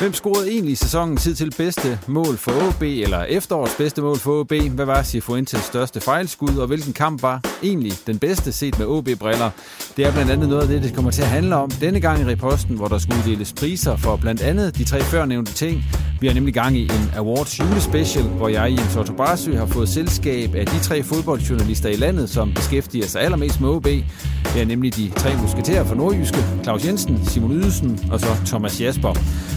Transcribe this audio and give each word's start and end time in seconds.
Hvem 0.00 0.12
scorede 0.12 0.50
egentlig 0.50 0.72
i 0.72 0.74
sæsonen 0.74 1.16
tid 1.16 1.34
til 1.34 1.54
bedste 1.56 1.98
mål 2.06 2.36
for 2.36 2.52
OB, 2.68 2.82
eller 2.82 3.22
efterårets 3.22 3.74
bedste 3.78 4.02
mål 4.02 4.18
for 4.18 4.40
OB? 4.40 4.52
Hvad 4.52 4.84
var 4.84 5.02
Sifuentes 5.02 5.60
største 5.60 6.00
fejlskud, 6.00 6.56
og 6.56 6.66
hvilken 6.66 6.92
kamp 6.92 7.22
var 7.22 7.40
egentlig 7.62 7.92
den 8.06 8.18
bedste 8.18 8.52
set 8.52 8.78
med 8.78 8.86
OB-briller? 8.86 9.50
Det 9.96 10.06
er 10.06 10.12
blandt 10.12 10.30
andet 10.30 10.48
noget 10.48 10.62
af 10.62 10.68
det, 10.68 10.82
det 10.82 10.94
kommer 10.94 11.10
til 11.10 11.22
at 11.22 11.28
handle 11.28 11.56
om 11.56 11.70
denne 11.70 12.00
gang 12.00 12.20
i 12.20 12.24
reposten, 12.24 12.76
hvor 12.76 12.86
der 12.86 12.98
skulle 12.98 13.20
uddeles 13.26 13.52
priser 13.52 13.96
for 13.96 14.16
blandt 14.16 14.42
andet 14.42 14.78
de 14.78 14.84
tre 14.84 15.00
førnævnte 15.00 15.52
ting. 15.52 15.84
Vi 16.20 16.26
har 16.26 16.34
nemlig 16.34 16.54
gang 16.54 16.76
i 16.76 16.82
en 16.82 17.10
Awards 17.16 17.60
julespecial, 17.60 18.24
hvor 18.24 18.48
jeg, 18.48 18.70
Jens 18.70 18.96
Otto 18.96 19.12
Barsø, 19.12 19.56
har 19.56 19.66
fået 19.66 19.88
selskab 19.88 20.54
af 20.54 20.66
de 20.66 20.78
tre 20.78 21.02
fodboldjournalister 21.02 21.88
i 21.88 21.96
landet, 21.96 22.30
som 22.30 22.52
beskæftiger 22.54 23.06
sig 23.06 23.22
allermest 23.22 23.60
med 23.60 23.68
OB. 23.68 23.84
Det 23.84 24.62
er 24.62 24.64
nemlig 24.64 24.96
de 24.96 25.12
tre 25.16 25.36
musketerer 25.42 25.84
fra 25.84 25.94
Nordjyske, 25.94 26.38
Claus 26.62 26.84
Jensen, 26.84 27.26
Simon 27.26 27.52
Ydelsen 27.52 28.00
og 28.12 28.20
så 28.20 28.26
Thomas 28.46 28.80
Jasper. 28.80 29.14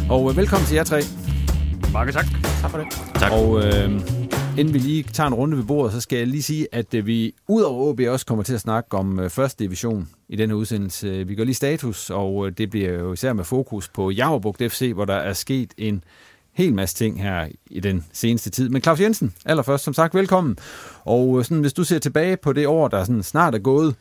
Og 0.09 0.28
øh, 0.29 0.37
velkommen 0.37 0.67
til 0.67 0.75
jer 0.75 0.83
tre. 0.83 1.01
Mange 1.93 2.11
tak. 2.11 2.25
Tak 2.61 2.71
for 2.71 2.77
det. 2.77 2.87
Tak. 3.15 3.31
Og 3.31 3.65
øh, 3.65 3.91
inden 4.57 4.73
vi 4.73 4.79
lige 4.79 5.03
tager 5.03 5.27
en 5.27 5.33
runde 5.33 5.57
ved 5.57 5.63
bordet, 5.63 5.93
så 5.93 6.01
skal 6.01 6.17
jeg 6.17 6.27
lige 6.27 6.43
sige, 6.43 6.67
at 6.71 6.93
øh, 6.93 7.05
vi 7.05 7.33
ud 7.47 7.61
over 7.61 7.89
OB 7.89 7.99
også 8.07 8.25
kommer 8.25 8.43
til 8.43 8.53
at 8.53 8.61
snakke 8.61 8.97
om 8.97 9.19
øh, 9.19 9.29
første 9.29 9.63
division 9.63 10.09
i 10.29 10.35
denne 10.35 10.55
udsendelse. 10.55 11.27
Vi 11.27 11.35
går 11.35 11.43
lige 11.43 11.55
status, 11.55 12.09
og 12.09 12.47
øh, 12.47 12.53
det 12.57 12.69
bliver 12.69 12.93
jo 12.93 13.13
især 13.13 13.33
med 13.33 13.43
fokus 13.43 13.89
på 13.89 14.11
Javerbugt 14.11 14.63
FC, 14.71 14.91
hvor 14.93 15.05
der 15.05 15.15
er 15.15 15.33
sket 15.33 15.73
en 15.77 16.03
hel 16.53 16.73
masse 16.73 16.95
ting 16.95 17.21
her 17.21 17.47
i 17.69 17.79
den 17.79 18.05
seneste 18.13 18.49
tid. 18.49 18.69
Men 18.69 18.81
Claus 18.81 18.99
Jensen, 19.01 19.33
allerførst 19.45 19.83
som 19.83 19.93
sagt, 19.93 20.15
velkommen. 20.15 20.57
Og 21.03 21.45
sådan, 21.45 21.61
hvis 21.61 21.73
du 21.73 21.83
ser 21.83 21.99
tilbage 21.99 22.37
på 22.37 22.53
det 22.53 22.67
år, 22.67 22.87
der 22.87 23.03
sådan 23.03 23.23
snart 23.23 23.55
er 23.55 23.59
gået, 23.59 23.95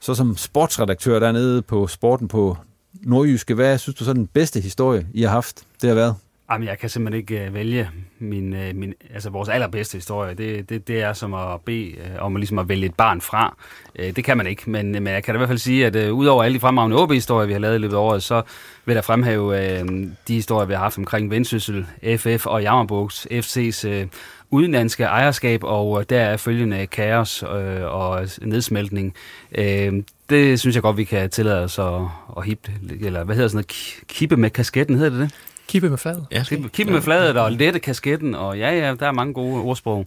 så 0.00 0.14
som 0.14 0.36
sportsredaktør 0.36 1.18
dernede 1.18 1.62
på 1.62 1.86
Sporten 1.86 2.28
på 2.28 2.56
Nordjyske, 3.02 3.54
hvad 3.54 3.78
synes 3.78 3.96
du 3.96 4.04
så 4.04 4.10
er 4.10 4.14
den 4.14 4.26
bedste 4.26 4.60
historie, 4.60 5.06
I 5.14 5.22
har 5.22 5.30
haft, 5.30 5.62
det 5.82 5.88
har 5.88 5.94
været? 5.94 6.14
Jamen, 6.50 6.68
jeg 6.68 6.78
kan 6.78 6.88
simpelthen 6.90 7.20
ikke 7.20 7.46
øh, 7.46 7.54
vælge 7.54 7.90
min, 8.18 8.54
øh, 8.54 8.74
min, 8.74 8.94
altså 9.14 9.30
vores 9.30 9.48
allerbedste 9.48 9.96
historie. 9.96 10.34
Det, 10.34 10.68
det, 10.68 10.88
det 10.88 11.02
er 11.02 11.12
som 11.12 11.34
at 11.34 11.60
bede 11.60 11.88
øh, 11.90 12.10
om 12.18 12.36
at, 12.36 12.40
ligesom 12.40 12.58
at 12.58 12.68
vælge 12.68 12.86
et 12.86 12.94
barn 12.94 13.20
fra. 13.20 13.56
Det 13.96 14.24
kan 14.24 14.36
man 14.36 14.46
ikke, 14.46 14.70
men, 14.70 14.92
men 14.92 15.06
jeg 15.06 15.24
kan 15.24 15.34
da 15.34 15.36
i 15.36 15.38
hvert 15.38 15.48
fald 15.48 15.58
sige, 15.58 15.86
at 15.86 16.10
uh, 16.10 16.18
udover 16.18 16.44
alle 16.44 16.54
de 16.54 16.60
fremragende 16.60 16.96
OB-historier, 16.96 17.46
vi 17.46 17.52
har 17.52 17.60
lavet 17.60 17.74
i 17.74 17.78
løbet 17.78 17.94
af 17.94 17.98
året, 17.98 18.22
så 18.22 18.42
vil 18.84 18.94
jeg 18.94 19.04
fremhæve 19.04 19.46
uh, 19.82 19.88
de 20.28 20.34
historier, 20.34 20.66
vi 20.66 20.72
har 20.72 20.80
haft 20.80 20.98
omkring 20.98 21.30
Vendsyssel, 21.30 21.86
FF 22.16 22.46
og 22.46 22.62
Jammerbugs 22.62 23.26
FC's 23.30 23.88
uh, 23.88 24.06
udenlandske 24.50 25.04
ejerskab, 25.04 25.64
og 25.64 26.10
der 26.10 26.20
er 26.20 26.36
følgende 26.36 26.86
kaos 26.86 27.42
øh, 27.42 27.84
og 27.84 28.28
nedsmeltning. 28.42 29.14
Øh, 29.52 30.02
det 30.30 30.60
synes 30.60 30.76
jeg 30.76 30.82
godt, 30.82 30.96
vi 30.96 31.04
kan 31.04 31.30
tillade 31.30 31.64
os 31.64 31.78
at, 31.78 32.00
at 32.36 32.44
hippe, 32.44 32.72
eller 33.00 33.24
hvad 33.24 33.34
hedder 33.34 33.48
sådan 33.48 33.56
noget, 33.56 34.06
kippe 34.08 34.36
med 34.36 34.50
kasketten, 34.50 34.96
hedder 34.96 35.10
det 35.10 35.20
det? 35.20 35.34
Kippe 35.68 35.90
med 35.90 35.98
fladet. 35.98 36.26
Ja, 36.32 36.44
kippe, 36.48 36.68
kippe 36.68 36.92
med 36.92 37.02
fladet 37.02 37.36
og 37.36 37.52
lette 37.52 37.78
kasketten, 37.80 38.34
og 38.34 38.58
ja, 38.58 38.70
ja, 38.70 38.94
der 38.94 39.06
er 39.06 39.12
mange 39.12 39.34
gode 39.34 39.62
ordsprog. 39.62 40.06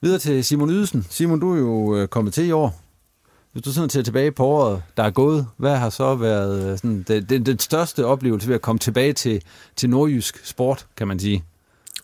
Videre 0.00 0.18
til 0.18 0.44
Simon 0.44 0.70
Ydelsen. 0.70 1.06
Simon, 1.10 1.40
du 1.40 1.54
er 1.54 1.58
jo 1.58 1.96
øh, 1.96 2.08
kommet 2.08 2.34
til 2.34 2.46
i 2.46 2.50
år. 2.50 2.78
Hvis 3.52 3.62
du 3.62 3.72
sådan 3.72 3.90
ser 3.90 4.02
tilbage 4.02 4.32
på 4.32 4.46
året, 4.46 4.82
der 4.96 5.02
er 5.02 5.10
gået, 5.10 5.46
hvad 5.56 5.76
har 5.76 5.90
så 5.90 6.14
været 6.14 6.78
sådan, 6.78 7.04
det, 7.08 7.30
det, 7.30 7.46
det 7.46 7.62
største 7.62 8.06
oplevelse 8.06 8.48
ved 8.48 8.54
at 8.54 8.60
komme 8.60 8.78
tilbage 8.78 9.12
til, 9.12 9.42
til 9.76 9.90
nordjysk 9.90 10.46
sport, 10.46 10.86
kan 10.96 11.08
man 11.08 11.18
sige? 11.18 11.44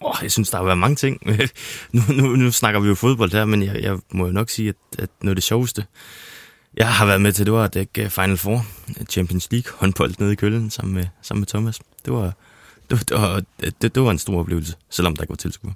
Oh, 0.01 0.15
jeg 0.23 0.33
synes, 0.33 0.51
der 0.51 0.57
har 0.57 0.65
været 0.65 0.79
mange 0.79 0.97
ting. 0.97 1.21
nu, 1.93 2.03
nu, 2.09 2.37
nu 2.37 2.51
snakker 2.51 2.81
vi 2.81 2.89
jo 2.89 2.95
fodbold 2.95 3.33
her, 3.33 3.45
men 3.45 3.63
jeg, 3.63 3.83
jeg 3.83 3.99
må 4.13 4.27
jo 4.27 4.33
nok 4.33 4.51
sige, 4.51 4.69
at, 4.69 4.99
at 4.99 5.09
noget 5.23 5.31
af 5.31 5.37
det 5.37 5.45
sjoveste, 5.45 5.85
jeg 6.77 6.89
har 6.89 7.07
været 7.07 7.21
med 7.21 7.33
til, 7.33 7.47
det 7.47 7.55
var 7.55 7.65
at 7.65 7.75
dække 7.75 8.05
øh, 8.05 8.11
Final 8.11 8.37
Four, 8.37 8.67
Champions 9.09 9.49
League, 9.51 9.73
håndbold 9.77 10.15
nede 10.19 10.33
i 10.33 10.37
Køllen 10.37 10.71
sammen 10.71 10.95
med, 10.95 11.05
sammen 11.23 11.41
med 11.41 11.47
Thomas. 11.47 11.81
Det 12.05 12.13
var, 12.13 12.33
det, 12.91 13.09
det, 13.09 13.21
var, 13.21 13.43
det, 13.83 13.95
det 13.95 14.03
var 14.03 14.11
en 14.11 14.19
stor 14.19 14.41
oplevelse, 14.41 14.75
selvom 14.91 15.17
der 15.17 15.23
ikke 15.23 15.31
var 15.31 15.37
tilskuer. 15.37 15.73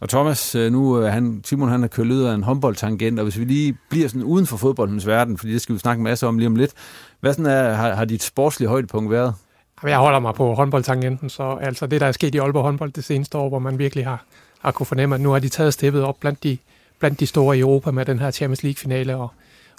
Og 0.00 0.08
Thomas, 0.08 0.54
øh, 0.54 0.72
nu 0.72 1.02
øh, 1.02 1.12
han, 1.12 1.42
Simon 1.44 1.68
han 1.68 1.84
er 1.84 1.88
kørt 1.88 2.06
ud 2.06 2.22
af 2.22 2.34
en 2.34 2.42
håndboldtangent, 2.42 3.18
og 3.18 3.22
hvis 3.22 3.38
vi 3.38 3.44
lige 3.44 3.76
bliver 3.90 4.08
sådan 4.08 4.22
uden 4.22 4.46
for 4.46 4.56
fodboldens 4.56 5.06
verden, 5.06 5.38
fordi 5.38 5.52
det 5.52 5.60
skal 5.60 5.74
vi 5.74 5.78
snakke 5.78 6.02
masser 6.02 6.10
masse 6.10 6.26
om 6.26 6.38
lige 6.38 6.46
om 6.46 6.56
lidt, 6.56 6.72
hvad 7.20 7.32
sådan 7.32 7.46
er, 7.46 7.74
har, 7.74 7.94
har 7.94 8.04
dit 8.04 8.22
sportslige 8.22 8.68
højdepunkt 8.68 9.10
været? 9.10 9.34
Jeg 9.82 9.98
holder 9.98 10.18
mig 10.18 10.34
på 10.34 10.54
håndboldtangenten, 10.54 11.30
så 11.30 11.58
altså 11.60 11.86
det, 11.86 12.00
der 12.00 12.06
er 12.06 12.12
sket 12.12 12.34
i 12.34 12.38
Aalborg 12.38 12.62
håndbold 12.62 12.92
det 12.92 13.04
seneste 13.04 13.38
år, 13.38 13.48
hvor 13.48 13.58
man 13.58 13.78
virkelig 13.78 14.04
har, 14.04 14.24
har 14.58 14.70
kunne 14.70 14.86
fornemme, 14.86 15.14
at 15.14 15.20
nu 15.20 15.30
har 15.30 15.38
de 15.38 15.48
taget 15.48 15.74
steppet 15.74 16.02
op 16.02 16.16
blandt 16.20 16.42
de, 16.42 16.58
blandt 16.98 17.20
de 17.20 17.26
store 17.26 17.56
i 17.56 17.60
Europa 17.60 17.90
med 17.90 18.04
den 18.04 18.18
her 18.18 18.30
Champions 18.30 18.62
League-finale, 18.62 19.16
og, 19.16 19.28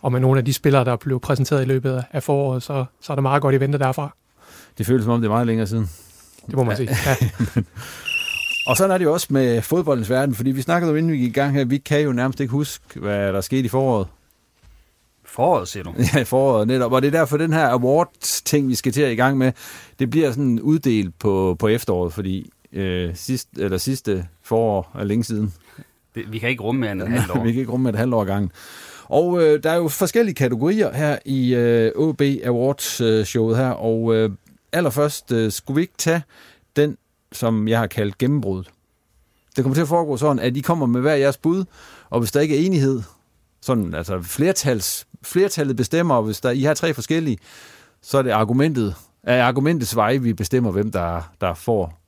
og 0.01 0.11
med 0.11 0.19
nogle 0.19 0.39
af 0.39 0.45
de 0.45 0.53
spillere, 0.53 0.85
der 0.85 0.95
blev 0.95 1.19
præsenteret 1.19 1.61
i 1.61 1.65
løbet 1.65 2.03
af 2.11 2.23
foråret, 2.23 2.63
så, 2.63 2.85
så 3.01 3.13
er 3.13 3.15
det 3.15 3.23
meget 3.23 3.41
godt 3.41 3.55
i 3.55 3.59
vente 3.59 3.77
derfra. 3.77 4.15
Det 4.77 4.85
føles 4.85 5.03
som 5.03 5.13
om, 5.13 5.21
det 5.21 5.27
er 5.27 5.31
meget 5.31 5.47
længere 5.47 5.67
siden. 5.67 5.89
Det 6.45 6.55
må 6.55 6.63
man 6.63 6.77
sige, 6.77 6.89
ja. 7.05 7.15
og 8.67 8.77
sådan 8.77 8.91
er 8.91 8.97
det 8.97 9.05
jo 9.05 9.13
også 9.13 9.27
med 9.29 9.61
fodboldens 9.61 10.09
verden, 10.09 10.35
fordi 10.35 10.51
vi 10.51 10.61
snakkede 10.61 10.91
jo 10.91 10.97
inden 10.97 11.11
vi 11.11 11.17
gik 11.17 11.29
i 11.29 11.39
gang 11.39 11.53
her, 11.53 11.65
vi 11.65 11.77
kan 11.77 12.01
jo 12.01 12.11
nærmest 12.11 12.39
ikke 12.39 12.51
huske, 12.51 12.99
hvad 12.99 13.33
der 13.33 13.41
skete 13.41 13.65
i 13.65 13.67
foråret. 13.67 14.07
Foråret, 15.31 15.67
siger 15.67 15.83
du? 15.83 15.93
Ja, 16.15 16.23
foråret 16.23 16.67
netop. 16.67 16.91
Og 16.91 17.01
det 17.01 17.07
er 17.07 17.19
derfor, 17.19 17.37
den 17.37 17.53
her 17.53 17.67
awards-ting, 17.67 18.67
vi 18.67 18.75
skal 18.75 18.91
til 18.91 19.01
at 19.01 19.11
i 19.11 19.15
gang 19.15 19.37
med, 19.37 19.51
det 19.99 20.09
bliver 20.09 20.31
sådan 20.31 20.59
uddelt 20.59 21.19
på, 21.19 21.55
på 21.59 21.67
efteråret, 21.67 22.13
fordi 22.13 22.49
øh, 22.73 23.15
sidst, 23.15 23.47
eller 23.57 23.77
sidste 23.77 24.27
forår 24.43 24.91
er 24.99 25.03
længe 25.03 25.23
siden. 25.23 25.53
Det, 26.15 26.31
vi 26.31 26.39
kan 26.39 26.49
ikke 26.49 26.63
rumme 26.63 26.81
mere 26.81 26.91
end 26.91 27.01
et 27.01 27.09
halvt 27.09 27.31
år. 27.35 27.43
vi 27.43 27.51
kan 27.51 27.59
ikke 27.59 27.71
rumme 27.71 27.89
et 27.89 27.95
halvt 27.95 28.13
år 28.13 28.23
gang. 28.23 28.51
Og 29.05 29.43
øh, 29.43 29.63
der 29.63 29.71
er 29.71 29.75
jo 29.75 29.87
forskellige 29.87 30.35
kategorier 30.35 30.93
her 30.93 31.17
i 31.25 31.55
øh, 31.55 31.91
OB 31.95 32.21
Awards-showet 32.21 33.57
her, 33.57 33.69
og 33.69 34.15
øh, 34.15 34.29
allerførst 34.73 35.31
øh, 35.31 35.51
skulle 35.51 35.75
vi 35.75 35.81
ikke 35.81 35.97
tage 35.97 36.23
den, 36.75 36.97
som 37.31 37.67
jeg 37.67 37.79
har 37.79 37.87
kaldt 37.87 38.17
gennembrud. 38.17 38.63
Det 39.55 39.63
kommer 39.63 39.73
til 39.75 39.81
at 39.81 39.87
foregå 39.87 40.17
sådan, 40.17 40.39
at 40.39 40.57
I 40.57 40.61
kommer 40.61 40.85
med 40.85 41.01
hver 41.01 41.15
jeres 41.15 41.37
bud, 41.37 41.63
og 42.09 42.19
hvis 42.19 42.31
der 42.31 42.39
ikke 42.39 42.61
er 42.61 42.65
enighed, 42.65 43.01
sådan, 43.61 43.93
altså 43.93 44.21
flertals, 44.21 45.07
flertallet 45.23 45.75
bestemmer, 45.75 46.15
og 46.15 46.23
hvis 46.23 46.41
der, 46.41 46.49
I 46.49 46.61
har 46.61 46.73
tre 46.73 46.93
forskellige, 46.93 47.37
så 48.01 48.17
er 48.17 48.21
det 48.21 48.31
argumentet, 48.31 48.95
af 49.23 49.43
argumentets 49.43 49.95
vej, 49.95 50.17
vi 50.17 50.33
bestemmer, 50.33 50.71
hvem 50.71 50.91
der, 50.91 51.31
der 51.41 51.53
får 51.53 52.01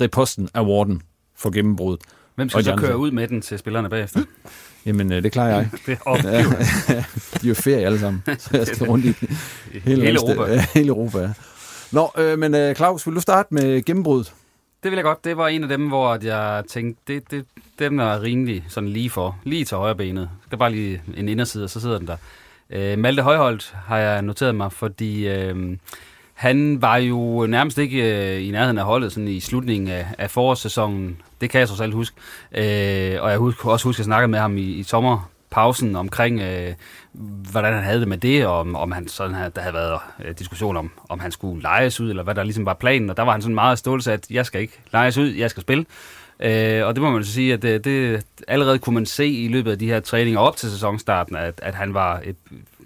reposten 0.00 0.48
awarden 0.54 1.02
for 1.36 1.50
gennembrud. 1.50 1.96
Hvem 2.34 2.48
skal 2.48 2.64
så 2.64 2.76
køre 2.76 2.98
ud 2.98 3.10
med 3.10 3.28
den 3.28 3.42
til 3.42 3.58
spillerne 3.58 3.88
bagefter? 3.88 4.20
Jamen, 4.86 5.12
øh, 5.12 5.22
det 5.22 5.32
klarer 5.32 5.56
jeg. 5.56 5.70
det 5.86 5.98
ja, 6.06 6.42
de 7.40 7.46
er 7.46 7.48
jo 7.48 7.54
ferie 7.54 7.86
alle 7.86 7.98
sammen, 7.98 8.22
så 8.38 8.50
jeg 8.52 8.66
skal 8.66 8.86
rundt 8.86 9.04
i 9.04 9.08
hele, 9.84 10.02
hele 10.02 10.20
Europa. 10.20 10.66
Hele 10.74 10.88
Europa, 10.88 11.18
ja. 11.18 11.32
Nå, 11.92 12.10
øh, 12.18 12.38
men 12.38 12.54
øh, 12.54 12.74
Claus, 12.74 13.06
vil 13.06 13.14
du 13.14 13.20
starte 13.20 13.54
med 13.54 13.84
gennembruddet? 13.84 14.32
Det 14.82 14.90
vil 14.90 14.96
jeg 14.96 15.04
godt. 15.04 15.24
Det 15.24 15.36
var 15.36 15.48
en 15.48 15.62
af 15.62 15.68
dem, 15.68 15.88
hvor 15.88 16.18
jeg 16.24 16.64
tænkte, 16.68 17.14
det, 17.14 17.30
det, 17.30 17.44
dem 17.78 17.98
er 17.98 18.22
rimelig 18.22 18.64
sådan 18.68 18.88
lige 18.88 19.10
for. 19.10 19.38
Lige 19.44 19.64
til 19.64 19.76
højre 19.76 19.94
benet. 19.94 20.30
Det 20.44 20.52
er 20.52 20.56
bare 20.56 20.72
lige 20.72 21.02
en 21.16 21.28
inderside, 21.28 21.64
og 21.64 21.70
så 21.70 21.80
sidder 21.80 21.98
den 21.98 22.06
der. 22.06 22.16
Øh, 22.70 22.98
Malte 22.98 23.22
Højholdt 23.22 23.76
har 23.86 23.98
jeg 23.98 24.22
noteret 24.22 24.54
mig, 24.54 24.72
fordi 24.72 25.28
øh, 25.28 25.76
han 26.34 26.82
var 26.82 26.96
jo 26.96 27.46
nærmest 27.46 27.78
ikke 27.78 28.34
øh, 28.34 28.48
i 28.48 28.50
nærheden 28.50 28.78
af 28.78 28.84
holdet 28.84 29.12
sådan 29.12 29.28
i 29.28 29.40
slutningen 29.40 29.88
af, 29.88 30.06
af 30.18 30.30
forårssæsonen. 30.30 31.20
Det 31.40 31.50
kan 31.50 31.58
jeg 31.58 31.68
så 31.68 31.76
selv 31.76 31.94
huske. 31.94 32.16
Øh, 32.52 33.22
og 33.22 33.30
jeg 33.30 33.38
husker, 33.38 33.68
også 33.68 33.88
huske, 33.88 33.96
at 33.96 33.98
jeg 33.98 34.04
snakkede 34.04 34.28
med 34.28 34.38
ham 34.38 34.56
i, 34.56 34.62
i 34.62 34.82
sommer, 34.82 35.30
pausen 35.50 35.96
omkring, 35.96 36.40
øh, 36.40 36.74
hvordan 37.50 37.74
han 37.74 37.82
havde 37.82 38.00
det 38.00 38.08
med 38.08 38.18
det, 38.18 38.46
og 38.46 38.58
om, 38.58 38.76
om 38.76 38.92
han 38.92 39.08
sådan 39.08 39.34
her, 39.34 39.48
der 39.48 39.60
havde 39.60 39.74
været 39.74 40.00
øh, 40.24 40.34
diskussion 40.38 40.76
om, 40.76 40.90
om 41.08 41.20
han 41.20 41.32
skulle 41.32 41.62
lejes 41.62 42.00
ud, 42.00 42.10
eller 42.10 42.22
hvad 42.22 42.34
der 42.34 42.42
ligesom 42.42 42.66
var 42.66 42.74
planen. 42.74 43.10
Og 43.10 43.16
der 43.16 43.22
var 43.22 43.32
han 43.32 43.42
sådan 43.42 43.54
meget 43.54 43.78
ståelse, 43.78 44.12
at 44.12 44.30
jeg 44.30 44.46
skal 44.46 44.60
ikke 44.60 44.80
lejes 44.92 45.18
ud, 45.18 45.28
jeg 45.28 45.50
skal 45.50 45.60
spille. 45.60 45.84
Øh, 46.40 46.86
og 46.86 46.94
det 46.94 47.02
må 47.02 47.10
man 47.10 47.24
så 47.24 47.32
sige, 47.32 47.52
at 47.52 47.62
det, 47.62 47.84
det 47.84 48.22
allerede 48.48 48.78
kunne 48.78 48.94
man 48.94 49.06
se 49.06 49.28
i 49.28 49.48
løbet 49.48 49.70
af 49.70 49.78
de 49.78 49.86
her 49.86 50.00
træninger 50.00 50.40
op 50.40 50.56
til 50.56 50.70
sæsonstarten, 50.70 51.36
at, 51.36 51.54
at 51.62 51.74
han 51.74 51.94
var 51.94 52.20
et, 52.24 52.36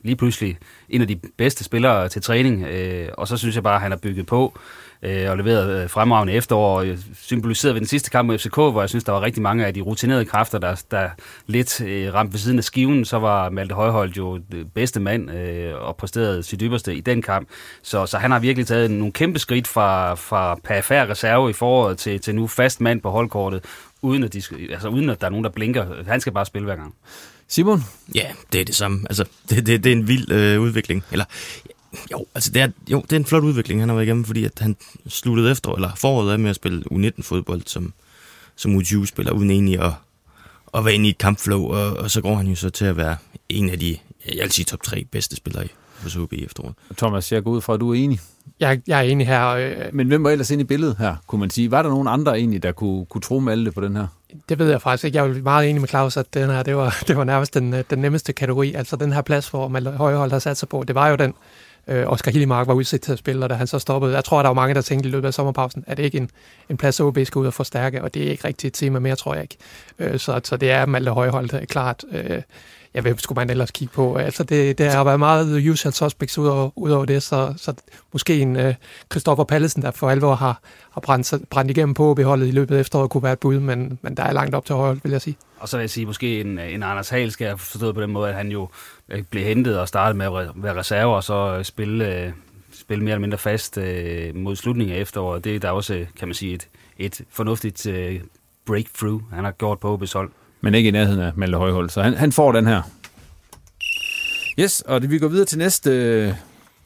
lige 0.02 0.16
pludselig 0.16 0.58
en 0.88 1.00
af 1.00 1.08
de 1.08 1.20
bedste 1.36 1.64
spillere 1.64 2.08
til 2.08 2.22
træning. 2.22 2.64
Øh, 2.64 3.08
og 3.18 3.28
så 3.28 3.36
synes 3.36 3.54
jeg 3.54 3.62
bare, 3.62 3.74
at 3.74 3.80
han 3.80 3.90
har 3.90 3.98
bygget 3.98 4.26
på 4.26 4.52
øh, 4.56 4.79
og 5.02 5.36
leveret 5.36 5.82
øh, 5.82 5.90
fremragende 5.90 6.32
efterår. 6.32 6.84
Symboliseret 7.22 7.74
ved 7.74 7.80
den 7.80 7.88
sidste 7.88 8.10
kamp 8.10 8.26
mod 8.26 8.38
FCK, 8.38 8.54
hvor 8.54 8.80
jeg 8.82 8.88
synes, 8.88 9.04
der 9.04 9.12
var 9.12 9.22
rigtig 9.22 9.42
mange 9.42 9.66
af 9.66 9.74
de 9.74 9.80
rutinerede 9.80 10.24
kræfter, 10.24 10.58
der, 10.58 10.82
der 10.90 11.08
lidt 11.46 11.80
øh, 11.80 12.14
ramte 12.14 12.32
ved 12.32 12.40
siden 12.40 12.58
af 12.58 12.64
skiven. 12.64 13.04
Så 13.04 13.18
var 13.18 13.50
Malte 13.50 13.74
Højholdt 13.74 14.16
jo 14.16 14.40
bedste 14.74 15.00
mand 15.00 15.30
øh, 15.30 15.74
og 15.76 15.96
præsterede 15.96 16.42
sit 16.42 16.60
ypperste 16.62 16.94
i 16.94 17.00
den 17.00 17.22
kamp. 17.22 17.48
Så, 17.82 18.06
så 18.06 18.18
han 18.18 18.30
har 18.30 18.38
virkelig 18.38 18.66
taget 18.66 18.90
nogle 18.90 19.12
kæmpe 19.12 19.38
skridt 19.38 19.68
fra, 19.68 20.14
fra 20.14 20.54
perifær 20.64 21.06
reserve 21.06 21.50
i 21.50 21.52
foråret 21.52 21.98
til, 21.98 22.20
til 22.20 22.34
nu 22.34 22.46
fast 22.46 22.80
mand 22.80 23.00
på 23.00 23.10
holdkortet, 23.10 23.64
uden 24.02 24.24
at, 24.24 24.32
de, 24.32 24.42
altså, 24.70 24.88
uden 24.88 25.10
at 25.10 25.20
der 25.20 25.26
er 25.26 25.30
nogen, 25.30 25.44
der 25.44 25.50
blinker. 25.50 25.86
Han 26.06 26.20
skal 26.20 26.32
bare 26.32 26.46
spille 26.46 26.66
hver 26.66 26.76
gang. 26.76 26.94
Simon? 27.48 27.84
Ja, 28.14 28.26
det 28.52 28.60
er 28.60 28.64
det 28.64 28.74
samme. 28.74 29.00
Altså, 29.10 29.24
det, 29.50 29.66
det, 29.66 29.84
det 29.84 29.92
er 29.92 29.96
en 29.96 30.08
vild 30.08 30.32
øh, 30.32 30.60
udvikling. 30.60 31.04
Eller, 31.12 31.24
jo, 32.12 32.26
altså 32.34 32.50
det 32.50 32.62
er, 32.62 32.68
jo, 32.90 33.00
det 33.02 33.12
er 33.12 33.16
en 33.16 33.24
flot 33.24 33.42
udvikling, 33.42 33.80
han 33.80 33.88
har 33.88 33.96
været 33.96 34.06
igennem, 34.06 34.24
fordi 34.24 34.44
at 34.44 34.58
han 34.58 34.76
sluttede 35.08 35.50
efter, 35.50 35.72
eller 35.72 35.90
foråret 35.96 36.32
af 36.32 36.38
med 36.38 36.50
at 36.50 36.56
spille 36.56 36.82
U19-fodbold 36.92 37.62
som, 37.66 37.92
som 38.56 38.76
U20-spiller, 38.76 39.32
uden 39.32 39.50
egentlig 39.50 39.80
at, 39.80 39.92
at 40.74 40.84
være 40.84 40.94
inde 40.94 41.06
i 41.06 41.10
et 41.10 41.18
kampflow, 41.18 41.62
og, 41.62 41.96
og 41.96 42.10
så 42.10 42.20
går 42.20 42.34
han 42.34 42.46
jo 42.46 42.54
så 42.54 42.70
til 42.70 42.84
at 42.84 42.96
være 42.96 43.16
en 43.48 43.70
af 43.70 43.78
de, 43.78 43.96
jeg 44.34 44.42
vil 44.42 44.50
sige, 44.50 44.64
top 44.64 44.82
tre 44.82 45.04
bedste 45.10 45.36
spillere 45.36 45.64
i 45.64 45.68
hos 46.02 46.16
OB 46.16 46.32
i 46.32 46.44
efteråret. 46.44 46.74
Thomas, 46.96 47.32
jeg 47.32 47.44
går 47.44 47.50
ud 47.50 47.60
fra, 47.60 47.74
at 47.74 47.80
du 47.80 47.90
er 47.90 47.94
enig. 47.94 48.20
Jeg, 48.60 48.80
jeg 48.86 48.98
er 48.98 49.02
enig 49.02 49.26
her. 49.26 49.48
Øh, 49.48 49.74
Men 49.92 50.08
hvem 50.08 50.24
var 50.24 50.30
ellers 50.30 50.50
inde 50.50 50.62
i 50.62 50.64
billedet 50.64 50.96
her, 50.98 51.16
kunne 51.26 51.40
man 51.40 51.50
sige? 51.50 51.70
Var 51.70 51.82
der 51.82 51.88
nogen 51.90 52.08
andre 52.08 52.38
egentlig, 52.38 52.62
der 52.62 52.72
kunne, 52.72 53.06
kunne 53.06 53.20
tro 53.20 53.38
med 53.38 53.52
alle 53.52 53.72
på 53.72 53.80
den 53.80 53.96
her? 53.96 54.06
Det 54.48 54.58
ved 54.58 54.70
jeg 54.70 54.82
faktisk 54.82 55.04
ikke. 55.04 55.18
Jeg 55.18 55.28
er 55.28 55.42
meget 55.42 55.70
enig 55.70 55.80
med 55.80 55.88
Claus, 55.88 56.16
at 56.16 56.34
den 56.34 56.50
her, 56.50 56.62
det 56.62 56.76
var, 56.76 56.98
det 57.08 57.16
var 57.16 57.24
nærmest 57.24 57.54
den, 57.54 57.74
den 57.90 57.98
nemmeste 57.98 58.32
kategori. 58.32 58.74
Altså 58.74 58.96
den 58.96 59.12
her 59.12 59.22
plads, 59.22 59.48
hvor 59.48 59.68
Malte 59.68 59.90
Højhold 59.90 60.30
har 60.30 60.38
sat 60.38 60.56
sig 60.56 60.68
på, 60.68 60.84
det 60.88 60.94
var 60.94 61.08
jo 61.08 61.16
den, 61.16 61.34
øh, 61.88 62.06
Oscar 62.06 62.30
Hillemark 62.30 62.66
var 62.66 62.74
udsat 62.74 63.00
til 63.00 63.12
at 63.12 63.18
spille, 63.18 63.44
og 63.44 63.50
da 63.50 63.54
han 63.54 63.66
så 63.66 63.78
stoppede, 63.78 64.14
jeg 64.14 64.24
tror, 64.24 64.42
der 64.42 64.48
var 64.48 64.54
mange, 64.54 64.74
der 64.74 64.80
tænkte 64.80 65.08
i 65.08 65.12
løbet 65.12 65.26
af 65.26 65.34
sommerpausen, 65.34 65.84
at 65.86 65.96
det 65.96 66.02
ikke 66.02 66.18
en, 66.18 66.30
en 66.70 66.76
plads, 66.76 67.00
OB 67.00 67.18
skal 67.24 67.38
ud 67.38 67.46
og 67.46 67.54
forstærke, 67.54 68.02
og 68.02 68.14
det 68.14 68.26
er 68.26 68.30
ikke 68.30 68.44
rigtigt 68.44 68.80
et 68.80 68.86
tema 68.86 68.98
mere, 68.98 69.16
tror 69.16 69.34
jeg 69.34 69.42
ikke. 69.42 69.56
Øh, 69.98 70.18
så, 70.18 70.40
så 70.44 70.56
det 70.56 70.70
er 70.70 70.86
Malte 70.86 71.10
Højholdt 71.10 71.54
øh, 71.54 71.66
klart. 71.66 72.04
Øh, 72.12 72.42
ja, 72.94 73.00
hvem 73.00 73.18
skulle 73.18 73.36
man 73.36 73.50
ellers 73.50 73.70
kigge 73.70 73.94
på? 73.94 74.18
Øh, 74.18 74.24
altså, 74.24 74.44
det, 74.44 74.78
det 74.78 74.90
har 74.90 75.04
været 75.04 75.18
meget 75.18 75.68
usual 75.68 75.92
suspects 75.92 76.38
ud 76.38 76.46
over, 76.46 76.70
ud 76.76 76.90
over 76.90 77.04
det, 77.04 77.22
så, 77.22 77.54
så 77.56 77.74
måske 78.12 78.40
en 78.40 78.56
øh, 78.56 78.74
Christoffer 79.12 79.44
Pallesen, 79.44 79.82
der 79.82 79.90
for 79.90 80.10
alvor 80.10 80.34
har, 80.34 80.60
har 80.92 81.00
brændt, 81.00 81.34
brændt 81.50 81.70
igennem 81.70 81.94
på 81.94 82.14
beholdet 82.14 82.46
i 82.46 82.50
løbet 82.50 82.76
af 82.76 82.80
efteråret, 82.80 83.10
kunne 83.10 83.22
være 83.22 83.32
et 83.32 83.38
bud, 83.38 83.60
men, 83.60 83.98
men 84.02 84.16
der 84.16 84.22
er 84.22 84.32
langt 84.32 84.54
op 84.54 84.66
til 84.66 84.74
højre, 84.74 85.00
vil 85.02 85.12
jeg 85.12 85.20
sige. 85.20 85.36
Og 85.58 85.68
så 85.68 85.76
vil 85.76 85.82
jeg 85.82 85.90
sige, 85.90 86.06
måske 86.06 86.40
en, 86.40 86.58
øh, 86.58 86.74
en 86.74 86.82
Anders 86.82 87.08
Hal 87.08 87.30
skal 87.30 87.44
jeg 87.44 87.60
forstået 87.60 87.94
på 87.94 88.00
den 88.02 88.10
måde, 88.10 88.28
at 88.28 88.34
han 88.34 88.48
jo 88.48 88.68
blev 89.30 89.44
hentet 89.44 89.78
og 89.78 89.88
startede 89.88 90.18
med 90.18 90.26
at 90.26 90.48
være 90.54 90.78
reserve, 90.78 91.14
og 91.16 91.24
så 91.24 91.56
øh, 91.58 91.64
spille, 91.64 92.34
spille 92.72 93.04
mere 93.04 93.12
eller 93.12 93.20
mindre 93.20 93.38
fast 93.38 93.76
mod 94.34 94.56
slutningen 94.56 94.96
af 94.96 95.00
efteråret. 95.00 95.44
Det 95.44 95.56
er 95.56 95.60
der 95.60 95.70
også, 95.70 96.06
kan 96.18 96.28
man 96.28 96.34
sige, 96.34 96.54
et, 96.54 96.68
et 96.98 97.20
fornuftigt 97.30 97.86
breakthrough, 98.66 99.22
han 99.32 99.44
har 99.44 99.52
gjort 99.52 99.78
på 99.78 99.96
OB's 99.96 100.12
hold 100.12 100.30
men 100.60 100.74
ikke 100.74 100.88
i 100.88 100.90
nærheden 100.90 101.20
af 101.20 101.32
Malte 101.36 101.58
Højhold. 101.58 101.90
Så 101.90 102.02
han, 102.02 102.14
han 102.14 102.32
får 102.32 102.52
den 102.52 102.66
her. 102.66 102.82
Yes, 104.58 104.80
og 104.80 105.02
det, 105.02 105.10
vi 105.10 105.18
går 105.18 105.28
videre 105.28 105.46
til 105.46 105.58
næste 105.58 106.36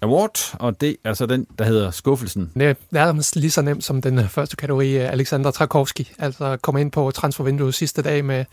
award, 0.03 0.57
og 0.59 0.81
det 0.81 0.97
er 1.05 1.15
så 1.15 1.27
den, 1.27 1.47
der 1.59 1.65
hedder 1.65 1.91
Skuffelsen. 1.91 2.51
Det 2.55 2.63
er 2.63 2.75
nærmest 2.91 3.37
lige 3.37 3.51
så 3.51 3.63
nemt 3.63 3.85
som 3.85 4.03
den 4.03 4.29
første 4.29 4.57
kategori, 4.57 4.97
Alexander 4.97 5.51
Trakowski. 5.51 6.13
Altså 6.19 6.57
komme 6.57 6.81
ind 6.81 6.93
på 6.93 7.11
transfervinduet 7.11 7.75
sidste 7.75 8.03
dag 8.03 8.25
med, 8.25 8.45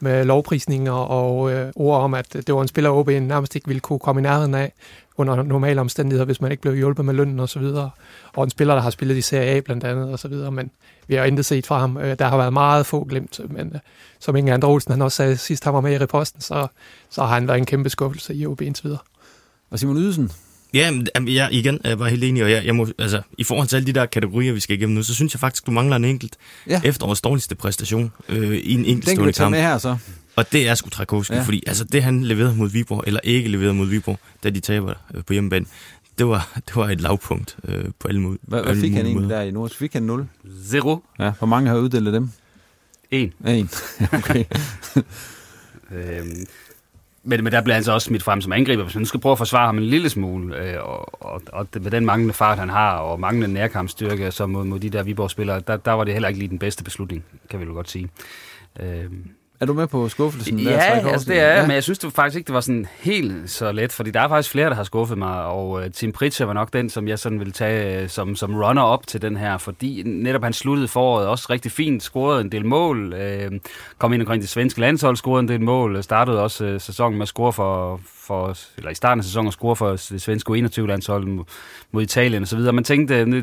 med 0.00 0.24
lovprisninger 0.24 0.92
og 0.92 1.52
øh, 1.52 1.72
ord 1.76 2.00
om, 2.00 2.14
at 2.14 2.32
det 2.32 2.54
var 2.54 2.62
en 2.62 2.68
spiller, 2.68 2.90
OB 2.90 3.08
nærmest 3.08 3.56
ikke 3.56 3.66
ville 3.66 3.80
kunne 3.80 3.98
komme 3.98 4.20
i 4.20 4.22
nærheden 4.22 4.54
af 4.54 4.72
under 5.16 5.42
normale 5.42 5.80
omstændigheder, 5.80 6.24
hvis 6.24 6.40
man 6.40 6.50
ikke 6.50 6.60
blev 6.60 6.74
hjulpet 6.74 7.04
med 7.04 7.14
lønnen 7.14 7.40
og 7.40 7.48
så 7.48 7.58
videre. 7.58 7.90
Og 8.34 8.44
en 8.44 8.50
spiller, 8.50 8.74
der 8.74 8.82
har 8.82 8.90
spillet 8.90 9.16
i 9.16 9.20
Serie 9.20 9.50
A 9.50 9.60
blandt 9.60 9.84
andet 9.84 10.12
og 10.12 10.18
så 10.18 10.28
videre, 10.28 10.50
men 10.50 10.70
vi 11.08 11.14
har 11.14 11.24
intet 11.24 11.46
set 11.46 11.66
fra 11.66 11.78
ham. 11.78 11.96
Øh, 11.96 12.18
der 12.18 12.28
har 12.28 12.36
været 12.36 12.52
meget 12.52 12.86
få 12.86 13.04
glemt, 13.04 13.40
men 13.50 13.70
øh, 13.74 13.80
som 14.18 14.36
Inge 14.36 14.52
Andre 14.52 14.68
Olsen 14.68 14.92
han 14.92 15.02
også 15.02 15.16
sagde 15.16 15.36
sidst, 15.36 15.64
han 15.64 15.74
var 15.74 15.80
med 15.80 15.92
i 15.92 15.98
reposten, 15.98 16.40
så, 16.40 16.66
så 17.10 17.22
har 17.22 17.34
han 17.34 17.48
været 17.48 17.58
en 17.58 17.66
kæmpe 17.66 17.90
skuffelse 17.90 18.34
i 18.34 18.46
OB 18.46 18.60
indtil 18.60 18.84
videre. 18.84 19.00
Og 19.70 19.78
Simon 19.78 19.96
Ydelsen? 19.96 20.30
Ja, 20.74 20.92
jeg 21.26 21.48
igen 21.52 21.78
jeg 21.84 21.98
var 21.98 22.08
helt 22.08 22.24
enig, 22.24 22.44
og 22.44 22.50
jeg, 22.50 22.64
jeg 22.64 22.74
må, 22.74 22.88
altså, 22.98 23.22
i 23.38 23.44
forhold 23.44 23.68
til 23.68 23.76
alle 23.76 23.86
de 23.86 23.92
der 23.92 24.06
kategorier, 24.06 24.52
vi 24.52 24.60
skal 24.60 24.76
igennem 24.76 24.94
nu, 24.94 25.02
så 25.02 25.14
synes 25.14 25.34
jeg 25.34 25.40
faktisk, 25.40 25.66
du 25.66 25.70
mangler 25.70 25.96
en 25.96 26.04
enkelt 26.04 26.36
ja. 26.66 26.80
efterårets 26.84 27.20
dårligste 27.20 27.54
præstation 27.54 28.12
øh, 28.28 28.56
i 28.56 28.74
en 28.74 28.84
enkelt 28.84 29.10
stående 29.10 29.32
kamp. 29.32 29.50
med 29.50 29.60
her 29.60 29.78
så. 29.78 29.96
Og 30.36 30.52
det 30.52 30.68
er 30.68 30.74
sgu 30.74 30.88
Trakowski, 30.90 31.34
ja. 31.34 31.42
fordi 31.42 31.62
altså, 31.66 31.84
det 31.84 32.02
han 32.02 32.24
leverede 32.24 32.56
mod 32.56 32.68
Viborg, 32.70 33.04
eller 33.06 33.20
ikke 33.24 33.48
leverede 33.48 33.74
mod 33.74 33.86
Viborg, 33.86 34.18
da 34.44 34.50
de 34.50 34.60
taber 34.60 34.94
øh, 35.14 35.24
på 35.24 35.32
hjemmebane, 35.32 35.66
det 36.18 36.28
var, 36.28 36.52
det 36.66 36.76
var 36.76 36.88
et 36.88 37.00
lavpunkt 37.00 37.56
øh, 37.64 37.84
på 37.98 38.08
alle 38.08 38.20
måder. 38.20 38.38
Hvad, 38.42 38.62
hvad 38.62 38.76
fik 38.76 38.92
han 38.92 39.06
egentlig 39.06 39.30
der 39.30 39.40
i 39.40 39.50
Nord? 39.50 39.70
Fik 39.70 39.92
han 39.92 40.02
0? 40.02 40.26
Zero. 40.70 41.04
Ja, 41.18 41.32
hvor 41.38 41.46
mange 41.46 41.70
har 41.70 41.76
uddelt 41.76 42.14
dem? 42.14 42.30
En. 43.10 43.32
En, 43.46 43.70
okay. 44.12 44.44
øhm, 45.94 46.46
men, 47.22 47.44
men 47.44 47.52
der 47.52 47.62
bliver 47.62 47.74
han 47.74 47.84
så 47.84 47.92
også 47.92 48.04
smidt 48.06 48.22
frem 48.22 48.40
som 48.40 48.52
angriber. 48.52 48.82
Hvis 48.82 48.94
man 48.94 49.06
skal 49.06 49.20
prøve 49.20 49.32
at 49.32 49.38
forsvare 49.38 49.66
ham 49.66 49.78
en 49.78 49.84
lille 49.84 50.08
smule, 50.08 50.56
øh, 50.56 50.82
og, 50.82 51.24
og, 51.24 51.42
og 51.52 51.66
med 51.80 51.90
den 51.90 52.06
manglende 52.06 52.34
fart, 52.34 52.58
han 52.58 52.68
har, 52.68 52.96
og 52.96 53.20
manglende 53.20 53.54
nærkampsstyrke 53.54 54.30
så 54.30 54.46
mod, 54.46 54.64
mod 54.64 54.78
de 54.78 54.90
der 54.90 55.02
Viborg-spillere, 55.02 55.60
der, 55.66 55.76
der 55.76 55.92
var 55.92 56.04
det 56.04 56.12
heller 56.12 56.28
ikke 56.28 56.38
lige 56.38 56.48
den 56.48 56.58
bedste 56.58 56.84
beslutning, 56.84 57.24
kan 57.50 57.60
vi 57.60 57.64
jo 57.64 57.72
godt 57.72 57.90
sige. 57.90 58.08
Øh, 58.80 59.04
er 59.60 59.66
du 59.66 59.72
med 59.72 59.86
på 59.86 60.08
skuffelsen? 60.08 60.58
Ja, 60.58 60.70
der, 60.70 60.80
altså 61.08 61.28
det 61.28 61.40
er 61.40 61.56
ja. 61.56 61.62
men 61.62 61.70
jeg 61.70 61.82
synes 61.82 61.98
det 61.98 62.12
faktisk 62.12 62.36
ikke, 62.36 62.46
det 62.46 62.54
var 62.54 62.60
sådan 62.60 62.86
helt 63.00 63.50
så 63.50 63.72
let, 63.72 63.92
fordi 63.92 64.10
der 64.10 64.20
er 64.20 64.28
faktisk 64.28 64.50
flere, 64.50 64.68
der 64.68 64.74
har 64.74 64.84
skuffet 64.84 65.18
mig, 65.18 65.44
og 65.44 65.70
uh, 65.70 65.82
Tim 65.94 66.12
Pritchard 66.12 66.46
var 66.46 66.54
nok 66.54 66.72
den, 66.72 66.90
som 66.90 67.08
jeg 67.08 67.18
sådan 67.18 67.38
ville 67.38 67.52
tage 67.52 68.02
uh, 68.04 68.08
som, 68.08 68.36
som 68.36 68.54
runner-up 68.54 69.06
til 69.06 69.22
den 69.22 69.36
her, 69.36 69.58
fordi 69.58 70.02
netop 70.06 70.42
han 70.42 70.52
sluttede 70.52 70.88
foråret 70.88 71.26
også 71.26 71.46
rigtig 71.50 71.72
fint, 71.72 72.02
scorede 72.02 72.40
en 72.40 72.52
del 72.52 72.66
mål, 72.66 73.12
uh, 73.12 73.58
kom 73.98 74.12
ind 74.12 74.22
omkring 74.22 74.42
det 74.42 74.50
svenske 74.50 74.80
landshold, 74.80 75.16
scorede 75.16 75.40
en 75.40 75.48
del 75.48 75.60
mål, 75.60 76.02
startede 76.02 76.42
også 76.42 76.64
uh, 76.74 76.80
sæsonen 76.80 77.18
med 77.18 77.22
at 77.22 77.28
score 77.28 77.52
for, 77.52 78.00
for, 78.30 78.56
eller 78.76 78.90
i 78.90 78.94
starten 78.94 79.20
af 79.20 79.24
sæsonen 79.24 79.48
at 79.48 79.52
score 79.52 79.76
for 79.76 79.90
det 79.90 80.22
svenske 80.22 80.52
21-landshold 80.52 81.44
mod 81.92 82.02
Italien 82.02 82.42
osv. 82.42 82.58
Man 82.58 82.84
tænkte, 82.84 83.24
nu, 83.24 83.42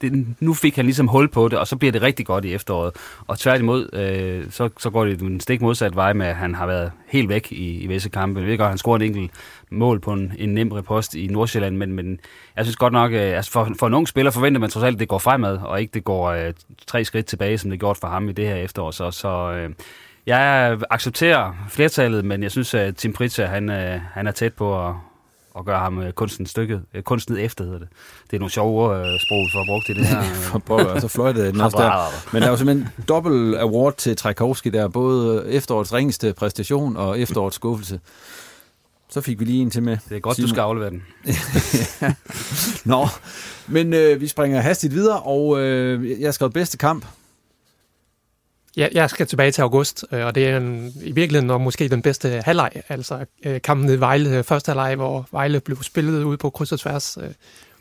det, 0.00 0.26
nu 0.40 0.54
fik 0.54 0.76
han 0.76 0.84
ligesom 0.84 1.08
hul 1.08 1.28
på 1.28 1.48
det, 1.48 1.58
og 1.58 1.66
så 1.66 1.76
bliver 1.76 1.92
det 1.92 2.02
rigtig 2.02 2.26
godt 2.26 2.44
i 2.44 2.54
efteråret. 2.54 2.92
Og 3.26 3.38
tværtimod, 3.38 3.94
øh, 3.94 4.50
så, 4.50 4.68
så 4.78 4.90
går 4.90 5.04
det 5.04 5.20
en 5.20 5.40
stik 5.40 5.60
modsat 5.60 5.96
vej 5.96 6.12
med, 6.12 6.26
at 6.26 6.36
han 6.36 6.54
har 6.54 6.66
været 6.66 6.92
helt 7.06 7.28
væk 7.28 7.52
i, 7.52 7.78
i 7.78 7.86
visse 7.86 8.08
kampe. 8.08 8.40
Jeg 8.40 8.48
ved 8.48 8.58
godt, 8.58 8.68
han 8.68 8.78
scorer 8.78 8.96
en 8.96 9.02
enkelt 9.02 9.30
mål 9.70 10.00
på 10.00 10.12
en, 10.12 10.32
en 10.38 10.54
nem 10.54 10.72
repost 10.72 11.14
i 11.14 11.26
Nordsjælland, 11.26 11.76
men, 11.76 11.92
men 11.92 12.20
jeg 12.56 12.64
synes 12.64 12.76
godt 12.76 12.92
nok, 12.92 13.12
øh, 13.12 13.36
altså 13.36 13.50
for, 13.50 13.68
for 13.78 13.86
en 13.86 13.94
ung 13.94 14.08
spiller 14.08 14.30
forventer 14.30 14.60
man 14.60 14.70
trods 14.70 14.84
alt, 14.84 14.94
at 14.94 15.00
det 15.00 15.08
går 15.08 15.18
fremad, 15.18 15.58
og 15.58 15.80
ikke 15.80 15.94
det 15.94 16.04
går 16.04 16.26
øh, 16.26 16.52
tre 16.86 17.04
skridt 17.04 17.26
tilbage, 17.26 17.58
som 17.58 17.70
det 17.70 17.80
gjort 17.80 17.96
for 17.96 18.08
ham 18.08 18.28
i 18.28 18.32
det 18.32 18.46
her 18.46 18.56
efterår. 18.56 18.90
Så, 18.90 19.10
så 19.10 19.52
øh, 19.52 19.70
jeg 20.26 20.78
accepterer 20.90 21.66
flertallet, 21.68 22.24
men 22.24 22.42
jeg 22.42 22.50
synes, 22.50 22.74
at 22.74 22.96
Tim 22.96 23.12
Pritchard, 23.12 23.48
han, 23.48 23.70
øh, 23.70 24.00
han 24.12 24.26
er 24.26 24.32
tæt 24.32 24.52
på 24.52 24.88
at, 24.88 24.94
at 25.58 25.64
gøre 25.64 25.78
ham 25.78 26.02
øh, 26.02 26.12
kunsten 26.12 26.46
stykket, 26.46 26.82
øh, 26.94 27.02
kunsten 27.02 27.36
efter 27.36 27.64
hedder 27.64 27.78
det. 27.78 27.88
Det 28.30 28.36
er 28.36 28.40
nogle 28.40 28.52
sjove 28.52 29.18
sprog, 29.18 29.48
for 29.52 29.60
at 29.60 29.66
bruge 29.66 29.82
det 29.86 30.06
her. 30.06 30.22
for 30.50 30.58
pokker, 30.58 30.86
og 30.86 31.00
så 31.00 31.08
fløjte 31.08 31.46
den 31.46 31.60
også 31.60 31.76
der. 31.76 32.32
Men 32.32 32.42
der 32.42 32.48
er 32.48 32.50
jo 32.50 32.56
simpelthen 32.56 32.88
dobbelt 33.08 33.56
award 33.58 33.96
til 33.96 34.16
Tchaikovsky 34.16 34.68
der, 34.68 34.88
både 34.88 35.48
efterårets 35.48 35.92
ringeste 35.92 36.32
præstation 36.32 36.96
og 36.96 37.20
efterårets 37.20 37.56
skuffelse. 37.56 38.00
Så 39.08 39.20
fik 39.20 39.40
vi 39.40 39.44
lige 39.44 39.62
en 39.62 39.70
til 39.70 39.82
med. 39.82 39.98
Det 40.08 40.16
er 40.16 40.20
godt, 40.20 40.36
Simon. 40.36 40.48
du 40.48 40.54
skal 40.54 40.60
aflevere 40.60 40.90
den. 40.90 41.02
Nå, 42.92 43.06
men 43.66 43.94
øh, 43.94 44.20
vi 44.20 44.28
springer 44.28 44.60
hastigt 44.60 44.94
videre, 44.94 45.20
og 45.20 45.60
øh, 45.60 46.20
jeg 46.20 46.26
har 46.26 46.32
skrevet 46.32 46.52
bedste 46.52 46.78
kamp. 46.78 47.06
Ja, 48.76 48.88
jeg 48.92 49.10
skal 49.10 49.26
tilbage 49.26 49.50
til 49.50 49.62
august, 49.62 50.04
øh, 50.12 50.26
og 50.26 50.34
det 50.34 50.48
er 50.48 50.56
en, 50.56 50.92
i 51.02 51.12
virkeligheden 51.12 51.46
nok 51.46 51.60
måske 51.60 51.88
den 51.88 52.02
bedste 52.02 52.42
halvleg. 52.44 52.70
Altså 52.88 53.24
øh, 53.44 53.60
kampen 53.62 53.88
i 53.90 54.00
Vejle, 54.00 54.38
øh, 54.38 54.44
første 54.44 54.70
halvleg, 54.70 54.96
hvor 54.96 55.28
Vejle 55.32 55.60
blev 55.60 55.82
spillet 55.82 56.22
ud 56.22 56.36
på 56.36 56.50
kryds 56.50 56.72
og 56.72 56.80
tværs. 56.80 57.18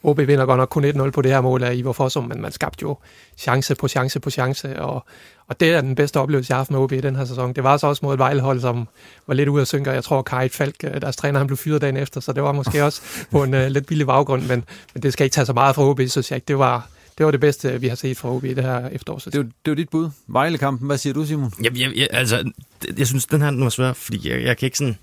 OB 0.03 0.17
vinder 0.17 0.45
godt 0.45 0.57
nok 0.57 0.69
kun 0.69 0.85
1-0 0.85 1.09
på 1.09 1.21
det 1.21 1.31
her 1.31 1.41
mål 1.41 1.63
af 1.63 1.75
Ivar 1.75 1.91
Fossum, 1.91 2.23
men 2.23 2.41
man 2.41 2.51
skabte 2.51 2.81
jo 2.81 2.97
chance 3.37 3.75
på 3.75 3.87
chance 3.87 4.19
på 4.19 4.29
chance, 4.29 4.79
og, 4.81 5.05
og 5.47 5.59
det 5.59 5.73
er 5.73 5.81
den 5.81 5.95
bedste 5.95 6.19
oplevelse, 6.19 6.51
jeg 6.51 6.55
har 6.55 6.59
haft 6.59 6.71
med 6.71 6.79
OB 6.79 6.91
i 6.91 7.01
den 7.01 7.15
her 7.15 7.25
sæson. 7.25 7.53
Det 7.53 7.63
var 7.63 7.77
så 7.77 7.87
også 7.87 8.05
mod 8.05 8.13
et 8.13 8.19
Vejlehold, 8.19 8.61
som 8.61 8.87
var 9.27 9.33
lidt 9.33 9.49
ude 9.49 9.61
af 9.61 9.67
synke, 9.67 9.91
jeg 9.91 10.03
tror, 10.03 10.21
Kai 10.21 10.49
Falk, 10.49 10.81
deres 10.81 11.15
træner, 11.15 11.39
han 11.39 11.47
blev 11.47 11.57
fyret 11.57 11.81
dagen 11.81 11.97
efter, 11.97 12.21
så 12.21 12.33
det 12.33 12.43
var 12.43 12.51
måske 12.51 12.83
også 12.85 13.01
på 13.31 13.43
en 13.43 13.53
uh, 13.53 13.65
lidt 13.65 13.85
billig 13.85 14.07
baggrund, 14.07 14.41
men, 14.41 14.63
men 14.93 15.03
det 15.03 15.13
skal 15.13 15.23
ikke 15.23 15.33
tage 15.33 15.45
så 15.45 15.53
meget 15.53 15.75
fra 15.75 15.83
OB, 15.83 16.01
synes 16.07 16.31
jeg 16.31 16.37
ikke. 16.37 16.45
Det 16.45 16.57
var, 16.57 16.87
det 17.17 17.25
var 17.25 17.31
det 17.31 17.39
bedste, 17.39 17.81
vi 17.81 17.87
har 17.87 17.95
set 17.95 18.17
fra 18.17 18.29
OB 18.29 18.43
i 18.43 18.53
det 18.53 18.63
her 18.63 18.89
efterår. 18.89 19.17
Det 19.17 19.37
var, 19.37 19.43
det 19.43 19.71
var 19.71 19.75
dit 19.75 19.89
bud. 19.89 20.09
Vejlekampen, 20.27 20.87
hvad 20.87 20.97
siger 20.97 21.13
du, 21.13 21.25
Simon? 21.25 21.53
Jeg, 21.63 21.77
jeg, 21.79 21.91
jeg, 21.95 22.07
altså, 22.11 22.51
jeg 22.97 23.07
synes, 23.07 23.25
den 23.25 23.41
her 23.41 23.65
er 23.65 23.69
svær, 23.69 23.93
fordi 23.93 24.29
jeg, 24.29 24.43
jeg 24.43 24.57
kan 24.57 24.65
ikke 24.65 24.77
sådan... 24.77 24.97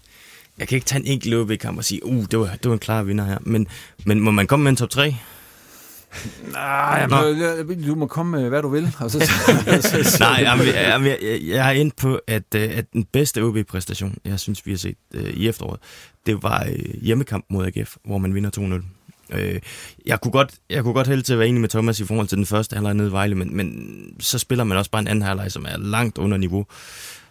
Jeg 0.59 0.69
kan 0.69 0.77
ikke 0.77 0.85
tage 0.85 1.01
en 1.01 1.07
enkelt 1.07 1.35
OB-kamp 1.35 1.79
og 1.79 1.85
sige, 1.85 2.07
uh, 2.07 2.25
det 2.31 2.39
var, 2.39 2.47
det 2.47 2.67
var 2.67 2.73
en 2.73 2.79
klar 2.79 3.03
vinder 3.03 3.25
her. 3.25 3.39
Men, 3.41 3.67
men 4.05 4.21
må 4.21 4.31
man 4.31 4.47
komme 4.47 4.63
med 4.63 4.71
en 4.71 4.77
top 4.77 4.91
3? 4.91 5.17
Nej, 6.53 7.09
jamen, 7.11 7.83
du 7.83 7.95
må 7.95 8.07
komme 8.07 8.41
med, 8.41 8.49
hvad 8.49 8.63
du 8.63 8.69
vil. 8.69 8.97
Og 8.99 9.11
så, 9.11 10.17
Nej, 10.21 10.39
jamen, 10.41 10.67
jamen, 10.67 11.09
jeg, 11.09 11.41
jeg 11.43 11.69
er 11.69 11.71
ind 11.71 11.93
på, 11.93 12.21
at, 12.27 12.55
øh, 12.55 12.79
at 12.79 12.93
den 12.93 13.05
bedste 13.05 13.43
OB-præstation, 13.43 14.17
jeg 14.25 14.41
synes, 14.41 14.67
vi 14.67 14.71
har 14.71 14.79
set 14.79 14.97
uh, 15.15 15.21
i 15.23 15.49
efteråret, 15.49 15.81
det 16.27 16.43
var 16.43 16.67
uh, 16.69 17.03
hjemmekamp 17.03 17.45
mod 17.51 17.67
AGF, 17.67 17.97
hvor 18.05 18.19
man 18.19 18.35
vinder 18.35 18.81
2-0. 18.81 19.00
Øh, 19.33 19.61
jeg, 20.07 20.21
kunne 20.21 20.33
godt, 20.33 20.55
jeg 20.71 20.83
kunne 20.83 20.95
godt 20.95 21.07
hælde 21.07 21.23
til 21.23 21.33
at 21.33 21.39
være 21.39 21.49
enig 21.49 21.61
med 21.61 21.69
Thomas 21.69 22.01
i 22.01 22.05
forhold 22.05 22.29
til 22.29 22.39
den 22.39 22.47
første 22.47 22.75
halvleg 22.75 22.95
nede 22.95 23.09
i 23.09 23.13
Vejle, 23.13 23.35
men, 23.35 23.57
men 23.57 23.97
så 24.21 24.39
spiller 24.39 24.65
man 24.65 24.79
også 24.79 24.91
bare 24.91 25.03
en 25.03 25.09
anden 25.09 25.23
halvleg, 25.23 25.53
som 25.53 25.67
er 25.69 25.79
langt 25.79 26.19
under 26.19 26.37
niveau. 26.37 26.67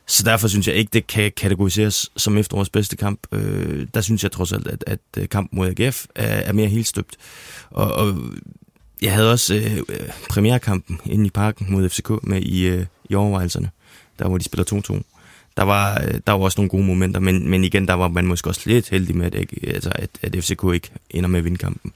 Så 0.07 0.23
derfor 0.23 0.47
synes 0.47 0.67
jeg 0.67 0.75
ikke, 0.75 0.89
det 0.93 1.07
kan 1.07 1.31
kategoriseres 1.37 2.11
som 2.17 2.37
efterårets 2.37 2.69
bedste 2.69 2.95
kamp. 2.95 3.27
Øh, 3.31 3.87
der 3.93 4.01
synes 4.01 4.23
jeg 4.23 4.31
trods 4.31 4.51
alt, 4.51 4.67
at, 4.67 4.83
at 4.87 4.99
øh, 5.17 5.29
kampen 5.29 5.57
mod 5.57 5.67
AGF 5.67 6.05
er, 6.15 6.27
er 6.27 6.53
mere 6.53 6.67
helt 6.67 6.87
støbt. 6.87 7.15
Og, 7.69 7.93
og 7.93 8.15
jeg 9.01 9.13
havde 9.13 9.31
også 9.31 9.55
øh, 9.55 9.77
øh 9.89 10.09
premierkampen 10.29 10.99
inde 11.05 11.25
i 11.25 11.29
parken 11.29 11.71
mod 11.71 11.89
FCK 11.89 12.09
med 12.23 12.41
i, 12.41 12.67
øh, 12.67 12.85
i 13.09 13.15
overvejelserne, 13.15 13.69
der 14.19 14.27
hvor 14.27 14.37
de 14.37 14.43
spiller 14.43 14.81
2-2 14.91 15.08
der 15.59 15.65
var, 15.65 16.01
øh, 16.07 16.19
der 16.27 16.33
var 16.33 16.39
også 16.39 16.59
nogle 16.59 16.69
gode 16.69 16.83
momenter, 16.83 17.19
men, 17.19 17.49
men 17.49 17.63
igen, 17.63 17.87
der 17.87 17.93
var 17.93 18.07
man 18.07 18.25
måske 18.25 18.49
også 18.49 18.61
lidt 18.65 18.89
heldig 18.89 19.17
med, 19.17 19.35
at, 19.35 19.53
altså, 19.67 19.91
at, 19.95 20.09
at 20.21 20.43
FCK 20.43 20.63
ikke 20.73 20.91
ender 21.09 21.29
med 21.29 21.39
at 21.39 21.45
vinde 21.45 21.57
kampen. 21.57 21.93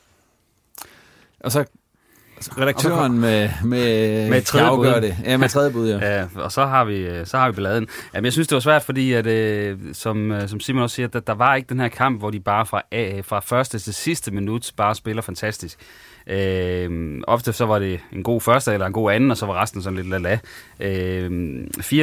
Og 1.39 1.51
så 1.51 1.65
redaktøren 2.57 3.19
med, 3.19 3.49
med, 3.63 4.29
med 4.29 4.41
tredje 4.41 4.69
bud. 4.69 5.01
det. 5.01 5.17
Ja, 5.23 5.37
med 5.37 5.49
tredje 5.49 5.71
bud, 5.71 5.89
ja. 5.89 5.97
ja. 6.17 6.25
og 6.35 6.51
så 6.51 6.65
har 6.65 6.85
vi, 6.85 6.97
øh, 6.97 7.25
så 7.25 7.37
har 7.37 7.49
vi 7.49 7.55
balladen. 7.55 7.87
Jamen, 8.13 8.25
jeg 8.25 8.33
synes, 8.33 8.47
det 8.47 8.55
var 8.55 8.61
svært, 8.61 8.83
fordi, 8.83 9.13
at, 9.13 9.27
øh, 9.27 9.77
som, 9.93 10.33
som 10.47 10.59
Simon 10.59 10.83
også 10.83 10.95
siger, 10.95 11.07
at 11.13 11.27
der 11.27 11.33
var 11.33 11.55
ikke 11.55 11.69
den 11.69 11.79
her 11.79 11.87
kamp, 11.87 12.19
hvor 12.19 12.29
de 12.29 12.39
bare 12.39 12.65
fra, 12.65 12.81
fra 13.21 13.39
første 13.39 13.79
til 13.79 13.93
sidste 13.93 14.31
minut 14.31 14.71
bare 14.77 14.95
spiller 14.95 15.21
fantastisk. 15.21 15.79
Øh, 16.27 17.21
ofte 17.27 17.53
så 17.53 17.65
var 17.65 17.79
det 17.79 17.99
en 18.11 18.23
god 18.23 18.41
første 18.41 18.73
eller 18.73 18.85
en 18.85 18.93
god 18.93 19.11
anden, 19.11 19.31
og 19.31 19.37
så 19.37 19.45
var 19.45 19.61
resten 19.61 19.81
sådan 19.81 19.97
lidt 19.97 20.09
lala. 20.09 20.39
Øh, 20.79 21.63
4-0 21.79 21.93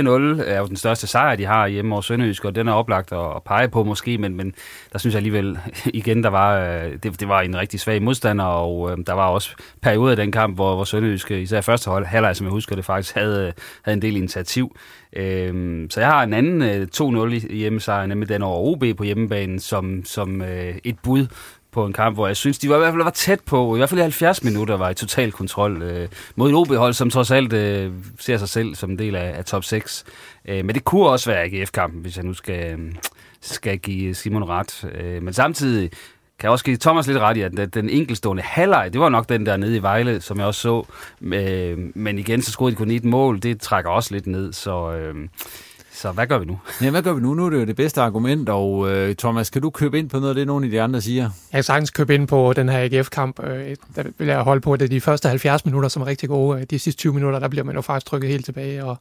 er 0.46 0.58
jo 0.58 0.66
den 0.66 0.76
største 0.76 1.06
sejr, 1.06 1.36
de 1.36 1.44
har 1.44 1.66
hjemme 1.66 1.94
over 1.94 2.02
Sønderjysk, 2.02 2.44
og 2.44 2.54
den 2.54 2.68
er 2.68 2.72
oplagt 2.72 3.12
at, 3.12 3.42
pege 3.44 3.68
på 3.68 3.84
måske, 3.84 4.18
men, 4.18 4.36
men 4.36 4.54
der 4.92 4.98
synes 4.98 5.14
jeg 5.14 5.18
alligevel 5.18 5.58
igen, 6.00 6.22
der 6.22 6.30
var, 6.30 6.60
øh, 6.60 6.92
det, 7.02 7.20
det 7.20 7.28
var 7.28 7.40
en 7.40 7.56
rigtig 7.56 7.80
svag 7.80 8.02
modstander, 8.02 8.44
og 8.44 8.90
øh, 8.90 8.98
der 9.06 9.12
var 9.12 9.28
også 9.28 9.50
perioder 9.82 10.12
i 10.12 10.16
den 10.16 10.32
kamp, 10.32 10.54
hvor, 10.54 10.74
hvor 10.74 10.84
Sønderjysk, 10.84 11.30
øh, 11.30 11.40
især 11.40 11.60
første 11.60 11.90
hold, 11.90 12.06
halvleg, 12.06 12.36
som 12.36 12.44
jeg 12.44 12.52
husker 12.52 12.76
det 12.76 12.84
faktisk, 12.84 13.14
havde, 13.14 13.46
øh, 13.46 13.52
havde 13.82 13.96
en 13.96 14.02
del 14.02 14.16
initiativ. 14.16 14.76
Øh, 15.12 15.86
så 15.90 16.00
jeg 16.00 16.08
har 16.08 16.22
en 16.22 16.32
anden 16.32 16.62
øh, 16.62 16.86
2-0 16.96 17.54
hjemmesejr, 17.54 18.06
nemlig 18.06 18.28
den 18.28 18.42
over 18.42 18.58
OB 18.58 18.96
på 18.96 19.04
hjemmebanen, 19.04 19.58
som, 19.58 20.04
som 20.04 20.42
øh, 20.42 20.74
et 20.84 20.96
bud 21.02 21.26
på 21.72 21.86
en 21.86 21.92
kamp, 21.92 22.16
hvor 22.16 22.26
jeg 22.26 22.36
synes, 22.36 22.58
de 22.58 22.68
var 22.68 22.76
i 22.76 22.78
hvert 22.78 22.92
fald 22.92 23.02
var 23.02 23.10
tæt 23.10 23.40
på, 23.40 23.74
i 23.74 23.78
hvert 23.78 23.88
fald 23.88 24.00
i 24.00 24.02
70 24.02 24.44
minutter 24.44 24.76
var 24.76 24.90
i 24.90 24.94
total 24.94 25.32
kontrol 25.32 25.82
øh, 25.82 26.08
mod 26.36 26.50
et 26.50 26.56
OB-hold, 26.56 26.92
som 26.92 27.10
trods 27.10 27.30
alt 27.30 27.52
øh, 27.52 27.92
ser 28.18 28.36
sig 28.36 28.48
selv 28.48 28.74
som 28.74 28.90
en 28.90 28.98
del 28.98 29.16
af, 29.16 29.38
af 29.38 29.44
top 29.44 29.64
6. 29.64 30.04
Øh, 30.44 30.64
men 30.64 30.74
det 30.74 30.84
kunne 30.84 31.06
også 31.06 31.30
være 31.30 31.42
AGF-kampen, 31.42 32.00
hvis 32.00 32.16
jeg 32.16 32.24
nu 32.24 32.34
skal, 32.34 32.78
øh, 32.78 32.94
skal 33.40 33.78
give 33.78 34.14
Simon 34.14 34.44
ret. 34.44 34.90
Øh, 34.94 35.22
men 35.22 35.34
samtidig 35.34 35.90
kan 36.38 36.46
jeg 36.46 36.50
også 36.50 36.64
give 36.64 36.76
Thomas 36.76 37.06
lidt 37.06 37.18
ret 37.18 37.36
i, 37.36 37.40
at 37.40 37.74
den 37.74 37.90
enkelstående 37.90 38.42
halvleg, 38.42 38.92
det 38.92 39.00
var 39.00 39.08
nok 39.08 39.28
den 39.28 39.46
der 39.46 39.56
nede 39.56 39.76
i 39.76 39.82
Vejle, 39.82 40.20
som 40.20 40.38
jeg 40.38 40.46
også 40.46 40.60
så. 40.60 40.86
Øh, 41.22 41.78
men 41.94 42.18
igen, 42.18 42.42
så 42.42 42.52
skulle 42.52 42.70
de 42.70 42.76
kun 42.76 42.90
et 42.90 43.04
mål, 43.04 43.42
det 43.42 43.60
trækker 43.60 43.90
også 43.90 44.14
lidt 44.14 44.26
ned, 44.26 44.52
så... 44.52 44.92
Øh, 44.92 45.14
så 46.00 46.12
hvad 46.12 46.26
gør 46.26 46.38
vi 46.38 46.44
nu? 46.44 46.58
Ja, 46.82 46.90
hvad 46.90 47.02
gør 47.02 47.12
vi 47.12 47.20
nu? 47.20 47.34
Nu 47.34 47.46
er 47.46 47.50
det 47.50 47.60
jo 47.60 47.64
det 47.64 47.76
bedste 47.76 48.00
argument, 48.00 48.48
og 48.48 48.90
øh, 48.90 49.14
Thomas, 49.14 49.50
kan 49.50 49.62
du 49.62 49.70
købe 49.70 49.98
ind 49.98 50.10
på 50.10 50.18
noget 50.18 50.30
af 50.30 50.34
det, 50.34 50.46
nogle 50.46 50.66
af 50.66 50.70
de 50.70 50.82
andre 50.82 51.00
siger? 51.00 51.22
Jeg 51.22 51.58
kan 51.58 51.62
sagtens 51.62 51.90
købe 51.90 52.14
ind 52.14 52.28
på 52.28 52.52
den 52.52 52.68
her 52.68 52.78
AGF-kamp. 52.78 53.44
Øh, 53.44 53.76
der 53.96 54.02
vil 54.18 54.26
jeg 54.26 54.40
holde 54.40 54.60
på, 54.60 54.72
at 54.72 54.80
det 54.80 54.84
er 54.84 54.88
de 54.88 55.00
første 55.00 55.28
70 55.28 55.64
minutter, 55.64 55.88
som 55.88 56.02
er 56.02 56.06
rigtig 56.06 56.28
gode. 56.28 56.64
De 56.64 56.78
sidste 56.78 56.98
20 56.98 57.12
minutter, 57.12 57.38
der 57.38 57.48
bliver 57.48 57.64
man 57.64 57.74
jo 57.74 57.80
faktisk 57.80 58.06
trykket 58.06 58.30
helt 58.30 58.44
tilbage, 58.44 58.84
og, 58.84 58.96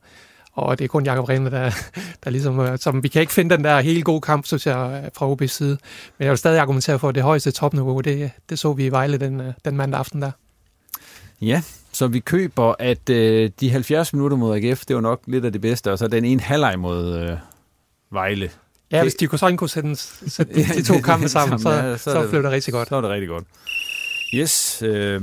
og 0.54 0.80
det 0.80 0.86
er 0.86 0.90
kun 0.90 1.06
Jakob 1.06 1.30
Rehn, 1.30 1.46
der, 1.46 1.72
der 2.24 2.30
ligesom, 2.30 2.60
øh, 2.60 2.78
som, 2.78 3.04
vi 3.04 3.08
kan 3.08 3.22
ikke 3.22 3.34
finde 3.34 3.56
den 3.56 3.64
der 3.64 3.80
helt 3.80 4.06
gode 4.06 4.22
kamp, 4.22 4.46
synes 4.46 4.68
jeg, 4.68 5.10
fra 5.18 5.34
OB's 5.34 5.48
side. 5.48 5.78
Men 6.18 6.24
jeg 6.24 6.30
vil 6.30 6.38
stadig 6.38 6.60
argumentere 6.60 7.00
for, 7.00 7.10
at 7.10 7.16
det 7.16 7.24
højeste 7.24 7.52
topniveau, 7.52 8.00
det, 8.00 8.32
det 8.50 8.60
så 8.60 8.74
vi 8.74 8.86
i 8.86 8.90
Vejle 8.90 9.18
den, 9.18 9.42
øh, 9.42 9.54
den 9.66 9.78
mandag 9.78 10.00
aften 10.00 10.22
der. 10.22 10.32
Ja, 11.42 11.62
så 11.92 12.08
vi 12.08 12.20
køber, 12.20 12.76
at 12.80 13.10
øh, 13.10 13.52
de 13.60 13.70
70 13.70 14.14
minutter 14.14 14.38
mod 14.38 14.56
AGF, 14.56 14.86
det 14.86 14.96
var 14.96 15.02
nok 15.02 15.22
lidt 15.26 15.46
af 15.46 15.52
det 15.52 15.62
bedste, 15.62 15.92
og 15.92 15.98
så 15.98 16.08
den 16.08 16.26
ene 16.26 16.42
halvleg 16.42 16.80
mod 16.80 17.18
øh, 17.18 17.38
Vejle. 18.12 18.52
Ja, 18.92 19.02
hvis 19.02 19.16
de 19.16 19.28
kunne 19.28 19.40
sådan 19.40 19.58
kunne 19.58 19.70
sætte, 19.70 19.96
sætte 19.96 20.54
de, 20.54 20.64
de 20.78 20.84
to 20.84 21.02
kampe 21.02 21.30
sammen, 21.30 21.60
så, 21.60 21.70
ja, 21.70 21.98
så, 21.98 22.04
så 22.04 22.22
det, 22.22 22.30
blev 22.30 22.44
det 22.44 22.52
rigtig 22.52 22.74
godt. 22.74 22.90
Så 22.90 22.96
var 22.96 23.02
det 23.02 23.10
rigtig 23.10 23.30
godt. 23.30 23.44
Yes, 24.34 24.82
øh, 24.82 25.22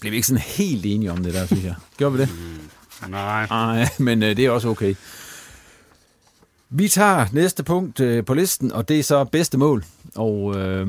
blev 0.00 0.10
vi 0.10 0.16
ikke 0.16 0.26
sådan 0.26 0.42
helt 0.42 0.86
enige 0.86 1.12
om 1.12 1.24
det 1.24 1.34
der, 1.34 1.46
synes 1.46 1.64
jeg. 1.64 1.74
Gjorde 1.96 2.16
vi 2.16 2.20
det? 2.20 2.28
Mm, 3.02 3.10
nej. 3.10 3.46
Nej, 3.46 3.88
men 3.98 4.22
øh, 4.22 4.36
det 4.36 4.46
er 4.46 4.50
også 4.50 4.68
okay. 4.68 4.94
Vi 6.70 6.88
tager 6.88 7.26
næste 7.32 7.64
punkt 7.64 8.00
øh, 8.00 8.24
på 8.24 8.34
listen, 8.34 8.72
og 8.72 8.88
det 8.88 8.98
er 8.98 9.02
så 9.02 9.24
bedste 9.24 9.58
mål. 9.58 9.84
Og 10.14 10.56
øh, 10.56 10.88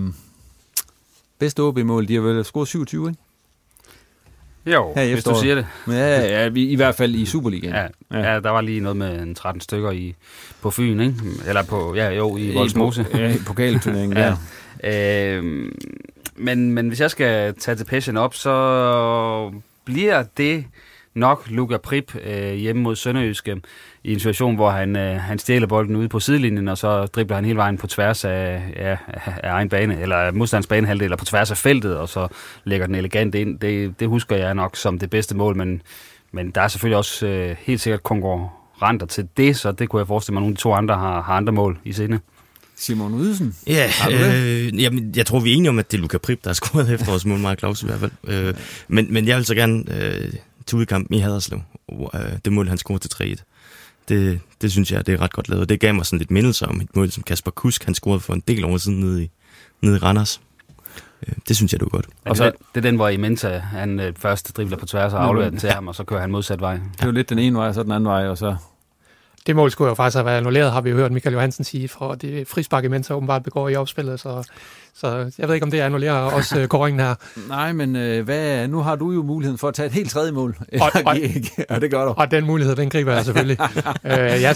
bedste 1.40 1.60
OB-mål, 1.60 2.08
de 2.08 2.14
har 2.14 2.22
vel 2.22 2.46
scoret 2.46 2.68
27, 2.68 3.10
ikke? 3.10 3.22
Jo, 4.66 4.94
her 4.96 5.14
hvis 5.14 5.24
du 5.24 5.36
siger 5.42 5.56
det. 5.56 5.66
Ja, 5.88 6.44
ja, 6.44 6.50
i 6.56 6.76
hvert 6.76 6.96
fald 6.96 7.16
i 7.16 7.26
Superligaen. 7.26 7.74
Ja, 7.74 7.88
ja. 8.12 8.34
ja, 8.34 8.40
der 8.40 8.50
var 8.50 8.62
lige 8.62 8.80
noget 8.80 8.98
med 8.98 9.22
en 9.22 9.36
13 9.36 9.62
stykker 9.62 9.92
i, 9.92 10.16
på 10.62 10.72
Fyn, 10.72 11.00
ikke? 11.00 11.16
Eller 11.48 11.64
på, 11.64 11.96
ja, 11.96 12.10
jo, 12.10 12.38
i 12.38 12.54
Voldsmose. 12.54 13.06
Ja, 13.14 13.34
i 13.34 13.38
pokalturneringen, 13.48 14.18
ja. 14.18 14.36
ja. 14.84 15.36
Øh, 15.36 15.72
men, 16.36 16.72
men 16.72 16.88
hvis 16.88 17.00
jeg 17.00 17.12
skal 17.12 17.56
tage 17.56 17.76
til 17.76 17.86
passion 17.86 18.18
op, 18.18 18.36
så 18.36 19.52
bliver 19.86 20.24
det 20.38 20.66
nok 21.14 21.44
Luka 21.48 21.78
Prip 21.78 22.16
øh, 22.24 22.54
hjemme 22.54 22.82
mod 22.82 22.96
Sønderjyske 22.96 23.62
i 24.04 24.14
en 24.14 24.20
situation, 24.20 24.56
hvor 24.56 24.70
han, 24.70 24.96
øh, 24.96 25.22
han 25.22 25.40
stjæler 25.40 25.68
bolden 25.68 25.96
ude 25.96 26.10
på 26.10 26.20
sidelinjen, 26.20 26.68
og 26.68 26.78
så 26.78 27.06
dribler 27.06 27.36
han 27.36 27.46
hele 27.46 27.58
vejen 27.58 27.78
på 27.78 27.88
tværs 27.88 28.26
af, 28.26 28.62
ja, 28.76 28.98
af 29.44 29.52
egen 29.52 29.70
bane, 29.70 30.02
eller 30.02 30.32
modstands 30.32 30.68
banehalvdel, 30.68 31.04
eller 31.04 31.18
på 31.18 31.26
tværs 31.26 31.52
af 31.52 31.58
feltet, 31.58 31.98
og 31.98 32.10
så 32.10 32.28
lægger 32.64 32.86
den 32.86 32.96
elegant 32.96 33.36
ind. 33.36 33.60
Det, 33.60 34.00
det 34.00 34.08
husker 34.08 34.36
jeg 34.36 34.54
nok 34.54 34.78
som 34.78 35.00
det 35.00 35.10
bedste 35.10 35.36
mål, 35.36 35.56
men, 35.56 35.82
men 36.32 36.52
der 36.52 36.62
er 36.62 36.68
selvfølgelig 36.68 36.98
også 36.98 37.28
øh, 37.28 37.56
helt 37.60 37.82
sikkert 37.82 38.04
konkurrenter 38.04 39.06
til 39.08 39.28
det, 39.38 39.58
så 39.58 39.72
det 39.72 39.90
kunne 39.90 40.00
jeg 40.00 40.08
forestille 40.08 40.34
mig, 40.34 40.40
at 40.40 40.42
nogle 40.42 40.54
af 40.54 40.58
de 40.58 40.62
to 40.62 40.74
andre 40.74 40.96
har, 40.96 41.22
har 41.22 41.34
andre 41.34 41.54
mål 41.54 41.80
i 41.84 41.94
sinde. 41.94 42.20
Simon 42.76 43.14
Udsen? 43.14 43.56
Ja, 43.68 43.92
øh, 44.12 44.82
jamen, 44.82 45.14
jeg 45.16 45.26
tror, 45.26 45.40
vi 45.40 45.52
er 45.52 45.56
enige 45.56 45.70
om, 45.70 45.80
at 45.80 45.92
det 45.92 45.98
er 45.98 46.02
Luka 46.02 46.18
Prip, 46.18 46.44
der 46.44 46.50
har 46.50 46.54
scoret 46.54 46.94
efterårsmål, 46.94 47.40
Mark 47.40 47.60
Claus 47.60 47.84
i 47.84 47.86
hvert 47.86 48.00
fald. 48.00 48.12
Øh, 48.28 48.54
men, 48.88 49.14
men 49.14 49.28
jeg 49.28 49.38
vil 49.38 49.46
så 49.46 49.56
gerne 49.56 49.84
øh, 50.04 50.34
til 50.66 50.78
udkampen 50.78 51.18
i 51.18 51.20
Haderslev. 51.20 51.62
Øh, 51.92 52.22
det 52.46 52.54
mål, 52.54 52.68
han 52.68 52.78
scorede 52.78 53.08
til 53.08 53.36
3-1 53.40 53.51
det, 54.10 54.40
det 54.62 54.72
synes 54.72 54.92
jeg, 54.92 55.08
det 55.08 55.14
er 55.14 55.22
ret 55.22 55.34
godt 55.34 55.50
lavet. 55.50 55.70
Det 55.70 55.80
gav 55.80 55.94
mig 55.96 56.06
sådan 56.06 56.20
lidt 56.20 56.32
mindelse 56.32 56.68
om 56.68 56.82
et 56.82 56.96
mål, 56.96 57.12
som 57.12 57.24
Kasper 57.24 57.52
Kusk, 57.52 57.86
han 57.86 57.94
scorede 57.94 58.20
for 58.20 58.34
en 58.34 58.44
del 58.48 58.66
år 58.66 58.78
siden 58.78 59.00
nede 59.00 59.24
i, 59.24 59.30
nede 59.82 59.96
i 59.96 60.00
Randers. 60.00 60.42
Øh, 61.28 61.34
det 61.48 61.56
synes 61.56 61.72
jeg, 61.72 61.80
det 61.80 61.86
var 61.86 61.98
godt. 61.98 62.08
Og 62.26 62.38
så, 62.38 62.46
det, 62.46 62.54
det 62.76 62.86
er 62.86 62.90
den, 62.90 62.96
hvor 62.96 63.10
Imenta, 63.10 63.58
han 63.58 64.00
øh, 64.00 64.14
først 64.18 64.58
dribler 64.58 64.78
på 64.78 64.86
tværs 64.86 65.14
og 65.14 65.24
afleverer 65.24 65.50
den 65.50 65.60
til 65.60 65.68
ja. 65.68 65.74
ham, 65.74 65.88
og 65.88 65.96
så 65.96 66.04
kører 66.04 66.22
han 66.22 66.32
modsat 66.32 66.62
vej. 66.62 66.74
Det 66.74 67.02
er 67.02 67.06
jo 67.06 67.12
lidt 67.12 67.30
den 67.30 67.40
ene 67.40 67.58
vej, 67.58 67.68
og 67.68 67.74
så 67.74 67.84
den 67.84 67.92
anden 67.92 68.08
vej, 68.08 68.28
og 68.28 68.38
så 68.38 68.56
det 69.48 69.56
mål 69.56 69.72
skulle 69.72 69.90
jo 69.90 69.96
faktisk 69.96 70.16
have 70.16 70.26
været 70.26 70.38
annulleret, 70.38 70.72
har 70.72 70.82
vi 70.82 70.90
jo 70.90 70.96
hørt 70.96 71.12
Michael 71.12 71.34
Johansen 71.34 71.64
sige, 71.64 71.88
for 71.88 72.14
det 72.14 72.48
frispark 72.48 72.84
imens 72.84 73.12
åbenbart 73.12 73.44
begår 73.44 73.70
i 73.70 73.76
opspillet, 73.76 74.20
så, 74.20 74.50
så 74.94 75.32
jeg 75.38 75.48
ved 75.48 75.56
ikke, 75.56 75.64
om 75.66 75.72
det 75.72 75.80
annullerer 75.80 76.14
også 76.14 76.62
uh, 76.62 76.66
kåringen 76.68 77.00
her. 77.00 77.16
Nej, 77.48 77.74
men 77.74 77.96
uh, 77.96 78.26
hvad, 78.26 78.68
nu 78.68 78.80
har 78.80 78.96
du 78.96 79.12
jo 79.12 79.24
muligheden 79.24 79.58
for 79.58 79.68
at 79.68 79.74
tage 79.74 79.86
et 79.86 79.94
helt 79.94 80.10
tredje 80.10 80.32
mål. 80.32 80.58
Og, 80.82 80.92
og, 81.06 81.16
og 81.70 81.82
det 81.82 81.92
gør 81.92 82.06
du. 82.06 82.14
Og 82.18 82.32
den 82.32 82.46
mulighed, 82.46 82.76
den 82.76 82.90
griber 82.90 83.14
jeg 83.14 83.26
selvfølgelig. 83.26 83.58
uh, 84.04 84.42
jeg, 84.42 84.56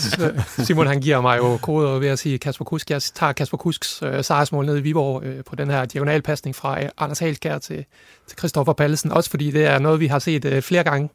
Simon 0.57 0.87
han 0.87 1.01
giver 1.01 1.21
mig 1.21 1.37
jo 1.37 1.57
koder 1.57 1.99
ved 1.99 2.07
at 2.07 2.19
sige 2.19 2.37
Kasper 2.37 2.65
Kusk. 2.65 2.91
Jeg 2.91 3.01
tager 3.01 3.33
Kasper 3.33 3.57
Kusks 3.57 4.03
uh, 4.03 4.09
sejrsmål 4.21 4.65
ned 4.65 4.77
i 4.77 4.81
Viborg 4.81 5.23
uh, 5.23 5.29
på 5.49 5.55
den 5.55 5.69
her 5.69 5.85
diagonalpasning 5.85 6.55
fra 6.55 6.81
uh, 6.81 6.89
Anders 6.97 7.19
Halskær 7.19 7.57
til, 7.57 7.85
til 8.27 8.37
Christoffer 8.37 8.73
Pallesen, 8.73 9.11
også 9.11 9.29
fordi 9.29 9.51
det 9.51 9.65
er 9.65 9.79
noget, 9.79 9.99
vi 9.99 10.07
har 10.07 10.19
set 10.19 10.45
uh, 10.45 10.61
flere 10.61 10.83
gange 10.83 11.09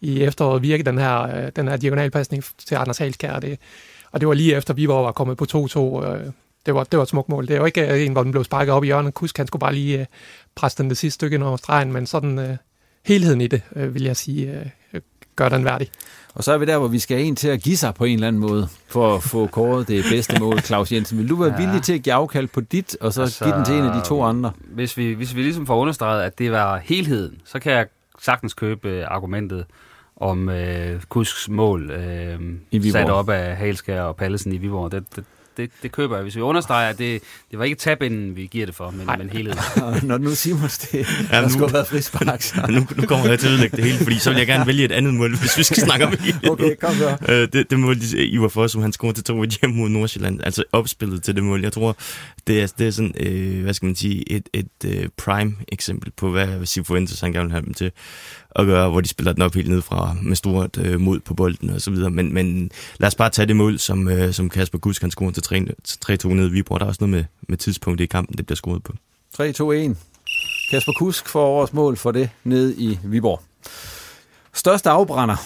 i 0.00 0.22
efteråret 0.22 0.62
virke 0.62 0.82
den 0.82 0.98
her, 0.98 1.22
øh, 1.22 1.52
den 1.56 1.68
her 1.68 1.76
diagonalpasning 1.76 2.44
til 2.66 2.74
Anders 2.74 2.98
Halskær. 2.98 3.38
Det, 3.38 3.58
og 4.12 4.20
det 4.20 4.28
var 4.28 4.34
lige 4.34 4.56
efter 4.56 4.74
Viborg 4.74 5.04
var 5.04 5.12
kommet 5.12 5.36
på 5.36 5.46
2-2. 5.52 6.06
Øh, 6.06 6.20
det 6.66 6.74
var, 6.74 6.84
det 6.84 6.96
var 6.96 7.02
et 7.02 7.08
smukt 7.08 7.28
mål. 7.28 7.46
Det 7.46 7.54
er 7.54 7.58
jo 7.58 7.64
ikke 7.64 7.92
øh, 7.92 8.06
en, 8.06 8.12
hvor 8.12 8.22
den 8.22 8.32
blev 8.32 8.44
sparket 8.44 8.74
op 8.74 8.84
i 8.84 8.86
hjørnet. 8.86 9.14
Kusk, 9.14 9.36
han 9.36 9.46
skulle 9.46 9.60
bare 9.60 9.74
lige 9.74 10.00
øh, 10.00 10.06
presse 10.54 10.82
den 10.82 10.90
det 10.90 10.98
sidste 10.98 11.14
stykke 11.14 11.34
ind 11.34 11.42
over 11.42 11.56
stregen, 11.56 11.92
men 11.92 12.06
sådan 12.06 12.38
øh, 12.38 12.56
helheden 13.04 13.40
i 13.40 13.46
det, 13.46 13.62
øh, 13.76 13.94
vil 13.94 14.02
jeg 14.02 14.16
sige, 14.16 14.50
øh, 14.50 15.00
gør 15.36 15.48
den 15.48 15.64
værdig. 15.64 15.90
Og 16.34 16.44
så 16.44 16.52
er 16.52 16.58
vi 16.58 16.64
der, 16.64 16.78
hvor 16.78 16.88
vi 16.88 16.98
skal 16.98 17.16
have 17.16 17.26
en 17.26 17.36
til 17.36 17.48
at 17.48 17.62
give 17.62 17.76
sig 17.76 17.94
på 17.94 18.04
en 18.04 18.14
eller 18.14 18.28
anden 18.28 18.40
måde, 18.40 18.68
for 18.88 19.16
at 19.16 19.22
få 19.22 19.46
kåret 19.46 19.88
det 19.88 20.04
bedste 20.10 20.40
mål, 20.40 20.60
Claus 20.60 20.92
Jensen. 20.92 21.18
Vil 21.18 21.28
du 21.28 21.36
være 21.36 21.52
ja. 21.52 21.66
villig 21.66 21.82
til 21.82 21.92
at 21.92 22.02
give 22.02 22.12
afkald 22.12 22.48
på 22.48 22.60
dit, 22.60 22.96
og 23.00 23.12
så 23.12 23.22
altså, 23.22 23.44
give 23.44 23.56
den 23.56 23.64
til 23.64 23.74
en 23.74 23.84
af 23.84 24.02
de 24.02 24.08
to 24.08 24.22
andre? 24.22 24.52
Hvis 24.58 24.96
vi, 24.96 25.12
hvis 25.12 25.34
vi 25.34 25.42
ligesom 25.42 25.66
får 25.66 25.76
understreget, 25.76 26.22
at 26.22 26.38
det 26.38 26.52
var 26.52 26.78
helheden, 26.84 27.40
så 27.44 27.58
kan 27.58 27.72
jeg 27.72 27.86
sagtens 28.22 28.54
købe 28.54 28.88
øh, 28.88 29.04
argumentet 29.08 29.64
om 30.16 30.48
øh, 30.48 31.02
Kusks 31.08 31.48
mål, 31.48 31.90
øh, 31.90 32.40
I 32.70 32.90
sat 32.90 33.10
op 33.10 33.28
af 33.28 33.56
Halskær 33.56 34.02
og 34.02 34.16
Pallesen 34.16 34.52
i 34.52 34.56
Viborg. 34.56 34.92
Det, 34.92 35.04
det, 35.16 35.24
det, 35.56 35.70
det 35.82 35.92
køber 35.92 36.16
jeg. 36.16 36.22
Hvis 36.22 36.36
vi 36.36 36.40
understreger, 36.40 36.88
at 36.88 36.98
det, 36.98 37.22
det 37.50 37.58
var 37.58 37.64
ikke 37.64 37.76
tab 37.76 38.00
vi 38.00 38.48
giver 38.50 38.66
det 38.66 38.74
for, 38.74 38.90
men, 38.90 39.06
men 39.18 39.30
helheden. 39.30 39.58
Når 40.08 40.18
nu 40.18 40.30
Simon 40.34 40.62
det, 40.62 40.94
ja, 41.32 41.42
der 41.42 41.48
skulle 41.48 41.66
have 41.66 41.72
været 41.72 41.86
frispark. 41.86 42.42
Så. 42.42 42.66
nu, 42.68 42.86
nu 42.96 43.06
kommer 43.06 43.28
jeg 43.28 43.38
til 43.38 43.46
at 43.46 43.52
ødelægge 43.52 43.76
det 43.76 43.84
hele, 43.84 43.98
fordi 43.98 44.18
så 44.18 44.30
vil 44.30 44.38
jeg 44.38 44.46
gerne 44.46 44.66
vælge 44.66 44.84
et 44.84 44.92
andet 44.92 45.14
mål, 45.14 45.38
hvis 45.38 45.58
vi 45.58 45.62
skal 45.62 45.76
snakke 45.76 46.06
om 46.06 46.12
det. 46.12 46.34
okay, 46.50 46.76
kom 46.76 46.94
så. 46.94 47.16
Øh, 47.28 47.48
det, 47.52 47.70
det 47.70 47.78
mål, 47.78 47.96
Ivar 48.16 48.48
Foss, 48.48 48.72
som 48.72 48.82
han 48.82 48.92
scorede 48.92 49.16
til 49.16 49.24
to 49.24 49.44
hjemme 49.44 49.76
mod 49.76 49.88
Nordsjælland, 49.88 50.40
altså 50.44 50.64
opspillet 50.72 51.22
til 51.22 51.34
det 51.36 51.44
mål. 51.44 51.62
Jeg 51.62 51.72
tror, 51.72 51.96
det 52.46 52.62
er, 52.62 52.72
det 52.78 52.86
er 52.86 52.90
sådan, 52.90 53.14
øh, 53.20 53.62
hvad 53.62 53.74
skal 53.74 53.86
man 53.86 53.96
sige, 53.96 54.32
et, 54.32 54.48
et 54.52 54.68
øh, 54.84 55.08
prime 55.16 55.54
eksempel 55.68 56.12
på, 56.16 56.30
hvad 56.30 56.66
Sifuentes 56.66 57.20
han 57.20 57.32
gerne 57.32 57.44
vil 57.44 57.52
have 57.52 57.64
dem 57.64 57.74
til 57.74 57.92
at 58.58 58.66
gøre, 58.66 58.90
hvor 58.90 59.00
de 59.00 59.08
spiller 59.08 59.32
den 59.32 59.42
op 59.42 59.54
helt 59.54 59.68
ned 59.68 59.82
fra 59.82 60.16
med 60.22 60.36
stort 60.36 60.78
øh, 60.78 61.00
mod 61.00 61.20
på 61.20 61.34
bolden 61.34 61.70
og 61.70 61.80
så 61.80 61.90
videre. 61.90 62.10
Men, 62.10 62.34
men 62.34 62.70
lad 62.98 63.06
os 63.06 63.14
bare 63.14 63.30
tage 63.30 63.46
det 63.46 63.56
mål, 63.56 63.78
som, 63.78 64.08
øh, 64.08 64.32
som 64.32 64.48
Kasper 64.48 64.78
Gusk 64.78 65.00
kan 65.00 65.10
score 65.10 65.32
til 65.32 65.74
3-2 66.24 66.28
ned 66.28 66.46
i 66.46 66.52
Viborg. 66.52 66.80
Der 66.80 66.86
er 66.86 66.88
også 66.88 67.04
noget 67.06 67.16
med, 67.16 67.24
med 67.48 67.58
tidspunktet 67.58 68.04
i 68.04 68.06
kampen, 68.06 68.36
det 68.38 68.46
bliver 68.46 68.56
scoret 68.56 68.82
på. 68.82 68.92
3-2-1. 69.40 69.96
Kasper 70.70 70.92
Kusk 70.98 71.28
får 71.28 71.46
årets 71.46 71.72
mål 71.72 71.96
for 71.96 72.12
det 72.12 72.30
ned 72.44 72.74
i 72.78 72.98
Viborg. 73.04 73.42
Største 74.52 74.90
afbrænder 74.90 75.36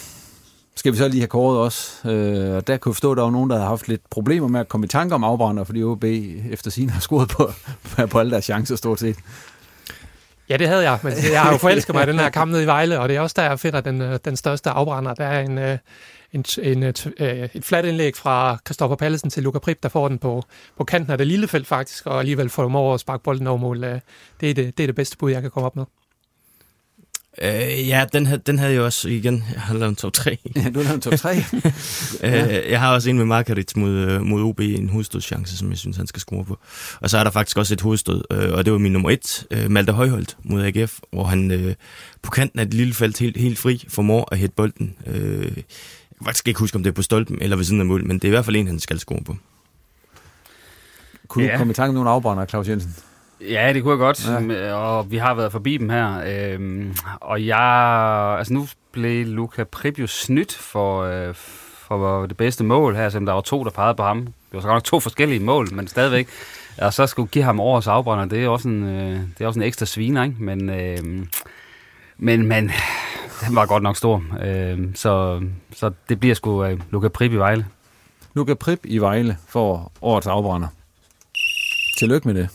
skal 0.76 0.92
vi 0.92 0.96
så 0.96 1.08
lige 1.08 1.20
have 1.20 1.28
kåret 1.28 1.58
også. 1.58 2.08
Øh, 2.08 2.56
og 2.56 2.66
der 2.66 2.76
kunne 2.76 2.94
forstå, 2.94 3.12
at 3.12 3.16
der 3.16 3.22
var 3.22 3.30
nogen, 3.30 3.50
der 3.50 3.56
havde 3.56 3.68
haft 3.68 3.88
lidt 3.88 4.10
problemer 4.10 4.48
med 4.48 4.60
at 4.60 4.68
komme 4.68 4.84
i 4.84 4.88
tanke 4.88 5.14
om 5.14 5.24
afbrænder, 5.24 5.64
fordi 5.64 5.82
OB 5.82 6.04
efter 6.04 6.70
sin 6.70 6.90
har 6.90 7.00
scoret 7.00 7.28
på, 7.28 7.52
på 8.10 8.18
alle 8.18 8.32
deres 8.32 8.44
chancer 8.44 8.76
stort 8.76 9.00
set. 9.00 9.16
Ja, 10.50 10.56
det 10.56 10.68
havde 10.68 10.90
jeg, 10.90 10.98
men 11.02 11.12
jeg 11.32 11.42
har 11.42 11.52
jo 11.52 11.58
forelsket 11.58 11.94
mig 11.94 12.02
i 12.02 12.06
den 12.06 12.18
her 12.18 12.30
kamp 12.30 12.52
nede 12.52 12.62
i 12.62 12.66
Vejle, 12.66 13.00
og 13.00 13.08
det 13.08 13.16
er 13.16 13.20
også 13.20 13.34
der, 13.36 13.42
jeg 13.42 13.60
finder 13.60 13.80
den, 13.80 14.02
øh, 14.02 14.18
den 14.24 14.36
største 14.36 14.70
afbrænder. 14.70 15.14
Der 15.14 15.24
er 15.24 15.40
en, 15.40 15.58
øh, 15.58 15.78
en, 16.32 16.44
en, 16.62 16.82
et, 16.82 17.12
øh, 17.20 17.48
et 17.54 17.64
fladt 17.64 17.86
indlæg 17.86 18.16
fra 18.16 18.58
Christoffer 18.66 18.96
Pallesen 18.96 19.30
til 19.30 19.42
Luca 19.42 19.58
Prip, 19.58 19.82
der 19.82 19.88
får 19.88 20.08
den 20.08 20.18
på, 20.18 20.42
på 20.78 20.84
kanten 20.84 21.12
af 21.12 21.18
det 21.18 21.26
lille 21.26 21.48
felt 21.48 21.66
faktisk, 21.66 22.06
og 22.06 22.18
alligevel 22.18 22.50
får 22.50 22.62
dem 22.62 22.74
over 22.74 22.94
at 22.94 23.00
sparke 23.00 23.22
bolden 23.22 23.46
over 23.46 23.58
mål. 23.58 23.82
Det 23.82 23.90
er 24.50 24.54
det, 24.54 24.56
det 24.56 24.80
er 24.80 24.86
det 24.86 24.94
bedste 24.94 25.16
bud, 25.16 25.30
jeg 25.30 25.42
kan 25.42 25.50
komme 25.50 25.66
op 25.66 25.76
med. 25.76 25.84
Øh, 27.42 27.88
ja, 27.88 28.04
den, 28.12 28.26
havde, 28.26 28.42
den 28.46 28.58
havde 28.58 28.72
jeg 28.72 28.82
også 28.82 29.08
igen. 29.08 29.44
Jeg 29.52 29.60
har 29.60 29.74
lavet 29.74 29.90
en 29.90 29.96
top 29.96 30.12
3. 30.12 30.38
Ja, 30.56 30.70
du 30.70 30.78
har 30.78 30.82
lavet 30.82 30.94
en 30.94 31.00
top 31.00 31.12
3? 31.12 31.36
øh, 32.24 32.70
jeg 32.70 32.80
har 32.80 32.94
også 32.94 33.10
en 33.10 33.16
med 33.18 33.24
Margaret 33.24 33.72
mod, 33.76 33.90
øh, 33.90 34.22
mod 34.22 34.42
OB, 34.42 34.60
en 34.60 34.88
hovedstødschance, 34.88 35.56
som 35.56 35.70
jeg 35.70 35.78
synes, 35.78 35.96
han 35.96 36.06
skal 36.06 36.20
score 36.20 36.44
på. 36.44 36.58
Og 37.00 37.10
så 37.10 37.18
er 37.18 37.24
der 37.24 37.30
faktisk 37.30 37.56
også 37.56 37.74
et 37.74 37.80
hovedstød, 37.80 38.24
øh, 38.30 38.52
og 38.52 38.64
det 38.64 38.72
var 38.72 38.78
min 38.78 38.92
nummer 38.92 39.10
1, 39.10 39.46
øh, 39.50 39.70
Malte 39.70 39.92
Højholdt 39.92 40.36
mod 40.42 40.62
AGF, 40.62 40.98
hvor 41.12 41.24
han 41.24 41.50
øh, 41.50 41.74
på 42.22 42.30
kanten 42.30 42.60
af 42.60 42.66
det 42.66 42.74
lille 42.74 42.94
felt 42.94 43.18
helt, 43.18 43.36
helt 43.36 43.58
fri 43.58 43.84
formår 43.88 44.28
at 44.32 44.38
hætte 44.38 44.54
bolden. 44.54 44.94
Øh, 45.06 45.42
jeg 45.42 45.64
kan 46.18 46.24
faktisk 46.24 46.48
ikke 46.48 46.60
huske, 46.60 46.76
om 46.76 46.82
det 46.82 46.90
er 46.90 46.94
på 46.94 47.02
stolpen 47.02 47.38
eller 47.40 47.56
ved 47.56 47.64
siden 47.64 47.80
af 47.80 47.86
mål, 47.86 48.06
men 48.06 48.16
det 48.18 48.24
er 48.24 48.28
i 48.28 48.30
hvert 48.30 48.44
fald 48.44 48.56
en, 48.56 48.66
han 48.66 48.80
skal 48.80 48.98
score 48.98 49.24
på. 49.24 49.36
Kunne 51.28 51.44
ja. 51.44 51.52
du 51.52 51.58
komme 51.58 51.70
i 51.70 51.74
tanke 51.74 51.88
om 51.88 51.94
nogle 51.94 52.10
afbrænder, 52.10 52.46
Claus 52.46 52.68
Jensen? 52.68 52.96
Ja, 53.40 53.72
det 53.72 53.82
kunne 53.82 53.90
jeg 53.92 53.98
godt, 53.98 54.28
ja. 54.50 54.74
og 54.74 55.10
vi 55.10 55.16
har 55.16 55.34
været 55.34 55.52
forbi 55.52 55.76
dem 55.76 55.88
her. 55.88 56.22
Øhm, 56.26 56.96
og 57.20 57.46
jeg, 57.46 58.36
altså 58.38 58.52
nu 58.52 58.68
blev 58.92 59.26
Luca 59.26 59.64
jo 59.98 60.06
snydt 60.06 60.54
for, 60.54 61.02
øh, 61.02 61.34
for 61.34 62.26
det 62.26 62.36
bedste 62.36 62.64
mål 62.64 62.96
her, 62.96 63.08
selvom 63.08 63.26
der 63.26 63.32
var 63.32 63.40
to, 63.40 63.64
der 63.64 63.70
pegede 63.70 63.94
på 63.94 64.02
ham. 64.02 64.20
Det 64.22 64.34
var 64.52 64.60
så 64.60 64.66
godt 64.66 64.76
nok 64.76 64.84
to 64.84 65.00
forskellige 65.00 65.40
mål, 65.40 65.74
men 65.74 65.88
stadigvæk. 65.88 66.28
Og 66.78 66.92
så 66.92 67.06
skulle 67.06 67.28
give 67.28 67.44
ham 67.44 67.60
årets 67.60 67.86
afbrænder, 67.86 68.24
det 68.24 68.44
er 68.44 68.48
også 68.48 68.68
en, 68.68 68.84
øh, 68.84 69.20
det 69.38 69.40
er 69.40 69.46
også 69.46 69.60
en 69.60 69.66
ekstra 69.66 69.86
sviner, 69.86 70.24
ikke? 70.24 70.36
Men, 70.38 70.70
øh, 70.70 71.26
men, 72.18 72.46
men 72.46 72.70
den 73.46 73.54
var 73.54 73.66
godt 73.66 73.82
nok 73.82 73.96
stor. 73.96 74.24
Øh, 74.42 74.78
så, 74.94 75.42
så 75.72 75.90
det 76.08 76.20
bliver 76.20 76.34
sgu 76.34 76.64
øh, 76.64 76.80
Luca 76.90 77.08
Prip 77.08 77.32
i 77.32 77.36
Vejle. 77.36 77.66
Luca 78.34 78.54
Prip 78.54 78.80
i 78.84 78.98
Vejle 78.98 79.36
for 79.48 79.92
årets 80.02 80.26
afbrænder. 80.26 80.68
Tillykke 81.98 82.28
med 82.28 82.34
det. 82.34 82.48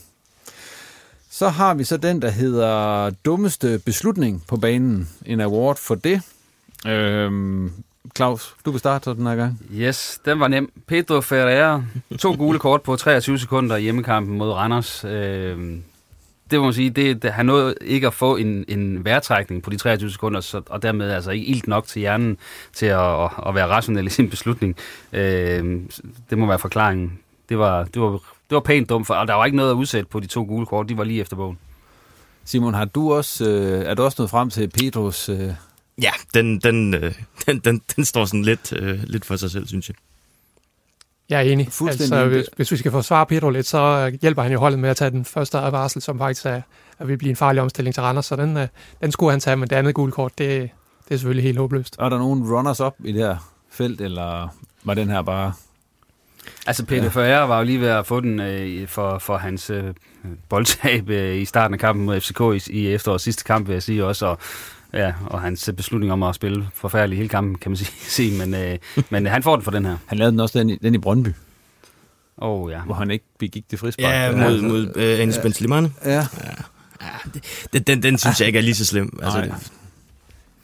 Så 1.36 1.48
har 1.48 1.74
vi 1.74 1.84
så 1.84 1.96
den, 1.96 2.22
der 2.22 2.30
hedder 2.30 3.10
dummeste 3.10 3.78
beslutning 3.84 4.42
på 4.48 4.56
banen. 4.56 5.08
En 5.26 5.40
award 5.40 5.76
for 5.76 5.94
det. 5.94 6.22
Øhm, 6.86 7.72
Claus, 8.16 8.54
du 8.64 8.70
kan 8.70 8.78
starte 8.78 9.14
den 9.14 9.26
her 9.26 9.36
gang. 9.36 9.60
Yes, 9.74 10.20
den 10.24 10.40
var 10.40 10.48
nem. 10.48 10.72
Pedro 10.86 11.20
Ferreira, 11.20 11.82
to 12.18 12.32
gule 12.32 12.58
kort 12.58 12.82
på 12.82 12.96
23 12.96 13.38
sekunder 13.38 13.76
i 13.76 13.82
hjemmekampen 13.82 14.38
mod 14.38 14.52
Randers. 14.52 15.04
Øhm, 15.04 15.82
det 16.50 16.58
må 16.58 16.64
man 16.64 16.74
sige, 16.74 16.90
det, 16.90 17.22
det, 17.22 17.32
han 17.32 17.46
nåede 17.46 17.74
ikke 17.80 18.06
at 18.06 18.14
få 18.14 18.36
en, 18.36 18.64
en 18.68 19.04
værtrækning 19.04 19.62
på 19.62 19.70
de 19.70 19.76
23 19.76 20.10
sekunder, 20.10 20.40
så, 20.40 20.62
og 20.66 20.82
dermed 20.82 21.10
altså 21.10 21.30
ikke 21.30 21.46
ilt 21.46 21.68
nok 21.68 21.86
til 21.86 22.00
hjernen 22.00 22.38
til 22.72 22.86
at, 22.86 23.24
at, 23.24 23.30
at 23.46 23.54
være 23.54 23.66
rationel 23.66 24.06
i 24.06 24.10
sin 24.10 24.30
beslutning. 24.30 24.76
Øhm, 25.12 25.90
det 26.30 26.38
må 26.38 26.46
være 26.46 26.58
forklaringen. 26.58 27.18
Det 27.48 27.58
var, 27.58 27.84
det 27.84 28.02
var 28.02 28.20
det 28.50 28.54
var 28.54 28.60
pænt 28.60 28.88
dumt, 28.88 29.06
for 29.06 29.14
og 29.14 29.28
der 29.28 29.34
var 29.34 29.44
ikke 29.44 29.56
noget 29.56 29.70
at 29.70 29.74
udsætte 29.74 30.08
på 30.10 30.20
de 30.20 30.26
to 30.26 30.42
gule 30.42 30.66
kort. 30.66 30.88
De 30.88 30.96
var 30.96 31.04
lige 31.04 31.20
efter 31.20 31.36
bogen. 31.36 31.58
Simon, 32.44 32.74
har 32.74 32.84
du 32.84 33.14
også, 33.14 33.50
øh, 33.50 33.84
er 33.84 33.94
du 33.94 34.02
også 34.02 34.16
nået 34.18 34.30
frem 34.30 34.50
til 34.50 34.68
Pedros... 34.68 35.28
Øh... 35.28 35.50
Ja, 36.02 36.10
den, 36.34 36.60
den, 36.60 36.94
øh, 36.94 37.14
den, 37.46 37.58
den, 37.58 37.82
den 37.96 38.04
står 38.04 38.24
sådan 38.24 38.42
lidt, 38.42 38.72
øh, 38.72 39.02
lidt 39.02 39.24
for 39.24 39.36
sig 39.36 39.50
selv, 39.50 39.66
synes 39.66 39.88
jeg. 39.88 39.96
Jeg 41.28 41.38
er 41.38 41.52
enig. 41.52 41.66
Altså, 41.66 42.26
hvis, 42.26 42.46
hvis 42.56 42.72
vi 42.72 42.76
skal 42.76 42.90
forsvare 42.90 43.26
Pedro 43.26 43.50
lidt, 43.50 43.66
så 43.66 44.12
hjælper 44.22 44.42
han 44.42 44.52
jo 44.52 44.58
holdet 44.58 44.78
med 44.78 44.90
at 44.90 44.96
tage 44.96 45.10
den 45.10 45.24
første 45.24 45.58
advarsel, 45.58 46.02
som 46.02 46.18
faktisk 46.18 46.46
er, 46.46 46.62
at 46.98 47.08
vil 47.08 47.18
blive 47.18 47.30
en 47.30 47.36
farlig 47.36 47.62
omstilling 47.62 47.94
til 47.94 48.02
Randers. 48.02 48.26
Så 48.26 48.36
den, 48.36 48.56
øh, 48.56 48.68
den 49.00 49.12
skulle 49.12 49.30
han 49.30 49.40
tage, 49.40 49.56
men 49.56 49.68
det 49.68 49.76
andet 49.76 49.94
gule 49.94 50.12
kort, 50.12 50.38
det, 50.38 50.70
det 51.08 51.14
er 51.14 51.18
selvfølgelig 51.18 51.44
helt 51.44 51.58
håbløst. 51.58 51.96
Er 51.98 52.08
der 52.08 52.18
nogen 52.18 52.52
runners-up 52.52 52.94
i 53.04 53.12
det 53.12 53.22
her 53.22 53.36
felt, 53.70 54.00
eller 54.00 54.48
var 54.84 54.94
den 54.94 55.08
her 55.08 55.22
bare 55.22 55.52
Altså 56.66 56.84
Peter 56.84 57.02
ja. 57.02 57.08
Ferreira 57.08 57.46
var 57.46 57.58
jo 57.58 57.64
lige 57.64 57.80
ved 57.80 57.88
at 57.88 58.06
få 58.06 58.20
den 58.20 58.40
øh, 58.40 58.88
for, 58.88 59.18
for 59.18 59.36
hans 59.36 59.70
øh, 59.70 59.84
boldtab 60.48 61.08
øh, 61.08 61.36
i 61.36 61.44
starten 61.44 61.74
af 61.74 61.80
kampen 61.80 62.06
mod 62.06 62.20
FCK 62.20 62.68
i, 62.68 62.72
i 62.72 62.88
efterårets 62.88 63.24
sidste 63.24 63.44
kamp, 63.44 63.66
vil 63.66 63.72
jeg 63.72 63.82
sige 63.82 64.04
også, 64.04 64.26
og, 64.26 64.38
ja, 64.92 65.14
og 65.26 65.40
hans 65.40 65.70
beslutning 65.76 66.12
om 66.12 66.22
at 66.22 66.34
spille 66.34 66.68
forfærdelig 66.74 67.16
hele 67.18 67.28
kampen, 67.28 67.58
kan 67.58 67.70
man 67.70 67.76
sige, 68.16 68.38
men, 68.38 68.54
øh, 68.54 68.78
men 69.10 69.26
han 69.26 69.42
får 69.42 69.56
den 69.56 69.64
for 69.64 69.70
den 69.70 69.84
her. 69.84 69.96
Han 70.06 70.18
lavede 70.18 70.32
den 70.32 70.40
også 70.40 70.58
den 70.58 70.70
i, 70.70 70.76
den 70.76 70.94
i 70.94 70.98
Brøndby. 70.98 71.28
Oh, 72.36 72.70
ja. 72.70 72.80
Hvor 72.80 72.94
han 72.94 73.10
ikke 73.10 73.24
begik 73.38 73.70
det 73.70 73.78
frispark. 73.78 74.04
Ja, 74.04 74.36
mod, 74.36 74.60
mod 74.60 74.92
øh, 74.96 75.20
Anis 75.20 75.38
Ben 75.38 75.52
Ja. 76.04 76.10
ja. 76.12 76.26
ja 77.02 77.06
det, 77.72 77.86
den, 77.86 78.02
den 78.02 78.18
synes 78.18 78.40
jeg 78.40 78.46
ikke 78.46 78.58
er 78.58 78.62
lige 78.62 78.74
så 78.74 78.84
slem. 78.84 79.18
Altså, 79.22 79.38
Nej. 79.38 79.58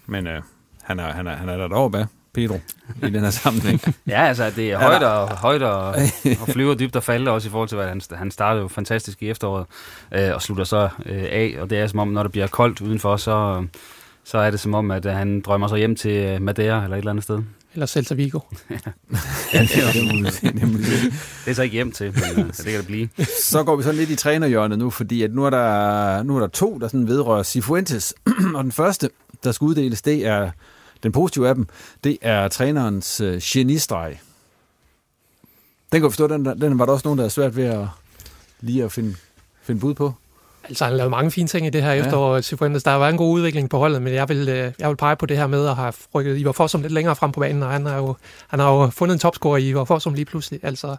Men 0.06 0.26
øh, 0.26 0.42
han, 0.82 1.00
er, 1.00 1.12
han, 1.12 1.26
er, 1.26 1.36
han 1.36 1.48
er 1.48 1.56
der 1.56 1.68
deroppe 1.68 1.98
af. 1.98 2.06
Pedro 2.34 2.60
i 3.02 3.10
den 3.10 3.22
her 3.22 3.30
sammenhæng. 3.30 3.80
ja, 4.06 4.22
altså 4.22 4.52
det 4.56 4.72
er 4.72 4.78
højt 4.78 5.02
og, 5.02 5.28
højt 5.28 5.62
og, 5.62 5.94
og 6.40 6.48
flyver 6.48 6.74
dybt 6.74 6.96
og 6.96 7.02
falder 7.02 7.32
også 7.32 7.48
i 7.48 7.50
forhold 7.50 7.68
til, 7.68 7.76
hvad 7.76 7.88
han, 7.88 8.00
han 8.12 8.30
startede 8.30 8.62
jo 8.62 8.68
fantastisk 8.68 9.22
i 9.22 9.30
efteråret 9.30 9.66
øh, 10.12 10.34
og 10.34 10.42
slutter 10.42 10.64
så 10.64 10.88
øh, 11.06 11.22
af. 11.22 11.56
Og 11.60 11.70
det 11.70 11.78
er 11.78 11.86
som 11.86 11.98
om, 11.98 12.08
når 12.08 12.22
det 12.22 12.32
bliver 12.32 12.46
koldt 12.46 12.80
udenfor, 12.80 13.16
så, 13.16 13.66
så 14.24 14.38
er 14.38 14.50
det 14.50 14.60
som 14.60 14.74
om, 14.74 14.90
at 14.90 15.04
han 15.04 15.40
drømmer 15.40 15.68
sig 15.68 15.78
hjem 15.78 15.96
til 15.96 16.10
øh, 16.10 16.42
Madeira 16.42 16.84
eller 16.84 16.96
et 16.96 16.98
eller 16.98 17.10
andet 17.10 17.24
sted. 17.24 17.42
Eller 17.74 17.86
Celta 17.86 18.14
Vigo. 18.14 18.40
ja, 18.70 18.76
det, 19.60 19.76
er, 19.76 19.92
det, 20.42 21.12
det 21.44 21.50
er 21.50 21.54
så 21.54 21.62
ikke 21.62 21.72
hjem 21.72 21.92
til, 21.92 22.06
men 22.06 22.44
øh, 22.44 22.52
det 22.52 22.64
kan 22.64 22.78
det 22.78 22.86
blive. 22.86 23.08
Så 23.42 23.62
går 23.64 23.76
vi 23.76 23.82
så 23.82 23.92
lidt 23.92 24.10
i 24.10 24.16
trænerhjørnet 24.16 24.78
nu, 24.78 24.90
fordi 24.90 25.22
at 25.22 25.34
nu, 25.34 25.44
er 25.44 25.50
der, 25.50 26.22
nu 26.22 26.36
er 26.36 26.40
der 26.40 26.46
to, 26.46 26.78
der 26.78 26.88
sådan 26.88 27.06
vedrører 27.06 27.42
Cifuentes. 27.42 28.14
og 28.56 28.64
den 28.64 28.72
første, 28.72 29.10
der 29.44 29.52
skal 29.52 29.64
uddeles, 29.64 30.02
det 30.02 30.26
er 30.26 30.50
den 31.02 31.12
positive 31.12 31.48
af 31.48 31.54
dem, 31.54 31.68
det 32.04 32.18
er 32.22 32.48
trænerens 32.48 33.20
øh, 33.20 33.40
genistreg. 33.44 34.20
Den 35.92 36.00
kan 36.00 36.02
du 36.02 36.10
forstå, 36.10 36.26
den, 36.26 36.44
den 36.44 36.78
var 36.78 36.86
der 36.86 36.92
også 36.92 37.08
nogen, 37.08 37.18
der 37.18 37.24
er 37.24 37.28
svært 37.28 37.56
ved 37.56 37.64
at 37.64 37.86
lige 38.60 38.84
at 38.84 38.92
finde, 38.92 39.14
finde 39.62 39.80
bud 39.80 39.94
på. 39.94 40.14
Altså, 40.64 40.84
han 40.84 40.92
har 40.92 40.96
lavet 40.96 41.10
mange 41.10 41.30
fine 41.30 41.48
ting 41.48 41.66
i 41.66 41.70
det 41.70 41.82
her 41.82 41.92
ja. 41.92 42.04
efterår, 42.04 42.40
Cifuentes. 42.40 42.82
Der 42.82 42.98
været 42.98 43.10
en 43.10 43.16
god 43.16 43.32
udvikling 43.32 43.70
på 43.70 43.78
holdet, 43.78 44.02
men 44.02 44.14
jeg 44.14 44.28
vil, 44.28 44.48
øh, 44.48 44.72
jeg 44.78 44.88
vil 44.88 44.96
pege 44.96 45.16
på 45.16 45.26
det 45.26 45.36
her 45.36 45.46
med 45.46 45.66
at 45.66 45.76
have 45.76 45.92
rykket 46.14 46.38
Ivar 46.38 46.52
Fossum 46.52 46.82
lidt 46.82 46.92
længere 46.92 47.16
frem 47.16 47.32
på 47.32 47.40
banen, 47.40 47.62
og 47.62 47.70
han 47.70 47.86
har 47.86 47.96
jo, 47.96 48.14
han 48.48 48.60
har 48.60 48.72
jo 48.72 48.86
fundet 48.86 49.14
en 49.14 49.18
topscorer 49.18 49.56
i 49.56 49.68
Ivar 49.68 49.84
Fossum 49.84 50.14
lige 50.14 50.24
pludselig. 50.24 50.60
Altså, 50.62 50.96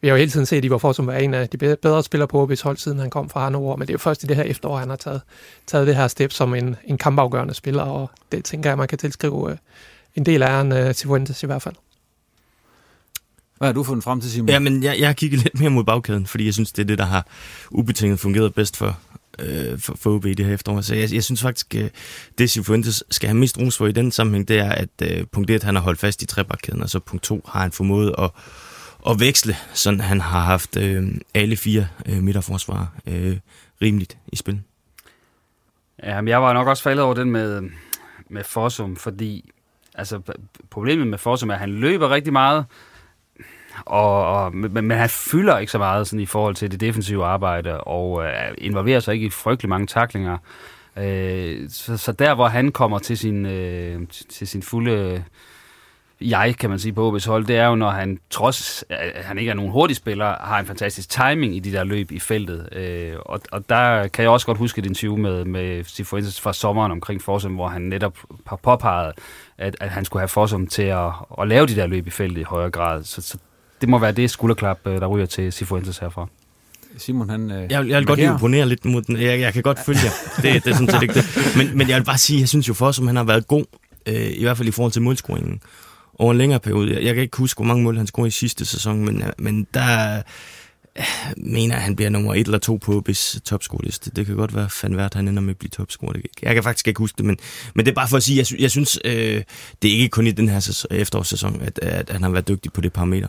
vi 0.00 0.08
har 0.08 0.14
jo 0.14 0.18
hele 0.18 0.30
tiden 0.30 0.46
set, 0.46 0.56
at 0.56 0.64
Ivar 0.64 0.78
Forsum 0.78 1.06
var 1.06 1.14
en 1.14 1.34
af 1.34 1.48
de 1.48 1.58
bedre 1.58 2.02
spillere 2.02 2.28
på 2.28 2.44
OB's 2.44 2.62
hold, 2.62 2.76
siden 2.76 2.98
han 2.98 3.10
kom 3.10 3.30
fra 3.30 3.42
Hannover, 3.42 3.76
men 3.76 3.86
det 3.86 3.92
er 3.92 3.94
jo 3.94 3.98
først 3.98 4.22
i 4.24 4.26
det 4.26 4.36
her 4.36 4.42
efterår, 4.42 4.76
han 4.76 4.88
har 4.88 4.96
taget, 4.96 5.20
taget 5.66 5.86
det 5.86 5.96
her 5.96 6.08
step 6.08 6.32
som 6.32 6.54
en, 6.54 6.76
en 6.84 6.98
kampafgørende 6.98 7.54
spiller, 7.54 7.82
og 7.82 8.10
det 8.32 8.44
tænker 8.44 8.70
jeg, 8.70 8.78
man 8.78 8.88
kan 8.88 8.98
tilskrive 8.98 9.50
øh, 9.50 9.56
en 10.14 10.26
del 10.26 10.42
af 10.42 10.48
æren 10.48 10.72
uh, 10.72 10.94
til 10.94 11.06
Fuentes 11.06 11.42
i 11.42 11.46
hvert 11.46 11.62
fald. 11.62 11.74
Hvad 13.58 13.68
har 13.68 13.72
du 13.72 13.82
fundet 13.82 14.04
frem 14.04 14.20
til, 14.20 14.30
Simon? 14.30 14.48
Ja, 14.48 14.58
men 14.58 14.82
jeg, 14.82 14.96
jeg 14.98 15.08
har 15.08 15.12
kigget 15.12 15.42
lidt 15.42 15.60
mere 15.60 15.70
mod 15.70 15.84
bagkæden, 15.84 16.26
fordi 16.26 16.44
jeg 16.44 16.54
synes, 16.54 16.72
det 16.72 16.82
er 16.82 16.86
det, 16.86 16.98
der 16.98 17.04
har 17.04 17.26
ubetinget 17.70 18.20
fungeret 18.20 18.54
bedst 18.54 18.76
for, 18.76 18.98
øh, 19.38 19.78
for, 19.78 19.96
for 19.96 20.10
OB 20.10 20.26
i 20.26 20.34
det 20.34 20.46
her 20.46 20.54
efterår. 20.54 20.80
Så 20.80 20.94
jeg, 20.94 21.12
jeg 21.12 21.24
synes 21.24 21.42
faktisk, 21.42 21.74
at 21.74 21.90
det 22.38 22.50
Cifuentes 22.50 23.04
skal 23.10 23.28
have 23.28 23.38
mest 23.38 23.58
ros 23.58 23.76
for 23.76 23.86
i 23.86 23.92
den 23.92 24.12
sammenhæng, 24.12 24.48
det 24.48 24.58
er, 24.58 24.70
at 24.70 24.88
øh, 25.02 25.26
punkt 25.32 25.50
1, 25.50 25.62
han 25.62 25.74
har 25.74 25.82
holdt 25.82 26.00
fast 26.00 26.22
i 26.22 26.26
trebakkæden, 26.26 26.82
og 26.82 26.90
så 26.90 26.98
punkt 26.98 27.24
2 27.24 27.42
har 27.48 27.60
han 27.60 27.72
formået 27.72 28.14
at, 28.18 28.30
at 29.10 29.20
veksle, 29.20 29.56
sådan 29.72 30.00
han 30.00 30.20
har 30.20 30.40
haft 30.40 30.76
øh, 30.76 31.06
alle 31.34 31.56
fire 31.56 31.88
øh, 32.06 32.22
midterforsvarer 32.22 32.86
øh, 33.06 33.36
rimeligt 33.82 34.18
i 34.26 34.36
spil. 34.36 34.62
Ja, 36.02 36.20
men 36.20 36.28
jeg 36.28 36.42
var 36.42 36.52
nok 36.52 36.68
også 36.68 36.82
faldet 36.82 37.04
over 37.04 37.14
den 37.14 37.30
med, 37.30 37.62
med 38.28 38.44
Fossum, 38.44 38.96
fordi 38.96 39.50
altså, 39.94 40.20
problemet 40.70 41.06
med 41.06 41.18
Fossum 41.18 41.50
er, 41.50 41.54
at 41.54 41.60
han 41.60 41.70
løber 41.70 42.10
rigtig 42.10 42.32
meget, 42.32 42.64
og, 43.84 44.26
og, 44.26 44.54
men, 44.54 44.72
men 44.72 44.98
han 44.98 45.08
fylder 45.08 45.58
ikke 45.58 45.72
så 45.72 45.78
meget 45.78 46.06
sådan, 46.06 46.20
i 46.20 46.26
forhold 46.26 46.54
til 46.54 46.70
det 46.70 46.80
defensive 46.80 47.24
arbejde, 47.24 47.80
og 47.80 48.24
øh, 48.24 48.54
involverer 48.58 49.00
sig 49.00 49.14
ikke 49.14 49.26
i 49.26 49.30
frygtelig 49.30 49.68
mange 49.68 49.86
taklinger. 49.86 50.38
Øh, 50.96 51.70
så, 51.70 51.96
så 51.96 52.12
der, 52.12 52.34
hvor 52.34 52.48
han 52.48 52.72
kommer 52.72 52.98
til 52.98 53.18
sin, 53.18 53.46
øh, 53.46 54.00
til 54.28 54.48
sin 54.48 54.62
fulde 54.62 55.24
jeg, 56.20 56.54
kan 56.58 56.70
man 56.70 56.78
sige, 56.78 56.92
på 56.92 57.16
OB's 57.16 57.28
hold, 57.28 57.46
det 57.46 57.56
er 57.56 57.66
jo, 57.66 57.74
når 57.74 57.90
han, 57.90 58.18
trods 58.30 58.84
at 58.90 59.24
han 59.24 59.38
ikke 59.38 59.50
er 59.50 59.54
nogen 59.54 59.72
hurtig 59.72 59.96
spiller, 59.96 60.34
har 60.40 60.58
en 60.58 60.66
fantastisk 60.66 61.10
timing 61.10 61.56
i 61.56 61.58
de 61.58 61.72
der 61.72 61.84
løb 61.84 62.12
i 62.12 62.18
feltet. 62.18 62.68
Øh, 62.72 63.12
og, 63.26 63.40
og 63.52 63.68
der 63.68 64.08
kan 64.08 64.22
jeg 64.22 64.30
også 64.30 64.46
godt 64.46 64.58
huske 64.58 64.78
et 64.78 64.86
interview 64.86 65.16
med, 65.16 65.44
med 65.44 65.84
Sifuentes 65.84 66.40
fra 66.40 66.52
sommeren 66.52 66.92
omkring 66.92 67.22
Forsum, 67.22 67.54
hvor 67.54 67.68
han 67.68 67.82
netop 67.82 68.18
har 68.46 68.56
påpeget, 68.56 69.12
at, 69.58 69.76
at 69.80 69.90
han 69.90 70.04
skulle 70.04 70.20
have 70.20 70.28
Forsum 70.28 70.66
til 70.66 70.82
at, 70.82 71.10
at 71.40 71.48
lave 71.48 71.66
de 71.66 71.76
der 71.76 71.86
løb 71.86 72.06
i 72.06 72.10
feltet 72.10 72.40
i 72.40 72.44
højere 72.44 72.70
grad. 72.70 73.04
Så, 73.04 73.22
så 73.22 73.38
det 73.80 73.88
må 73.88 73.98
være 73.98 74.12
det 74.12 74.30
skulderklap, 74.30 74.78
øh, 74.86 75.00
der 75.00 75.06
ryger 75.06 75.26
til 75.26 75.52
Sifuentes 75.52 75.98
herfra. 75.98 76.28
Simon, 76.98 77.30
han... 77.30 77.50
Øh, 77.50 77.70
jeg, 77.70 77.80
vil, 77.80 77.88
jeg 77.88 77.98
vil 77.98 78.06
godt 78.06 78.18
lige 78.18 78.30
imponere 78.30 78.68
lidt 78.68 78.84
mod 78.84 79.02
den. 79.02 79.20
Jeg, 79.20 79.40
jeg 79.40 79.52
kan 79.52 79.62
godt 79.62 79.78
følge 79.86 80.00
jer. 80.04 80.42
Det, 80.42 80.64
det 80.64 80.70
er 80.70 80.74
sådan 80.74 80.90
set 80.90 81.02
ikke 81.02 81.14
det. 81.14 81.24
Men, 81.56 81.78
men 81.78 81.88
jeg 81.88 81.96
vil 81.96 82.04
bare 82.04 82.18
sige, 82.18 82.40
jeg 82.40 82.48
synes 82.48 82.68
jo 82.68 82.74
for, 82.74 82.92
som 82.92 83.06
han 83.06 83.16
har 83.16 83.24
været 83.24 83.46
god, 83.46 83.64
øh, 84.06 84.30
i 84.36 84.42
hvert 84.42 84.56
fald 84.56 84.68
i 84.68 84.70
forhold 84.70 84.92
til 84.92 85.02
målscoringen, 85.02 85.60
over 86.18 86.32
en 86.32 86.38
længere 86.38 86.60
periode. 86.60 86.94
Jeg, 86.94 87.04
jeg 87.04 87.14
kan 87.14 87.22
ikke 87.22 87.36
huske, 87.36 87.58
hvor 87.58 87.66
mange 87.66 87.84
mål 87.84 87.96
han 87.96 88.06
scorede 88.06 88.28
i 88.28 88.30
sidste 88.30 88.64
sæson, 88.64 89.04
men, 89.04 89.22
øh, 89.22 89.28
men 89.38 89.66
der 89.74 90.16
øh, 90.96 91.02
mener 91.36 91.74
at 91.74 91.82
han 91.82 91.96
bliver 91.96 92.10
nummer 92.10 92.34
et 92.34 92.44
eller 92.44 92.58
to 92.58 92.76
på 92.76 93.04
OB's 93.08 93.38
topscoreliste. 93.40 94.10
Det 94.10 94.26
kan 94.26 94.36
godt 94.36 94.54
være 94.54 94.70
fandvært, 94.70 95.14
han 95.14 95.28
ender 95.28 95.42
med 95.42 95.50
at 95.50 95.58
blive 95.58 95.70
topscorer. 95.70 96.20
Jeg 96.42 96.54
kan 96.54 96.62
faktisk 96.62 96.88
ikke 96.88 96.98
huske 96.98 97.16
det, 97.16 97.24
men, 97.24 97.38
men 97.74 97.86
det 97.86 97.90
er 97.90 97.94
bare 97.94 98.08
for 98.08 98.16
at 98.16 98.22
sige, 98.22 98.38
jeg, 98.38 98.60
jeg 98.60 98.70
synes, 98.70 98.98
øh, 99.04 99.42
det 99.82 99.90
er 99.90 99.94
ikke 99.94 100.08
kun 100.08 100.26
i 100.26 100.30
den 100.30 100.48
her 100.48 100.60
sæson, 100.60 100.88
efterårssæson, 100.90 101.62
at, 101.62 101.78
at 101.78 102.10
han 102.10 102.22
har 102.22 102.30
været 102.30 102.48
dygtig 102.48 102.72
på 102.72 102.80
det 102.80 102.92
parameter. 102.92 103.28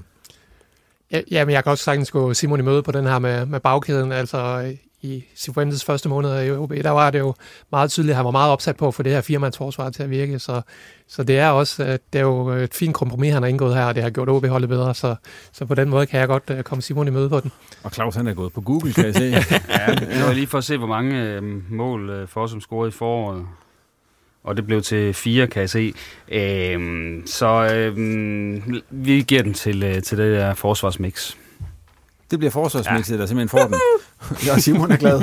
Ja, 1.12 1.22
ja, 1.32 1.46
men 1.46 1.54
jeg 1.54 1.64
kan 1.64 1.72
også 1.72 1.84
sagtens 1.84 2.12
gå 2.12 2.34
Simon 2.34 2.60
i 2.60 2.64
møde 2.64 2.84
på 2.84 2.92
den 2.92 3.06
her 3.06 3.20
med, 3.20 3.46
med 3.46 3.60
bagkæden. 3.60 4.12
Altså 4.12 4.74
i 5.02 5.24
Cifuentes 5.36 5.86
første 5.86 6.10
måneder 6.10 6.42
i 6.42 6.52
OB, 6.52 6.72
der 6.72 6.90
var 6.90 7.12
det 7.12 7.20
jo 7.20 7.34
meget 7.72 7.92
tydeligt, 7.92 8.12
at 8.12 8.16
han 8.16 8.26
var 8.26 8.32
meget 8.32 8.52
opsat 8.52 8.78
på 8.78 8.88
at 8.88 8.94
få 8.94 9.04
det 9.04 9.12
her 9.12 9.22
firemandsforsvar 9.22 9.90
til 9.90 10.04
at 10.04 10.10
virke. 10.10 10.40
Så, 10.40 10.62
så 11.08 11.24
det 11.24 11.40
er 11.40 11.50
også 11.50 11.98
det 12.14 12.20
er 12.20 12.24
jo 12.24 12.50
et 12.50 12.74
fint 12.74 12.96
kompromis, 12.96 13.34
han 13.34 13.44
har 13.44 13.50
indgået 13.50 13.76
her, 13.76 13.86
og 13.86 13.96
det 13.96 14.04
har 14.04 14.10
gjort 14.10 14.30
OB-holdet 14.30 14.70
bedre. 14.70 14.96
Så, 14.96 15.16
så 15.52 15.66
på 15.66 15.76
den 15.76 15.90
måde 15.90 16.06
kan 16.06 16.20
jeg 16.20 16.28
godt 16.28 16.50
uh, 16.50 16.62
komme 16.62 16.82
Simon 16.82 17.08
i 17.08 17.12
møde 17.12 17.30
på 17.30 17.40
den. 17.40 17.52
Og 17.84 17.92
Claus, 17.92 18.16
han 18.16 18.28
er 18.28 18.34
gået 18.34 18.54
på 18.54 18.62
Google, 18.62 18.94
kan 18.94 19.06
jeg 19.06 19.16
se. 19.16 19.24
ja, 19.70 19.96
det 19.96 20.26
var 20.26 20.34
lige 20.34 20.48
for 20.48 20.58
at 20.58 20.64
se, 20.64 20.78
hvor 20.78 20.88
mange 20.88 21.24
øh, 21.24 21.44
mål 21.72 22.10
øh, 22.10 22.28
for 22.28 22.48
som 22.48 22.62
scorede 22.62 22.90
i 22.90 22.92
foråret 22.92 23.46
og 24.48 24.58
det 24.58 24.66
blev 24.66 24.82
til 24.82 25.14
fire, 25.14 25.48
kan 25.48 25.62
jeg 25.62 25.70
se. 25.70 25.94
Øhm, 26.30 27.24
så 27.26 27.74
øhm, 27.74 28.82
vi 28.90 29.22
giver 29.28 29.44
den 29.44 29.54
til, 29.54 29.84
øh, 29.84 30.02
til 30.04 30.18
det 30.18 30.38
der 30.38 30.54
forsvarsmix. 30.54 31.36
Det 32.32 32.40
bliver 32.40 32.52
forsvarsmixet, 32.52 33.16
ja. 33.16 33.20
der 33.20 33.26
simpelthen 33.26 33.50
får 33.50 33.68
den. 33.68 33.76
Ja, 34.48 34.58
Simon 34.58 34.92
er 34.92 34.98
glad. 34.98 35.22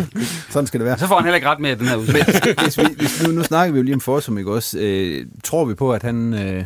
Sådan 0.50 0.66
skal 0.66 0.80
det 0.80 0.86
være. 0.86 0.98
Så 0.98 1.06
får 1.06 1.14
han 1.14 1.24
heller 1.24 1.36
ikke 1.36 1.48
ret 1.48 1.60
med 1.60 1.76
den 1.76 1.86
her 1.86 1.96
udsendelse. 1.96 2.54
hvis 2.62 2.78
vi, 2.78 2.84
hvis 2.96 3.22
nu, 3.26 3.32
nu 3.32 3.42
snakker 3.42 3.72
vi 3.72 3.78
jo 3.78 3.82
lige 3.82 3.94
om 3.94 4.00
Forsum, 4.00 4.38
ikke 4.38 4.52
også? 4.52 4.78
Øh, 4.78 5.26
tror 5.44 5.64
vi 5.64 5.74
på, 5.74 5.92
at 5.92 6.02
han 6.02 6.34
øh, 6.34 6.64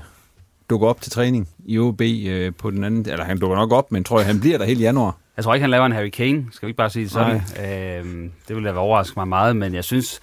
dukker 0.70 0.88
op 0.88 1.00
til 1.00 1.12
træning 1.12 1.48
i 1.66 1.78
OB 1.78 2.00
øh, 2.00 2.52
på 2.58 2.70
den 2.70 2.84
anden... 2.84 3.12
Eller 3.12 3.24
han 3.24 3.38
dukker 3.38 3.56
nok 3.56 3.72
op, 3.72 3.92
men 3.92 4.04
tror 4.04 4.18
jeg, 4.18 4.26
han 4.26 4.40
bliver 4.40 4.58
der 4.58 4.64
hele 4.64 4.80
januar? 4.80 5.16
Jeg 5.36 5.44
tror 5.44 5.54
ikke, 5.54 5.62
han 5.62 5.70
laver 5.70 5.86
en 5.86 5.92
Harry 5.92 6.08
Kane. 6.08 6.46
Skal 6.52 6.66
vi 6.66 6.70
ikke 6.70 6.76
bare 6.76 6.90
sige 6.90 7.04
det 7.04 7.12
sådan? 7.12 7.36
Øh, 7.36 8.30
det 8.48 8.56
ville 8.56 8.68
da 8.68 8.74
overraske 8.74 9.14
mig 9.16 9.28
meget, 9.28 9.56
men 9.56 9.74
jeg 9.74 9.84
synes 9.84 10.20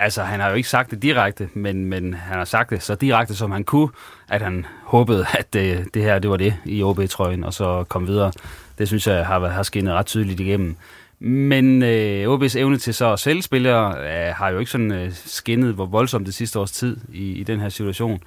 Altså, 0.00 0.22
han 0.22 0.40
har 0.40 0.48
jo 0.48 0.54
ikke 0.54 0.68
sagt 0.68 0.90
det 0.90 1.02
direkte, 1.02 1.48
men, 1.54 1.84
men 1.84 2.14
han 2.14 2.38
har 2.38 2.44
sagt 2.44 2.70
det 2.70 2.82
så 2.82 2.94
direkte, 2.94 3.34
som 3.34 3.50
han 3.50 3.64
kunne, 3.64 3.88
at 4.28 4.42
han 4.42 4.66
håbede, 4.84 5.26
at 5.38 5.52
det, 5.52 5.94
det 5.94 6.02
her, 6.02 6.18
det 6.18 6.30
var 6.30 6.36
det 6.36 6.54
i 6.64 6.82
OB-trøjen, 6.82 7.44
og 7.44 7.54
så 7.54 7.84
kom 7.88 8.06
videre. 8.06 8.32
Det 8.78 8.88
synes 8.88 9.06
jeg 9.06 9.26
har, 9.26 9.48
har 9.48 9.62
skinnet 9.62 9.94
ret 9.94 10.06
tydeligt 10.06 10.40
igennem. 10.40 10.76
Men 11.20 11.82
øh, 11.82 12.34
OB's 12.34 12.58
evne 12.58 12.78
til 12.78 12.94
så 12.94 13.12
at 13.12 13.18
sælge 13.18 13.42
spillere 13.42 13.98
øh, 13.98 14.34
har 14.34 14.48
jo 14.48 14.58
ikke 14.58 14.70
sådan 14.70 14.92
øh, 14.92 15.12
skinnet 15.12 15.74
hvor 15.74 15.86
voldsomt 15.86 16.26
det 16.26 16.34
sidste 16.34 16.58
års 16.58 16.72
tid 16.72 16.96
i, 17.12 17.32
i 17.32 17.42
den 17.42 17.60
her 17.60 17.68
situation. 17.68 18.20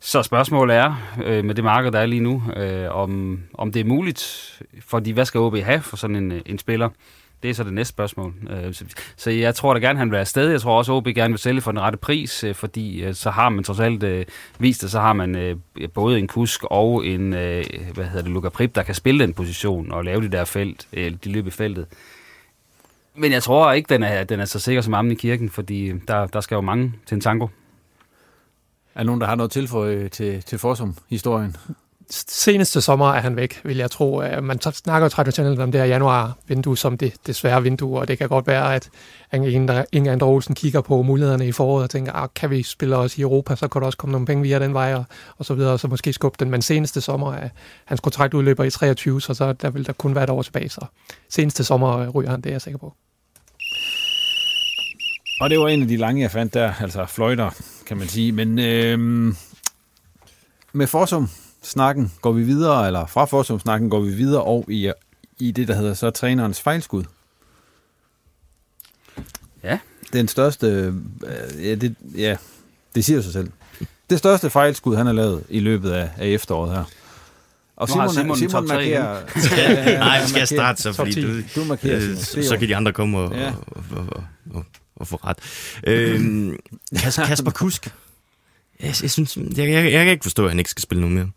Så 0.00 0.22
spørgsmålet 0.22 0.76
er, 0.76 0.94
øh, 1.24 1.44
med 1.44 1.54
det 1.54 1.64
marked, 1.64 1.92
der 1.92 1.98
er 1.98 2.06
lige 2.06 2.20
nu, 2.20 2.42
øh, 2.56 2.90
om, 2.90 3.40
om 3.54 3.72
det 3.72 3.80
er 3.80 3.84
muligt, 3.84 4.22
fordi 4.80 5.10
hvad 5.10 5.24
skal 5.24 5.40
OB 5.40 5.56
have 5.56 5.80
for 5.80 5.96
sådan 5.96 6.16
en, 6.16 6.32
øh, 6.32 6.40
en 6.46 6.58
spiller? 6.58 6.88
Det 7.42 7.50
er 7.50 7.54
så 7.54 7.64
det 7.64 7.72
næste 7.72 7.88
spørgsmål. 7.88 8.34
Øh, 8.50 8.74
så 9.16 9.30
jeg 9.30 9.54
tror 9.54 9.74
da 9.74 9.80
gerne, 9.80 9.98
han 9.98 10.08
vil 10.08 10.12
være 10.12 10.20
afsted. 10.20 10.50
Jeg 10.50 10.60
tror 10.60 10.78
også, 10.78 10.92
at 10.92 10.96
OB 10.96 11.06
gerne 11.06 11.32
vil 11.32 11.38
sælge 11.38 11.60
for 11.60 11.70
den 11.70 11.80
rette 11.80 11.98
pris, 11.98 12.44
øh, 12.44 12.54
fordi 12.54 13.02
øh, 13.02 13.14
så 13.14 13.30
har 13.30 13.48
man 13.48 13.64
trods 13.64 13.80
alt 13.80 14.02
øh, 14.02 14.24
vist, 14.58 14.84
at 14.84 14.90
så 14.90 15.00
har 15.00 15.12
man 15.12 15.36
øh, 15.36 15.56
både 15.94 16.18
en 16.18 16.28
kusk 16.28 16.64
og 16.64 17.06
en, 17.06 17.30
hvad 17.30 18.04
hedder 18.04 18.22
det, 18.22 18.32
Luka 18.32 18.48
Prip, 18.48 18.74
der 18.74 18.82
kan 18.82 18.94
spille 18.94 19.22
den 19.26 19.34
position 19.34 19.92
og 19.92 20.04
lave 20.04 20.20
det 20.20 20.32
der 20.32 20.44
felt, 20.44 20.86
de 20.94 21.32
løb 21.32 21.46
i 21.46 21.50
feltet. 21.50 21.86
Men 23.16 23.32
jeg 23.32 23.42
tror 23.42 23.72
ikke, 23.72 23.88
den 23.88 24.02
er, 24.02 24.24
den 24.24 24.40
er 24.40 24.44
så 24.44 24.58
sikker 24.58 24.82
som 24.82 24.94
ammen 24.94 25.12
i 25.12 25.14
kirken, 25.14 25.50
fordi 25.50 25.92
der, 26.08 26.26
der 26.26 26.40
skal 26.40 26.54
jo 26.54 26.60
mange 26.60 26.92
til 27.06 27.14
en 27.14 27.20
tango. 27.20 27.44
Er 28.94 29.00
der 29.00 29.04
nogen, 29.04 29.20
der 29.20 29.26
har 29.26 29.34
noget 29.34 29.52
tilføje 29.52 30.08
til, 30.08 30.42
til 30.42 30.58
Forsum-historien? 30.58 31.56
seneste 32.10 32.80
sommer 32.80 33.12
er 33.12 33.20
han 33.20 33.36
væk, 33.36 33.60
vil 33.64 33.76
jeg 33.76 33.90
tro. 33.90 34.22
Øh, 34.22 34.44
man 34.44 34.60
snakker 34.60 35.08
traditionelt 35.08 35.60
om 35.60 35.72
det 35.72 35.80
her 35.80 35.86
januar-vindue 35.86 36.76
som 36.76 36.98
det, 36.98 37.14
det 37.26 37.36
svære 37.36 37.62
vindue, 37.62 37.98
og 37.98 38.08
det 38.08 38.18
kan 38.18 38.28
godt 38.28 38.46
være, 38.46 38.74
at 38.74 38.90
Inge 39.92 40.10
Andre 40.10 40.26
Olsen 40.26 40.54
kigger 40.54 40.80
på 40.80 41.02
mulighederne 41.02 41.46
i 41.46 41.52
foråret 41.52 41.84
og 41.84 41.90
tænker, 41.90 42.12
ah, 42.12 42.28
kan 42.34 42.50
vi 42.50 42.62
spille 42.62 42.96
os 42.96 43.18
i 43.18 43.20
Europa, 43.20 43.56
så 43.56 43.68
kan 43.68 43.80
der 43.80 43.86
også 43.86 43.98
komme 43.98 44.12
nogle 44.12 44.26
penge 44.26 44.42
via 44.42 44.58
den 44.58 44.74
vej, 44.74 44.94
og, 44.94 45.04
og 45.38 45.44
så 45.44 45.54
videre, 45.54 45.72
og 45.72 45.80
så 45.80 45.88
måske 45.88 46.12
skubbe 46.12 46.36
den. 46.40 46.50
Men 46.50 46.62
seneste 46.62 47.00
sommer 47.00 47.34
er 47.34 47.48
hans 47.84 48.00
kontrakt 48.00 48.34
udløber 48.34 48.64
i 48.64 48.70
23, 48.70 49.20
så, 49.20 49.34
så 49.34 49.52
der 49.52 49.70
vil 49.70 49.86
der 49.86 49.92
kun 49.92 50.14
være 50.14 50.24
et 50.24 50.30
år 50.30 50.42
tilbage, 50.42 50.68
så 50.68 50.86
seneste 51.28 51.64
sommer 51.64 52.08
ryger 52.08 52.30
han, 52.30 52.40
det 52.40 52.50
er 52.50 52.54
jeg 52.54 52.62
sikker 52.62 52.78
på. 52.78 52.94
Og 55.40 55.50
det 55.50 55.60
var 55.60 55.68
en 55.68 55.82
af 55.82 55.88
de 55.88 55.96
lange, 55.96 56.22
jeg 56.22 56.30
fandt 56.30 56.54
der, 56.54 56.72
altså 56.80 57.06
fløjter, 57.06 57.50
kan 57.86 57.96
man 57.96 58.08
sige. 58.08 58.32
Men 58.32 58.58
øh, 58.58 58.98
med 60.72 60.86
Forsum, 60.86 61.28
snakken 61.62 62.12
går 62.20 62.32
vi 62.32 62.42
videre, 62.42 62.86
eller 62.86 63.06
fra 63.06 63.24
forsvarsnakken 63.24 63.90
går 63.90 64.00
vi 64.00 64.14
videre 64.14 64.42
og 64.42 64.64
i, 64.68 64.92
i 65.38 65.50
det, 65.50 65.68
der 65.68 65.74
hedder 65.74 65.94
så 65.94 66.10
trænerens 66.10 66.60
fejlskud. 66.60 67.04
Ja. 69.62 69.78
Den 70.12 70.28
største, 70.28 70.66
øh, 70.66 70.94
ja, 71.64 71.74
det, 71.74 71.94
ja, 72.16 72.36
det 72.94 73.04
siger 73.04 73.20
sig 73.20 73.32
selv. 73.32 73.50
Det 74.10 74.18
største 74.18 74.50
fejlskud, 74.50 74.96
han 74.96 75.06
har 75.06 75.12
lavet 75.12 75.44
i 75.48 75.60
løbet 75.60 75.90
af, 75.90 76.10
af 76.16 76.26
efteråret 76.26 76.72
her. 76.72 76.84
Og 77.76 77.88
Simon, 77.88 78.14
Simon, 78.14 78.36
Simon 78.36 78.66
markerer... 78.66 79.22
ja, 79.56 79.98
Nej, 79.98 80.22
vi 80.22 80.28
skal 80.28 80.46
starte 80.46 80.82
så, 80.82 80.92
fordi 80.92 81.22
du, 81.22 81.60
du 81.60 81.64
markerer, 81.64 82.10
øh, 82.10 82.16
så, 82.16 82.42
så 82.42 82.56
kan 82.58 82.68
de 82.68 82.76
andre 82.76 82.92
komme 82.92 83.18
og, 83.18 83.34
ja. 83.34 83.52
og, 83.66 83.84
og, 83.96 84.06
og, 84.12 84.24
og, 84.54 84.64
at 85.00 85.08
få 85.08 85.16
ret. 85.16 85.38
Øhm, 85.86 86.56
Kasper 87.26 87.50
Kusk 87.50 87.88
jeg, 88.80 88.94
jeg, 89.02 89.10
synes, 89.10 89.36
jeg, 89.36 89.70
jeg, 89.70 89.92
jeg 89.92 90.04
kan 90.04 90.08
ikke 90.08 90.24
forstå, 90.24 90.44
at 90.44 90.50
han 90.50 90.58
ikke 90.58 90.70
skal 90.70 90.82
spille 90.82 91.02
nu 91.02 91.08
mere. 91.08 91.30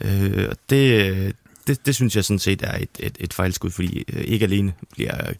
Øh, 0.00 0.48
og 0.50 0.56
det, 0.70 1.36
det, 1.66 1.86
det 1.86 1.94
synes 1.94 2.16
jeg 2.16 2.24
sådan 2.24 2.38
set 2.38 2.62
er 2.62 2.76
et, 2.76 2.88
et, 2.98 3.16
et 3.20 3.32
fejlskud, 3.32 3.70
fordi 3.70 4.04
øh, 4.12 4.24
ikke 4.24 4.44
alene 4.44 4.74
bliver 4.92 5.32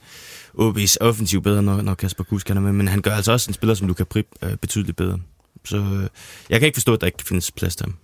OB's 0.59 0.97
offensiv 1.01 1.43
bedre, 1.43 1.63
når, 1.63 1.83
når 1.83 1.95
Kasper 1.95 2.25
Kusk 2.25 2.51
er 2.51 2.55
med, 2.55 2.73
men 2.73 2.89
han 2.89 3.03
gør 3.03 3.15
altså 3.15 3.33
også 3.33 3.51
en 3.51 3.55
spiller, 3.55 3.75
som 3.75 3.89
du 3.89 3.95
kan 3.95 4.07
Prip 4.07 4.27
øh, 4.43 4.57
betydeligt 4.57 4.97
bedre. 4.97 5.21
Så 5.65 5.77
øh, 5.77 6.09
jeg 6.51 6.61
kan 6.61 6.67
ikke 6.67 6.77
forstå, 6.77 6.93
at 6.95 7.01
der 7.01 7.07
ikke 7.07 7.23
findes 7.23 7.51
plads 7.51 7.77
til 7.77 7.87
ham. 7.87 7.97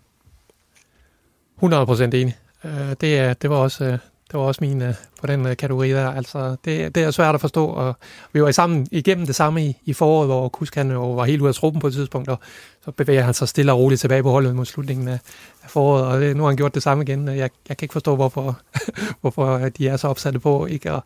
100% 1.72 2.02
enig. 2.02 2.36
Øh, 2.64 2.94
det, 3.00 3.18
er, 3.18 3.34
det 3.34 3.50
var 3.50 3.56
også 3.56 3.84
øh, 3.84 3.98
det 4.32 4.40
var 4.40 4.46
også 4.46 4.64
min 4.64 4.82
øh, 4.82 4.94
på 5.20 5.26
den 5.26 5.46
øh, 5.46 5.56
kategori 5.56 5.90
der. 5.90 6.10
Altså, 6.10 6.56
det, 6.64 6.94
det 6.94 7.02
er 7.02 7.10
svært 7.10 7.34
at 7.34 7.40
forstå, 7.40 7.66
og 7.66 7.96
vi 8.32 8.42
var 8.42 8.50
sammen 8.50 8.88
igennem 8.90 9.26
det 9.26 9.34
samme 9.34 9.66
i, 9.66 9.76
i 9.84 9.92
foråret, 9.92 10.28
hvor 10.28 10.48
Kusk 10.48 10.74
han 10.74 10.90
jo 10.90 11.12
var 11.12 11.24
helt 11.24 11.40
ude 11.40 11.48
af 11.48 11.54
truppen 11.54 11.80
på 11.80 11.86
et 11.86 11.92
tidspunkt, 11.92 12.28
og 12.28 12.38
så 12.84 12.90
bevæger 12.90 13.22
han 13.22 13.34
sig 13.34 13.48
stille 13.48 13.72
og 13.72 13.78
roligt 13.78 14.00
tilbage 14.00 14.22
på 14.22 14.30
holdet 14.30 14.56
mod 14.56 14.64
slutningen 14.64 15.08
af, 15.08 15.18
af 15.62 15.70
foråret, 15.70 16.06
og 16.06 16.20
det, 16.20 16.36
nu 16.36 16.42
har 16.42 16.50
han 16.50 16.56
gjort 16.56 16.74
det 16.74 16.82
samme 16.82 17.04
igen. 17.04 17.28
Øh, 17.28 17.36
jeg, 17.36 17.50
jeg 17.68 17.76
kan 17.76 17.84
ikke 17.84 17.92
forstå, 17.92 18.16
hvorfor, 18.16 18.60
hvorfor 19.20 19.58
de 19.78 19.88
er 19.88 19.96
så 19.96 20.08
opsatte 20.08 20.38
på 20.38 20.66
ikke 20.66 20.90
at, 20.90 21.00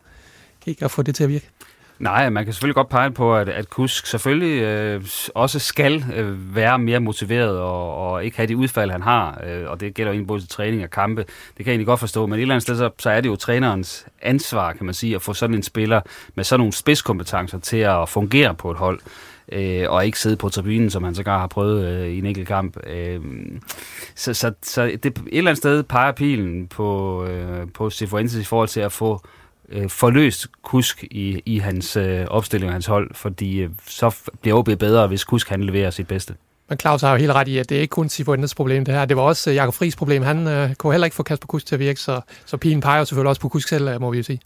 ikke 0.66 0.84
at 0.84 0.90
få 0.90 1.02
det 1.02 1.14
til 1.14 1.24
at 1.24 1.30
virke. 1.30 1.48
Nej, 1.98 2.30
man 2.30 2.44
kan 2.44 2.52
selvfølgelig 2.52 2.74
godt 2.74 2.88
pege 2.88 3.10
på, 3.10 3.36
at, 3.36 3.48
at 3.48 3.70
Kusk 3.70 4.06
selvfølgelig 4.06 4.62
øh, 4.62 5.04
også 5.34 5.58
skal 5.58 6.04
øh, 6.14 6.56
være 6.56 6.78
mere 6.78 7.00
motiveret 7.00 7.58
og, 7.58 7.96
og 7.96 8.24
ikke 8.24 8.36
have 8.36 8.46
de 8.46 8.56
udfald, 8.56 8.90
han 8.90 9.02
har. 9.02 9.42
Øh, 9.46 9.70
og 9.70 9.80
det 9.80 9.94
gælder 9.94 10.12
jo 10.12 10.24
både 10.24 10.40
til 10.40 10.48
træning 10.48 10.82
og 10.82 10.90
kampe. 10.90 11.22
Det 11.22 11.56
kan 11.56 11.66
jeg 11.66 11.72
egentlig 11.72 11.86
godt 11.86 12.00
forstå. 12.00 12.26
Men 12.26 12.34
et 12.34 12.42
eller 12.42 12.54
andet 12.54 12.62
sted, 12.62 12.76
så, 12.76 12.90
så 12.98 13.10
er 13.10 13.20
det 13.20 13.28
jo 13.28 13.36
trænerens 13.36 14.06
ansvar, 14.22 14.72
kan 14.72 14.86
man 14.86 14.94
sige, 14.94 15.14
at 15.14 15.22
få 15.22 15.34
sådan 15.34 15.56
en 15.56 15.62
spiller 15.62 16.00
med 16.34 16.44
sådan 16.44 16.60
nogle 16.60 16.72
spidskompetencer 16.72 17.58
til 17.58 17.76
at 17.76 18.08
fungere 18.08 18.54
på 18.54 18.70
et 18.70 18.76
hold. 18.76 19.00
Øh, 19.52 19.84
og 19.88 20.06
ikke 20.06 20.18
sidde 20.18 20.36
på 20.36 20.48
tribunen, 20.48 20.90
som 20.90 21.04
han 21.04 21.14
sågar 21.14 21.38
har 21.38 21.46
prøvet 21.46 21.86
øh, 21.86 22.08
i 22.08 22.18
en 22.18 22.26
enkelt 22.26 22.48
kamp. 22.48 22.76
Øh, 22.86 23.20
så 24.14 24.34
så, 24.34 24.52
så 24.62 24.82
det, 24.84 25.04
et 25.04 25.18
eller 25.32 25.50
andet 25.50 25.58
sted 25.58 25.82
peger 25.82 26.12
pilen 26.12 26.68
på, 26.68 27.24
øh, 27.24 27.66
på 27.74 27.90
Sifuentes 27.90 28.34
i 28.34 28.44
forhold 28.44 28.68
til 28.68 28.80
at 28.80 28.92
få 28.92 29.20
øh, 29.72 29.90
forløst 29.90 30.46
Kusk 30.62 31.04
i, 31.04 31.42
i 31.46 31.58
hans 31.58 31.96
øh, 31.96 32.26
opstilling 32.26 32.68
og 32.68 32.74
hans 32.74 32.86
hold, 32.86 33.14
fordi 33.14 33.60
øh, 33.60 33.70
så 33.86 34.16
bliver 34.40 34.58
OB 34.58 34.68
bedre, 34.78 35.06
hvis 35.06 35.24
Kusk 35.24 35.48
han 35.48 35.64
leverer 35.64 35.90
sit 35.90 36.08
bedste. 36.08 36.34
Men 36.68 36.78
Claus 36.78 37.00
har 37.00 37.10
jo 37.10 37.16
helt 37.16 37.32
ret 37.32 37.48
i, 37.48 37.58
at 37.58 37.68
det 37.68 37.76
er 37.76 37.80
ikke 37.80 37.92
kun 37.92 38.08
Sifuentes 38.08 38.54
problem 38.54 38.84
det 38.84 38.94
her. 38.94 39.04
Det 39.04 39.16
var 39.16 39.22
også 39.22 39.50
øh, 39.50 39.56
Jakob 39.56 39.74
Friis 39.74 39.96
problem. 39.96 40.22
Han 40.22 40.48
øh, 40.48 40.74
kunne 40.74 40.92
heller 40.92 41.04
ikke 41.04 41.14
få 41.14 41.22
Kasper 41.22 41.46
Kusk 41.46 41.66
til 41.66 41.74
at 41.74 41.78
virke, 41.78 42.00
så, 42.00 42.20
så 42.44 42.56
pilen 42.56 42.80
peger 42.80 43.04
selvfølgelig 43.04 43.28
også 43.28 43.40
på 43.40 43.48
Kusk 43.48 43.68
selv, 43.68 43.88
øh, 43.88 44.00
må 44.00 44.10
vi 44.10 44.16
jo 44.16 44.22
sige. 44.22 44.40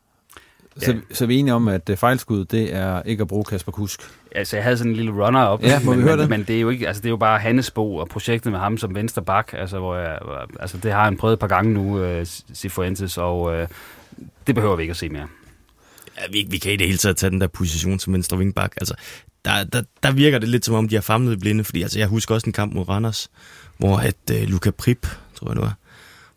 Så, 0.79 0.93
ja. 0.93 0.99
så 1.13 1.27
vi 1.27 1.35
er 1.35 1.39
enige 1.39 1.55
om, 1.55 1.69
at 1.69 1.91
øh, 1.91 1.97
fejlskud, 1.97 2.45
det 2.45 2.75
er 2.75 3.03
ikke 3.03 3.21
at 3.21 3.29
bruge 3.29 3.45
Kasper 3.45 3.73
Kusk. 3.73 4.01
Altså, 4.35 4.57
jeg 4.57 4.65
havde 4.65 4.79
sådan 4.79 4.93
en 4.93 4.97
lille 4.97 5.13
runner 5.13 5.41
op, 5.41 5.63
ja, 5.63 5.81
må 5.85 5.91
men, 5.91 5.99
vi 5.99 6.05
høre 6.05 6.17
men, 6.17 6.21
det? 6.21 6.31
men 6.31 6.45
det 6.45 6.57
er 6.57 6.61
jo 6.61 6.69
ikke, 6.69 6.87
altså 6.87 7.03
det 7.03 7.07
er 7.07 7.11
jo 7.11 7.17
bare 7.17 7.39
Hannes 7.39 7.71
Bo 7.71 7.97
og 7.97 8.09
projektet 8.09 8.53
med 8.53 8.61
ham 8.61 8.79
som 8.79 8.95
venstre 8.95 9.23
bak, 9.23 9.53
altså 9.53 9.79
hvor 9.79 9.97
jeg, 9.97 10.19
altså 10.61 10.77
det 10.77 10.93
har 10.93 11.05
han 11.05 11.17
prøvet 11.17 11.33
et 11.33 11.39
par 11.39 11.47
gange 11.47 11.73
nu, 11.73 12.05
uh, 12.05 12.27
Sifuentes, 12.53 13.19
og 13.19 13.43
uh, 13.43 13.67
det 14.47 14.55
behøver 14.55 14.77
vi 14.77 14.83
ikke 14.83 14.91
at 14.91 14.97
se 14.97 15.09
mere. 15.09 15.27
Ja, 16.17 16.23
vi, 16.33 16.47
vi 16.51 16.59
kan 16.59 16.73
i 16.73 16.77
det 16.77 16.87
hele 16.87 16.99
taget 16.99 17.17
tage 17.17 17.31
den 17.31 17.41
der 17.41 17.47
position 17.47 17.99
som 17.99 18.13
venstre 18.13 18.39
vingbak. 18.39 18.73
Altså, 18.77 18.95
der, 19.45 19.65
der, 19.65 19.83
der 20.03 20.13
virker 20.13 20.39
det 20.39 20.49
lidt 20.49 20.65
som 20.65 20.75
om, 20.75 20.89
de 20.89 20.95
har 20.95 21.03
famlet 21.03 21.33
i 21.33 21.37
blinde, 21.37 21.65
fordi 21.65 21.83
altså, 21.83 21.99
jeg 21.99 22.09
husker 22.09 22.35
også 22.35 22.47
en 22.47 22.53
kamp 22.53 22.75
mod 22.75 22.89
Randers, 22.89 23.31
hvor 23.79 23.97
at 23.97 24.17
uh, 24.31 24.43
Luca 24.43 24.71
Prip, 24.71 25.07
tror 25.35 25.49
jeg 25.49 25.57
det 25.57 25.63
var, 25.63 25.77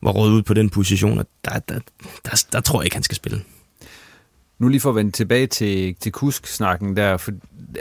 var 0.02 0.12
rådet 0.12 0.32
ud 0.34 0.42
på 0.42 0.54
den 0.54 0.70
position, 0.70 1.18
og 1.18 1.26
der, 1.46 1.60
der, 1.60 1.80
der, 2.26 2.46
der 2.52 2.60
tror 2.60 2.82
jeg 2.82 2.86
ikke, 2.86 2.96
han 2.96 3.04
skal 3.04 3.16
spille. 3.16 3.42
Nu 4.60 4.68
lige 4.68 4.82
for 4.82 4.90
at 4.90 4.96
vende 4.96 5.12
tilbage 5.12 5.48
til, 5.48 5.96
til 5.96 6.12
Kusk-snakken 6.12 6.98
der, 6.98 7.18
for 7.18 7.32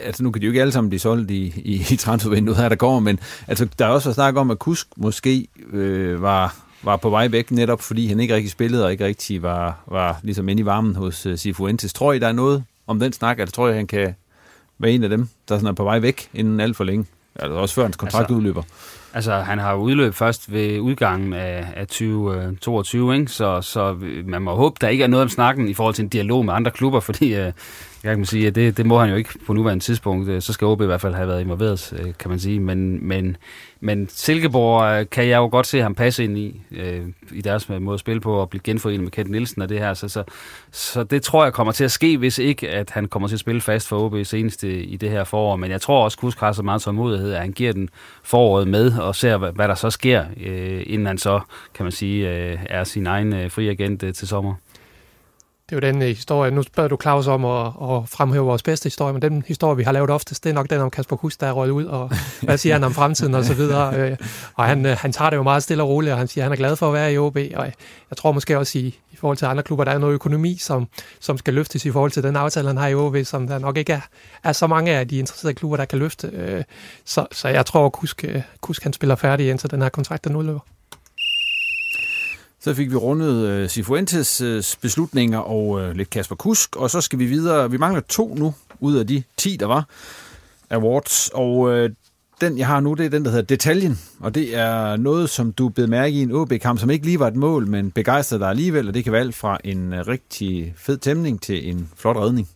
altså 0.02 0.22
nu 0.22 0.30
kan 0.30 0.42
de 0.42 0.46
jo 0.46 0.50
ikke 0.50 0.60
alle 0.60 0.72
sammen 0.72 0.90
blive 0.90 1.00
solgt 1.00 1.30
i, 1.30 1.52
i, 1.56 1.86
i 1.90 1.96
transfervinduet 1.96 2.56
her, 2.56 2.68
der 2.68 2.76
går, 2.76 3.00
men 3.00 3.20
altså, 3.46 3.68
der 3.78 3.86
er 3.86 3.88
også 3.88 4.12
snak 4.12 4.36
om, 4.36 4.50
at 4.50 4.58
Kusk 4.58 4.86
måske 4.96 5.48
øh, 5.72 6.22
var, 6.22 6.67
var 6.82 6.96
på 6.96 7.10
vej 7.10 7.28
væk, 7.28 7.50
netop 7.50 7.80
fordi 7.80 8.06
han 8.06 8.20
ikke 8.20 8.34
rigtig 8.34 8.50
spillede, 8.50 8.84
og 8.84 8.92
ikke 8.92 9.04
rigtig 9.04 9.42
var, 9.42 9.80
var 9.86 10.20
ligesom 10.22 10.48
inde 10.48 10.60
i 10.62 10.66
varmen 10.66 10.96
hos 10.96 11.26
uh, 11.26 11.36
Sifuentes. 11.36 11.92
Tror 11.92 12.12
I, 12.12 12.18
der 12.18 12.28
er 12.28 12.32
noget 12.32 12.64
om 12.86 13.00
den 13.00 13.12
snak? 13.12 13.38
Altså, 13.38 13.54
tror 13.54 13.68
I, 13.68 13.74
han 13.74 13.86
kan 13.86 14.14
være 14.78 14.92
en 14.92 15.02
af 15.02 15.08
dem, 15.08 15.28
der 15.48 15.56
sådan 15.56 15.68
er 15.68 15.72
på 15.72 15.84
vej 15.84 15.98
væk 15.98 16.28
inden 16.34 16.60
alt 16.60 16.76
for 16.76 16.84
længe? 16.84 17.06
Altså 17.38 17.58
også 17.58 17.74
før 17.74 17.82
hans 17.82 17.96
kontrakt 17.96 18.22
altså, 18.22 18.34
udløber. 18.34 18.62
Altså, 19.14 19.34
han 19.34 19.58
har 19.58 19.74
udløb 19.74 20.14
først 20.14 20.52
ved 20.52 20.80
udgangen 20.80 21.32
af, 21.32 21.66
af 21.76 21.86
2022, 21.86 23.14
ikke? 23.14 23.32
Så, 23.32 23.60
så 23.62 23.96
man 24.24 24.42
må 24.42 24.54
håbe, 24.54 24.76
der 24.80 24.88
ikke 24.88 25.04
er 25.04 25.08
noget 25.08 25.22
om 25.22 25.28
snakken 25.28 25.68
i 25.68 25.74
forhold 25.74 25.94
til 25.94 26.02
en 26.02 26.08
dialog 26.08 26.44
med 26.44 26.54
andre 26.54 26.70
klubber, 26.70 27.00
fordi 27.00 27.34
øh, 27.34 27.52
jeg 28.04 28.16
kan 28.16 28.24
sige, 28.24 28.46
at 28.46 28.54
det, 28.54 28.76
det 28.76 28.86
må 28.86 28.98
han 28.98 29.10
jo 29.10 29.16
ikke 29.16 29.30
på 29.46 29.52
nuværende 29.52 29.84
tidspunkt. 29.84 30.28
Øh, 30.28 30.42
så 30.42 30.52
skal 30.52 30.66
OB 30.66 30.82
i 30.82 30.86
hvert 30.86 31.00
fald 31.00 31.14
have 31.14 31.28
været 31.28 31.40
involveret, 31.40 31.92
øh, 32.02 32.12
kan 32.18 32.30
man 32.30 32.38
sige. 32.38 32.60
Men, 32.60 33.08
men, 33.08 33.36
men 33.80 34.08
Silkeborg 34.10 35.00
øh, 35.00 35.06
kan 35.10 35.28
jeg 35.28 35.36
jo 35.36 35.48
godt 35.48 35.66
se 35.66 35.80
ham 35.80 35.94
passe 35.94 36.24
ind 36.24 36.38
i, 36.38 36.60
øh, 36.70 37.02
i 37.32 37.40
deres 37.40 37.68
måde 37.68 37.94
at 37.94 38.00
spille 38.00 38.20
på, 38.20 38.32
og 38.32 38.50
blive 38.50 38.62
genforenet 38.64 39.00
med 39.00 39.10
Kent 39.10 39.30
Nielsen 39.30 39.62
og 39.62 39.68
det 39.68 39.78
her. 39.78 39.94
Så, 39.94 40.08
så, 40.08 40.24
så 40.70 41.04
det 41.04 41.22
tror 41.22 41.44
jeg 41.44 41.52
kommer 41.52 41.72
til 41.72 41.84
at 41.84 41.90
ske, 41.90 42.16
hvis 42.16 42.38
ikke, 42.38 42.68
at 42.68 42.90
han 42.90 43.08
kommer 43.08 43.28
til 43.28 43.36
at 43.36 43.40
spille 43.40 43.60
fast 43.60 43.88
for 43.88 43.98
OB 43.98 44.14
senest 44.24 44.62
i 44.64 44.96
det 44.96 45.10
her 45.10 45.24
forår. 45.24 45.56
Men 45.56 45.70
jeg 45.70 45.80
tror 45.80 46.04
også, 46.04 46.18
Kusk 46.18 46.40
har 46.40 46.52
så 46.52 46.62
meget 46.62 46.82
tålmodighed, 46.82 47.32
at 47.32 47.40
han 47.40 47.52
giver 47.52 47.72
den 47.72 47.88
foråret 48.22 48.68
med, 48.68 48.98
og 48.98 49.14
ser, 49.14 49.36
hvad, 49.36 49.52
hvad 49.52 49.68
der 49.68 49.74
så 49.74 49.90
sker, 49.90 50.24
øh, 50.40 50.82
inden 50.86 51.06
han 51.06 51.18
så, 51.18 51.40
kan 51.74 51.84
man 51.84 51.92
sige, 51.92 52.30
øh, 52.30 52.58
er 52.66 52.84
sin 52.84 53.06
egen 53.06 53.32
øh, 53.32 53.50
fri 53.50 53.68
agent 53.68 54.02
øh, 54.02 54.14
til 54.14 54.28
sommer. 54.28 54.54
Det 55.70 55.84
er 55.84 55.86
jo 55.86 55.92
den 55.92 56.02
historie. 56.02 56.50
Nu 56.50 56.62
spørger 56.62 56.88
du 56.88 56.98
Claus 57.02 57.26
om 57.26 57.44
at, 57.44 57.66
at 57.66 58.08
fremhæve 58.08 58.44
vores 58.44 58.62
bedste 58.62 58.86
historie, 58.86 59.12
men 59.12 59.22
den 59.22 59.44
historie, 59.46 59.76
vi 59.76 59.82
har 59.82 59.92
lavet 59.92 60.10
oftest, 60.10 60.44
det 60.44 60.50
er 60.50 60.54
nok 60.54 60.70
den 60.70 60.80
om 60.80 60.90
Kasper 60.90 61.16
Kusk, 61.16 61.40
der 61.40 61.46
er 61.46 61.52
røget 61.52 61.70
ud, 61.70 61.84
og 61.84 62.10
hvad 62.42 62.58
siger 62.58 62.72
han 62.72 62.84
om 62.84 62.94
fremtiden 62.94 63.34
og 63.34 63.44
så 63.44 63.54
videre. 63.54 64.16
Og 64.54 64.64
han, 64.64 64.84
han 64.84 65.12
tager 65.12 65.30
det 65.30 65.36
jo 65.36 65.42
meget 65.42 65.62
stille 65.62 65.82
og 65.82 65.88
roligt, 65.88 66.12
og 66.12 66.18
han 66.18 66.28
siger, 66.28 66.44
at 66.44 66.44
han 66.44 66.52
er 66.52 66.56
glad 66.56 66.76
for 66.76 66.86
at 66.86 66.92
være 66.92 67.12
i 67.12 67.18
OB, 67.18 67.36
og 67.36 67.66
jeg 68.10 68.16
tror 68.16 68.32
måske 68.32 68.58
også 68.58 68.78
i, 68.78 68.98
i 69.12 69.16
forhold 69.16 69.36
til 69.36 69.46
andre 69.46 69.62
klubber, 69.62 69.84
der 69.84 69.92
er 69.92 69.98
noget 69.98 70.14
økonomi, 70.14 70.56
som, 70.60 70.88
som 71.20 71.38
skal 71.38 71.54
løftes 71.54 71.84
i 71.84 71.90
forhold 71.90 72.10
til 72.10 72.22
den 72.22 72.36
aftale, 72.36 72.66
han 72.68 72.76
har 72.76 72.88
i 72.88 72.94
OB, 72.94 73.16
som 73.24 73.48
der 73.48 73.58
nok 73.58 73.76
ikke 73.76 73.92
er, 73.92 74.00
er 74.44 74.52
så 74.52 74.66
mange 74.66 74.92
af 74.92 75.08
de 75.08 75.18
interesserede 75.18 75.54
klubber, 75.54 75.76
der 75.76 75.84
kan 75.84 75.98
løfte. 75.98 76.64
Så, 77.04 77.26
så 77.32 77.48
jeg 77.48 77.66
tror, 77.66 77.86
at 77.86 77.92
Kusk, 77.92 78.24
Kusk 78.60 78.82
han 78.82 78.92
spiller 78.92 79.16
færdig, 79.16 79.50
indtil 79.50 79.70
den 79.70 79.82
her 79.82 79.88
kontrakt 79.88 80.24
den 80.24 80.36
udløber. 80.36 80.60
Så 82.60 82.74
fik 82.74 82.90
vi 82.90 82.96
rundet 82.96 83.62
uh, 83.62 83.68
Cifuentes 83.68 84.40
øh, 84.40 84.62
beslutninger 84.80 85.38
og 85.38 85.80
øh, 85.80 85.96
lidt 85.96 86.10
Kasper 86.10 86.36
Kusk, 86.36 86.76
og 86.76 86.90
så 86.90 87.00
skal 87.00 87.18
vi 87.18 87.26
videre. 87.26 87.70
Vi 87.70 87.76
mangler 87.76 88.00
to 88.00 88.34
nu 88.34 88.54
ud 88.80 88.96
af 88.96 89.06
de 89.06 89.22
10, 89.36 89.56
der 89.56 89.66
var 89.66 89.88
awards, 90.70 91.30
og 91.34 91.90
den, 92.40 92.58
jeg 92.58 92.66
har 92.66 92.80
nu, 92.80 92.94
det 92.94 93.06
er 93.06 93.10
den, 93.10 93.24
der 93.24 93.30
hedder 93.30 93.44
Detaljen, 93.44 93.98
og 94.20 94.34
det 94.34 94.56
er 94.56 94.96
noget, 94.96 95.30
som 95.30 95.52
du 95.52 95.68
blev 95.68 95.88
mærke 95.88 96.14
i 96.14 96.22
en 96.22 96.32
OB-kamp, 96.32 96.80
som 96.80 96.90
ikke 96.90 97.06
lige 97.06 97.18
var 97.18 97.28
et 97.28 97.36
mål, 97.36 97.66
men 97.66 97.90
begejstrede 97.90 98.40
dig 98.40 98.48
alligevel, 98.48 98.88
og 98.88 98.94
det 98.94 99.04
kan 99.04 99.12
være 99.12 99.20
alt 99.20 99.34
fra 99.34 99.58
en 99.64 100.08
rigtig 100.08 100.74
fed 100.76 100.98
tæmning 100.98 101.42
til 101.42 101.68
en 101.68 101.90
flot 101.96 102.16
redning. 102.16 102.48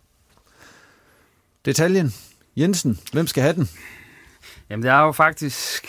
Detaljen. 1.64 2.14
Jensen, 2.56 2.98
hvem 3.12 3.26
skal 3.26 3.42
have 3.42 3.54
den? 3.54 3.68
Jamen, 4.70 4.82
det 4.82 4.90
er 4.90 5.00
jo 5.00 5.12
faktisk 5.12 5.86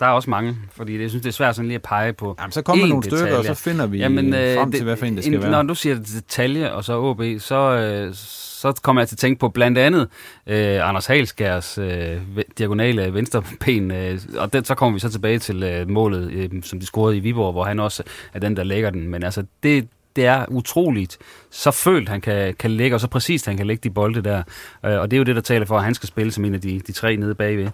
der 0.00 0.06
er 0.06 0.10
også 0.10 0.30
mange, 0.30 0.56
fordi 0.70 1.00
jeg 1.00 1.10
synes, 1.10 1.22
det 1.22 1.28
er 1.28 1.32
svært 1.32 1.56
sådan 1.56 1.66
lige 1.66 1.74
at 1.74 1.82
pege 1.82 2.12
på 2.12 2.36
Jamen, 2.38 2.52
så 2.52 2.62
kommer 2.62 2.86
nogle 2.86 3.02
detalje. 3.02 3.22
stykker, 3.22 3.38
og 3.38 3.44
så 3.44 3.54
finder 3.54 3.86
vi 3.86 3.98
Jamen, 3.98 4.34
øh, 4.34 4.56
frem 4.56 4.72
til, 4.72 4.84
hvad 4.84 4.96
for 4.96 5.06
en 5.06 5.16
det 5.16 5.24
skal 5.24 5.34
en, 5.34 5.42
være. 5.42 5.50
Når 5.50 5.62
du 5.62 5.74
siger 5.74 5.96
detalje, 5.96 6.72
og 6.72 6.84
så 6.84 6.98
OB, 6.98 7.22
så, 7.38 7.56
øh, 7.56 8.14
så 8.14 8.80
kommer 8.82 9.02
jeg 9.02 9.08
til 9.08 9.14
at 9.14 9.18
tænke 9.18 9.38
på 9.38 9.48
blandt 9.48 9.78
andet 9.78 10.08
øh, 10.46 10.88
Anders 10.88 11.06
Halskærs 11.06 11.78
øh, 11.78 12.16
diagonale 12.58 13.14
venstreben, 13.14 13.90
øh, 13.90 14.18
og 14.38 14.52
den, 14.52 14.64
så 14.64 14.74
kommer 14.74 14.94
vi 14.94 15.00
så 15.00 15.08
tilbage 15.10 15.38
til 15.38 15.62
øh, 15.62 15.90
målet, 15.90 16.32
øh, 16.32 16.62
som 16.62 16.80
de 16.80 16.86
scorede 16.86 17.16
i 17.16 17.20
Viborg, 17.20 17.52
hvor 17.52 17.64
han 17.64 17.80
også 17.80 18.02
er 18.34 18.38
den, 18.38 18.56
der 18.56 18.64
lægger 18.64 18.90
den. 18.90 19.08
Men 19.08 19.22
altså, 19.22 19.44
det, 19.62 19.88
det 20.16 20.26
er 20.26 20.44
utroligt, 20.48 21.18
så 21.50 21.70
følt 21.70 22.08
han 22.08 22.20
kan, 22.20 22.54
kan 22.54 22.70
lægge, 22.70 22.96
og 22.96 23.00
så 23.00 23.08
præcist 23.08 23.46
han 23.46 23.56
kan 23.56 23.66
lægge 23.66 23.88
de 23.88 23.94
bolde 23.94 24.22
der. 24.22 24.42
Øh, 24.84 25.00
og 25.00 25.10
det 25.10 25.16
er 25.16 25.18
jo 25.18 25.24
det, 25.24 25.36
der 25.36 25.42
taler 25.42 25.66
for, 25.66 25.76
at 25.78 25.84
han 25.84 25.94
skal 25.94 26.06
spille 26.06 26.32
som 26.32 26.44
en 26.44 26.54
af 26.54 26.60
de, 26.60 26.80
de 26.86 26.92
tre 26.92 27.16
nede 27.16 27.34
bagved. 27.34 27.68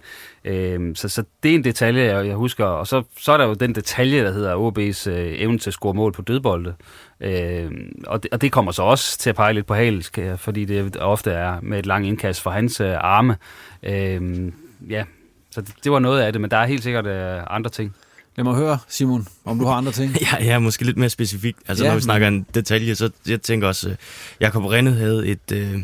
Øh, 0.45 0.95
så, 0.95 1.09
så 1.09 1.23
det 1.43 1.51
er 1.51 1.55
en 1.55 1.63
detalje, 1.63 2.03
jeg, 2.03 2.27
jeg 2.27 2.35
husker. 2.35 2.65
Og 2.65 2.87
så, 2.87 3.03
så 3.17 3.31
er 3.31 3.37
der 3.37 3.45
jo 3.45 3.53
den 3.53 3.75
detalje, 3.75 4.23
der 4.23 4.31
hedder 4.31 4.55
OB's 4.55 5.09
øh, 5.09 5.41
evne 5.41 5.57
til 5.57 5.69
at 5.69 5.73
score 5.73 5.93
mål 5.93 6.11
på 6.11 6.21
dødbolde. 6.21 6.73
Øh, 7.21 7.71
og, 8.07 8.23
det, 8.23 8.33
og 8.33 8.41
det 8.41 8.51
kommer 8.51 8.71
så 8.71 8.83
også 8.83 9.17
til 9.17 9.29
at 9.29 9.35
pege 9.35 9.53
lidt 9.53 9.65
på 9.65 9.73
Hales, 9.73 10.11
fordi 10.37 10.65
det 10.65 10.97
ofte 10.97 11.31
er 11.31 11.57
med 11.61 11.79
et 11.79 11.85
langt 11.85 12.07
indkast 12.07 12.41
for 12.41 12.49
hans 12.49 12.81
øh, 12.81 12.95
arme. 12.99 13.37
Øh, 13.83 14.51
ja, 14.89 15.03
så 15.51 15.61
det, 15.61 15.73
det 15.83 15.91
var 15.91 15.99
noget 15.99 16.21
af 16.21 16.31
det, 16.31 16.41
men 16.41 16.51
der 16.51 16.57
er 16.57 16.65
helt 16.65 16.83
sikkert 16.83 17.05
øh, 17.05 17.41
andre 17.47 17.69
ting. 17.69 17.95
Lad 18.35 18.43
mig 18.43 18.55
høre, 18.55 18.77
Simon, 18.87 19.27
om 19.45 19.59
du 19.59 19.65
har 19.65 19.73
andre 19.73 19.91
ting. 19.91 20.15
ja, 20.31 20.43
ja, 20.43 20.59
måske 20.59 20.85
lidt 20.85 20.97
mere 20.97 21.09
specifikt. 21.09 21.59
Altså, 21.67 21.83
ja, 21.83 21.89
når 21.89 21.95
vi 21.95 22.01
snakker 22.01 22.27
en 22.27 22.45
detalje, 22.53 22.95
så 22.95 23.09
jeg 23.27 23.41
tænker 23.41 23.67
også, 23.67 23.89
uh, 23.89 23.95
Jakob 24.39 24.65
Rennet 24.65 24.95
havde 24.95 25.27
et, 25.27 25.51
uh, 25.51 25.81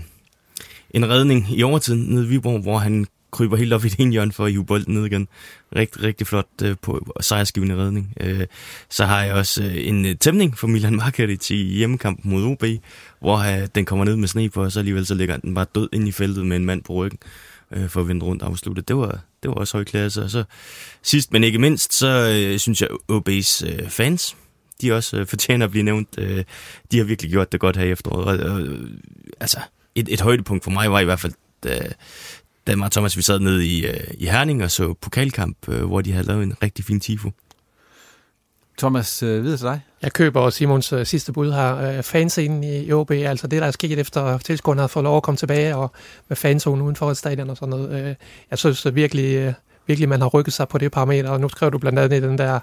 en 0.92 1.10
redning 1.10 1.48
i 1.58 1.64
overtiden 1.64 2.02
nede 2.02 2.26
i 2.26 2.28
Viborg, 2.28 2.62
hvor 2.62 2.78
han 2.78 3.08
kryber 3.32 3.58
helt 3.58 3.74
op 3.74 3.86
i 3.86 3.90
det 3.90 4.00
ene 4.00 4.12
hjørne 4.12 4.32
for 4.32 4.46
at 4.46 4.52
hive 4.52 4.66
bolden 4.66 4.94
ned 4.94 5.06
igen. 5.06 5.28
Rigtig, 5.76 6.04
rigtig 6.04 6.28
flot 6.28 6.48
uh, 6.64 6.72
på 6.82 7.14
sejrsgivende 7.22 7.76
redning. 7.76 8.14
Uh, 8.24 8.42
så 8.90 9.06
har 9.06 9.24
jeg 9.24 9.34
også 9.34 9.64
uh, 9.64 9.88
en 9.88 10.06
uh, 10.06 10.12
tæmning 10.20 10.58
for 10.58 10.68
Milan 10.68 10.96
Markovic 10.96 11.52
i 11.52 11.56
hjemmekampen 11.56 12.32
mod 12.32 12.44
OB, 12.44 12.64
hvor 13.20 13.38
uh, 13.38 13.66
den 13.76 13.86
kommer 13.86 14.06
ned 14.06 14.16
med 14.16 14.28
sne 14.28 14.50
på, 14.50 14.64
og 14.64 14.72
så 14.72 14.80
alligevel 14.80 15.06
så 15.06 15.14
ligger 15.14 15.38
den 15.38 15.56
bare 15.56 15.66
død 15.76 15.90
ind 15.94 16.08
i 16.08 16.12
feltet 16.12 16.46
med 16.46 16.58
en 16.58 16.66
mand 16.66 16.84
på 16.84 16.94
ryggen 16.94 17.20
øh, 17.72 17.90
for 17.90 18.02
at 18.02 18.08
vende 18.08 18.26
rundt 18.26 18.42
og 18.42 18.50
afslutte. 18.50 18.82
Det 18.82 18.96
var, 18.96 19.20
det 19.44 19.50
var 19.50 19.56
også 19.56 19.78
høj 19.78 19.84
klasse. 19.84 20.24
Og 20.24 20.30
så 20.30 20.44
sidst, 21.02 21.32
men 21.32 21.44
ikke 21.44 21.60
mindst, 21.60 21.94
så 21.94 22.08
øh, 22.08 22.60
synes 22.60 22.82
jeg, 22.82 22.90
OB's 23.12 23.68
øh, 23.68 23.90
fans, 23.90 24.36
de 24.82 24.94
også 24.94 25.18
øh, 25.18 25.28
fortjener 25.28 25.66
at 25.66 25.72
blive 25.72 25.84
nævnt. 25.84 26.10
Øh, 26.18 26.44
de 26.92 26.98
har 26.98 27.04
virkelig 27.04 27.32
gjort 27.32 27.52
det 27.52 27.60
godt 27.60 27.78
her 27.78 27.86
i 27.86 27.92
efteråret. 27.92 28.44
Og, 28.44 28.62
øh, 28.62 28.90
altså, 29.40 29.60
et, 29.96 30.10
et 30.10 30.22
højdepunkt 30.22 30.64
for 30.64 30.72
mig 30.72 30.92
var 30.92 31.00
i 31.00 31.06
hvert 31.06 31.20
fald, 31.20 31.34
da, 31.64 31.90
da 32.68 32.76
mig 32.76 32.86
og 32.86 32.92
Thomas, 32.92 33.18
vi 33.18 33.22
sad 33.22 33.40
nede 33.40 33.68
i, 33.68 33.86
øh, 33.86 34.08
i 34.14 34.26
Herning 34.26 34.64
og 34.64 34.72
så 34.72 34.94
pokalkamp, 34.94 35.70
øh, 35.70 35.86
hvor 35.86 36.02
de 36.02 36.12
havde 36.12 36.28
lavet 36.28 36.44
en 36.44 36.54
rigtig 36.64 36.86
fin 36.86 37.00
tifo. 37.00 37.32
Thomas, 38.78 39.24
øh, 39.24 39.44
videre 39.44 39.58
til 39.58 39.66
dig. 39.66 39.82
Jeg 40.02 40.14
køber 40.14 40.50
Simons 40.50 40.94
uh, 40.94 41.04
sidste 41.04 41.34
bud 41.34 41.52
her. 41.52 41.98
Uh, 41.98 42.04
fanscenen 42.04 42.64
i 42.64 42.92
OB, 42.92 43.12
altså 43.12 43.48
det, 43.48 43.62
der 43.62 43.68
er 43.68 43.72
sket 43.72 44.00
efter 44.00 44.38
tilskuerne 44.38 44.82
har 44.82 44.88
fået 44.88 45.04
lov 45.04 45.18
at 45.18 45.24
komme 45.24 45.38
tilbage, 45.38 45.76
og 45.76 45.92
med 46.28 46.38
fanzonen 46.38 46.82
uden 46.82 46.96
for 46.96 47.14
stadion 47.14 47.50
og 47.50 47.58
sådan 47.58 47.70
noget. 47.70 48.02
Uh, 48.02 48.16
jeg 48.50 48.58
synes 48.58 48.86
uh, 48.86 48.96
virkelig, 48.96 49.54
virkelig, 49.88 50.10
man 50.10 50.22
har 50.22 50.28
rykket 50.28 50.54
sig 50.54 50.68
på 50.68 50.78
det 50.78 50.92
parameter, 50.92 51.30
og 51.30 51.40
nu 51.40 51.50
skriver 51.50 51.70
du 51.70 51.78
blandt 51.78 52.00
andet 52.00 52.18
i 52.18 52.22
den 52.22 52.38
der 52.38 52.60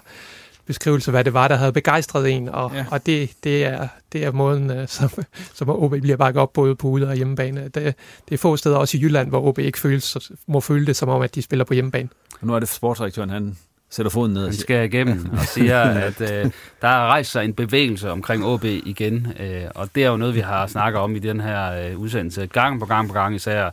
beskrivelse, 0.67 1.11
hvad 1.11 1.23
det 1.23 1.33
var, 1.33 1.47
der 1.47 1.55
havde 1.55 1.71
begejstret 1.71 2.35
en, 2.35 2.49
og, 2.49 2.71
ja. 2.75 2.85
og 2.91 3.05
det, 3.05 3.31
det, 3.43 3.65
er, 3.65 3.87
det 4.13 4.23
er 4.23 4.31
måden, 4.31 4.71
som, 4.87 5.09
som 5.53 5.69
OB 5.69 5.91
bliver 6.01 6.17
bakket 6.17 6.41
op 6.41 6.53
både 6.53 6.75
på 6.75 6.87
ude 6.87 7.07
og 7.07 7.15
hjemmebane. 7.15 7.63
Det, 7.63 7.73
det 7.73 8.33
er 8.33 8.37
få 8.37 8.57
steder, 8.57 8.77
også 8.77 8.97
i 8.97 9.01
Jylland, 9.01 9.29
hvor 9.29 9.47
OB 9.47 9.59
ikke 9.59 9.79
føles, 9.79 10.17
må 10.47 10.59
føle 10.59 10.85
det 10.85 10.95
som 10.95 11.09
om, 11.09 11.21
at 11.21 11.35
de 11.35 11.41
spiller 11.41 11.65
på 11.65 11.73
hjemmebane. 11.73 12.09
Og 12.41 12.47
nu 12.47 12.53
er 12.53 12.59
det 12.59 12.69
sportsdirektøren, 12.69 13.29
han 13.29 13.57
sætter 13.89 14.09
foden 14.09 14.33
ned. 14.33 14.43
Han 14.43 14.53
skal 14.53 14.85
igennem 14.85 15.29
og 15.31 15.39
siger, 15.39 15.81
at 15.81 16.21
øh, 16.21 16.51
der 16.81 16.87
er 16.87 17.07
rejst 17.07 17.31
sig 17.31 17.45
en 17.45 17.53
bevægelse 17.53 18.11
omkring 18.11 18.45
OB 18.45 18.63
igen, 18.63 19.33
øh, 19.39 19.63
og 19.75 19.89
det 19.95 20.03
er 20.03 20.09
jo 20.09 20.17
noget, 20.17 20.35
vi 20.35 20.39
har 20.39 20.67
snakket 20.67 21.01
om 21.01 21.15
i 21.15 21.19
den 21.19 21.39
her 21.39 21.89
øh, 21.89 21.99
udsendelse 21.99 22.47
gang 22.47 22.79
på 22.79 22.85
gang 22.85 23.07
på 23.07 23.13
gang, 23.13 23.35
især 23.35 23.69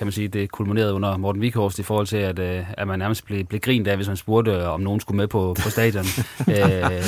kan 0.00 0.06
man 0.06 0.12
sige, 0.12 0.28
det 0.28 0.50
kulminerede 0.50 0.94
under 0.94 1.16
Morten 1.16 1.42
Vikhorst 1.42 1.78
i 1.78 1.82
forhold 1.82 2.06
til, 2.06 2.16
at, 2.16 2.38
øh, 2.38 2.64
at 2.72 2.86
man 2.86 2.98
nærmest 2.98 3.24
blev, 3.24 3.44
blev 3.44 3.60
grint 3.60 3.88
af, 3.88 3.96
hvis 3.96 4.08
man 4.08 4.16
spurgte, 4.16 4.68
om 4.68 4.80
nogen 4.80 5.00
skulle 5.00 5.16
med 5.16 5.28
på, 5.28 5.56
på 5.62 5.70
stadion. 5.70 6.04
øh, 6.56 7.04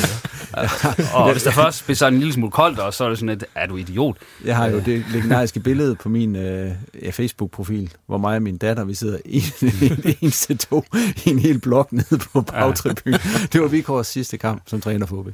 og, 0.53 0.69
og 1.15 1.33
hvis 1.33 1.43
der 1.43 1.51
først 1.51 1.85
blev 1.85 1.97
sådan 1.97 2.13
en 2.13 2.19
lille 2.19 2.33
smule 2.33 2.51
koldt, 2.51 2.79
og 2.79 2.95
så 2.95 3.05
er 3.05 3.09
det 3.09 3.19
sådan 3.19 3.29
et, 3.29 3.45
er 3.55 3.67
du 3.67 3.77
idiot? 3.77 4.17
Jeg 4.45 4.57
har 4.57 4.69
jo 4.69 4.81
det 4.81 5.05
legendariske 5.13 5.61
billede 5.61 5.95
på 5.95 6.09
min 6.09 6.37
øh, 6.37 6.71
Facebook-profil, 7.11 7.93
hvor 8.07 8.19
mig 8.19 8.37
og 8.37 8.43
min 8.43 8.57
datter, 8.57 8.85
vi 8.85 8.95
sidder 8.95 9.19
en, 9.25 9.43
en 9.91 10.15
eneste 10.21 10.55
to 10.57 10.85
i 11.27 11.31
en 11.31 11.39
hel 11.39 11.61
blok 11.61 11.93
nede 11.93 12.19
på 12.33 12.41
bagtribunen. 12.41 13.21
Det 13.53 13.61
var 13.61 13.69
Vikhorsts 13.69 14.13
sidste 14.13 14.39
kamp 14.39 14.63
som 14.67 14.81
træner 14.81 15.07
for 15.07 15.17
OB 15.17 15.29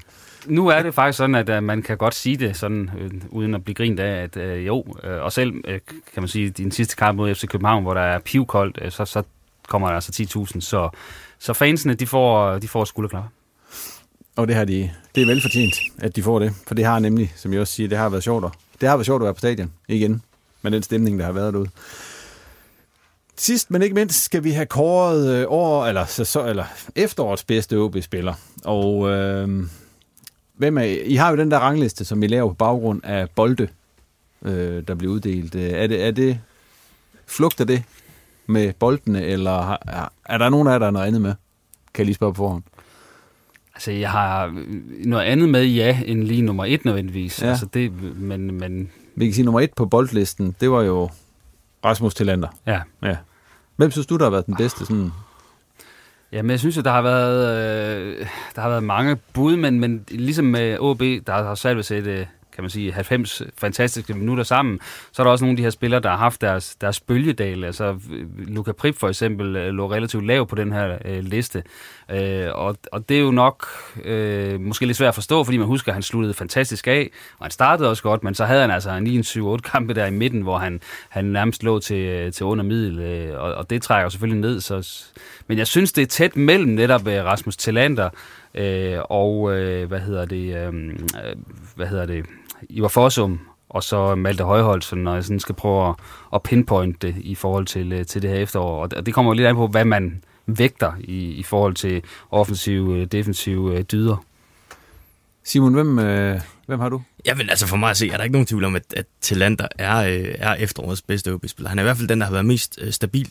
nu 0.46 0.68
er 0.68 0.82
det 0.82 0.94
faktisk 0.94 1.16
sådan, 1.16 1.34
at 1.34 1.48
uh, 1.48 1.62
man 1.62 1.82
kan 1.82 1.96
godt 1.96 2.14
sige 2.14 2.36
det, 2.36 2.56
sådan, 2.56 2.90
øh, 2.98 3.10
uden 3.30 3.54
at 3.54 3.64
blive 3.64 3.74
grint 3.74 4.00
af, 4.00 4.22
at 4.22 4.36
uh, 4.36 4.66
jo, 4.66 4.80
uh, 4.80 4.94
og 5.04 5.32
selv 5.32 5.54
uh, 5.54 5.62
kan 6.14 6.22
man 6.22 6.28
sige, 6.28 6.50
din 6.50 6.70
sidste 6.70 6.96
kamp 6.96 7.16
mod 7.16 7.34
FC 7.34 7.46
København, 7.46 7.82
hvor 7.82 7.94
der 7.94 8.00
er 8.00 8.18
pivkoldt, 8.18 8.78
uh, 8.84 8.90
så, 8.90 9.04
så 9.04 9.22
kommer 9.68 9.88
der 9.88 9.94
altså 9.94 10.22
10.000, 10.54 10.60
så, 10.60 10.90
så 11.38 11.52
fansene, 11.52 11.94
de 11.94 12.06
får, 12.06 12.58
de 12.58 12.68
får 12.68 12.84
skulderklap. 12.84 13.24
Og 14.36 14.48
det 14.48 14.56
har 14.56 14.64
de, 14.64 14.90
det 15.14 15.22
er 15.22 15.26
velfortjent, 15.26 15.74
at 15.98 16.16
de 16.16 16.22
får 16.22 16.38
det, 16.38 16.52
for 16.66 16.74
det 16.74 16.84
har 16.84 16.98
nemlig, 16.98 17.32
som 17.36 17.52
jeg 17.52 17.60
også 17.60 17.72
siger, 17.72 17.88
det 17.88 17.98
har 17.98 18.08
været 18.08 18.24
sjovt. 18.24 18.54
Det 18.80 18.88
har 18.88 18.96
været 18.96 19.06
sjovt 19.06 19.22
at 19.22 19.24
være 19.24 19.34
på 19.34 19.38
stadion 19.38 19.72
igen, 19.88 20.22
med 20.62 20.70
den 20.70 20.82
stemning, 20.82 21.18
der 21.18 21.24
har 21.24 21.32
været 21.32 21.54
derude. 21.54 21.70
Sidst, 23.36 23.70
men 23.70 23.82
ikke 23.82 23.94
mindst, 23.94 24.24
skal 24.24 24.44
vi 24.44 24.50
have 24.50 24.66
kåret 24.66 25.46
år, 25.46 25.86
eller, 25.86 26.04
så, 26.04 26.24
så, 26.24 26.46
eller 26.46 26.64
efterårets 26.96 27.44
bedste 27.44 27.76
OB-spiller. 27.76 28.34
Og 28.64 29.10
øh, 29.10 29.66
Hvem 30.58 30.78
er, 30.78 30.82
I 30.82 31.14
har 31.14 31.30
jo 31.30 31.36
den 31.36 31.50
der 31.50 31.58
rangliste, 31.58 32.04
som 32.04 32.22
I 32.22 32.26
laver 32.26 32.48
på 32.48 32.54
baggrund 32.54 33.04
af 33.04 33.30
bolde, 33.30 33.68
øh, 34.42 34.82
der 34.88 34.94
bliver 34.94 35.12
uddelt. 35.14 35.54
Er 35.54 35.86
det, 35.86 36.04
er 36.04 36.10
det 36.10 36.40
flugter 37.26 37.64
det 37.64 37.82
med 38.46 38.72
boldene, 38.72 39.22
eller 39.24 39.62
har, 39.62 40.12
er 40.24 40.38
der 40.38 40.48
nogen 40.48 40.68
af 40.68 40.72
jer, 40.72 40.78
der 40.78 40.86
er 40.86 40.90
noget 40.90 41.06
andet 41.06 41.22
med? 41.22 41.34
Kan 41.94 42.02
jeg 42.02 42.06
lige 42.06 42.14
spørge 42.14 42.34
på 42.34 42.36
forhånd? 42.36 42.62
Altså, 43.74 43.90
jeg 43.90 44.10
har 44.10 44.64
noget 45.04 45.24
andet 45.24 45.48
med, 45.48 45.64
ja, 45.64 46.00
end 46.06 46.24
lige 46.24 46.42
nummer 46.42 46.64
et 46.64 46.84
nødvendigvis. 46.84 47.42
Ja. 47.42 47.48
Altså, 47.48 47.66
det, 47.66 48.02
men, 48.16 48.58
men... 48.58 48.90
Vi 49.14 49.24
kan 49.24 49.34
sige, 49.34 49.44
nummer 49.44 49.60
et 49.60 49.72
på 49.76 49.86
boldlisten, 49.86 50.56
det 50.60 50.70
var 50.70 50.82
jo 50.82 51.10
Rasmus 51.84 52.14
Tillander. 52.14 52.48
Ja. 52.66 52.80
ja. 53.02 53.16
Hvem 53.76 53.90
synes 53.90 54.06
du, 54.06 54.16
der 54.16 54.24
har 54.24 54.30
været 54.30 54.46
den 54.46 54.56
bedste 54.56 54.86
sådan 54.86 55.10
Jamen, 56.32 56.50
jeg 56.50 56.60
synes, 56.60 56.78
at 56.78 56.84
der 56.84 56.90
har 56.90 57.02
været, 57.02 57.58
øh, 58.00 58.26
der 58.54 58.60
har 58.60 58.68
været 58.68 58.82
mange 58.82 59.16
bud, 59.32 59.56
men, 59.56 59.80
men 59.80 60.04
ligesom 60.08 60.44
med 60.44 60.78
OB, 60.78 61.00
der 61.00 61.32
har 61.32 61.54
selv 61.54 61.82
set 61.82 62.06
øh, 62.06 62.26
kan 62.58 62.64
man 62.64 62.70
sige, 62.70 62.92
90 62.92 63.42
fantastiske 63.58 64.14
minutter 64.14 64.44
sammen, 64.44 64.80
så 65.12 65.22
er 65.22 65.24
der 65.24 65.30
også 65.30 65.44
nogle 65.44 65.52
af 65.52 65.56
de 65.56 65.62
her 65.62 65.70
spillere, 65.70 66.00
der 66.00 66.10
har 66.10 66.16
haft 66.16 66.40
deres, 66.40 66.76
deres 66.76 67.00
bølgedal. 67.00 67.64
Altså, 67.64 67.98
øh, 68.10 68.48
Luca 68.48 68.72
Prip 68.72 68.96
for 68.96 69.08
eksempel 69.08 69.56
øh, 69.56 69.72
lå 69.72 69.92
relativt 69.92 70.26
lav 70.26 70.46
på 70.46 70.56
den 70.56 70.72
her 70.72 70.98
øh, 71.04 71.24
liste. 71.24 71.62
Øh, 72.10 72.48
og, 72.54 72.76
og 72.92 73.08
det 73.08 73.16
er 73.16 73.20
jo 73.20 73.30
nok 73.30 73.66
øh, 74.04 74.60
måske 74.60 74.86
lidt 74.86 74.96
svært 74.96 75.08
at 75.08 75.14
forstå, 75.14 75.44
fordi 75.44 75.56
man 75.56 75.66
husker, 75.66 75.92
at 75.92 75.94
han 75.94 76.02
sluttede 76.02 76.34
fantastisk 76.34 76.86
af, 76.86 77.10
og 77.38 77.44
han 77.44 77.50
startede 77.50 77.90
også 77.90 78.02
godt, 78.02 78.24
men 78.24 78.34
så 78.34 78.44
havde 78.44 78.60
han 78.60 78.70
altså 78.70 78.90
en 78.90 79.06
9-7-8 79.06 79.56
kampe 79.70 79.94
der 79.94 80.06
i 80.06 80.10
midten, 80.10 80.42
hvor 80.42 80.58
han, 80.58 80.80
han 81.08 81.24
nærmest 81.24 81.62
lå 81.62 81.78
til, 81.78 81.96
øh, 81.96 82.32
til 82.32 82.46
under 82.46 82.64
middel, 82.64 82.98
øh, 82.98 83.40
og, 83.40 83.54
og 83.54 83.70
det 83.70 83.82
trækker 83.82 84.02
jo 84.04 84.10
selvfølgelig 84.10 84.40
ned. 84.40 84.60
Så, 84.60 85.04
men 85.46 85.58
jeg 85.58 85.66
synes, 85.66 85.92
det 85.92 86.02
er 86.02 86.06
tæt 86.06 86.36
mellem 86.36 86.70
netop 86.70 87.06
øh, 87.06 87.24
Rasmus 87.24 87.56
Tillander 87.56 88.08
øh, 88.54 88.98
og, 89.04 89.56
øh, 89.56 89.88
hvad 89.88 90.00
hedder 90.00 90.24
det, 90.24 90.56
øh, 90.56 90.98
hvad 91.74 91.86
hedder 91.86 92.06
det, 92.06 92.26
Ivar 92.68 92.88
Fossum, 92.88 93.40
og 93.68 93.82
så 93.82 94.14
Malte 94.14 94.44
Højholdt, 94.44 94.96
når 94.96 95.14
jeg 95.14 95.24
sådan 95.24 95.40
skal 95.40 95.54
prøve 95.54 95.88
at, 95.88 95.94
at 96.34 96.42
pinpointe 96.42 97.06
det 97.06 97.16
i 97.20 97.34
forhold 97.34 97.66
til, 97.66 97.92
øh, 97.92 98.06
til 98.06 98.22
det 98.22 98.30
her 98.30 98.36
efterår. 98.36 98.82
Og 98.82 99.06
det 99.06 99.14
kommer 99.14 99.30
jo 99.30 99.36
lidt 99.36 99.48
an 99.48 99.56
på, 99.56 99.66
hvad 99.66 99.84
man 99.84 100.22
vægter 100.48 100.92
i, 101.00 101.30
i 101.30 101.42
forhold 101.42 101.74
til 101.74 102.02
offensive, 102.30 102.98
øh, 102.98 103.06
defensive 103.06 103.78
øh, 103.78 103.84
dyder. 103.92 104.24
Simon, 105.44 105.74
hvem, 105.74 105.98
øh, 105.98 106.40
hvem 106.66 106.80
har 106.80 106.88
du? 106.88 107.02
Jamen 107.26 107.50
altså 107.50 107.66
for 107.66 107.76
mig 107.76 107.90
at 107.90 107.96
se, 107.96 108.10
er 108.10 108.16
der 108.16 108.24
ikke 108.24 108.32
nogen 108.32 108.46
tvivl 108.46 108.64
om, 108.64 108.76
at, 108.76 108.94
at 108.96 109.06
Talander 109.20 109.68
er, 109.78 109.96
øh, 109.96 110.34
er 110.38 110.54
efterårets 110.54 111.02
bedste 111.02 111.34
OB-spiller. 111.34 111.68
Han 111.68 111.78
er 111.78 111.82
i 111.82 111.84
hvert 111.84 111.96
fald 111.96 112.08
den, 112.08 112.20
der 112.20 112.26
har 112.26 112.32
været 112.32 112.46
mest 112.46 112.78
øh, 112.82 112.92
stabil 112.92 113.28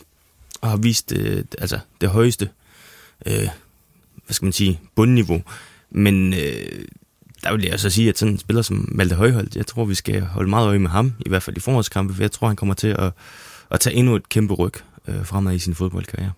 og 0.62 0.70
har 0.70 0.78
vist 0.78 1.12
øh, 1.12 1.44
altså 1.58 1.80
det 2.02 2.10
højeste, 2.10 2.50
øh, 3.26 3.48
hvad 4.26 4.34
skal 4.34 4.46
man 4.46 4.54
sige, 4.54 4.80
bundniveau. 4.96 5.42
Men 5.90 6.34
øh, 6.34 6.86
der 7.44 7.56
vil 7.56 7.66
jeg 7.66 7.80
så 7.80 7.90
sige, 7.90 8.10
at 8.10 8.18
sådan 8.18 8.34
en 8.34 8.40
spiller 8.40 8.62
som 8.62 8.90
Malte 8.92 9.16
Højholdt, 9.16 9.56
jeg 9.56 9.68
tror, 9.68 9.86
vi 9.86 9.96
skal 9.96 10.22
holde 10.22 10.50
meget 10.50 10.68
øje 10.68 10.80
med 10.80 10.90
ham, 10.90 11.14
i 11.26 11.30
hvert 11.30 11.44
fald 11.44 11.58
i 11.58 11.60
forårskampe, 11.60 12.14
for 12.14 12.24
jeg 12.24 12.32
tror, 12.32 12.48
han 12.48 12.56
kommer 12.56 12.74
til 12.76 12.88
at, 12.88 13.12
at 13.72 13.80
tage 13.80 13.96
endnu 13.96 14.16
et 14.16 14.30
kæmpe 14.30 14.54
ryg 14.54 14.74
øh, 15.08 15.26
fremad 15.26 15.56
i 15.56 15.60
sin 15.60 15.76
fodboldkarriere. 15.76 16.32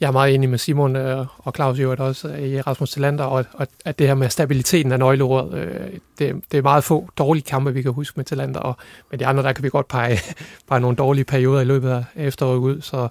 Jeg 0.00 0.08
er 0.08 0.12
meget 0.12 0.34
enig 0.34 0.48
med 0.50 0.58
Simon 0.58 0.96
øh, 0.96 1.26
og 1.38 1.52
Claus 1.54 1.78
jo 1.78 1.96
også 1.98 2.28
i 2.28 2.60
Rasmus 2.60 2.90
Tillander, 2.90 3.24
og, 3.24 3.44
og 3.52 3.66
at 3.84 3.98
det 3.98 4.06
her 4.06 4.14
med 4.14 4.28
stabiliteten 4.28 4.92
af 4.92 4.98
nøgleordet, 4.98 5.58
øh, 5.58 5.90
det, 6.18 6.42
det 6.52 6.58
er 6.58 6.62
meget 6.62 6.84
få 6.84 7.08
dårlige 7.18 7.44
kampe, 7.44 7.74
vi 7.74 7.82
kan 7.82 7.92
huske 7.92 8.16
med 8.16 8.24
Tillander, 8.24 8.60
og 8.60 8.76
med 9.10 9.18
de 9.18 9.26
andre, 9.26 9.42
der 9.42 9.52
kan 9.52 9.64
vi 9.64 9.68
godt 9.68 9.88
pege, 9.88 10.18
pege 10.68 10.80
nogle 10.80 10.96
dårlige 10.96 11.24
perioder 11.24 11.60
i 11.60 11.64
løbet 11.64 11.90
af 11.90 12.04
efteråret 12.16 12.56
ud, 12.56 12.80
så 12.80 13.08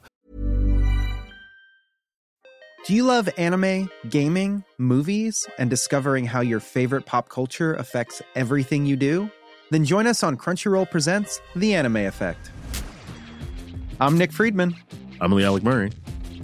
Do 2.87 2.93
you 2.93 3.07
love 3.07 3.39
anime, 3.39 3.87
gaming, 4.11 4.63
movies, 4.77 5.47
and 5.57 5.69
discovering 5.69 6.29
how 6.29 6.43
your 6.43 6.59
favorite 6.59 7.05
pop 7.07 7.29
culture 7.29 7.73
affects 7.79 8.21
everything 8.35 8.87
you 8.87 8.95
do? 8.95 9.27
Then 9.71 9.85
join 9.85 10.07
us 10.07 10.23
on 10.23 10.37
Crunchyroll 10.37 10.85
Presents 10.91 11.41
The 11.55 11.75
Anime 11.75 12.05
Effect. 12.05 12.51
I'm 13.99 14.17
Nick 14.17 14.31
Friedman. 14.31 14.75
I'm 15.19 15.31
Lee 15.31 15.45
Alec 15.45 15.63
Murray. 15.63 15.89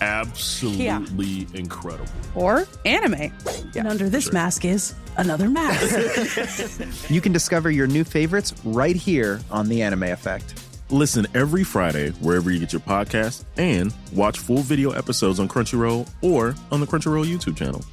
absolutely 0.00 0.84
yeah. 0.84 1.46
incredible. 1.54 2.06
Or 2.34 2.66
anime. 2.84 3.14
Yeah, 3.14 3.30
and 3.76 3.88
under 3.88 4.08
this 4.08 4.24
sure. 4.24 4.32
mask 4.32 4.64
is 4.64 4.94
another 5.16 5.48
mask. 5.48 7.10
you 7.10 7.20
can 7.20 7.32
discover 7.32 7.70
your 7.70 7.86
new 7.86 8.04
favorites 8.04 8.54
right 8.64 8.96
here 8.96 9.40
on 9.50 9.68
The 9.68 9.82
Anime 9.82 10.04
Effect. 10.04 10.54
Listen 10.90 11.26
every 11.34 11.64
Friday 11.64 12.10
wherever 12.20 12.50
you 12.50 12.58
get 12.58 12.72
your 12.72 12.80
podcast 12.80 13.44
and 13.58 13.92
watch 14.14 14.38
full 14.38 14.62
video 14.62 14.90
episodes 14.92 15.38
on 15.38 15.48
Crunchyroll 15.48 16.08
or 16.22 16.54
on 16.72 16.80
the 16.80 16.86
Crunchyroll 16.86 17.26
YouTube 17.26 17.56
channel. 17.56 17.84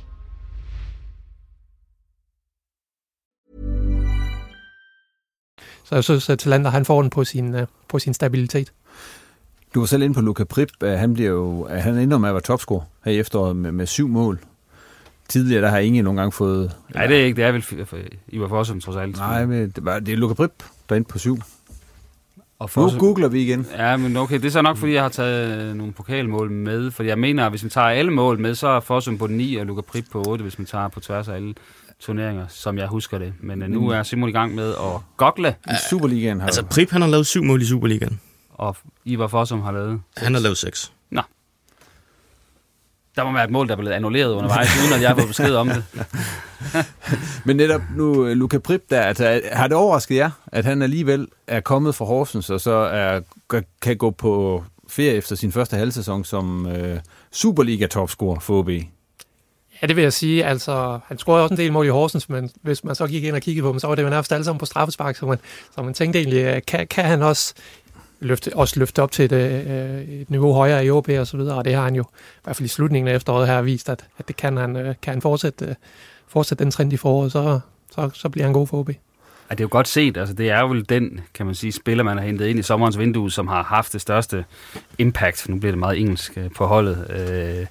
Så 5.85 5.95
jeg 5.95 6.03
synes, 6.03 6.29
at 6.29 6.39
Talander, 6.39 6.69
han 6.69 6.85
får 6.85 7.01
den 7.01 7.09
på 7.09 7.23
sin, 7.23 7.55
øh, 7.55 7.67
på 7.87 7.99
sin 7.99 8.13
stabilitet. 8.13 8.73
Du 9.75 9.79
var 9.79 9.85
selv 9.85 10.03
inde 10.03 10.15
på 10.15 10.21
Luca 10.21 10.43
Prip. 10.43 10.69
Han 10.81 11.13
bliver 11.13 11.29
jo, 11.29 11.67
han 11.69 11.97
ender 11.97 12.17
med 12.17 12.29
at 12.29 12.35
være 12.35 12.41
topscorer 12.41 12.81
her 13.05 13.11
i 13.11 13.19
efteråret 13.19 13.55
med, 13.55 13.71
med 13.71 13.85
syv 13.85 14.07
mål. 14.07 14.39
Tidligere 15.29 15.61
der 15.61 15.69
har 15.69 15.77
ingen 15.77 16.03
nogen 16.03 16.17
gange 16.17 16.31
fået... 16.31 16.71
Nej, 16.93 17.07
det 17.07 17.21
er 17.21 17.25
ikke. 17.25 17.35
Det 17.35 17.43
er 17.43 17.51
vel 17.51 17.63
Ivar 18.27 18.47
Fossum, 18.47 18.81
trods 18.81 18.97
alt. 18.97 19.17
Nej, 19.17 19.45
men 19.45 19.69
det, 19.69 19.85
var, 19.85 19.99
det 19.99 20.13
er 20.13 20.17
Luca 20.17 20.33
Prip, 20.33 20.51
der 20.89 20.95
er 20.95 20.95
inde 20.95 21.07
på 21.07 21.19
syv. 21.19 21.37
Og 22.59 22.69
nu 22.75 22.89
googler 22.99 23.27
vi 23.27 23.41
igen. 23.41 23.67
Ja, 23.77 23.97
men 23.97 24.17
okay, 24.17 24.35
det 24.35 24.45
er 24.45 24.49
så 24.49 24.61
nok, 24.61 24.77
fordi 24.77 24.93
jeg 24.93 25.01
har 25.01 25.09
taget 25.09 25.75
nogle 25.75 25.93
pokalmål 25.93 26.51
med. 26.51 26.91
For 26.91 27.03
jeg 27.03 27.19
mener, 27.19 27.45
at 27.45 27.51
hvis 27.51 27.63
man 27.63 27.69
tager 27.69 27.87
alle 27.87 28.11
mål 28.11 28.39
med, 28.39 28.55
så 28.55 28.67
er 28.67 28.79
Fossum 28.79 29.17
på 29.17 29.27
9 29.27 29.55
og 29.55 29.65
Luca 29.65 29.81
Prip 29.81 30.05
på 30.11 30.23
8, 30.27 30.43
hvis 30.43 30.59
man 30.59 30.65
tager 30.65 30.87
på 30.87 30.99
tværs 30.99 31.27
af 31.27 31.35
alle 31.35 31.53
turneringer, 31.99 32.45
som 32.49 32.77
jeg 32.77 32.87
husker 32.87 33.17
det. 33.17 33.33
Men 33.39 33.63
uh, 33.63 33.69
nu 33.69 33.89
er 33.89 34.03
Simon 34.03 34.29
i 34.29 34.31
gang 34.31 34.55
med 34.55 34.69
at 34.69 35.01
gogle. 35.17 35.55
I 35.67 35.75
Superligaen 35.89 36.39
har 36.39 36.47
Altså, 36.47 36.65
Prip 36.65 36.91
han 36.91 37.01
har 37.01 37.09
lavet 37.09 37.27
syv 37.27 37.43
mål 37.43 37.61
i 37.61 37.65
Superligaen. 37.65 38.19
Og 38.57 38.77
Ivar 39.05 39.27
Fossum 39.27 39.61
har 39.61 39.71
lavet? 39.71 40.01
Han 40.17 40.33
har 40.33 40.41
lavet 40.41 40.57
6. 40.57 40.91
Nå. 41.09 41.21
Der 43.15 43.23
må 43.23 43.33
være 43.33 43.43
et 43.43 43.49
mål, 43.49 43.67
der 43.67 43.73
er 43.73 43.77
blevet 43.77 43.93
annulleret 43.93 44.33
undervejs, 44.33 44.69
uden 44.83 44.93
at 44.93 45.01
jeg 45.01 45.09
har 45.09 45.15
fået 45.15 45.27
besked 45.27 45.55
om 45.55 45.69
det. 45.69 45.83
Men 47.45 47.57
netop 47.57 47.81
nu, 47.95 48.33
Luca 48.33 48.57
Prip 48.57 48.81
der, 48.89 49.01
altså, 49.01 49.41
har 49.51 49.67
det 49.67 49.77
overrasket 49.77 50.15
jer, 50.15 50.29
at 50.47 50.65
han 50.65 50.81
alligevel 50.81 51.27
er 51.47 51.59
kommet 51.59 51.95
fra 51.95 52.05
Horsens, 52.05 52.49
og 52.49 52.61
så 52.61 52.71
er, 52.71 53.21
kan 53.81 53.97
gå 53.97 54.11
på 54.11 54.63
ferie 54.87 55.13
efter 55.13 55.35
sin 55.35 55.51
første 55.51 55.77
halvsæson 55.77 56.23
som 56.23 56.67
øh, 56.67 56.99
Superliga-topscorer 57.31 58.39
for 58.39 58.59
OB? 58.59 58.69
Ja, 59.81 59.87
det 59.87 59.95
vil 59.95 60.01
jeg 60.01 60.13
sige. 60.13 60.45
Altså, 60.45 60.99
han 61.05 61.17
scorede 61.17 61.43
også 61.43 61.53
en 61.53 61.57
del 61.57 61.71
mål 61.71 61.85
i 61.85 61.89
Horsens, 61.89 62.29
men 62.29 62.51
hvis 62.61 62.83
man 62.83 62.95
så 62.95 63.07
gik 63.07 63.23
ind 63.23 63.35
og 63.35 63.41
kiggede 63.41 63.63
på 63.63 63.71
dem, 63.71 63.79
så 63.79 63.87
var 63.87 63.95
det 63.95 64.03
jo 64.03 64.09
nærmest 64.09 64.31
alle 64.31 64.43
sammen 64.43 64.59
på 64.59 64.65
straffespark, 64.65 65.15
så 65.15 65.25
man, 65.25 65.37
så 65.75 65.81
man 65.81 65.93
tænkte 65.93 66.19
egentlig, 66.19 66.43
øh, 66.43 66.61
kan, 66.67 66.87
kan 66.87 67.05
han 67.05 67.21
også 67.21 67.53
løfte, 68.25 68.55
også 68.55 68.79
løfte 68.79 69.01
op 69.01 69.11
til 69.11 69.25
et, 69.25 69.31
øh, 69.31 70.01
et 70.01 70.29
niveau 70.29 70.53
højere 70.53 70.85
i 70.85 70.89
OB 70.89 71.09
og 71.19 71.27
så 71.27 71.37
videre, 71.37 71.57
og 71.57 71.65
det 71.65 71.73
har 71.73 71.83
han 71.83 71.95
jo 71.95 72.03
i 72.03 72.39
hvert 72.43 72.55
fald 72.55 72.65
i 72.65 72.69
slutningen 72.69 73.07
af 73.07 73.15
efteråret 73.15 73.47
her 73.47 73.61
vist, 73.61 73.89
at, 73.89 74.05
at 74.17 74.27
det 74.27 74.35
kan 74.35 74.57
han, 74.57 74.75
øh, 74.75 74.95
kan 75.01 75.13
han 75.13 75.21
fortsætte, 75.21 75.65
øh, 75.65 75.75
fortsætte 76.27 76.63
den 76.63 76.71
trend 76.71 76.93
i 76.93 76.97
foråret, 76.97 77.31
så, 77.31 77.59
så, 77.91 78.09
så 78.13 78.29
bliver 78.29 78.45
han 78.45 78.53
god 78.53 78.67
for 78.67 78.77
OB. 78.77 78.89
Ja, 79.49 79.55
det 79.55 79.59
er 79.59 79.63
jo 79.63 79.69
godt 79.71 79.87
set. 79.87 80.17
Altså, 80.17 80.33
det 80.33 80.49
er 80.49 80.59
jo 80.59 80.67
vel 80.67 80.89
den, 80.89 81.19
kan 81.33 81.45
man 81.45 81.55
sige, 81.55 81.71
spiller, 81.71 82.03
man 82.03 82.17
har 82.17 82.25
hentet 82.25 82.45
ind 82.47 82.59
i 82.59 82.61
sommerens 82.61 82.99
vindue, 82.99 83.31
som 83.31 83.47
har 83.47 83.63
haft 83.63 83.93
det 83.93 84.01
største 84.01 84.45
impact. 84.97 85.49
Nu 85.49 85.59
bliver 85.59 85.71
det 85.71 85.79
meget 85.79 85.99
engelsk 85.99 86.37
øh, 86.37 86.51
på 86.51 86.65
holdet. 86.65 87.07
Øh, 87.09 87.65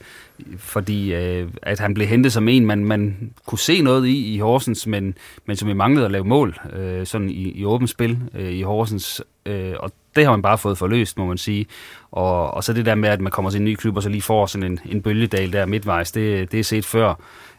fordi 0.59 1.15
øh, 1.15 1.49
at 1.63 1.81
han 1.81 1.95
blev 1.95 2.07
hentet 2.07 2.33
som 2.33 2.49
en, 2.49 2.67
man, 2.67 2.85
man 2.85 3.31
kunne 3.47 3.59
se 3.59 3.83
noget 3.83 4.07
i 4.07 4.35
i 4.35 4.39
Horsens, 4.39 4.87
men, 4.87 5.15
men 5.47 5.57
som 5.57 5.69
vi 5.69 5.73
manglede 5.73 6.07
at 6.07 6.13
lave 6.13 6.25
mål 6.25 6.59
øh, 6.73 7.07
sådan 7.07 7.31
i, 7.31 7.51
i 7.51 7.65
åbent 7.65 7.91
spil 7.91 8.19
øh, 8.35 8.53
i 8.53 8.63
Horsens. 8.63 9.23
Øh, 9.47 9.75
og 9.79 9.93
det 10.17 10.25
har 10.25 10.31
man 10.31 10.43
bare 10.43 10.59
fået 10.59 10.79
forløst, 10.79 11.19
må 11.19 11.27
man 11.27 11.39
sige. 11.39 11.67
Og, 12.11 12.55
og 12.55 12.65
så 12.65 12.73
det 12.73 12.87
der 12.87 12.95
med, 12.95 13.09
at 13.09 13.21
man 13.21 13.33
kommer 13.33 13.51
til 13.51 13.59
en 13.59 13.65
ny 13.65 13.75
klub, 13.75 13.97
og 13.97 14.03
så 14.03 14.09
lige 14.09 14.23
får 14.23 14.47
sådan 14.47 14.73
en, 14.73 14.81
en 14.87 15.03
bølgedal 15.03 15.53
der 15.53 15.67
midtvejs, 15.67 16.13
det, 16.13 16.53
det 16.53 16.61
er 16.61 16.65
set 16.65 16.85
før. 16.85 17.15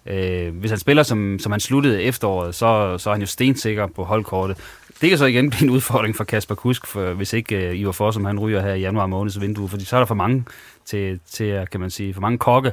Øh, 0.05 0.57
hvis 0.57 0.71
han 0.71 0.79
spiller, 0.79 1.03
som, 1.03 1.39
som 1.39 1.51
han 1.51 1.61
sluttede 1.61 2.03
efteråret, 2.03 2.55
så, 2.55 2.97
så 2.97 3.09
er 3.09 3.13
han 3.13 3.21
jo 3.21 3.27
stensikker 3.27 3.87
på 3.87 4.03
holdkortet. 4.03 4.57
Det 5.01 5.09
kan 5.09 5.17
så 5.17 5.25
igen 5.25 5.49
blive 5.49 5.63
en 5.63 5.69
udfordring 5.69 6.15
for 6.15 6.23
Kasper 6.23 6.55
Kusk, 6.55 6.87
for, 6.87 7.13
hvis 7.13 7.33
ikke 7.33 7.69
uh, 7.69 7.79
Ivar 7.79 7.91
Fossum 7.91 8.25
han 8.25 8.39
ryger 8.39 8.61
her 8.61 8.73
i 8.73 8.79
januar 8.79 9.07
måneds 9.07 9.41
vindue, 9.41 9.69
fordi 9.69 9.85
så 9.85 9.95
er 9.95 9.99
der 9.99 10.05
for 10.05 10.15
mange 10.15 10.45
til, 10.85 11.19
til 11.29 11.67
kan 11.71 11.79
man 11.79 11.89
sige, 11.89 12.13
for 12.13 12.21
mange 12.21 12.37
kokke. 12.37 12.71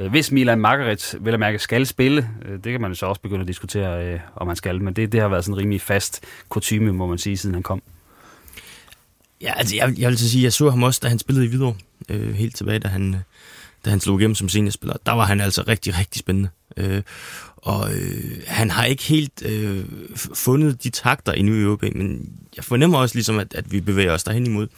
Uh, 0.00 0.06
hvis 0.06 0.32
Milan 0.32 0.60
Margaret 0.60 1.14
vil 1.20 1.32
at 1.32 1.40
mærke 1.40 1.58
skal 1.58 1.86
spille, 1.86 2.28
uh, 2.48 2.52
det 2.64 2.72
kan 2.72 2.80
man 2.80 2.94
så 2.94 3.06
også 3.06 3.20
begynde 3.20 3.40
at 3.40 3.48
diskutere, 3.48 4.14
uh, 4.14 4.20
om 4.36 4.46
han 4.46 4.56
skal, 4.56 4.82
men 4.82 4.94
det, 4.94 5.12
det 5.12 5.20
har 5.20 5.28
været 5.28 5.44
sådan 5.44 5.54
en 5.54 5.60
rimelig 5.60 5.80
fast 5.80 6.24
kutume, 6.48 6.92
må 6.92 7.06
man 7.06 7.18
sige, 7.18 7.36
siden 7.36 7.54
han 7.54 7.62
kom. 7.62 7.82
Ja, 9.40 9.52
altså 9.56 9.76
jeg, 9.76 9.94
jeg 9.98 10.08
vil 10.08 10.18
sige, 10.18 10.44
jeg 10.44 10.52
så 10.52 10.70
ham 10.70 10.82
også, 10.82 11.00
da 11.02 11.08
han 11.08 11.18
spillede 11.18 11.46
i 11.46 11.48
Hvidovre, 11.48 11.76
uh, 12.10 12.32
helt 12.32 12.56
tilbage, 12.56 12.78
da 12.78 12.88
han, 12.88 13.16
da 13.84 13.90
han 13.90 14.00
slog 14.00 14.20
igennem 14.20 14.34
som 14.34 14.48
seniorspiller. 14.48 14.96
Der 15.06 15.12
var 15.12 15.24
han 15.24 15.40
altså 15.40 15.64
rigtig, 15.68 15.98
rigtig 15.98 16.18
spændende. 16.18 16.48
Uh, 16.80 17.00
og 17.62 17.92
øh, 17.94 18.42
han 18.46 18.70
har 18.70 18.84
ikke 18.84 19.02
helt 19.02 19.42
øh, 19.44 19.84
fundet 20.34 20.84
de 20.84 20.90
takter 20.90 21.32
endnu 21.32 21.54
i 21.54 21.66
OB, 21.66 21.82
men 21.82 22.32
jeg 22.56 22.64
fornemmer 22.64 22.98
også 22.98 23.14
ligesom, 23.14 23.38
at, 23.38 23.54
at 23.54 23.72
vi 23.72 23.80
bevæger 23.80 24.12
os 24.12 24.24
derhen 24.24 24.46
imod, 24.46 24.68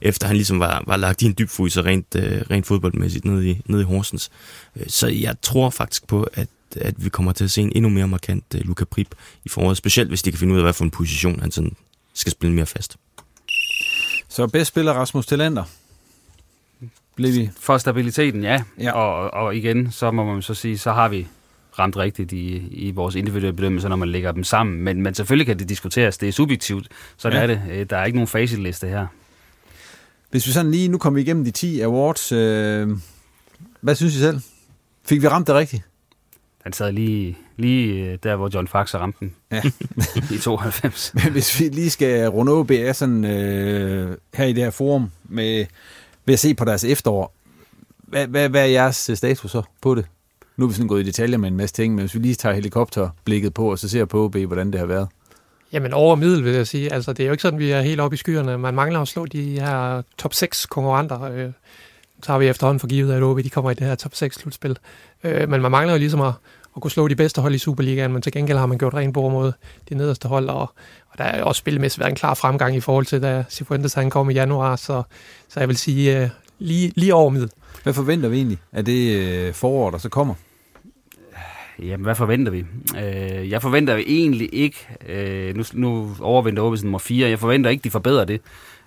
efter 0.00 0.26
han 0.26 0.36
ligesom 0.36 0.60
var, 0.60 0.84
var 0.86 0.96
lagt 0.96 1.22
i 1.22 1.26
en 1.26 1.34
dybfryser 1.38 1.84
rent, 1.84 2.14
øh, 2.16 2.42
rent 2.50 2.66
fodboldmæssigt 2.66 3.24
nede 3.24 3.50
i, 3.50 3.62
nede 3.66 3.82
i 3.82 3.84
Horsens. 3.84 4.30
Øh, 4.76 4.86
så 4.88 5.08
jeg 5.08 5.36
tror 5.42 5.70
faktisk 5.70 6.06
på, 6.06 6.22
at, 6.34 6.48
at 6.76 7.04
vi 7.04 7.08
kommer 7.08 7.32
til 7.32 7.44
at 7.44 7.50
se 7.50 7.60
en 7.62 7.72
endnu 7.74 7.88
mere 7.88 8.08
markant 8.08 8.44
øh, 8.54 8.60
Luka 8.60 8.84
Prip 8.84 9.14
i 9.44 9.48
foråret, 9.48 9.76
specielt 9.76 10.08
hvis 10.08 10.22
de 10.22 10.30
kan 10.30 10.38
finde 10.38 10.52
ud 10.52 10.58
af, 10.58 10.64
hvad 10.64 10.72
for 10.72 10.84
en 10.84 10.90
position 10.90 11.40
han 11.40 11.50
sådan 11.50 11.76
skal 12.14 12.32
spille 12.32 12.54
mere 12.54 12.66
fast. 12.66 12.96
Så 14.28 14.46
bedst 14.46 14.68
spiller 14.68 14.92
Rasmus 14.92 15.26
Tillander. 15.26 15.64
Blev 17.14 17.34
vi? 17.34 17.50
For 17.60 17.78
stabiliteten, 17.78 18.42
ja. 18.42 18.62
ja. 18.78 18.92
Og, 18.92 19.34
og 19.34 19.56
igen, 19.56 19.92
så 19.92 20.10
må 20.10 20.24
man 20.24 20.42
så 20.42 20.54
sige, 20.54 20.78
så 20.78 20.92
har 20.92 21.08
vi 21.08 21.26
ramt 21.78 21.96
rigtigt 21.96 22.32
i, 22.32 22.68
i 22.70 22.90
vores 22.90 23.14
individuelle 23.14 23.56
bedømmelse, 23.56 23.88
når 23.88 23.96
man 23.96 24.08
lægger 24.08 24.32
dem 24.32 24.44
sammen. 24.44 24.82
Men, 24.82 25.02
men 25.02 25.14
selvfølgelig 25.14 25.46
kan 25.46 25.58
det 25.58 25.68
diskuteres. 25.68 26.18
Det 26.18 26.28
er 26.28 26.32
subjektivt. 26.32 26.88
Så 27.16 27.28
ja. 27.28 27.36
er 27.36 27.46
det. 27.46 27.62
Øh, 27.70 27.86
der 27.90 27.96
er 27.96 28.04
ikke 28.04 28.16
nogen 28.16 28.28
facitliste 28.28 28.86
her. 28.86 29.06
Hvis 30.30 30.46
vi 30.46 30.52
sådan 30.52 30.70
lige, 30.70 30.88
nu 30.88 30.98
kommer 30.98 31.14
vi 31.14 31.22
igennem 31.22 31.44
de 31.44 31.50
10 31.50 31.80
awards. 31.80 32.32
Øh, 32.32 32.88
hvad 33.80 33.94
synes 33.94 34.16
I 34.16 34.18
selv? 34.18 34.40
Fik 35.04 35.22
vi 35.22 35.28
ramt 35.28 35.46
det 35.46 35.54
rigtigt? 35.54 35.82
Han 36.62 36.72
sad 36.72 36.92
lige, 36.92 37.38
lige 37.56 38.04
øh, 38.04 38.18
der, 38.22 38.36
hvor 38.36 38.50
John 38.54 38.68
Fax 38.68 38.94
ramte 38.94 39.18
den. 39.20 39.34
Ja. 39.50 39.62
I 40.34 40.38
92. 40.38 41.14
Men 41.14 41.32
hvis 41.32 41.60
vi 41.60 41.68
lige 41.68 41.90
skal 41.90 42.28
runde 42.28 42.52
OB 42.52 42.70
er 42.70 42.92
sådan 42.92 43.24
øh, 43.24 44.16
her 44.34 44.44
i 44.44 44.52
det 44.52 44.62
her 44.62 44.70
forum 44.70 45.10
med, 45.24 45.66
ved 46.24 46.32
at 46.32 46.38
se 46.38 46.54
på 46.54 46.64
deres 46.64 46.84
efterår, 46.84 47.34
hvad, 47.96 48.26
hvad, 48.26 48.48
hvad 48.48 48.62
er 48.62 48.66
jeres 48.66 49.10
status 49.14 49.50
så 49.50 49.62
på 49.80 49.94
det? 49.94 50.06
Nu 50.56 50.64
er 50.64 50.68
vi 50.68 50.74
sådan 50.74 50.88
gået 50.88 51.02
i 51.02 51.06
detaljer 51.06 51.38
med 51.38 51.48
en 51.48 51.56
masse 51.56 51.74
ting, 51.74 51.94
men 51.94 52.02
hvis 52.02 52.14
vi 52.14 52.18
lige 52.18 52.34
tager 52.34 52.54
helikopterblikket 52.54 53.54
på, 53.54 53.70
og 53.70 53.78
så 53.78 53.88
ser 53.88 54.04
på 54.04 54.24
OB, 54.24 54.36
hvordan 54.36 54.70
det 54.72 54.80
har 54.80 54.86
været. 54.86 55.08
Jamen 55.72 55.92
over 55.92 56.16
middel, 56.16 56.44
vil 56.44 56.52
jeg 56.52 56.66
sige. 56.66 56.92
Altså, 56.92 57.12
det 57.12 57.22
er 57.22 57.26
jo 57.26 57.32
ikke 57.32 57.42
sådan, 57.42 57.58
vi 57.58 57.70
er 57.70 57.80
helt 57.80 58.00
oppe 58.00 58.14
i 58.14 58.18
skyerne. 58.18 58.58
Man 58.58 58.74
mangler 58.74 59.00
at 59.00 59.08
slå 59.08 59.26
de 59.26 59.60
her 59.60 60.02
top 60.18 60.34
6 60.34 60.66
konkurrenter. 60.66 61.22
Øh, 61.22 61.50
så 62.22 62.32
har 62.32 62.38
vi 62.38 62.48
efterhånden 62.48 62.80
forgivet, 62.80 63.12
at 63.12 63.22
OB 63.22 63.38
de 63.38 63.50
kommer 63.50 63.70
i 63.70 63.74
det 63.74 63.86
her 63.86 63.94
top 63.94 64.14
6 64.14 64.36
slutspil. 64.36 64.78
Øh, 65.24 65.48
men 65.48 65.62
man 65.62 65.70
mangler 65.70 65.92
jo 65.92 65.98
ligesom 65.98 66.20
at, 66.20 66.32
at 66.76 66.82
kunne 66.82 66.90
slå 66.90 67.08
de 67.08 67.16
bedste 67.16 67.40
hold 67.40 67.54
i 67.54 67.58
Superligaen, 67.58 68.12
men 68.12 68.22
til 68.22 68.32
gengæld 68.32 68.58
har 68.58 68.66
man 68.66 68.78
gjort 68.78 68.94
rent 68.94 69.14
bord 69.14 69.32
mod 69.32 69.52
de 69.88 69.94
nederste 69.94 70.28
hold, 70.28 70.48
og, 70.48 70.60
og 71.08 71.18
der 71.18 71.24
er 71.24 71.42
også 71.42 71.58
spillemæssigt 71.58 72.00
været 72.00 72.10
en 72.10 72.16
klar 72.16 72.34
fremgang 72.34 72.76
i 72.76 72.80
forhold 72.80 73.06
til, 73.06 73.22
da 73.22 73.44
Cifuentes 73.50 73.94
han 73.94 74.10
kom 74.10 74.30
i 74.30 74.32
januar, 74.32 74.76
så, 74.76 75.02
så 75.48 75.60
jeg 75.60 75.68
vil 75.68 75.76
sige 75.76 76.22
øh, 76.22 76.28
lige, 76.58 76.92
lige 76.96 77.14
over 77.14 77.30
middel. 77.30 77.50
Hvad 77.82 77.92
forventer 77.92 78.28
vi 78.28 78.36
egentlig 78.36 78.58
af 78.72 78.84
det 78.84 79.16
øh, 79.16 79.54
forår, 79.54 79.90
der 79.90 79.98
så 79.98 80.08
kommer? 80.08 80.34
Jamen, 81.78 82.04
hvad 82.04 82.14
forventer 82.14 82.52
vi? 82.52 82.64
Øh, 82.96 83.50
jeg 83.50 83.62
forventer 83.62 83.96
egentlig 84.06 84.48
ikke, 84.52 84.88
øh, 85.08 85.56
nu, 85.56 85.64
nu 85.72 86.10
overvinder 86.20 86.62
OB 86.62 86.82
nummer 86.82 86.98
4, 86.98 87.28
jeg 87.28 87.38
forventer 87.38 87.70
ikke, 87.70 87.84
de 87.84 87.90
forbedrer 87.90 88.24
det. 88.24 88.40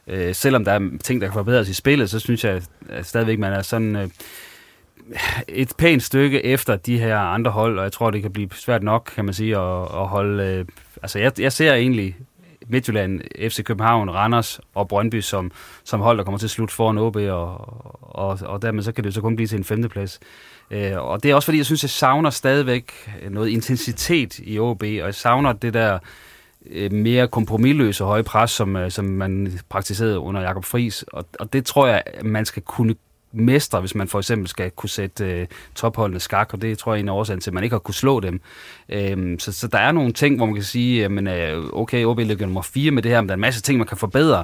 Øh, 0.08 0.36
selvom 0.36 0.66
der 0.66 0.72
er 0.72 0.90
ting, 1.04 1.22
der 1.22 1.28
kan 1.28 1.34
forbedres 1.34 1.70
i 1.70 1.74
spillet, 1.74 2.10
så 2.10 2.20
synes 2.20 2.44
jeg 2.44 2.62
at 2.90 3.06
stadigvæk, 3.06 3.40
man 3.40 3.54
er 3.54 3.62
sådan 3.62 3.96
øh, 3.96 4.10
et 5.48 5.74
pænt 5.78 6.04
stykke 6.04 6.46
efter 6.46 6.76
de 6.76 7.00
her 7.00 7.18
andre 7.18 7.52
hold, 7.52 7.78
og 7.78 7.84
jeg 7.84 7.92
tror, 7.92 8.12
det 8.12 8.22
kan 8.22 8.34
blive 8.34 8.50
svært 8.54 8.84
nok, 8.84 9.12
kan 9.16 9.26
man 9.26 9.34
sige, 9.34 9.58
at, 9.58 9.82
at 9.82 10.08
holde... 10.08 10.44
Øh, 10.44 10.66
altså, 11.02 11.20
jeg, 11.20 11.40
jeg 11.40 11.52
ser 11.52 11.74
egentlig 11.74 12.16
Midtjylland, 12.70 13.22
FC 13.50 13.64
København, 13.64 14.10
Randers 14.10 14.60
og 14.74 14.88
Brøndby 14.88 15.22
som, 15.22 15.52
som 15.84 16.02
hold, 16.02 16.18
der 16.18 16.24
kommer 16.24 16.38
til 16.38 16.50
slut 16.50 16.72
foran 16.72 16.98
OB, 16.98 17.16
og, 17.16 17.58
og, 18.02 18.40
og 18.42 18.62
dermed 18.62 18.84
så 18.84 18.92
kan 18.92 19.04
det 19.04 19.14
så 19.14 19.22
kun 19.22 19.36
blive 19.36 19.48
til 19.48 19.58
en 19.58 19.64
femteplads. 19.64 20.20
Øh, 20.72 20.98
og 20.98 21.24
det 21.24 21.32
er 21.32 21.36
også 21.36 21.46
fordi, 21.46 21.58
jeg 21.58 21.66
synes, 21.66 21.84
jeg 21.84 21.90
savner 21.90 22.30
stadigvæk 22.30 22.92
noget 23.30 23.50
intensitet 23.50 24.40
i 24.40 24.60
OB, 24.60 24.82
og 24.82 24.88
jeg 24.88 25.16
savner 25.16 25.54
det 25.54 25.74
der 25.74 26.00
øh, 26.72 26.92
mere 26.92 27.28
kompromilløse 27.28 28.04
høje 28.04 28.24
pres, 28.24 28.52
som, 28.52 28.76
øh, 28.76 28.92
som 28.92 29.06
man 29.06 29.60
praktiserede 29.70 30.20
under 30.20 30.42
Jakob 30.42 30.66
Friis. 30.66 31.04
Og, 31.04 31.26
og 31.40 31.54
det 31.54 31.66
tror 31.66 31.88
jeg, 31.88 32.04
man 32.24 32.46
skal 32.46 32.64
kunne 32.64 32.96
mestre, 33.36 33.80
hvis 33.80 33.96
man 33.96 34.08
for 34.08 34.20
eksempel 34.20 34.48
skal 34.48 34.72
kunne 34.72 34.90
sætte 34.90 35.26
øh, 35.26 35.48
topholdene 35.76 36.20
skak, 36.20 36.54
og 36.54 36.62
det 36.62 36.78
tror 36.78 36.94
jeg 36.94 37.00
er 37.00 37.04
en 37.04 37.10
af 37.10 37.14
årsagen 37.14 37.42
til, 37.42 37.50
at 37.50 37.54
man 37.54 37.64
ikke 37.64 37.74
har 37.74 37.80
kunne 37.80 37.96
slå 37.96 38.20
dem. 38.20 38.42
Øhm, 38.90 39.40
så, 39.40 39.52
så 39.52 39.68
der 39.68 39.78
er 39.78 39.92
nogle 39.92 40.14
ting, 40.14 40.38
hvor 40.38 40.46
man 40.46 40.56
kan 40.56 40.64
sige, 40.64 41.02
jamen, 41.02 41.28
øh, 41.28 41.66
okay, 41.74 42.06
OB 42.06 42.20
ligger 42.20 42.46
nummer 42.46 42.62
4 42.62 42.92
med 42.92 43.04
det 43.04 43.12
her, 43.12 43.22
men 43.22 43.30
der 43.30 43.34
er 43.34 43.38
en 43.38 43.42
masse 43.42 43.62
ting, 43.62 43.78
man 43.78 43.88
kan 43.88 43.98
forbedre. 43.98 44.44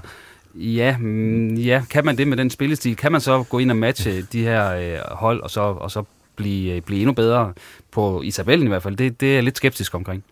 Ja, 0.56 0.98
mm, 0.98 1.56
ja, 1.56 1.84
kan 1.90 2.06
man 2.06 2.18
det 2.18 2.28
med 2.28 2.38
den 2.38 2.50
spillestil? 2.50 2.96
Kan 2.96 3.12
man 3.12 3.22
så 3.22 3.44
gå 3.44 3.60
ind 3.60 3.72
og 3.72 3.78
matche 3.78 4.22
de 4.22 4.42
her 4.42 4.76
øh, 4.76 5.00
hold, 5.12 5.42
og 5.42 5.50
så, 5.50 5.62
og 5.62 5.92
så 5.92 6.04
blive, 6.36 6.76
øh, 6.76 6.82
blive 6.82 7.00
endnu 7.00 7.14
bedre 7.14 7.54
på 7.92 8.22
i 8.22 8.32
tabellen 8.32 8.68
i 8.68 8.70
hvert 8.70 8.84
fald? 8.84 8.98
Det, 8.98 9.22
det 9.22 9.30
er 9.30 9.34
jeg 9.34 9.44
lidt 9.44 9.58
skeptisk 9.58 9.96
omkring. 9.96 10.24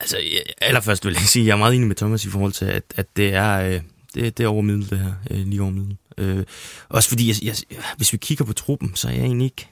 Altså, 0.00 0.16
allerførst 0.60 1.04
vil 1.04 1.12
jeg 1.12 1.20
sige, 1.20 1.42
at 1.42 1.46
jeg 1.46 1.52
er 1.52 1.58
meget 1.58 1.74
enig 1.74 1.88
med 1.88 1.96
Thomas 1.96 2.24
i 2.24 2.30
forhold 2.30 2.52
til, 2.52 2.64
at, 2.64 2.82
at 2.96 3.06
det 3.16 3.34
er... 3.34 3.60
Øh, 3.60 3.80
det, 4.14 4.38
det 4.38 4.44
er 4.44 4.48
over 4.48 4.62
middel, 4.62 4.90
det 4.90 4.98
her. 4.98 5.12
Øh, 5.30 5.46
lige 5.46 5.62
over 5.62 5.70
middel. 5.70 5.96
Øh, 6.18 6.44
også 6.88 7.08
fordi, 7.08 7.28
jeg, 7.28 7.36
jeg, 7.42 7.54
hvis 7.96 8.12
vi 8.12 8.18
kigger 8.18 8.44
på 8.44 8.52
truppen, 8.52 8.92
så 8.94 9.08
er 9.08 9.12
jeg 9.12 9.22
egentlig 9.22 9.44
ikke... 9.44 9.68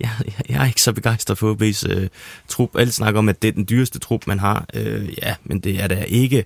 Jeg, 0.00 0.10
jeg, 0.24 0.34
jeg 0.48 0.62
er 0.62 0.66
ikke 0.66 0.82
så 0.82 0.92
begejstret 0.92 1.38
for 1.38 1.54
OB's 1.54 1.92
øh, 1.92 2.08
trup. 2.48 2.76
Alle 2.76 2.92
snakker 2.92 3.18
om, 3.18 3.28
at 3.28 3.42
det 3.42 3.48
er 3.48 3.52
den 3.52 3.66
dyreste 3.70 3.98
trup, 3.98 4.26
man 4.26 4.38
har. 4.38 4.66
Øh, 4.74 5.12
ja, 5.22 5.34
men 5.44 5.60
det 5.60 5.82
er 5.82 5.86
da 5.86 6.04
ikke 6.08 6.44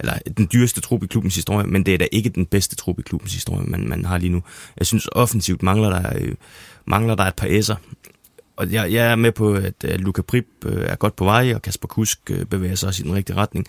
eller 0.00 0.18
den 0.36 0.48
dyreste 0.52 0.80
trup 0.80 1.02
i 1.02 1.06
klubbens 1.06 1.34
historie, 1.34 1.66
men 1.66 1.86
det 1.86 1.94
er 1.94 1.98
da 1.98 2.06
ikke 2.12 2.28
den 2.28 2.46
bedste 2.46 2.76
trup 2.76 2.98
i 2.98 3.02
klubbens 3.02 3.32
historie, 3.32 3.66
man, 3.66 3.88
man 3.88 4.04
har 4.04 4.18
lige 4.18 4.32
nu. 4.32 4.42
Jeg 4.78 4.86
synes 4.86 5.08
offensivt 5.12 5.62
mangler 5.62 5.90
der, 5.90 6.18
øh, 6.20 6.34
mangler 6.86 7.14
der 7.14 7.24
et 7.24 7.34
par 7.34 7.46
S'er. 7.46 7.76
Og 8.56 8.72
jeg, 8.72 8.92
jeg 8.92 9.06
er 9.06 9.16
med 9.16 9.32
på, 9.32 9.54
at, 9.54 9.74
øh, 9.84 9.98
Luka 9.98 10.22
Prip 10.22 10.46
øh, 10.64 10.86
er 10.86 10.96
godt 10.96 11.16
på 11.16 11.24
vej, 11.24 11.54
og 11.54 11.62
Kasper 11.62 11.88
Kusk 11.88 12.30
øh, 12.30 12.44
bevæger 12.44 12.74
sig 12.74 12.86
også 12.86 13.02
i 13.02 13.06
den 13.06 13.14
rigtige 13.14 13.36
retning. 13.36 13.66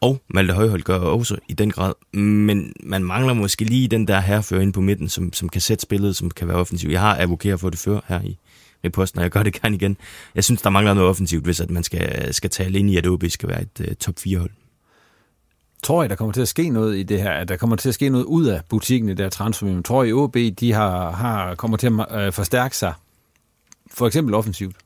Og 0.00 0.20
Malte 0.28 0.54
Højhold 0.54 0.82
gør 0.82 0.98
også 0.98 1.36
i 1.48 1.52
den 1.52 1.70
grad. 1.70 2.18
Men 2.18 2.72
man 2.82 3.04
mangler 3.04 3.34
måske 3.34 3.64
lige 3.64 3.88
den 3.88 4.08
der 4.08 4.20
herrefører 4.20 4.60
ind 4.60 4.72
på 4.72 4.80
midten, 4.80 5.08
som, 5.08 5.32
som 5.32 5.48
kan 5.48 5.60
sætte 5.60 5.82
spillet, 5.82 6.16
som 6.16 6.30
kan 6.30 6.48
være 6.48 6.56
offensiv. 6.56 6.90
Jeg 6.90 7.00
har 7.00 7.16
advokeret 7.16 7.60
for 7.60 7.70
det 7.70 7.78
før 7.78 8.00
her 8.08 8.20
i, 8.20 8.38
i 8.84 8.88
posten, 8.88 9.18
og 9.18 9.22
jeg 9.22 9.30
gør 9.30 9.42
det 9.42 9.62
gerne 9.62 9.76
igen. 9.76 9.96
Jeg 10.34 10.44
synes, 10.44 10.62
der 10.62 10.70
mangler 10.70 10.94
noget 10.94 11.10
offensivt, 11.10 11.44
hvis 11.44 11.60
at 11.60 11.70
man 11.70 11.82
skal, 11.82 12.34
skal 12.34 12.50
tale 12.50 12.78
ind 12.78 12.90
i, 12.90 12.96
at 12.96 13.06
OB 13.06 13.24
skal 13.28 13.48
være 13.48 13.62
et 13.62 13.80
uh, 13.80 13.94
top 13.94 14.14
4-hold. 14.18 14.50
Tror 15.82 16.04
I, 16.04 16.08
der 16.08 16.14
kommer 16.14 16.32
til 16.32 16.40
at 16.40 16.48
ske 16.48 16.68
noget 16.68 16.96
i 16.96 17.02
det 17.02 17.22
her? 17.22 17.30
At 17.30 17.48
der 17.48 17.56
kommer 17.56 17.76
til 17.76 17.88
at 17.88 17.94
ske 17.94 18.08
noget 18.08 18.24
ud 18.24 18.46
af 18.46 18.60
butikken 18.68 19.08
i 19.08 19.14
det 19.14 19.24
her 19.24 19.30
transfervindue? 19.30 19.82
Tror 19.82 20.04
I, 20.04 20.12
OB 20.12 20.36
de 20.60 20.72
har, 20.72 21.10
har, 21.10 21.54
kommer 21.54 21.76
til 21.76 21.86
at 22.10 22.26
øh, 22.26 22.32
forstærke 22.32 22.76
sig? 22.76 22.92
For 23.90 24.06
eksempel 24.06 24.34
offensivt. 24.34 24.76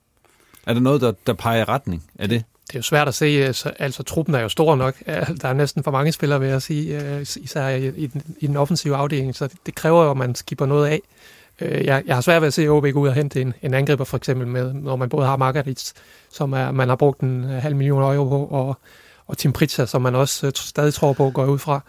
Er 0.66 0.74
der 0.74 0.80
noget, 0.80 1.00
der, 1.00 1.12
der 1.26 1.32
peger 1.32 1.68
retning 1.68 2.02
af 2.18 2.28
det? 2.28 2.44
Det 2.66 2.74
er 2.74 2.78
jo 2.78 2.82
svært 2.82 3.08
at 3.08 3.14
se. 3.14 3.26
Altså, 3.26 3.72
altså 3.78 4.02
truppen 4.02 4.34
er 4.34 4.40
jo 4.40 4.48
stor 4.48 4.76
nok. 4.76 4.94
Der 5.42 5.48
er 5.48 5.52
næsten 5.52 5.82
for 5.82 5.90
mange 5.90 6.12
spillere, 6.12 6.40
vil 6.40 6.48
jeg 6.48 6.62
sige, 6.62 7.02
øh, 7.02 7.20
især 7.20 7.68
i, 7.68 8.06
den, 8.06 8.22
i 8.38 8.46
den 8.46 8.56
offensive 8.56 8.96
afdeling. 8.96 9.34
Så 9.34 9.46
det, 9.46 9.56
det 9.66 9.74
kræver 9.74 10.04
jo, 10.04 10.10
at 10.10 10.16
man 10.16 10.34
skipper 10.34 10.66
noget 10.66 10.88
af. 10.88 11.00
Øh, 11.60 11.84
jeg, 11.84 12.02
jeg 12.06 12.16
har 12.16 12.20
svært 12.20 12.42
ved 12.42 12.46
at 12.46 12.54
se 12.54 12.68
OB 12.68 12.86
gå 12.92 13.00
ud 13.00 13.08
og 13.08 13.14
hente 13.14 13.40
en, 13.40 13.54
en 13.62 13.74
angriber, 13.74 14.04
for 14.04 14.16
eksempel, 14.16 14.46
med, 14.46 14.72
når 14.72 14.96
man 14.96 15.08
både 15.08 15.26
har 15.26 15.36
Margaritz, 15.36 15.92
som 16.30 16.52
er, 16.52 16.70
man 16.70 16.88
har 16.88 16.96
brugt 16.96 17.20
en 17.20 17.44
halv 17.44 17.76
million 17.76 18.14
euro 18.14 18.28
på, 18.28 18.44
og, 18.44 18.78
og 19.26 19.38
Tim 19.38 19.52
Pritza, 19.52 19.86
som 19.86 20.02
man 20.02 20.14
også 20.14 20.52
stadig 20.54 20.94
tror 20.94 21.12
på, 21.12 21.30
går 21.30 21.44
ud 21.44 21.58
fra. 21.58 21.80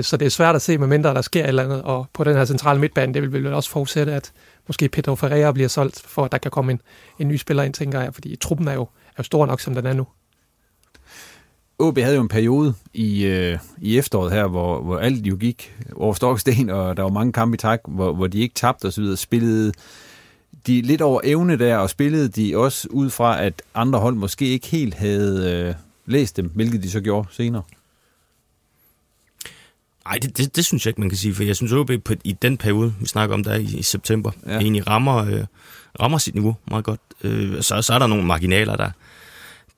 Så 0.00 0.16
det 0.16 0.26
er 0.26 0.30
svært 0.30 0.54
at 0.54 0.62
se, 0.62 0.78
med 0.78 0.86
mindre 0.86 1.14
der 1.14 1.22
sker 1.22 1.42
et 1.42 1.48
eller 1.48 1.64
andet. 1.64 1.82
Og 1.82 2.06
på 2.12 2.24
den 2.24 2.36
her 2.36 2.44
centrale 2.44 2.80
midtbane, 2.80 3.14
det 3.14 3.22
vil 3.22 3.32
vel 3.32 3.54
også 3.54 3.70
forudsætte, 3.70 4.12
at 4.12 4.32
måske 4.66 4.88
Pedro 4.88 5.14
Ferreira 5.14 5.52
bliver 5.52 5.68
solgt, 5.68 6.02
for 6.06 6.24
at 6.24 6.32
der 6.32 6.38
kan 6.38 6.50
komme 6.50 6.72
en, 6.72 6.80
en 7.18 7.28
ny 7.28 7.36
spiller 7.36 7.62
ind, 7.62 7.74
tænker 7.74 8.00
jeg. 8.00 8.14
Fordi 8.14 8.36
truppen 8.36 8.68
er 8.68 8.74
jo, 8.74 8.88
er 9.18 9.22
stor 9.22 9.46
nok, 9.46 9.60
som 9.60 9.74
den 9.74 9.86
er 9.86 9.92
nu. 9.92 10.06
OB 11.78 11.98
havde 11.98 12.14
jo 12.16 12.22
en 12.22 12.28
periode 12.28 12.74
i, 12.94 13.24
øh, 13.24 13.58
i 13.78 13.98
efteråret 13.98 14.32
her, 14.32 14.46
hvor, 14.46 14.82
hvor 14.82 14.98
alt 14.98 15.26
jo 15.26 15.36
gik 15.36 15.76
over 15.96 16.14
stoksten, 16.14 16.70
og 16.70 16.96
der 16.96 17.02
var 17.02 17.10
mange 17.10 17.32
kampe 17.32 17.54
i 17.54 17.58
tak, 17.58 17.80
hvor, 17.88 18.12
hvor 18.14 18.26
de 18.26 18.38
ikke 18.40 18.54
tabte 18.54 18.86
osv. 18.86 19.16
Spillede 19.16 19.72
de 20.66 20.82
lidt 20.82 21.00
over 21.00 21.20
evne 21.24 21.58
der, 21.58 21.76
og 21.76 21.90
spillede 21.90 22.28
de 22.28 22.56
også 22.56 22.88
ud 22.90 23.10
fra, 23.10 23.42
at 23.42 23.62
andre 23.74 23.98
hold 23.98 24.14
måske 24.14 24.48
ikke 24.48 24.66
helt 24.66 24.94
havde 24.94 25.52
øh, 25.52 25.74
læst 26.06 26.36
dem, 26.36 26.50
hvilket 26.54 26.82
de 26.82 26.90
så 26.90 27.00
gjorde 27.00 27.28
senere? 27.30 27.62
Nej, 30.04 30.18
det, 30.22 30.38
det, 30.38 30.56
det 30.56 30.64
synes 30.64 30.86
jeg 30.86 30.90
ikke, 30.90 31.00
man 31.00 31.10
kan 31.10 31.18
sige, 31.18 31.34
for 31.34 31.42
jeg 31.42 31.56
synes, 31.56 31.72
OB 31.72 31.90
på, 32.04 32.14
i 32.24 32.32
den 32.32 32.56
periode, 32.56 32.94
vi 33.00 33.06
snakker 33.06 33.34
om 33.34 33.44
der 33.44 33.54
i, 33.54 33.62
i 33.62 33.82
september, 33.82 34.30
ja. 34.46 34.58
egentlig 34.58 34.86
rammer, 34.86 35.16
øh, 35.16 35.44
rammer 36.00 36.18
sit 36.18 36.34
niveau 36.34 36.56
meget 36.70 36.84
godt. 36.84 37.00
Øh, 37.24 37.62
så, 37.62 37.82
så 37.82 37.94
er 37.94 37.98
der 37.98 38.06
nogle 38.06 38.24
marginaler, 38.24 38.76
der, 38.76 38.90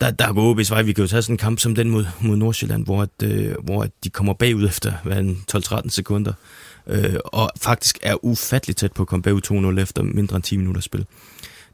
der, 0.01 0.11
der 0.11 0.33
går 0.33 0.55
OB's 0.55 0.71
vej. 0.71 0.83
Vi 0.83 0.93
kan 0.93 1.05
jo 1.05 1.09
tage 1.09 1.23
sådan 1.23 1.35
en 1.35 1.39
kamp 1.39 1.59
som 1.59 1.75
den 1.75 1.91
mod, 1.91 2.05
mod 2.21 2.37
Nordsjælland, 2.37 2.85
hvor, 2.85 3.03
at, 3.03 3.23
øh, 3.23 3.55
hvor 3.65 3.83
at 3.83 3.91
de 4.05 4.11
kommer 4.11 4.33
bagud 4.33 4.67
efter 4.67 4.93
12-13 5.85 5.89
sekunder, 5.89 6.33
øh, 6.87 7.15
og 7.25 7.51
faktisk 7.61 7.99
er 8.03 8.25
ufattelig 8.25 8.77
tæt 8.77 8.93
på 8.93 9.03
at 9.03 9.09
komme 9.09 9.23
bagud 9.23 9.75
2-0 9.77 9.83
efter 9.83 10.03
mindre 10.03 10.37
end 10.37 10.43
10 10.43 10.57
minutter 10.57 10.81
spil. 10.83 11.07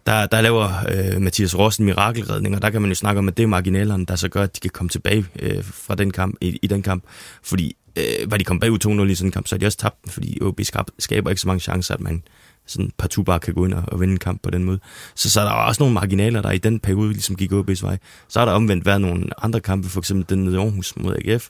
Der, 0.07 0.27
der 0.27 0.41
laver 0.41 0.71
øh, 0.89 1.23
Mathias 1.23 1.59
Ross 1.59 1.79
en 1.79 1.85
mirakelredning, 1.85 2.57
og 2.57 2.63
der 2.63 2.71
kan 2.71 2.83
man 2.83 2.91
jo 2.91 2.95
snakke 2.95 3.19
om, 3.19 3.29
at 3.29 3.37
det 3.37 3.43
er 3.43 3.47
marginalerne, 3.47 4.07
der 4.07 4.17
så 4.17 4.29
gør, 4.29 4.43
at 4.43 4.55
de 4.57 4.61
kan 4.61 4.71
komme 4.71 4.89
tilbage 4.89 5.27
øh, 5.39 5.65
fra 5.65 5.95
den 5.95 6.11
kamp, 6.11 6.37
i, 6.41 6.59
i 6.63 6.67
den 6.67 6.83
kamp. 6.83 7.05
Fordi 7.43 7.77
øh, 7.97 8.31
var 8.31 8.37
de 8.37 8.45
kommet 8.45 8.61
bagud 8.61 9.07
2-0 9.07 9.11
i 9.11 9.15
sådan 9.15 9.29
en 9.29 9.33
kamp, 9.33 9.47
så 9.47 9.55
har 9.55 9.59
de 9.59 9.67
også 9.67 9.79
tabt 9.79 10.05
den, 10.05 10.13
fordi 10.13 10.39
OB 10.43 10.61
skaber 10.99 11.31
ikke 11.31 11.41
så 11.41 11.49
mange 11.49 11.61
chancer, 11.61 11.95
at 11.95 12.01
man 12.01 12.23
sådan 12.67 12.91
partout 12.99 13.27
bare 13.27 13.41
kan 13.41 13.55
gå 13.55 13.65
ind 13.65 13.75
og, 13.75 13.83
og 13.87 14.01
vinde 14.01 14.13
en 14.13 14.19
kamp 14.19 14.43
på 14.43 14.51
den 14.51 14.65
måde. 14.65 14.79
Så, 15.15 15.31
så 15.31 15.41
er 15.41 15.45
der 15.45 15.53
også 15.53 15.83
nogle 15.83 15.95
marginaler, 15.95 16.43
der 16.43 16.51
i 16.51 16.59
den 16.59 16.81
periode 16.81 17.13
ligesom 17.13 17.37
gik 17.37 17.53
OB's 17.53 17.83
vej. 17.83 17.99
Så 18.29 18.39
har 18.39 18.47
der 18.47 18.53
omvendt 18.53 18.87
været 18.87 19.01
nogle 19.01 19.45
andre 19.45 19.61
kampe, 19.61 19.89
for 19.89 20.01
eksempel 20.01 20.27
den 20.29 20.45
nede 20.45 20.57
i 20.57 20.59
Aarhus 20.59 20.97
mod 20.97 21.17
AGF, 21.25 21.49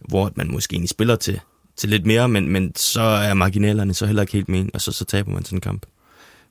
hvor 0.00 0.32
man 0.36 0.52
måske 0.52 0.74
egentlig 0.74 0.90
spiller 0.90 1.16
til, 1.16 1.40
til 1.76 1.88
lidt 1.88 2.06
mere, 2.06 2.28
men, 2.28 2.48
men 2.48 2.72
så 2.76 3.00
er 3.00 3.34
marginalerne 3.34 3.94
så 3.94 4.06
heller 4.06 4.22
ikke 4.22 4.32
helt 4.32 4.48
med, 4.48 4.66
og 4.74 4.80
så, 4.80 4.92
så 4.92 5.04
taber 5.04 5.30
man 5.30 5.44
sådan 5.44 5.56
en 5.56 5.60
kamp. 5.60 5.86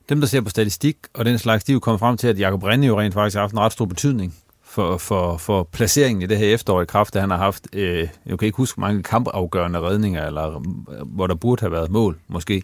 Dem, 0.08 0.20
der 0.20 0.26
ser 0.26 0.40
på 0.40 0.50
statistik 0.50 0.96
og 1.14 1.24
den 1.24 1.38
slags, 1.38 1.64
de 1.64 1.72
er 1.72 1.74
jo 1.74 1.80
kommet 1.80 2.00
frem 2.00 2.16
til, 2.16 2.28
at 2.28 2.38
Jakob 2.38 2.62
Rinde 2.62 2.86
jo 2.86 3.00
rent 3.00 3.14
faktisk 3.14 3.34
har 3.34 3.40
haft 3.40 3.52
en 3.52 3.60
ret 3.60 3.72
stor 3.72 3.84
betydning 3.84 4.34
for, 4.68 4.96
for, 4.96 5.36
for 5.36 5.68
placeringen 5.72 6.22
i 6.22 6.26
det 6.26 6.38
her 6.38 6.54
efterår 6.54 6.82
i 6.82 6.84
kraft, 6.84 7.16
at 7.16 7.22
han 7.22 7.30
har 7.30 7.36
haft, 7.36 7.66
øh, 7.72 8.08
jeg 8.26 8.38
kan 8.38 8.46
ikke 8.46 8.56
huske 8.56 8.80
mange 8.80 9.02
kampafgørende 9.02 9.80
redninger, 9.80 10.26
eller 10.26 10.56
øh, 10.56 11.06
hvor 11.06 11.26
der 11.26 11.34
burde 11.34 11.60
have 11.60 11.72
været 11.72 11.90
mål, 11.90 12.18
måske. 12.28 12.62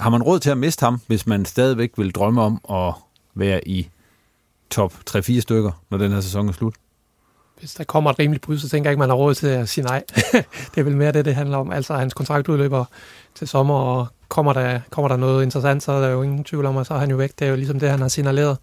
Har 0.00 0.10
man 0.10 0.22
råd 0.22 0.40
til 0.40 0.50
at 0.50 0.58
miste 0.58 0.84
ham, 0.84 1.00
hvis 1.06 1.26
man 1.26 1.44
stadigvæk 1.44 1.92
vil 1.96 2.10
drømme 2.10 2.42
om 2.42 2.60
at 2.70 2.94
være 3.34 3.68
i 3.68 3.88
top 4.70 4.94
3-4 5.10 5.40
stykker, 5.40 5.82
når 5.90 5.98
den 5.98 6.12
her 6.12 6.20
sæson 6.20 6.48
er 6.48 6.52
slut? 6.52 6.74
Hvis 7.58 7.74
der 7.74 7.84
kommer 7.84 8.10
et 8.10 8.18
rimeligt 8.18 8.44
bud, 8.44 8.58
så 8.58 8.68
tænker 8.68 8.90
jeg 8.90 8.92
ikke, 8.92 8.98
man 8.98 9.08
har 9.08 9.16
råd 9.16 9.34
til 9.34 9.46
at 9.46 9.68
sige 9.68 9.84
nej. 9.84 10.04
det 10.74 10.78
er 10.80 10.82
vel 10.82 10.96
mere 10.96 11.12
det, 11.12 11.24
det 11.24 11.34
handler 11.34 11.56
om. 11.56 11.72
Altså, 11.72 11.94
hans 11.94 12.14
kontrakt 12.14 12.48
udløber 12.48 12.84
til 13.34 13.48
sommer, 13.48 13.74
og 13.74 14.06
kommer 14.28 14.52
der, 14.52 14.80
kommer 14.90 15.08
der 15.08 15.16
noget 15.16 15.42
interessant, 15.42 15.82
så 15.82 15.92
er 15.92 16.00
der 16.00 16.08
jo 16.08 16.22
ingen 16.22 16.44
tvivl 16.44 16.66
om, 16.66 16.76
at 16.76 16.86
så 16.86 16.94
er 16.94 16.98
han 16.98 17.10
jo 17.10 17.16
væk. 17.16 17.32
Det 17.38 17.44
er 17.44 17.50
jo 17.50 17.56
ligesom 17.56 17.80
det, 17.80 17.90
han 17.90 18.00
har 18.00 18.08
signaleret. 18.08 18.56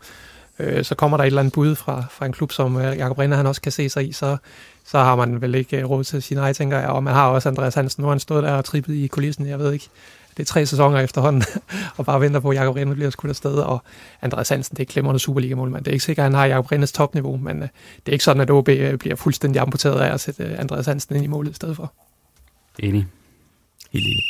Øh, 0.59 0.83
så 0.83 0.95
kommer 0.95 1.17
der 1.17 1.23
et 1.23 1.27
eller 1.27 1.39
andet 1.39 1.53
bud 1.53 1.75
fra, 1.75 2.03
fra 2.11 2.25
en 2.25 2.33
klub, 2.33 2.51
som 2.51 2.77
øh, 2.77 2.97
Jakob 2.97 3.17
Rinde, 3.17 3.37
han 3.37 3.47
også 3.47 3.61
kan 3.61 3.71
se 3.71 3.89
sig 3.89 4.09
i, 4.09 4.11
så, 4.11 4.37
så 4.85 4.97
har 4.97 5.15
man 5.15 5.41
vel 5.41 5.55
ikke 5.55 5.77
øh, 5.77 5.89
råd 5.89 6.03
til 6.03 6.17
at 6.17 6.23
sige 6.23 6.37
nej, 6.37 6.53
tænker 6.53 6.79
jeg. 6.79 6.89
Og 6.89 7.03
man 7.03 7.13
har 7.13 7.27
også 7.27 7.49
Andreas 7.49 7.75
Hansen, 7.75 8.01
nu 8.01 8.07
har 8.07 8.13
han 8.13 8.19
stået 8.19 8.43
der 8.43 8.51
og 8.51 8.65
trippet 8.65 8.93
i 8.93 9.07
kulissen, 9.07 9.47
jeg 9.47 9.59
ved 9.59 9.73
ikke, 9.73 9.89
det 10.37 10.43
er 10.43 10.45
tre 10.45 10.65
sæsoner 10.65 10.99
efterhånden, 10.99 11.43
og 11.97 12.05
bare 12.05 12.21
venter 12.21 12.39
på, 12.39 12.49
at 12.49 12.57
Jacob 12.57 12.75
Rinde 12.75 12.95
bliver 12.95 13.09
skudt 13.09 13.29
afsted, 13.29 13.55
og 13.55 13.83
Andreas 14.21 14.49
Hansen, 14.49 14.77
det 14.77 14.83
er 14.83 14.91
klemmerende 14.91 15.19
Superliga-målmand. 15.19 15.83
Det 15.83 15.91
er 15.91 15.93
ikke 15.93 16.05
sikkert, 16.05 16.25
at 16.25 16.31
han 16.31 16.39
har 16.39 16.45
Jacob 16.45 16.71
Rindes 16.71 16.91
topniveau, 16.91 17.37
men 17.37 17.61
det 17.61 17.71
er 18.05 18.11
ikke 18.11 18.23
sådan, 18.23 18.41
at 18.41 18.51
OB 18.51 18.65
bliver 18.99 19.15
fuldstændig 19.15 19.61
amputeret 19.61 19.99
af 19.99 20.13
at 20.13 20.19
sætte 20.19 20.57
Andreas 20.57 20.85
Hansen 20.85 21.15
ind 21.15 21.25
i 21.25 21.27
målet 21.27 21.51
i 21.51 21.53
stedet 21.53 21.75
for. 21.75 21.93
Enig. 22.79 23.07
Helt 23.93 24.05
enig. 24.05 24.23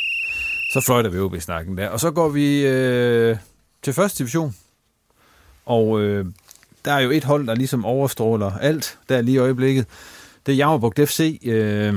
Så 0.72 0.80
fløjter 0.80 1.10
vi 1.10 1.18
OB-snakken 1.18 1.78
der. 1.78 1.88
Og 1.88 2.00
så 2.00 2.10
går 2.10 2.28
vi 2.28 2.66
øh, 2.66 3.36
til 3.82 3.92
første 3.92 4.18
division. 4.18 4.54
Og 5.66 6.00
øh, 6.00 6.26
der 6.84 6.92
er 6.92 7.00
jo 7.00 7.10
et 7.10 7.24
hold, 7.24 7.46
der 7.46 7.54
ligesom 7.54 7.84
overstråler 7.84 8.58
alt 8.58 8.98
der 9.08 9.20
lige 9.20 9.34
i 9.34 9.38
øjeblikket. 9.38 9.86
Det 10.46 10.52
er 10.52 10.56
Jammerbugt 10.56 11.00
FC. 11.08 11.40
Øh, 11.44 11.94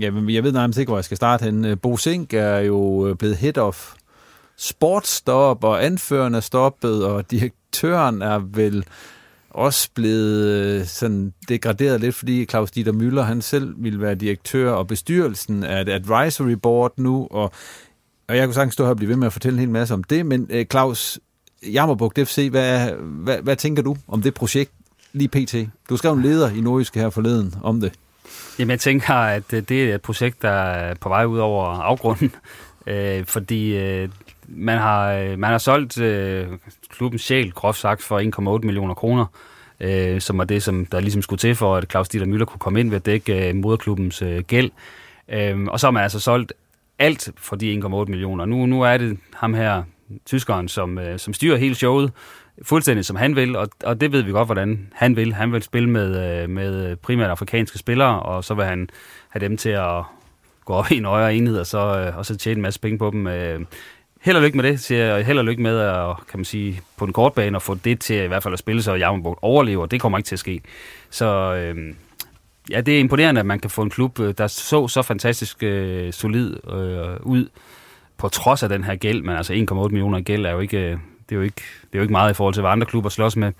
Jamen, 0.00 0.30
jeg 0.30 0.44
ved 0.44 0.52
nærmest 0.52 0.78
ikke, 0.78 0.90
hvor 0.90 0.96
jeg 0.96 1.04
skal 1.04 1.16
starte 1.16 1.44
henne. 1.44 1.68
Øh, 1.68 1.78
Bo 1.78 1.96
Sink 1.96 2.34
er 2.34 2.58
jo 2.58 3.06
øh, 3.06 3.16
blevet 3.16 3.36
head 3.36 3.58
of 3.58 3.94
sportsstop, 4.56 5.64
og 5.64 5.84
anførende 5.84 6.36
er 6.36 6.40
stoppet, 6.40 7.04
og 7.04 7.30
direktøren 7.30 8.22
er 8.22 8.38
vel 8.38 8.84
også 9.50 9.88
blevet 9.94 10.46
øh, 10.46 10.86
sådan 10.86 11.32
degraderet 11.48 12.00
lidt, 12.00 12.14
fordi 12.14 12.44
Claus 12.44 12.70
Dieter 12.70 12.92
Müller, 12.92 13.20
han 13.20 13.42
selv 13.42 13.74
ville 13.78 14.00
være 14.00 14.14
direktør, 14.14 14.72
og 14.72 14.86
bestyrelsen 14.86 15.62
er 15.62 15.80
et 15.80 15.88
advisory 15.88 16.52
board 16.52 16.92
nu, 16.96 17.28
og, 17.30 17.52
og 18.28 18.36
jeg 18.36 18.46
kunne 18.46 18.54
sagtens 18.54 18.74
stå 18.74 18.84
her 18.84 18.90
og 18.90 18.96
blive 18.96 19.08
ved 19.08 19.16
med 19.16 19.26
at 19.26 19.32
fortælle 19.32 19.56
en 19.56 19.60
hel 19.60 19.70
masse 19.70 19.94
om 19.94 20.04
det, 20.04 20.26
men 20.26 20.50
uh, 20.54 20.62
Claus, 20.70 21.18
Jammerbugt 21.72 22.18
FC, 22.18 22.48
hvad, 22.50 22.92
hvad, 22.92 23.38
hvad 23.42 23.56
tænker 23.56 23.82
du 23.82 23.96
om 24.08 24.22
det 24.22 24.34
projekt 24.34 24.72
lige 25.12 25.28
pt? 25.28 25.54
Du 25.88 25.96
skrev 25.96 26.12
en 26.12 26.22
leder 26.22 26.50
i 26.50 26.60
Nordjysk 26.60 26.94
her 26.94 27.10
forleden 27.10 27.54
om 27.62 27.80
det. 27.80 27.92
Jamen, 28.58 28.70
jeg 28.70 28.80
tænker, 28.80 29.14
at 29.14 29.52
øh, 29.52 29.62
det 29.68 29.90
er 29.90 29.94
et 29.94 30.02
projekt, 30.02 30.42
der 30.42 30.50
er 30.50 30.94
på 30.94 31.08
vej 31.08 31.24
ud 31.24 31.38
over 31.38 31.64
afgrunden, 31.64 32.34
øh, 32.86 33.24
fordi 33.24 33.76
øh, 33.76 34.08
man, 34.48 34.78
har, 34.78 35.12
øh, 35.12 35.38
man 35.38 35.50
har 35.50 35.58
solgt 35.58 36.00
øh, 36.00 36.46
klubbens 36.90 37.22
sjæl, 37.22 37.52
groft 37.52 37.78
sagt, 37.78 38.02
for 38.02 38.56
1,8 38.58 38.66
millioner 38.66 38.94
kroner, 38.94 39.26
øh, 39.80 40.20
som 40.20 40.38
var 40.38 40.44
det, 40.44 40.62
som 40.62 40.86
der 40.86 41.00
ligesom 41.00 41.22
skulle 41.22 41.38
til 41.38 41.54
for, 41.54 41.76
at 41.76 41.90
Claus 41.90 42.08
Dieter 42.08 42.26
Müller 42.26 42.44
kunne 42.44 42.58
komme 42.58 42.80
ind 42.80 42.90
ved 42.90 42.96
at 42.96 43.06
dække 43.06 43.48
øh, 43.48 43.56
moderklubbens 43.56 44.22
øh, 44.22 44.44
gæld. 44.44 44.70
Øh, 45.28 45.64
og 45.64 45.80
så 45.80 45.86
har 45.86 45.90
man 45.90 46.02
altså 46.02 46.20
solgt 46.20 46.52
alt 46.98 47.30
for 47.36 47.56
de 47.56 47.80
1,8 47.84 48.04
millioner. 48.04 48.44
Nu, 48.44 48.66
nu 48.66 48.82
er 48.82 48.96
det 48.96 49.18
ham 49.34 49.54
her, 49.54 49.82
tyskeren, 50.26 50.68
som, 50.68 50.98
øh, 50.98 51.18
som 51.18 51.34
styrer 51.34 51.56
hele 51.56 51.74
showet, 51.74 52.12
fuldstændig 52.62 53.04
som 53.04 53.16
han 53.16 53.36
vil, 53.36 53.56
og, 53.56 53.68
og 53.84 54.00
det 54.00 54.12
ved 54.12 54.22
vi 54.22 54.32
godt, 54.32 54.48
hvordan 54.48 54.88
han 54.92 55.16
vil. 55.16 55.34
Han 55.34 55.52
vil 55.52 55.62
spille 55.62 55.90
med, 55.90 56.42
øh, 56.42 56.50
med 56.50 56.96
primært 56.96 57.30
afrikanske 57.30 57.78
spillere, 57.78 58.20
og 58.20 58.44
så 58.44 58.54
vil 58.54 58.64
han 58.64 58.90
have 59.28 59.40
dem 59.40 59.56
til 59.56 59.70
at 59.70 60.02
gå 60.64 60.72
op 60.72 60.90
i 60.90 60.96
en 60.96 61.04
højere 61.04 61.34
enhed, 61.34 61.58
og 61.58 61.66
så, 61.66 61.78
øh, 61.78 62.16
og 62.16 62.26
så 62.26 62.36
tjene 62.36 62.58
en 62.58 62.62
masse 62.62 62.80
penge 62.80 62.98
på 62.98 63.10
dem. 63.10 63.26
Øh, 63.26 63.60
held 64.20 64.36
og 64.36 64.42
lykke 64.42 64.56
med 64.56 64.64
det, 64.64 64.80
siger 64.80 65.04
jeg. 65.04 65.26
Held 65.26 65.38
og 65.38 65.44
lykke 65.44 65.62
med 65.62 65.78
at, 65.78 66.16
kan 66.30 66.38
man 66.38 66.44
sige, 66.44 66.80
på 66.96 67.06
den 67.06 67.12
korte 67.12 67.34
bane, 67.34 67.56
at 67.56 67.62
få 67.62 67.74
det 67.74 68.00
til 68.00 68.16
i 68.16 68.26
hvert 68.26 68.42
fald 68.42 68.54
at 68.54 68.58
spille, 68.58 68.82
så 68.82 68.94
Jammerburg 68.94 69.38
overlever. 69.42 69.86
Det 69.86 70.00
kommer 70.00 70.18
ikke 70.18 70.26
til 70.26 70.34
at 70.34 70.38
ske. 70.38 70.60
Så 71.10 71.54
øh, 71.54 71.94
ja, 72.70 72.80
det 72.80 72.94
er 72.94 73.00
imponerende, 73.00 73.38
at 73.38 73.46
man 73.46 73.60
kan 73.60 73.70
få 73.70 73.82
en 73.82 73.90
klub, 73.90 74.18
der 74.18 74.46
så 74.46 74.88
så 74.88 75.02
fantastisk 75.02 75.62
øh, 75.62 76.12
solid 76.12 76.56
øh, 76.72 77.16
ud, 77.22 77.48
på 78.18 78.28
trods 78.28 78.62
af 78.62 78.68
den 78.68 78.84
her 78.84 78.96
gæld, 78.96 79.22
men 79.22 79.36
altså 79.36 79.52
1,8 79.52 79.88
millioner 79.88 80.20
gæld 80.20 80.46
er 80.46 80.50
jo 80.50 80.60
ikke, 80.60 80.98
det 81.28 81.34
er 81.34 81.36
jo 81.36 81.42
ikke, 81.42 81.62
det 81.82 81.94
er 81.94 81.98
jo 81.98 82.02
ikke 82.02 82.12
meget 82.12 82.30
i 82.30 82.34
forhold 82.34 82.54
til, 82.54 82.60
hvad 82.60 82.70
andre 82.70 82.86
klubber 82.86 83.10
slås 83.10 83.36
med. 83.36 83.52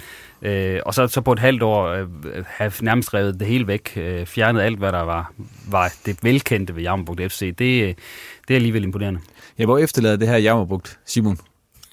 Øh, 0.43 0.81
og 0.87 0.95
så, 0.95 1.07
så 1.07 1.21
på 1.21 1.33
et 1.33 1.39
halvt 1.39 1.62
år 1.62 1.87
øh, 1.87 2.07
have 2.47 2.73
nærmest 2.81 3.14
revet 3.14 3.41
det 3.41 3.49
hele 3.49 3.66
væk, 3.66 3.93
øh, 3.97 4.27
fjernet 4.27 4.61
alt, 4.61 4.79
hvad 4.79 4.93
der 4.93 5.03
var, 5.03 5.33
var 5.69 5.93
det 6.07 6.19
velkendte 6.23 6.77
ved 6.77 6.83
Jammerbugt 6.83 7.33
FC, 7.33 7.39
det, 7.39 7.57
det 7.57 7.97
er 8.51 8.55
alligevel 8.55 8.85
imponerende. 8.85 9.21
Ja, 9.59 9.64
hvor 9.64 9.79
efterlader 9.79 10.16
det 10.16 10.29
her 10.29 10.37
Jammerbugt, 10.37 10.99
Simon? 11.07 11.39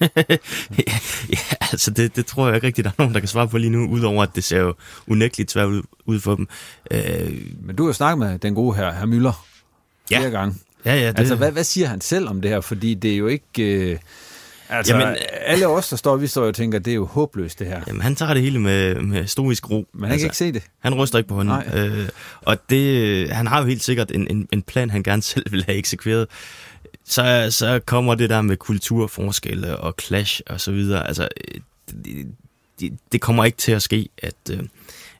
ja, 0.00 0.98
ja, 1.28 1.38
altså 1.60 1.90
det, 1.90 2.16
det 2.16 2.26
tror 2.26 2.46
jeg 2.46 2.54
ikke 2.54 2.66
rigtigt, 2.66 2.84
der 2.84 2.90
er 2.90 2.94
nogen, 2.98 3.14
der 3.14 3.20
kan 3.20 3.28
svare 3.28 3.48
på 3.48 3.58
lige 3.58 3.70
nu, 3.70 3.88
udover 3.88 4.22
at 4.22 4.30
det 4.34 4.44
ser 4.44 4.60
jo 4.60 4.74
unægteligt 5.06 5.50
svært 5.50 5.66
ud, 5.66 5.82
ud 6.04 6.20
for 6.20 6.34
dem. 6.34 6.48
Øh, 6.90 7.32
Men 7.62 7.76
du 7.76 7.82
har 7.82 7.88
jo 7.88 7.92
snakket 7.92 8.18
med 8.18 8.38
den 8.38 8.54
gode 8.54 8.76
her, 8.76 8.92
herr 8.92 9.06
Møller, 9.06 9.46
ja. 10.10 10.18
flere 10.18 10.30
gange. 10.30 10.54
Ja, 10.84 10.94
ja. 10.94 11.08
Det... 11.08 11.18
Altså, 11.18 11.36
hvad, 11.36 11.52
hvad 11.52 11.64
siger 11.64 11.88
han 11.88 12.00
selv 12.00 12.28
om 12.28 12.40
det 12.40 12.50
her? 12.50 12.60
Fordi 12.60 12.94
det 12.94 13.12
er 13.12 13.16
jo 13.16 13.26
ikke... 13.26 13.90
Øh, 13.90 13.98
Altså, 14.68 14.92
Jamen, 14.92 15.06
jamen, 15.06 15.18
alle 15.46 15.66
os, 15.66 15.88
der 15.88 15.96
står, 15.96 16.16
vi 16.16 16.26
står 16.26 16.46
og 16.46 16.54
tænker, 16.54 16.78
det 16.78 16.90
er 16.90 16.94
jo 16.94 17.06
håbløst, 17.06 17.58
det 17.58 17.66
her. 17.66 17.80
Jamen, 17.86 18.02
han 18.02 18.16
tager 18.16 18.34
det 18.34 18.42
hele 18.42 18.58
med, 18.58 18.94
med 18.94 19.26
stoisk 19.26 19.70
ro. 19.70 19.86
Men 19.92 20.04
han 20.04 20.12
altså, 20.12 20.24
kan 20.24 20.26
ikke 20.26 20.36
se 20.36 20.52
det. 20.52 20.62
Han 20.78 20.94
ryster 20.94 21.18
ikke 21.18 21.28
på 21.28 21.34
hånden. 21.34 21.62
Øh, 21.74 22.08
og 22.42 22.70
det, 22.70 23.30
han 23.30 23.46
har 23.46 23.60
jo 23.60 23.66
helt 23.66 23.82
sikkert 23.82 24.10
en, 24.10 24.26
en, 24.30 24.48
en 24.52 24.62
plan, 24.62 24.90
han 24.90 25.02
gerne 25.02 25.22
selv 25.32 25.52
vil 25.52 25.64
have 25.64 25.78
eksekveret. 25.78 26.26
Så, 27.04 27.48
så 27.50 27.80
kommer 27.86 28.14
det 28.14 28.30
der 28.30 28.42
med 28.42 28.56
kulturforskelle 28.56 29.76
og 29.76 29.94
clash 30.00 30.40
og 30.46 30.60
så 30.60 30.72
videre. 30.72 31.06
Altså, 31.06 31.28
det, 32.04 32.26
det, 32.80 32.98
det 33.12 33.20
kommer 33.20 33.44
ikke 33.44 33.58
til 33.58 33.72
at 33.72 33.82
ske, 33.82 34.08
at, 34.18 34.34
øh, 34.50 34.60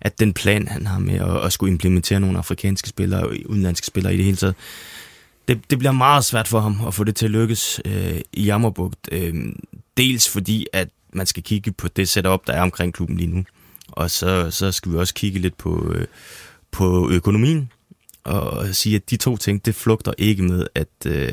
at 0.01 0.21
den 0.21 0.33
plan, 0.33 0.69
han 0.69 0.87
har 0.87 0.99
med 0.99 1.15
at, 1.15 1.45
at 1.45 1.53
skulle 1.53 1.73
implementere 1.73 2.21
nogle 2.21 2.39
afrikanske 2.39 2.89
spillere 2.89 3.23
og 3.23 3.37
udenlandske 3.47 3.87
spillere 3.87 4.15
i 4.15 4.17
det 4.17 4.25
hele 4.25 4.37
taget, 4.37 4.55
det, 5.49 5.71
det 5.71 5.79
bliver 5.79 5.93
meget 5.93 6.25
svært 6.25 6.49
for 6.49 6.61
ham 6.61 6.87
at 6.87 6.95
få 6.95 7.05
det 7.05 7.17
til 7.17 7.27
at 7.27 7.31
lykkes 7.31 7.81
øh, 7.85 8.21
i 8.33 8.45
Jammerbugt. 8.45 9.09
Øh, 9.13 9.35
dels 9.97 10.29
fordi, 10.29 10.67
at 10.73 10.89
man 11.13 11.27
skal 11.27 11.43
kigge 11.43 11.73
på 11.73 11.89
det 11.89 12.09
setup, 12.09 12.47
der 12.47 12.53
er 12.53 12.63
omkring 12.63 12.95
klubben 12.95 13.17
lige 13.17 13.31
nu. 13.31 13.45
Og 13.89 14.11
så, 14.11 14.51
så 14.51 14.73
skal 14.73 14.93
vi 14.93 14.97
også 14.97 15.15
kigge 15.15 15.39
lidt 15.39 15.57
på, 15.57 15.93
øh, 15.93 16.07
på 16.71 17.11
økonomien, 17.11 17.73
og 18.25 18.75
sige, 18.75 18.97
at 18.97 19.11
de 19.11 19.17
to 19.17 19.37
ting, 19.37 19.67
det 19.67 19.75
flugter 19.75 20.13
ikke 20.19 20.43
med, 20.43 20.67
at, 20.75 20.89
øh, 21.07 21.33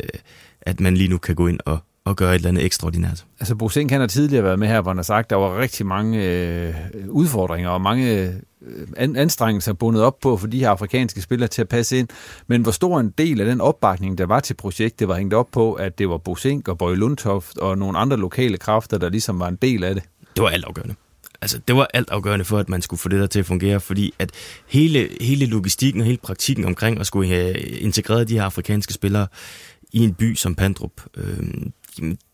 at 0.62 0.80
man 0.80 0.98
lige 0.98 1.08
nu 1.08 1.18
kan 1.18 1.36
gå 1.36 1.48
ind 1.48 1.60
og, 1.66 1.80
og 2.06 2.16
gøre 2.16 2.32
et 2.32 2.36
eller 2.36 2.50
andet 2.50 2.66
ekstraordinært. 2.66 3.26
Altså 3.40 3.56
Bosink, 3.56 3.92
han 3.92 4.00
har 4.00 4.08
tidligere 4.08 4.44
været 4.44 4.60
med 4.60 4.68
her, 4.68 4.82
hvor 4.82 4.92
han 4.92 4.98
har 4.98 5.04
sagt, 5.04 5.26
at 5.26 5.30
der 5.30 5.36
var 5.36 5.60
rigtig 5.60 5.86
mange 5.86 6.24
øh, 6.24 6.74
udfordringer 7.10 7.70
og 7.70 7.82
mange 7.82 8.22
øh, 8.22 8.30
anstrengelser 8.98 9.74
bundet 9.74 10.04
op 10.04 10.20
på 10.20 10.38
for 10.38 10.48
de 10.48 10.60
her 10.60 10.70
afrikanske 10.70 11.22
spillere 11.22 11.48
til 11.48 11.62
at 11.62 11.70
passe 11.70 11.98
ind. 11.98 12.08
Men 12.48 12.62
hvor 12.62 12.72
stor 12.72 13.00
en 13.00 13.14
del 13.18 13.42
af 13.42 13.46
den 13.46 13.62
opbakning, 13.62 14.18
der 14.18 14.26
var 14.26 14.40
til 14.40 14.54
projektet, 14.54 15.08
var 15.08 15.16
hængt 15.16 15.34
op 15.34 15.48
på, 15.52 15.74
at 15.74 15.98
det 15.98 16.10
var 16.10 16.18
Bosink 16.18 16.68
og 16.68 16.78
Bøje 16.78 16.96
Lundtoft 16.96 17.58
og 17.58 17.78
nogle 17.78 17.98
andre 17.98 18.18
lokale 18.18 18.58
kræfter, 18.58 18.98
der 18.98 19.10
ligesom 19.10 19.40
var 19.40 19.48
en 19.48 19.56
del 19.56 19.84
af 19.84 19.96
det? 19.96 20.04
Det 20.36 20.44
var 20.44 20.50
altafgørende. 20.50 20.96
Altså, 21.42 21.60
det 21.68 21.76
var 21.76 21.88
altafgørende 21.94 22.46
for, 22.46 22.58
at 22.58 22.70
man 22.70 22.82
skulle 22.82 23.00
få 23.00 23.10
det 23.10 23.20
der 23.20 23.28
til 23.28 23.40
at 23.40 23.46
fungere, 23.46 23.80
fordi 23.80 24.14
at 24.20 24.32
hele, 24.68 25.10
hele 25.22 25.46
logistikken 25.46 26.02
og 26.02 26.06
hele 26.06 26.18
praktikken 26.24 26.66
omkring 26.66 27.00
at 27.00 27.08
skulle 27.08 27.28
have 27.28 27.60
integreret 27.60 28.30
de 28.30 28.34
her 28.34 28.44
afrikanske 28.44 28.94
spillere 28.94 29.28
i 29.94 30.00
en 30.00 30.14
by 30.14 30.36
som 30.36 30.56
Pandrup, 30.56 30.92
øh, 31.18 31.38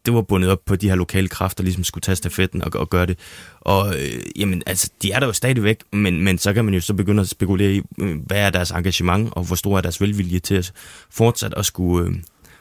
det 0.05 0.13
var 0.13 0.21
bundet 0.21 0.51
op 0.51 0.59
på 0.65 0.75
de 0.75 0.89
her 0.89 0.95
lokale 0.95 1.27
kræfter, 1.27 1.63
ligesom 1.63 1.83
skulle 1.83 2.01
tage 2.01 2.15
stafetten 2.15 2.63
og, 2.63 2.71
og 2.75 2.89
gøre 2.89 3.05
det. 3.05 3.19
Og 3.61 3.87
øh, 3.87 4.21
jamen, 4.35 4.63
altså, 4.65 4.89
de 5.01 5.11
er 5.11 5.19
der 5.19 5.27
jo 5.27 5.33
stadigvæk, 5.33 5.83
men, 5.91 6.23
men 6.23 6.37
så 6.37 6.53
kan 6.53 6.65
man 6.65 6.73
jo 6.73 6.81
så 6.81 6.93
begynde 6.93 7.21
at 7.21 7.29
spekulere 7.29 7.71
i, 7.71 7.81
øh, 8.01 8.17
hvad 8.25 8.37
er 8.37 8.49
deres 8.49 8.71
engagement, 8.71 9.29
og 9.31 9.43
hvor 9.43 9.55
stor 9.55 9.77
er 9.77 9.81
deres 9.81 10.01
velvilje 10.01 10.39
til 10.39 10.55
at 10.55 10.71
fortsat 11.11 11.53
at 11.57 11.65
skulle, 11.65 12.09
øh, 12.09 12.15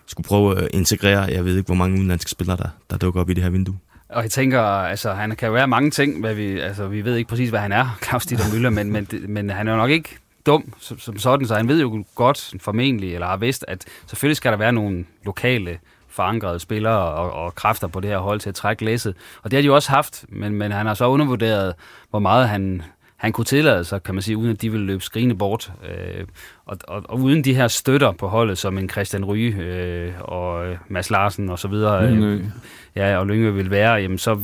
skulle 0.07 0.24
prøve 0.24 0.59
at 0.59 0.68
integrere, 0.72 1.20
jeg 1.20 1.44
ved 1.44 1.57
ikke, 1.57 1.66
hvor 1.66 1.74
mange 1.74 1.96
udenlandske 1.99 2.30
spillere, 2.30 2.57
der, 2.57 2.68
der 2.90 2.96
dukker 2.96 3.20
op 3.20 3.30
i 3.30 3.34
det 3.34 3.42
her 3.42 3.51
vindue. 3.51 3.78
Og 4.09 4.22
jeg 4.22 4.30
tænker, 4.30 4.61
altså, 4.61 5.12
han 5.12 5.36
kan 5.36 5.46
jo 5.46 5.53
være 5.53 5.68
mange 5.68 5.90
ting, 5.90 6.20
hvad 6.20 6.34
vi, 6.34 6.61
altså, 6.61 6.88
vi 6.88 7.05
ved 7.05 7.16
ikke 7.16 7.28
præcis, 7.28 7.51
hvad 7.51 7.61
han 7.61 7.72
er, 7.72 7.99
Claus 8.05 8.26
Dieter 8.26 8.44
Müller, 8.44 8.70
men, 8.70 8.92
men, 8.92 9.09
men 9.28 9.51
han 9.51 9.68
er 9.68 9.72
jo 9.72 9.78
nok 9.78 9.90
ikke 9.90 10.18
dum 10.46 10.72
som, 10.78 10.99
som 10.99 11.18
sådan, 11.18 11.46
så 11.46 11.55
han 11.55 11.68
ved 11.68 11.80
jo 11.80 12.05
godt 12.14 12.55
formentlig, 12.61 13.14
eller 13.14 13.26
har 13.26 13.36
vidst, 13.36 13.64
at 13.68 13.84
selvfølgelig 14.07 14.36
skal 14.36 14.53
der 14.53 14.59
være 14.59 14.72
nogle 14.72 15.05
lokale 15.24 15.78
forankrede 16.19 16.59
spillere 16.59 17.03
og, 17.14 17.33
og 17.33 17.55
kræfter 17.55 17.89
på 17.89 18.01
det 18.01 18.11
her 18.11 18.19
hold 18.19 18.41
til 18.41 18.49
at 18.49 18.55
trække 18.55 18.85
læsset. 18.85 19.14
Og 19.43 19.51
det 19.51 19.57
har 19.57 19.62
de 19.62 19.66
jo 19.66 19.75
også 19.75 19.91
haft, 19.91 20.25
men, 20.29 20.55
men 20.55 20.73
han 20.73 20.87
har 20.87 20.95
så 20.95 21.07
undervurderet, 21.07 21.75
hvor 22.11 22.19
meget 22.19 22.49
han, 22.49 22.83
han 23.16 23.33
kunne 23.33 23.45
tillade 23.45 23.85
sig, 23.85 24.03
kan 24.03 24.14
man 24.14 24.23
sige, 24.23 24.37
uden 24.37 24.51
at 24.51 24.62
de 24.62 24.71
ville 24.71 24.87
løbe 24.87 25.03
skrigende 25.03 25.35
bort. 25.35 25.73
Øh, 25.89 26.25
og, 26.66 26.79
og, 26.89 27.03
og 27.09 27.19
uden 27.19 27.45
de 27.45 27.55
her 27.55 27.69
støtter 27.69 28.12
på 28.12 28.29
holdet, 28.29 28.59
som 28.59 28.79
en 28.79 28.91
Christian 28.91 29.25
Ryge 29.25 29.55
øh, 29.57 30.12
og 30.21 30.77
Mads 30.89 31.11
Larsen 31.11 31.49
og 31.49 31.59
så 31.59 31.69
videre, 31.69 32.09
øh, 32.09 32.45
ja, 32.97 33.19
og 33.19 33.27
Lyngø 33.27 33.51
vil 33.51 33.71
være, 33.71 33.93
jamen 33.93 34.19
så, 34.19 34.39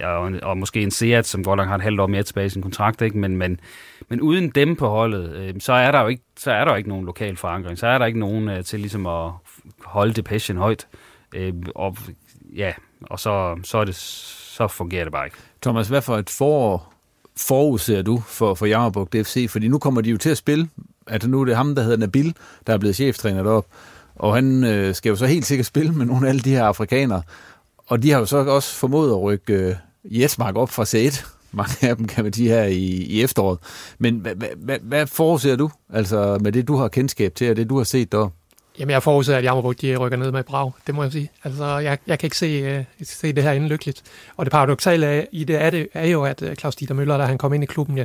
ja, 0.00 0.08
og, 0.08 0.32
og 0.42 0.58
måske 0.58 0.82
en 0.82 0.90
Seat, 0.90 1.26
som 1.26 1.44
godt 1.44 1.56
nok 1.56 1.68
har 1.68 1.74
et 1.74 1.82
halvt 1.82 2.00
år 2.00 2.06
mere 2.06 2.22
tilbage 2.22 2.46
i 2.46 2.48
sin 2.48 2.62
kontrakt, 2.62 3.02
ikke? 3.02 3.18
Men, 3.18 3.36
men, 3.36 3.60
men 4.08 4.20
uden 4.20 4.50
dem 4.50 4.76
på 4.76 4.88
holdet, 4.88 5.36
øh, 5.36 5.54
så 5.58 5.72
er 5.72 5.90
der 5.92 6.00
jo 6.00 6.08
ikke, 6.08 6.22
så 6.36 6.50
er 6.50 6.64
der 6.64 6.72
jo 6.72 6.76
ikke 6.76 6.88
nogen 6.88 7.06
lokal 7.06 7.36
forankring, 7.36 7.78
så 7.78 7.86
er 7.86 7.98
der 7.98 8.06
ikke 8.06 8.18
nogen 8.18 8.48
øh, 8.48 8.64
til 8.64 8.80
ligesom 8.80 9.06
at 9.06 9.30
holde 9.84 10.12
det 10.12 10.24
passion 10.24 10.58
højt. 10.58 10.86
Øh, 11.34 11.52
og 11.74 11.96
ja, 12.56 12.72
og 13.02 13.20
så, 13.20 13.58
så, 13.64 13.78
er 13.78 13.84
det, 13.84 13.94
så 13.94 14.68
fungerer 14.68 15.04
det 15.04 15.12
bare 15.12 15.26
ikke. 15.26 15.36
Thomas, 15.62 15.88
hvad 15.88 16.02
for 16.02 16.16
et 16.16 16.30
forår 16.30 16.94
forudser 17.36 18.02
du 18.02 18.22
for, 18.26 18.54
for 18.54 18.66
Jammerbugt 18.66 19.12
FC? 19.12 19.50
Fordi 19.50 19.68
nu 19.68 19.78
kommer 19.78 20.00
de 20.00 20.10
jo 20.10 20.16
til 20.16 20.30
at 20.30 20.36
spille. 20.36 20.68
Altså 21.06 21.28
nu 21.28 21.40
er 21.40 21.44
det 21.44 21.56
ham, 21.56 21.74
der 21.74 21.82
hedder 21.82 21.96
Nabil, 21.96 22.36
der 22.66 22.72
er 22.72 22.78
blevet 22.78 22.96
cheftræner 22.96 23.42
derop. 23.42 23.66
Og 24.16 24.34
han 24.34 24.64
øh, 24.64 24.94
skal 24.94 25.10
jo 25.10 25.16
så 25.16 25.26
helt 25.26 25.46
sikkert 25.46 25.66
spille 25.66 25.92
med 25.92 26.06
nogle 26.06 26.26
af 26.26 26.30
alle 26.30 26.40
de 26.40 26.50
her 26.50 26.64
afrikanere. 26.64 27.22
Og 27.86 28.02
de 28.02 28.10
har 28.10 28.18
jo 28.18 28.26
så 28.26 28.36
også 28.36 28.74
formået 28.74 29.10
at 29.10 29.22
rykke 29.22 29.54
øh, 29.54 29.74
Jesmark 30.04 30.56
op 30.56 30.70
fra 30.70 30.84
C1. 30.84 31.26
Mange 31.52 31.88
af 31.88 31.96
dem 31.96 32.06
kan 32.06 32.24
man 32.24 32.32
sige 32.32 32.48
her 32.48 32.64
i, 32.64 32.84
i 32.86 33.22
efteråret. 33.22 33.58
Men 33.98 34.18
hvad, 34.18 34.34
hvad, 34.56 34.78
hvad 34.82 35.06
forudser 35.06 35.56
du? 35.56 35.70
Altså 35.92 36.38
med 36.40 36.52
det, 36.52 36.68
du 36.68 36.76
har 36.76 36.88
kendskab 36.88 37.34
til, 37.34 37.50
og 37.50 37.56
det, 37.56 37.70
du 37.70 37.76
har 37.76 37.84
set 37.84 38.12
deroppe? 38.12 38.37
Jamen, 38.78 38.90
jeg 38.90 39.02
forudser, 39.02 39.36
at 39.36 39.44
Jammerburg 39.44 39.80
de 39.80 39.96
rykker 39.96 40.18
ned 40.18 40.32
med 40.32 40.44
brag. 40.44 40.72
Det 40.86 40.94
må 40.94 41.02
jeg 41.02 41.12
sige. 41.12 41.30
Altså, 41.44 41.78
jeg, 41.78 41.98
jeg 42.06 42.18
kan 42.18 42.26
ikke 42.26 42.36
se, 42.36 42.78
uh, 42.78 42.84
se 43.02 43.32
det 43.32 43.42
her 43.42 43.52
inden 43.52 43.68
lykkeligt. 43.68 44.02
Og 44.36 44.46
det 44.46 44.52
paradoxale 44.52 45.26
i 45.32 45.44
det 45.44 45.62
er, 45.62 45.70
det 45.70 45.88
er 45.94 46.06
jo, 46.06 46.24
at 46.24 46.42
øh, 46.42 46.56
Claus 46.56 46.76
Dieter 46.76 46.94
Møller, 46.94 47.16
da 47.16 47.24
han 47.24 47.38
kom 47.38 47.52
ind 47.52 47.62
i 47.62 47.66
klubben 47.66 47.98
ja, 47.98 48.04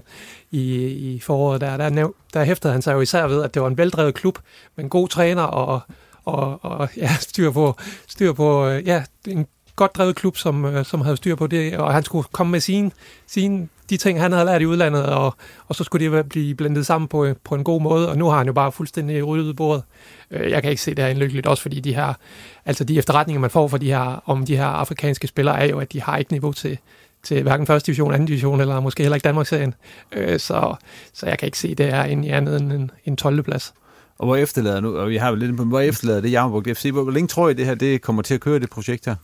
i, 0.51 0.85
i 0.85 1.19
foråret, 1.19 1.61
der, 1.61 1.77
der, 1.77 1.89
der, 1.89 2.07
der 2.33 2.43
hæftede 2.43 2.73
han 2.73 2.81
sig 2.81 2.93
jo 2.93 3.01
især 3.01 3.27
ved, 3.27 3.43
at 3.43 3.53
det 3.53 3.61
var 3.61 3.67
en 3.67 3.77
veldrevet 3.77 4.13
klub 4.13 4.39
med 4.75 4.83
en 4.83 4.89
god 4.89 5.07
træner 5.07 5.43
og, 5.43 5.81
og, 6.25 6.65
og 6.65 6.89
ja, 6.97 7.09
styr 7.19 7.51
på, 7.51 7.75
styr 8.07 8.33
på 8.33 8.67
øh, 8.67 8.87
ja, 8.87 9.03
en 9.27 9.47
godt 9.75 9.95
drevet 9.95 10.15
klub, 10.15 10.37
som, 10.37 10.65
øh, 10.65 10.85
som 10.85 11.01
havde 11.01 11.17
styr 11.17 11.35
på 11.35 11.47
det, 11.47 11.77
og 11.77 11.93
han 11.93 12.03
skulle 12.03 12.27
komme 12.31 12.51
med 12.51 12.59
sine, 12.59 12.91
sine 13.27 13.67
de 13.89 13.97
ting, 13.97 14.21
han 14.21 14.31
havde 14.31 14.45
lært 14.45 14.61
i 14.61 14.65
udlandet, 14.65 15.05
og, 15.05 15.35
og 15.67 15.75
så 15.75 15.83
skulle 15.83 16.17
det 16.17 16.29
blive 16.29 16.55
blandet 16.55 16.85
sammen 16.85 17.07
på, 17.07 17.25
øh, 17.25 17.35
på 17.43 17.55
en 17.55 17.63
god 17.63 17.81
måde, 17.81 18.09
og 18.09 18.17
nu 18.17 18.29
har 18.29 18.37
han 18.37 18.47
jo 18.47 18.53
bare 18.53 18.71
fuldstændig 18.71 19.27
ryddet 19.27 19.55
bordet. 19.55 19.83
Øh, 20.31 20.51
jeg 20.51 20.61
kan 20.61 20.71
ikke 20.71 20.81
se 20.81 20.95
det 20.95 21.03
her 21.03 21.11
indlykkeligt, 21.11 21.47
også 21.47 21.61
fordi 21.61 21.79
de 21.79 21.95
her, 21.95 22.13
altså 22.65 22.83
de 22.83 22.97
efterretninger, 22.97 23.41
man 23.41 23.49
får 23.49 23.67
for 23.67 23.77
de 23.77 23.87
her, 23.87 24.23
om 24.25 24.45
de 24.45 24.57
her 24.57 24.65
afrikanske 24.65 25.27
spillere, 25.27 25.59
er 25.59 25.65
jo, 25.65 25.79
at 25.79 25.93
de 25.93 26.01
har 26.01 26.17
ikke 26.17 26.31
niveau 26.31 26.53
til, 26.53 26.77
til 27.23 27.43
hverken 27.43 27.67
første 27.67 27.87
division, 27.87 28.13
anden 28.13 28.27
division, 28.27 28.61
eller 28.61 28.79
måske 28.79 29.03
heller 29.03 29.15
ikke 29.15 29.25
Danmarksserien. 29.25 29.73
Øh, 30.11 30.39
så, 30.39 30.75
så 31.13 31.25
jeg 31.25 31.39
kan 31.39 31.45
ikke 31.45 31.59
se 31.59 31.75
det 31.75 31.85
her 31.85 32.03
ind 32.03 32.25
i 32.25 32.29
andet 32.29 32.61
end 32.61 32.73
en, 32.73 32.91
en 33.05 33.15
12. 33.15 33.43
plads. 33.43 33.73
Og 34.17 34.25
hvor 34.25 34.35
efterlader 34.35 34.79
nu, 34.79 34.97
og 34.97 35.09
vi 35.09 35.17
har 35.17 35.29
jo 35.29 35.35
lidt 35.35 35.57
på, 35.57 35.63
hvor 35.63 35.79
efterlader 35.79 36.21
det 36.21 36.31
Jammerburg 36.31 36.77
FC? 36.77 36.89
Hvor 36.91 37.11
længe 37.11 37.27
tror 37.27 37.49
I, 37.49 37.53
det 37.53 37.65
her 37.65 37.75
det 37.75 38.01
kommer 38.01 38.21
til 38.21 38.33
at 38.33 38.39
køre, 38.39 38.59
det 38.59 38.69
projekt 38.69 39.05
her? 39.05 39.15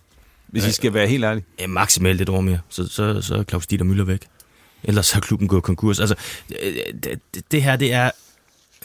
Hvis 0.51 0.65
I 0.65 0.71
skal 0.71 0.93
være 0.93 1.07
helt 1.07 1.23
ærlige. 1.23 1.45
Ja, 1.59 1.67
maksimalt 1.67 2.21
et 2.21 2.29
år 2.29 2.41
mere, 2.41 2.59
så, 2.69 2.87
så, 2.87 3.21
så 3.21 3.35
er 3.35 3.43
Claus 3.43 3.67
Dieter 3.67 3.85
Møller 3.85 4.03
væk. 4.03 4.27
Ellers 4.83 5.07
så 5.07 5.17
er 5.17 5.21
klubben 5.21 5.47
gået 5.47 5.63
konkurs. 5.63 5.99
Altså, 5.99 6.15
det, 7.03 7.19
det 7.51 7.63
her, 7.63 7.75
det 7.75 7.93
er 7.93 8.11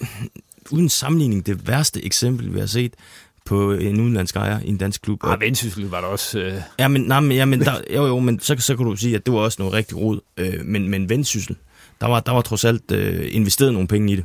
uden 0.71 0.89
sammenligning 0.89 1.47
det 1.47 1.69
værste 1.69 2.05
eksempel, 2.05 2.55
vi 2.55 2.59
har 2.59 2.67
set 2.67 2.95
på 3.45 3.73
en 3.73 4.01
udenlandsk 4.01 4.37
ejer 4.37 4.61
i 4.61 4.69
en 4.69 4.77
dansk 4.77 5.03
klub. 5.03 5.25
Ah, 5.25 5.41
Vendsyssel 5.41 5.85
var 5.85 6.01
der 6.01 6.09
også... 6.09 6.39
Øh... 6.39 6.61
Ja, 6.79 6.89
men, 6.89 7.03
nej, 7.03 7.21
men, 7.21 7.37
ja, 7.37 7.45
men 7.45 7.61
der, 7.65 7.81
jo, 7.95 8.07
jo, 8.07 8.19
men 8.19 8.41
så, 8.41 8.57
så 8.59 8.77
kan 8.77 8.87
du 8.87 8.97
sige, 8.97 9.15
at 9.15 9.27
det 9.27 9.35
var 9.35 9.41
også 9.41 9.57
noget 9.63 9.75
rigtig 9.75 9.97
rod. 9.97 10.21
Øh, 10.37 10.65
men, 10.65 10.89
men 10.89 11.09
Vendsyssel, 11.09 11.57
der 12.01 12.07
var, 12.07 12.21
der 12.21 12.33
var 12.33 12.41
trods 12.41 12.65
alt 12.65 12.91
øh, 12.93 13.29
investeret 13.35 13.73
nogle 13.73 13.89
penge 13.89 14.13
i 14.13 14.17
det. 14.17 14.25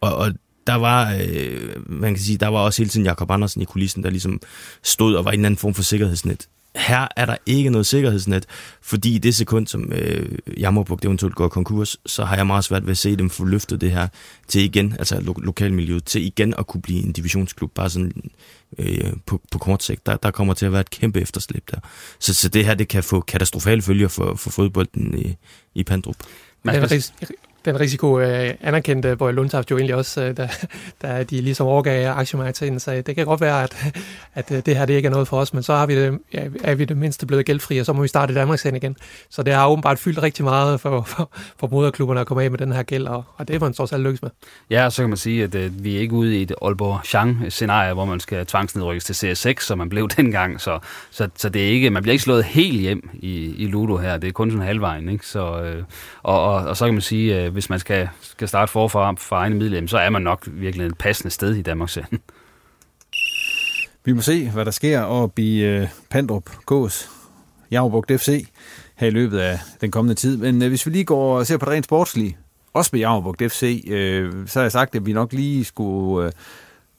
Og, 0.00 0.14
og 0.16 0.32
der 0.66 0.74
var, 0.74 1.16
øh, 1.28 1.90
man 1.90 2.14
kan 2.14 2.22
sige, 2.22 2.38
der 2.38 2.48
var 2.48 2.58
også 2.58 2.82
hele 2.82 2.90
tiden 2.90 3.06
Jakob 3.06 3.30
Andersen 3.30 3.62
i 3.62 3.64
kulissen, 3.64 4.02
der 4.02 4.10
ligesom 4.10 4.40
stod 4.82 5.14
og 5.14 5.24
var 5.24 5.30
en 5.30 5.44
anden 5.44 5.58
form 5.58 5.74
for 5.74 5.82
sikkerhedsnet 5.82 6.48
her 6.76 7.08
er 7.16 7.26
der 7.26 7.36
ikke 7.46 7.70
noget 7.70 7.86
sikkerhedsnet, 7.86 8.46
fordi 8.82 9.14
i 9.14 9.18
det 9.18 9.34
sekund, 9.34 9.66
som 9.66 9.92
øh, 9.92 10.38
Jammerburg 10.60 10.98
eventuelt 11.04 11.34
går 11.34 11.48
konkurs, 11.48 11.96
så 12.06 12.24
har 12.24 12.36
jeg 12.36 12.46
meget 12.46 12.64
svært 12.64 12.84
ved 12.84 12.90
at 12.90 12.98
se 12.98 13.16
dem 13.16 13.30
få 13.30 13.44
løftet 13.44 13.80
det 13.80 13.90
her 13.90 14.08
til 14.48 14.62
igen, 14.62 14.96
altså 14.98 15.20
lo- 15.20 15.40
lokalmiljøet, 15.42 16.04
til 16.04 16.26
igen 16.26 16.54
at 16.58 16.66
kunne 16.66 16.82
blive 16.82 17.04
en 17.04 17.12
divisionsklub, 17.12 17.74
bare 17.74 17.90
sådan 17.90 18.12
øh, 18.78 19.12
på, 19.26 19.40
på 19.50 19.58
kort 19.58 19.82
sigt. 19.82 20.06
Der, 20.06 20.16
der 20.16 20.30
kommer 20.30 20.54
til 20.54 20.66
at 20.66 20.72
være 20.72 20.80
et 20.80 20.90
kæmpe 20.90 21.20
efterslæb 21.20 21.70
der. 21.70 21.78
Så, 22.18 22.34
så 22.34 22.48
det 22.48 22.64
her, 22.64 22.74
det 22.74 22.88
kan 22.88 23.02
få 23.02 23.20
katastrofale 23.20 23.82
følger 23.82 24.08
for, 24.08 24.34
for 24.34 24.50
fodbolden 24.50 25.18
i, 25.18 25.36
i 25.74 25.84
Pandrup. 25.84 26.16
Men 26.62 26.74
den 27.66 27.80
risiko 27.80 28.20
øh, 28.20 28.54
anerkendte 28.60 29.16
Bøje 29.16 29.32
Lundtaft 29.32 29.70
jo 29.70 29.76
egentlig 29.76 29.94
også, 29.94 30.22
øh, 30.22 30.36
da, 30.36 30.48
da 31.02 31.22
de 31.22 31.40
ligesom 31.40 31.66
overgav 31.66 32.10
aktiemarkedet 32.10 32.82
sagde, 32.82 33.02
det 33.02 33.14
kan 33.14 33.26
godt 33.26 33.40
være, 33.40 33.62
at, 33.62 33.86
at 34.34 34.52
øh, 34.52 34.62
det 34.66 34.76
her 34.76 34.86
det 34.86 34.94
ikke 34.94 35.06
er 35.06 35.10
noget 35.10 35.28
for 35.28 35.40
os, 35.40 35.54
men 35.54 35.62
så 35.62 35.74
har 35.74 35.86
vi 35.86 35.96
det, 35.96 36.18
ja, 36.32 36.44
er 36.64 36.74
vi 36.74 36.84
det 36.84 36.96
mindste 36.96 37.26
blevet 37.26 37.46
gældfri, 37.46 37.78
og 37.78 37.86
så 37.86 37.92
må 37.92 38.02
vi 38.02 38.08
starte 38.08 38.32
i 38.32 38.34
Danmark 38.34 38.64
igen. 38.64 38.96
Så 39.30 39.42
det 39.42 39.54
har 39.54 39.68
åbenbart 39.68 39.98
fyldt 39.98 40.22
rigtig 40.22 40.44
meget 40.44 40.80
for, 40.80 41.02
for, 41.16 41.30
for 41.58 41.68
moderklubberne 41.68 42.20
at 42.20 42.26
komme 42.26 42.42
af 42.42 42.50
med 42.50 42.58
den 42.58 42.72
her 42.72 42.82
gæld, 42.82 43.06
og, 43.06 43.24
og 43.36 43.48
det 43.48 43.60
var 43.60 43.66
en 43.66 43.72
trods 43.72 43.92
alt 43.92 44.02
lykkes 44.02 44.22
med. 44.22 44.30
Ja, 44.70 44.90
så 44.90 45.02
kan 45.02 45.08
man 45.08 45.16
sige, 45.16 45.44
at 45.44 45.54
øh, 45.54 45.84
vi 45.84 45.96
er 45.96 46.00
ikke 46.00 46.14
ude 46.14 46.38
i 46.38 46.42
et 46.42 46.52
Aalborg 46.62 47.00
Chang-scenarie, 47.04 47.94
hvor 47.94 48.04
man 48.04 48.20
skal 48.20 48.46
tvangsnedrykkes 48.46 49.04
til 49.04 49.32
CS6, 49.32 49.60
som 49.60 49.78
man 49.78 49.88
blev 49.88 50.08
dengang, 50.08 50.60
så, 50.60 50.78
så, 51.10 51.28
så 51.36 51.48
det 51.48 51.62
er 51.62 51.68
ikke, 51.68 51.90
man 51.90 52.02
bliver 52.02 52.12
ikke 52.12 52.24
slået 52.24 52.44
helt 52.44 52.80
hjem 52.80 53.10
i, 53.12 53.54
i 53.56 53.66
Ludo 53.66 53.96
her, 53.96 54.16
det 54.16 54.28
er 54.28 54.32
kun 54.32 54.50
sådan 54.50 54.66
halvvejen, 54.66 55.08
ikke? 55.08 55.26
Så, 55.26 55.62
øh, 55.62 55.82
og, 56.22 56.42
og, 56.42 56.54
og, 56.54 56.76
så 56.76 56.84
kan 56.84 56.94
man 56.94 57.00
sige, 57.00 57.42
øh, 57.42 57.55
hvis 57.56 57.70
man 57.70 57.78
skal, 57.78 58.08
skal 58.20 58.48
starte 58.48 58.72
forfra 58.72 59.14
for 59.18 59.36
egne 59.36 59.54
midler, 59.54 59.86
så 59.86 59.98
er 59.98 60.10
man 60.10 60.22
nok 60.22 60.48
virkelig 60.52 60.86
et 60.86 60.98
passende 60.98 61.30
sted 61.30 61.54
i 61.54 61.62
Danmark 61.62 61.88
selv. 61.88 62.04
Vi 64.04 64.12
må 64.12 64.20
se, 64.20 64.50
hvad 64.50 64.64
der 64.64 64.70
sker 64.70 65.00
op 65.00 65.38
i 65.38 65.64
øh, 65.64 65.88
Pandrup, 66.10 66.50
Gås, 66.66 67.10
Javbugt 67.70 68.12
FC 68.20 68.48
her 68.96 69.06
i 69.06 69.10
løbet 69.10 69.38
af 69.38 69.58
den 69.80 69.90
kommende 69.90 70.14
tid. 70.14 70.36
Men 70.36 70.62
øh, 70.62 70.68
hvis 70.68 70.86
vi 70.86 70.90
lige 70.90 71.04
går 71.04 71.38
og 71.38 71.46
ser 71.46 71.56
på 71.56 71.64
det 71.64 71.72
rent 71.72 71.84
sportslige, 71.84 72.36
også 72.72 72.90
med 72.92 73.00
Javbugt 73.00 73.42
FC, 73.52 73.84
øh, 73.88 74.32
så 74.46 74.58
har 74.58 74.64
jeg 74.64 74.72
sagt, 74.72 74.94
at 74.94 75.06
vi 75.06 75.12
nok 75.12 75.32
lige 75.32 75.64
skulle 75.64 76.26
øh, 76.26 76.32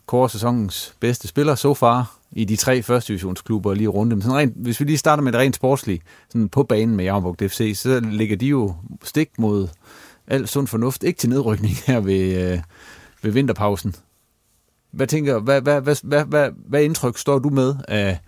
kåre 0.05 0.29
sæsonens 0.29 0.95
bedste 0.99 1.27
spiller 1.27 1.55
så 1.55 1.61
so 1.61 1.73
far 1.73 2.17
i 2.31 2.45
de 2.45 2.55
tre 2.55 2.83
første 2.83 3.07
divisionsklubber 3.07 3.73
lige 3.73 3.87
rundt. 3.87 4.11
dem. 4.11 4.21
sådan 4.21 4.37
rent, 4.37 4.53
hvis 4.55 4.79
vi 4.79 4.85
lige 4.85 4.97
starter 4.97 5.23
med 5.23 5.31
det 5.31 5.39
rent 5.39 5.55
sportslige, 5.55 6.01
sådan 6.29 6.49
på 6.49 6.63
banen 6.63 6.95
med 6.95 7.05
Javbugt 7.05 7.43
FC, 7.51 7.71
så 7.75 7.99
ligger 7.99 8.35
de 8.35 8.45
jo 8.45 8.75
stik 9.03 9.29
mod 9.37 9.67
al 10.27 10.47
sund 10.47 10.67
fornuft, 10.67 11.03
ikke 11.03 11.17
til 11.17 11.29
nedrykning 11.29 11.75
her 11.87 11.99
ved, 11.99 12.51
øh, 12.51 12.59
ved 13.21 13.31
vinterpausen. 13.31 13.95
Hvad 14.91 15.07
tænker, 15.07 15.39
hvad, 15.39 15.61
hvad, 15.61 15.81
hvad, 15.81 15.95
hvad, 16.03 16.25
hvad, 16.25 16.49
hvad 16.67 16.83
indtryk 16.83 17.17
står 17.17 17.39
du 17.39 17.49
med 17.49 17.75
af, 17.87 18.19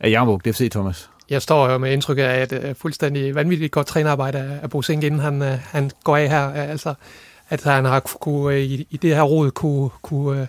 af 0.00 0.10
Jarmburg 0.10 0.44
DFC, 0.44 0.70
Thomas? 0.70 1.10
Jeg 1.30 1.42
står 1.42 1.70
jo 1.70 1.78
med 1.78 1.92
indtryk 1.92 2.18
af 2.18 2.42
et 2.42 2.52
øh, 2.52 2.74
fuldstændig 2.74 3.34
vanvittigt 3.34 3.72
godt 3.72 3.86
trænerarbejde 3.86 4.60
af, 4.62 4.70
Bo 4.70 4.82
Sink, 4.82 5.04
inden 5.04 5.20
han, 5.20 5.42
øh, 5.42 5.58
han 5.62 5.90
går 6.04 6.16
af 6.16 6.28
her. 6.28 6.52
Altså, 6.52 6.94
at 7.48 7.62
han 7.62 7.84
har 7.84 8.00
kunne, 8.00 8.54
øh, 8.54 8.62
i, 8.62 8.86
i 8.90 8.96
det 8.96 9.14
her 9.14 9.22
råd 9.22 9.50
kunne, 9.50 9.90
kunne, 10.02 10.48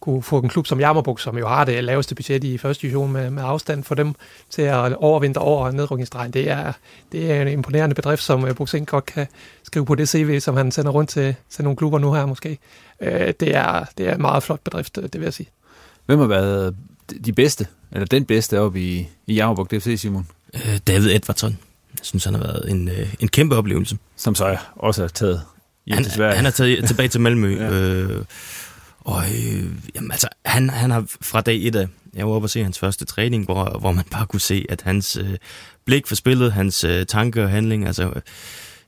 kunne 0.00 0.22
få 0.22 0.38
en 0.38 0.48
klub 0.48 0.66
som 0.66 0.80
Jammerbuk, 0.80 1.20
som 1.20 1.38
jo 1.38 1.48
har 1.48 1.64
det 1.64 1.84
laveste 1.84 2.14
budget 2.14 2.44
i 2.44 2.58
første 2.58 2.82
division 2.82 3.12
med, 3.12 3.30
med 3.30 3.42
afstand 3.46 3.84
for 3.84 3.94
dem 3.94 4.14
til 4.50 4.62
at 4.62 4.96
overvinde 4.96 5.40
over 5.40 5.70
nedrykningsdrejen. 5.70 6.30
Det 6.30 6.50
er, 6.50 6.72
det 7.12 7.32
er 7.32 7.42
en 7.42 7.48
imponerende 7.48 7.94
bedrift, 7.94 8.22
som 8.22 8.54
Bo 8.56 8.66
Sink 8.66 8.88
godt 8.88 9.06
kan 9.06 9.26
skrive 9.74 9.86
på 9.86 9.94
det 9.94 10.08
CV, 10.08 10.40
som 10.40 10.56
han 10.56 10.72
sender 10.72 10.90
rundt 10.90 11.10
til, 11.10 11.34
til 11.50 11.64
nogle 11.64 11.76
klubber 11.76 11.98
nu 11.98 12.12
her 12.12 12.26
måske. 12.26 12.58
Uh, 13.00 13.08
det, 13.08 13.42
er, 13.42 13.84
det 13.98 14.08
er 14.08 14.14
en 14.14 14.20
meget 14.20 14.42
flot 14.42 14.60
bedrift, 14.60 14.94
det 14.94 15.14
vil 15.14 15.22
jeg 15.22 15.34
sige. 15.34 15.48
Hvem 16.06 16.18
har 16.18 16.26
været 16.26 16.76
de 17.24 17.32
bedste, 17.32 17.66
eller 17.92 18.06
den 18.06 18.24
bedste 18.24 18.60
oppe 18.60 18.80
i, 18.80 19.08
i 19.26 19.34
Jammerburg 19.34 19.68
FC, 19.70 19.94
Simon? 20.00 20.26
Øh, 20.54 20.78
David 20.86 21.10
Edvardsson. 21.10 21.58
Jeg 21.92 21.98
synes, 22.02 22.24
han 22.24 22.34
har 22.34 22.42
været 22.42 22.70
en, 22.70 22.88
øh, 22.88 23.14
en 23.20 23.28
kæmpe 23.28 23.56
oplevelse. 23.56 23.98
Som 24.16 24.34
så 24.34 24.56
også 24.76 25.00
har 25.00 25.08
taget 25.08 25.42
han, 25.90 26.04
han 26.18 26.44
har 26.44 26.50
taget 26.50 26.84
tilbage 26.88 27.08
til 27.08 27.20
Malmø. 27.20 27.56
ja. 27.60 27.70
øh, 27.70 28.24
og 29.00 29.22
øh, 29.22 29.64
jamen, 29.94 30.12
altså, 30.12 30.28
han, 30.44 30.70
han 30.70 30.90
har 30.90 31.04
fra 31.20 31.40
dag 31.40 31.66
et 31.66 31.76
af, 31.76 31.86
jeg 32.14 32.28
var 32.28 32.34
oppe 32.34 32.46
og 32.46 32.50
se 32.50 32.62
hans 32.62 32.78
første 32.78 33.04
træning, 33.04 33.44
hvor, 33.44 33.78
hvor 33.80 33.92
man 33.92 34.04
bare 34.10 34.26
kunne 34.26 34.40
se, 34.40 34.66
at 34.68 34.82
hans 34.82 35.16
øh, 35.16 35.36
blik 35.84 36.06
for 36.06 36.14
spillet, 36.14 36.52
hans 36.52 36.84
øh, 36.84 37.06
tanke 37.06 37.42
og 37.42 37.50
handling, 37.50 37.86
altså, 37.86 38.02
øh, 38.02 38.22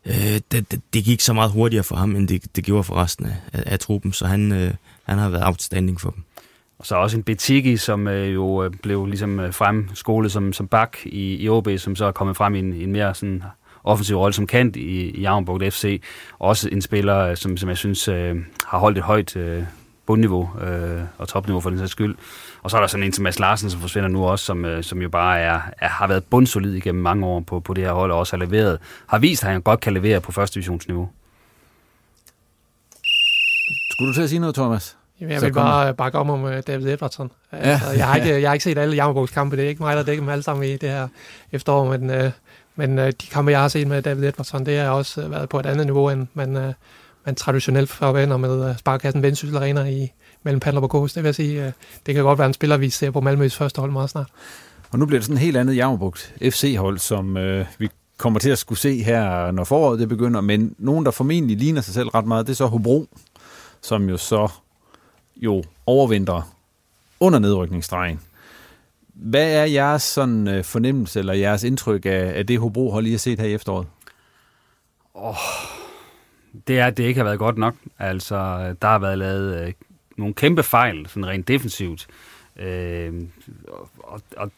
Øh, 0.07 0.41
det, 0.53 0.71
det, 0.71 0.81
det 0.95 1.05
gik 1.05 1.21
så 1.21 1.33
meget 1.33 1.51
hurtigere 1.51 1.85
for 1.85 1.97
ham, 1.97 2.17
end 2.17 2.29
det, 2.29 2.57
det 2.57 2.65
gjorde 2.65 2.85
for 2.85 2.95
resten 2.95 3.27
af, 3.27 3.37
af, 3.53 3.63
af 3.67 3.79
truppen, 3.79 4.13
så 4.13 4.27
han, 4.27 4.53
øh, 4.53 4.75
han 5.05 5.19
har 5.19 5.29
været 5.29 5.47
outstanding 5.47 6.01
for 6.01 6.11
dem. 6.11 6.23
Og 6.79 6.87
så 6.87 6.97
også 6.97 7.17
en 7.17 7.23
Betiki, 7.23 7.77
som 7.77 8.09
øh, 8.09 8.35
jo 8.35 8.65
øh, 8.65 8.71
blev 8.83 9.07
ligesom 9.07 9.41
øh, 9.41 9.53
fremskolet 9.53 10.33
som, 10.33 10.53
som 10.53 10.69
bak 10.69 10.97
i, 11.05 11.37
i 11.37 11.49
OB, 11.49 11.69
som 11.77 11.97
så 11.97 12.05
er 12.05 12.13
kommet 12.13 12.37
frem 12.37 12.55
i 12.55 12.59
en, 12.59 12.73
en 12.73 12.93
mere 12.93 13.15
sådan 13.15 13.43
offensiv 13.85 14.17
rolle 14.17 14.35
som 14.35 14.47
kant 14.47 14.77
i, 14.77 15.11
i 15.11 15.21
Javnborg 15.21 15.73
FC. 15.73 16.03
Også 16.39 16.69
en 16.69 16.83
spiller, 16.83 17.35
som, 17.35 17.57
som 17.57 17.69
jeg 17.69 17.77
synes 17.77 18.09
øh, 18.09 18.37
har 18.65 18.79
holdt 18.79 18.99
et 18.99 19.05
højt 19.05 19.37
øh, 19.37 19.63
bundniveau 20.07 20.51
øh, 20.61 21.01
og 21.19 21.29
topniveau 21.29 21.61
for 21.61 21.71
den 21.71 21.79
sags 21.79 21.93
skyld. 21.93 22.17
Og 22.63 22.71
så 22.71 22.77
er 22.77 22.81
der 22.81 22.89
sådan 22.89 23.05
en 23.05 23.13
som 23.13 23.23
Mads 23.23 23.39
Larsen, 23.39 23.71
som 23.71 23.81
forsvinder 23.81 24.09
nu 24.09 24.25
også, 24.25 24.45
som, 24.45 24.65
øh, 24.65 24.85
som 24.85 25.03
jo 25.03 25.09
bare 25.09 25.41
er, 25.41 25.61
er, 25.79 25.89
har 25.89 26.07
været 26.07 26.25
bundsolid 26.25 26.75
igennem 26.75 27.03
mange 27.03 27.27
år 27.27 27.41
på, 27.41 27.61
på 27.61 27.75
det 27.75 27.85
her 27.85 27.93
hold, 27.93 28.13
og 28.13 28.19
også 28.19 28.37
har 28.37 28.45
leveret, 28.45 28.79
har 29.07 29.19
vist, 29.19 29.45
at 29.45 29.51
han 29.51 29.63
godt 29.63 29.81
kan 29.81 29.95
levere 29.95 30.21
på 30.21 30.33
første 30.33 30.55
divisionsniveau. 30.55 31.09
Skulle 33.91 34.09
du 34.09 34.15
til 34.15 34.23
at 34.23 34.29
sige 34.29 34.39
noget, 34.39 34.55
Thomas? 34.55 34.97
Jamen, 35.21 35.33
jeg 35.33 35.43
vil 35.43 35.53
bare 35.53 35.95
bakke 35.95 36.19
om 36.19 36.31
om 36.31 36.63
David 36.67 36.87
Edvardsson. 36.87 37.31
Ja. 37.53 37.57
Altså, 37.57 37.91
jeg, 37.91 38.07
har 38.07 38.17
ikke, 38.17 38.35
jeg 38.41 38.49
har 38.49 38.55
ikke 38.55 38.65
set 38.65 38.79
alle 38.79 38.95
Jammerbogs 38.95 39.33
kampe. 39.33 39.57
Det 39.57 39.65
er 39.65 39.69
ikke 39.69 39.83
mig, 39.83 39.97
der 39.97 40.03
dækker 40.03 40.23
dem 40.23 40.29
alle 40.29 40.43
sammen 40.43 40.69
i 40.69 40.77
det 40.77 40.89
her 40.89 41.09
efterår. 41.53 41.97
Men, 41.97 42.11
øh, 42.11 42.31
men 42.77 42.99
øh, 42.99 43.07
de 43.07 43.27
kampe, 43.27 43.51
jeg 43.51 43.61
har 43.61 43.69
set 43.69 43.87
med 43.87 44.03
David 44.03 44.25
Edvardsson, 44.25 44.67
det 44.67 44.79
har 44.79 44.91
også 44.91 45.23
øh, 45.23 45.31
været 45.31 45.49
på 45.49 45.61
et 45.61 45.67
andet 45.67 45.87
niveau, 45.87 46.11
end 46.11 46.27
man, 46.35 46.75
man 47.27 47.35
traditionelt 47.35 47.91
forventer 47.91 48.37
med 48.37 48.75
Sparkassen 48.79 49.23
Vendsyssel 49.23 49.57
Arena 49.57 49.85
i, 49.85 50.13
mellem 50.43 50.61
Pandler 50.61 50.83
og 50.83 50.91
Kås. 50.91 51.13
Det 51.13 51.23
vil 51.23 51.29
jeg 51.29 51.35
sige, 51.35 51.73
det 52.07 52.15
kan 52.15 52.25
godt 52.25 52.39
være 52.39 52.47
en 52.47 52.53
spiller, 52.53 52.77
vi 52.77 52.91
ser 52.91 53.11
på 53.11 53.21
Malmøs 53.21 53.57
første 53.57 53.81
hold 53.81 53.93
meget 53.93 54.11
snart. 54.11 54.29
Og 54.91 54.99
nu 54.99 55.07
bliver 55.07 55.19
det 55.19 55.25
sådan 55.25 55.37
en 55.37 55.41
helt 55.43 55.57
andet 55.57 55.77
Jammerbugt 55.77 56.35
FC-hold, 56.43 56.99
som 56.99 57.37
øh, 57.37 57.67
vi 57.79 57.89
kommer 58.17 58.39
til 58.39 58.51
at 58.51 58.59
skulle 58.59 58.79
se 58.79 59.03
her, 59.03 59.51
når 59.51 59.65
foråret 59.65 59.99
det 59.99 60.09
begynder. 60.09 60.41
Men 60.41 60.75
nogen, 60.79 61.05
der 61.05 61.11
formentlig 61.11 61.57
ligner 61.57 61.81
sig 61.81 61.95
selv 61.95 62.09
ret 62.09 62.27
meget, 62.27 62.47
det 62.47 62.53
er 62.53 62.57
så 62.57 62.67
Hobro, 62.67 63.07
som 63.83 64.09
jo 64.09 64.17
så 64.17 64.49
jo 65.37 65.65
overvinter 65.87 66.55
under 67.21 67.39
nedrykningsstregen. 67.39 68.21
Hvad 69.15 69.53
er 69.53 69.65
jeres 69.65 70.03
sådan, 70.03 70.49
øh, 70.49 70.65
fornemmelse 70.65 71.19
eller 71.19 71.33
jeres 71.33 71.65
indtryk 71.65 72.07
af, 72.07 72.33
af 72.37 72.47
det 72.47 72.59
Hobro 72.59 72.93
har 72.93 73.01
lige 73.01 73.19
set 73.19 73.39
her 73.39 73.47
i 73.47 73.55
efteråret? 73.55 73.87
Oh, 75.15 75.37
det 76.67 76.79
er, 76.79 76.87
at 76.87 76.97
det 76.97 77.05
ikke 77.05 77.19
har 77.19 77.25
været 77.25 77.39
godt 77.39 77.59
nok. 77.59 77.75
Altså, 77.99 78.37
der 78.83 78.89
har 78.89 78.99
været 78.99 79.19
lavet 79.19 79.67
øh, 79.67 79.73
nogle 80.17 80.35
kæmpe 80.35 80.63
fejl, 80.63 81.07
sådan 81.09 81.27
rent 81.27 81.49
defensivt. 81.49 82.07
Øh, 82.57 83.13
og, 83.99 84.21
og 84.37 84.51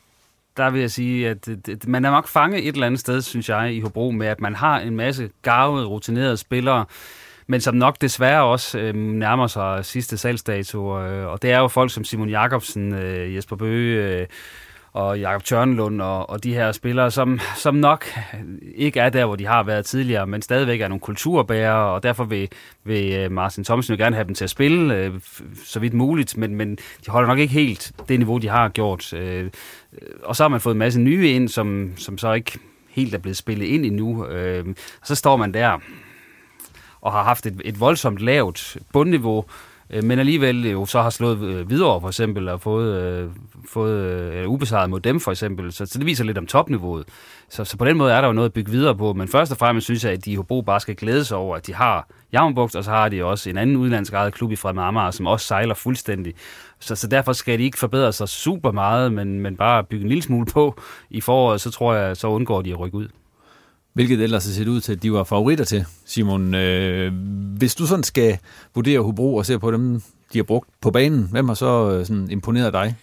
der 0.56 0.70
vil 0.70 0.80
jeg 0.80 0.90
sige, 0.90 1.28
at 1.28 1.46
det, 1.46 1.88
man 1.88 2.04
er 2.04 2.10
nok 2.10 2.28
fanget 2.28 2.68
et 2.68 2.74
eller 2.74 2.86
andet 2.86 3.00
sted, 3.00 3.22
synes 3.22 3.48
jeg, 3.48 3.74
i 3.74 3.80
Hobro, 3.80 4.10
med 4.10 4.26
at 4.26 4.40
man 4.40 4.54
har 4.54 4.80
en 4.80 4.96
masse 4.96 5.30
garvede, 5.42 5.86
rutinerede 5.86 6.36
spillere, 6.36 6.84
men 7.46 7.60
som 7.60 7.74
nok 7.74 8.00
desværre 8.00 8.44
også 8.44 8.78
øh, 8.78 8.94
nærmer 8.94 9.46
sig 9.46 9.84
sidste 9.84 10.18
salgsdato. 10.18 11.00
Øh, 11.00 11.26
og 11.26 11.42
det 11.42 11.50
er 11.50 11.58
jo 11.58 11.68
folk 11.68 11.92
som 11.92 12.04
Simon 12.04 12.28
Jakobsen, 12.28 12.94
øh, 12.94 13.34
Jesper 13.34 13.56
Bøge, 13.56 14.20
øh, 14.20 14.26
og 14.92 15.20
Jakob 15.20 15.44
Tørnlund 15.44 16.02
og, 16.02 16.30
og 16.30 16.44
de 16.44 16.54
her 16.54 16.72
spillere, 16.72 17.10
som, 17.10 17.40
som 17.56 17.74
nok 17.74 18.06
ikke 18.74 19.00
er 19.00 19.08
der, 19.08 19.26
hvor 19.26 19.36
de 19.36 19.46
har 19.46 19.62
været 19.62 19.86
tidligere, 19.86 20.26
men 20.26 20.42
stadigvæk 20.42 20.80
er 20.80 20.88
nogle 20.88 21.00
kulturbærere, 21.00 21.94
og 21.94 22.02
derfor 22.02 22.24
vil, 22.24 22.48
vil 22.84 23.12
øh, 23.12 23.32
Martin 23.32 23.64
Thomsen 23.64 23.94
jo 23.94 24.04
gerne 24.04 24.16
have 24.16 24.26
dem 24.26 24.34
til 24.34 24.44
at 24.44 24.50
spille, 24.50 24.96
øh, 24.96 25.12
så 25.64 25.80
vidt 25.80 25.94
muligt, 25.94 26.36
men, 26.36 26.54
men 26.54 26.78
de 27.06 27.10
holder 27.10 27.28
nok 27.28 27.38
ikke 27.38 27.54
helt 27.54 27.92
det 28.08 28.18
niveau, 28.18 28.38
de 28.38 28.48
har 28.48 28.68
gjort. 28.68 29.12
Øh, 29.12 29.44
øh, 29.44 29.50
og 30.22 30.36
så 30.36 30.42
har 30.44 30.48
man 30.48 30.60
fået 30.60 30.74
en 30.74 30.78
masse 30.78 31.00
nye 31.00 31.30
ind, 31.30 31.48
som, 31.48 31.92
som 31.96 32.18
så 32.18 32.32
ikke 32.32 32.58
helt 32.88 33.14
er 33.14 33.18
blevet 33.18 33.36
spillet 33.36 33.66
ind 33.66 33.84
endnu. 33.84 34.26
Øh, 34.26 34.66
og 35.00 35.06
så 35.06 35.14
står 35.14 35.36
man 35.36 35.54
der 35.54 35.78
og 37.00 37.12
har 37.12 37.22
haft 37.22 37.46
et, 37.46 37.60
et 37.64 37.80
voldsomt 37.80 38.18
lavt 38.18 38.76
bundniveau, 38.92 39.44
Øh, 39.90 40.04
men 40.04 40.18
alligevel 40.18 40.66
øh, 40.66 40.72
jo 40.72 40.86
så 40.86 41.02
har 41.02 41.10
slået 41.10 41.38
øh, 41.38 41.70
videre 41.70 42.00
for 42.00 42.08
eksempel, 42.08 42.48
og 42.48 42.60
fået, 42.60 43.02
øh, 43.02 43.30
fået 43.68 44.00
øh, 44.32 44.48
ubesejret 44.48 44.90
mod 44.90 45.00
dem 45.00 45.20
for 45.20 45.30
eksempel. 45.30 45.72
Så, 45.72 45.86
så 45.86 45.98
det 45.98 46.06
viser 46.06 46.24
lidt 46.24 46.38
om 46.38 46.46
topniveauet. 46.46 47.04
Så, 47.48 47.64
så 47.64 47.76
på 47.76 47.84
den 47.84 47.96
måde 47.96 48.12
er 48.12 48.20
der 48.20 48.28
jo 48.28 48.32
noget 48.32 48.48
at 48.48 48.52
bygge 48.52 48.70
videre 48.70 48.96
på. 48.96 49.12
Men 49.12 49.28
først 49.28 49.52
og 49.52 49.58
fremmest 49.58 49.84
synes 49.84 50.04
jeg, 50.04 50.12
at 50.12 50.24
de 50.24 50.32
i 50.32 50.34
Hobro 50.34 50.62
bare 50.62 50.80
skal 50.80 50.96
glæde 50.96 51.24
sig 51.24 51.36
over, 51.36 51.56
at 51.56 51.66
de 51.66 51.74
har 51.74 52.08
Javnbugt, 52.32 52.76
og 52.76 52.84
så 52.84 52.90
har 52.90 53.08
de 53.08 53.24
også 53.24 53.50
en 53.50 53.58
anden 53.58 53.76
udenlandsk 53.76 54.12
eget 54.12 54.34
klub 54.34 54.52
i 54.52 54.56
Fremad 54.56 54.84
Amager, 54.84 55.10
som 55.10 55.26
også 55.26 55.46
sejler 55.46 55.74
fuldstændig. 55.74 56.34
Så, 56.78 56.94
så 56.94 57.06
derfor 57.06 57.32
skal 57.32 57.58
de 57.58 57.64
ikke 57.64 57.78
forbedre 57.78 58.12
sig 58.12 58.28
super 58.28 58.72
meget, 58.72 59.12
men, 59.12 59.40
men 59.40 59.56
bare 59.56 59.84
bygge 59.84 60.02
en 60.02 60.08
lille 60.08 60.22
smule 60.22 60.46
på 60.46 60.80
i 61.10 61.20
foråret, 61.20 61.60
så 61.60 61.70
tror 61.70 61.94
jeg, 61.94 62.16
så 62.16 62.28
undgår 62.28 62.62
de 62.62 62.70
at 62.70 62.80
rykke 62.80 62.96
ud. 62.96 63.08
Hvilket 63.98 64.20
ellers 64.20 64.44
har 64.44 64.52
set 64.52 64.68
ud 64.68 64.80
til, 64.80 64.92
at 64.92 65.02
de 65.02 65.12
var 65.12 65.24
favoritter 65.24 65.64
til, 65.64 65.84
Simon. 66.04 66.54
Øh, 66.54 67.12
hvis 67.56 67.74
du 67.74 67.86
sådan 67.86 68.04
skal 68.04 68.38
vurdere 68.74 69.00
Hobro 69.00 69.36
og 69.36 69.46
se 69.46 69.58
på 69.58 69.70
dem, 69.70 70.02
de 70.32 70.38
har 70.38 70.42
brugt 70.42 70.68
på 70.80 70.90
banen, 70.90 71.28
hvem 71.30 71.48
har 71.48 71.54
så 71.54 71.90
øh, 71.90 72.06
sådan 72.06 72.30
imponeret 72.30 72.72
dig? 72.72 72.96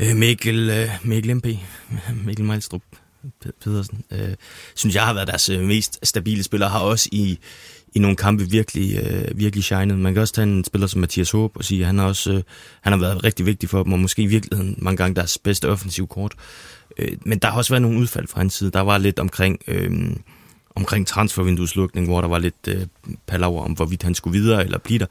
Øh, 0.00 0.16
Mikkel, 0.16 0.70
øh, 0.70 0.88
Mikkel 1.04 1.36
MP, 1.36 1.46
Mikkel 2.26 2.44
Meilstrup 2.44 2.82
Pedersen, 3.64 4.04
øh, 4.10 4.34
synes 4.74 4.94
jeg 4.94 5.02
har 5.02 5.14
været 5.14 5.28
deres 5.28 5.48
øh, 5.48 5.60
mest 5.60 5.98
stabile 6.02 6.42
spiller, 6.42 6.68
har 6.68 6.80
også 6.80 7.08
i, 7.12 7.38
i 7.94 7.98
nogle 7.98 8.16
kampe 8.16 8.50
virkelig, 8.50 8.98
øh, 8.98 9.38
virkelig 9.38 9.64
shined. 9.64 9.96
Man 9.96 10.12
kan 10.12 10.20
også 10.20 10.34
tage 10.34 10.46
en 10.46 10.64
spiller 10.64 10.86
som 10.86 11.00
Mathias 11.00 11.30
Håb 11.30 11.56
og 11.56 11.64
sige, 11.64 11.80
at 11.80 11.86
han 11.86 11.98
har, 11.98 12.06
også, 12.06 12.32
øh, 12.32 12.42
han 12.80 12.92
har 12.92 13.00
været 13.00 13.24
rigtig 13.24 13.46
vigtig 13.46 13.68
for 13.68 13.82
dem, 13.82 13.92
og 13.92 13.98
måske 13.98 14.22
i 14.22 14.26
virkeligheden 14.26 14.74
mange 14.78 14.96
gange 14.96 15.14
deres 15.14 15.38
bedste 15.38 15.68
offensiv 15.68 16.08
kort. 16.08 16.34
Øh, 16.98 17.16
men 17.20 17.38
der 17.38 17.48
har 17.48 17.56
også 17.56 17.72
været 17.72 17.82
nogle 17.82 17.98
udfald 17.98 18.28
fra 18.28 18.40
hans 18.40 18.54
side. 18.54 18.70
Der 18.70 18.80
var 18.80 18.98
lidt 18.98 19.18
omkring, 19.18 19.58
øh, 19.66 20.16
omkring 20.74 21.06
transfervindueslukning, 21.06 22.06
hvor 22.06 22.20
der 22.20 22.28
var 22.28 22.38
lidt 22.38 22.68
øh, 22.68 22.86
palaver 23.26 23.62
om, 23.62 23.72
hvorvidt 23.72 24.02
han 24.02 24.14
skulle 24.14 24.38
videre 24.38 24.64
eller 24.64 24.78
blive 24.78 24.98
der. 24.98 25.06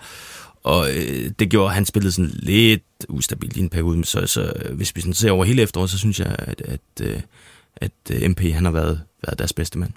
Og 0.63 0.87
øh, 0.89 1.31
det 1.39 1.49
gjorde, 1.49 1.67
at 1.67 1.75
han 1.75 1.85
spillede 1.85 2.11
sådan 2.11 2.31
lidt 2.33 2.83
ustabilt 3.09 3.57
i 3.57 3.59
en 3.59 3.69
periode. 3.69 4.05
Så, 4.05 4.27
så 4.27 4.53
hvis 4.73 4.95
vi 4.95 5.01
sådan 5.01 5.13
ser 5.13 5.31
over 5.31 5.45
hele 5.45 5.61
efteråret, 5.61 5.89
så 5.89 5.97
synes 5.97 6.19
jeg, 6.19 6.35
at, 6.39 6.61
at, 6.61 6.79
øh, 7.01 7.19
at, 7.75 7.91
at 8.09 8.23
øh, 8.23 8.29
MP 8.29 8.41
han 8.41 8.65
har 8.65 8.71
været, 8.71 9.01
været 9.27 9.39
deres 9.39 9.53
bedste 9.53 9.79
mand. 9.79 9.91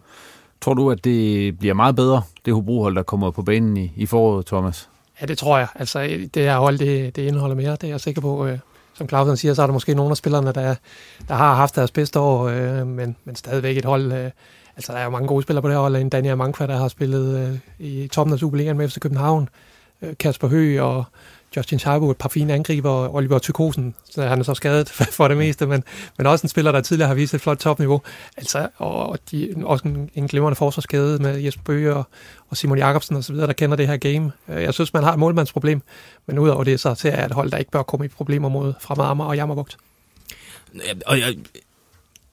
Tror 0.61 0.75
du, 0.75 0.91
at 0.91 1.05
det 1.05 1.59
bliver 1.59 1.75
meget 1.75 1.97
bedre, 1.97 2.23
det 2.45 2.55
Hobro-hold, 2.55 2.95
der 2.95 3.03
kommer 3.03 3.31
på 3.31 3.43
banen 3.43 3.77
i, 3.77 3.93
i 3.97 4.07
foråret, 4.07 4.47
Thomas? 4.47 4.89
Ja, 5.21 5.27
det 5.27 5.39
tror 5.39 5.59
jeg. 5.59 5.69
Altså, 5.75 6.01
det 6.35 6.43
her 6.43 6.59
hold, 6.59 6.79
det, 6.79 7.17
det 7.17 7.23
indeholder 7.23 7.57
mere, 7.57 7.73
det 7.73 7.85
er 7.85 7.89
jeg 7.89 8.01
sikker 8.01 8.21
på. 8.21 8.47
Øh, 8.47 8.59
som 8.95 9.09
Clausen 9.09 9.37
siger, 9.37 9.55
så 9.55 9.63
er 9.63 9.67
der 9.67 9.73
måske 9.73 9.95
nogle 9.95 10.11
af 10.11 10.17
spillerne, 10.17 10.53
der, 10.53 10.75
der 11.29 11.35
har 11.35 11.55
haft 11.55 11.77
deres 11.77 11.91
bedste 11.91 12.21
år, 12.21 12.49
øh, 12.49 12.87
men, 12.87 13.17
men 13.25 13.37
stadigvæk 13.37 13.77
et 13.77 13.85
hold. 13.85 14.13
Øh, 14.13 14.31
altså, 14.77 14.93
der 14.93 14.99
er 14.99 15.05
jo 15.05 15.11
mange 15.11 15.29
gode 15.29 15.43
spillere 15.43 15.63
på 15.63 15.69
det 15.69 15.75
her 15.75 15.81
hold. 15.81 15.97
En 15.97 16.09
Daniel 16.09 16.37
Mankva, 16.37 16.67
der 16.67 16.77
har 16.77 16.89
spillet 16.89 17.39
øh, 17.39 17.87
i 17.87 18.09
toppen 18.09 18.33
af 18.33 18.39
Superligaen 18.39 18.77
med 18.77 18.89
FC 18.89 18.99
København. 18.99 19.49
øh, 20.03 20.15
Kasper 20.19 20.49
Høgh 20.49 20.83
og 20.83 21.05
Justin 21.57 21.79
Charbo, 21.79 22.11
et 22.11 22.17
par 22.17 22.29
fine 22.29 22.55
angriber, 22.55 22.91
og 22.91 23.15
Oliver 23.15 23.39
Tykosen, 23.39 23.95
så 24.11 24.23
han 24.23 24.39
er 24.39 24.45
så 24.45 24.55
skadet 24.55 24.89
for 25.17 25.29
det 25.29 25.37
meste, 25.37 25.67
men, 25.67 25.85
men 26.19 26.27
også 26.27 26.45
en 26.45 26.49
spiller, 26.49 26.73
der 26.73 26.81
tidligere 26.81 27.09
har 27.09 27.15
vist 27.15 27.35
et 27.35 27.41
flot 27.41 27.59
topniveau. 27.59 28.03
Altså, 28.37 28.69
og 28.77 29.19
de, 29.31 29.55
også 29.65 29.89
en, 29.89 30.11
en 30.15 30.29
glimrende 30.29 30.57
forsvarsskade 30.57 31.19
med 31.19 31.39
Jesper 31.39 31.63
Bøge 31.63 31.95
og, 31.95 32.05
og 32.49 32.57
Simon 32.57 32.79
Jakobsen 32.79 33.17
osv., 33.17 33.37
der 33.37 33.53
kender 33.53 33.77
det 33.77 33.87
her 33.87 33.97
game. 33.97 34.33
Øh, 34.49 34.63
jeg 34.63 34.75
synes, 34.75 34.95
man 34.95 35.03
har 35.03 35.13
et 35.13 35.19
målmandsproblem, 35.19 35.83
men 36.27 36.39
udover 36.39 36.65
det, 36.65 36.81
så 36.81 36.95
ser 36.95 37.17
jeg 37.17 37.27
et 37.27 37.33
hold, 37.33 37.51
der 37.51 37.59
ikke 37.59 37.71
bør 37.71 37.83
komme 37.83 38.07
i 38.07 38.09
problemer 38.09 38.49
mod 38.49 38.73
Fremad 38.81 39.07
Amager 39.07 39.29
og 39.29 39.37
Jammerbugt. 39.37 39.77
Og 41.07 41.21
jeg, 41.21 41.37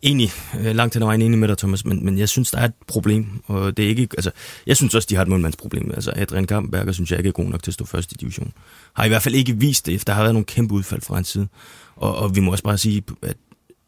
enig, 0.01 0.31
øh, 0.59 0.75
langt 0.75 0.93
hen 0.93 1.03
ad 1.03 1.07
vejen 1.07 1.21
enig 1.21 1.39
med 1.39 1.47
dig, 1.47 1.57
Thomas, 1.57 1.85
men, 1.85 2.05
men 2.05 2.17
jeg 2.17 2.29
synes, 2.29 2.51
der 2.51 2.57
er 2.57 2.65
et 2.65 2.73
problem, 2.87 3.43
og 3.47 3.77
det 3.77 3.85
er 3.85 3.89
ikke, 3.89 4.07
altså, 4.17 4.31
jeg 4.67 4.77
synes 4.77 4.95
også, 4.95 5.07
de 5.09 5.15
har 5.15 5.21
et 5.21 5.27
målmandsproblem. 5.27 5.91
Altså, 5.91 6.13
Adrian 6.15 6.47
Kampenberger 6.47 6.91
synes 6.91 7.11
jeg 7.11 7.19
ikke 7.19 7.27
er 7.27 7.31
god 7.31 7.45
nok 7.45 7.63
til 7.63 7.71
at 7.71 7.73
stå 7.73 7.85
først 7.85 8.11
i 8.11 8.15
division. 8.15 8.53
Har 8.93 9.05
i 9.05 9.07
hvert 9.07 9.21
fald 9.21 9.35
ikke 9.35 9.57
vist 9.57 9.85
det, 9.85 10.07
der 10.07 10.13
har 10.13 10.21
været 10.21 10.33
nogle 10.33 10.45
kæmpe 10.45 10.73
udfald 10.73 11.01
fra 11.01 11.15
hans 11.15 11.27
side. 11.27 11.47
Og, 11.95 12.15
og 12.15 12.35
vi 12.35 12.39
må 12.39 12.51
også 12.51 12.63
bare 12.63 12.77
sige, 12.77 13.03
at 13.21 13.37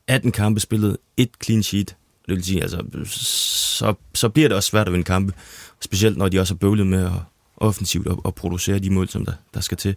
18 0.07 0.31
kampe 0.31 0.59
spillet, 0.59 0.97
et 1.17 1.29
clean 1.43 1.63
sheet, 1.63 1.95
det 2.27 2.35
vil 2.35 2.43
sige, 2.43 2.61
altså, 2.61 2.83
så, 3.05 3.93
så 4.13 4.29
bliver 4.29 4.49
det 4.49 4.55
også 4.55 4.69
svært 4.69 4.87
at 4.87 4.93
vinde 4.93 5.05
kampe, 5.05 5.33
specielt 5.81 6.17
når 6.17 6.29
de 6.29 6.39
også 6.39 6.53
har 6.53 6.57
bøvlet 6.57 6.87
med 6.87 7.05
at, 7.05 7.11
offensivt 7.63 8.07
og, 8.07 8.21
og 8.23 8.35
producere 8.35 8.79
de 8.79 8.89
mål, 8.89 9.09
som 9.09 9.25
der, 9.25 9.33
der 9.53 9.61
skal 9.61 9.77
til. 9.77 9.95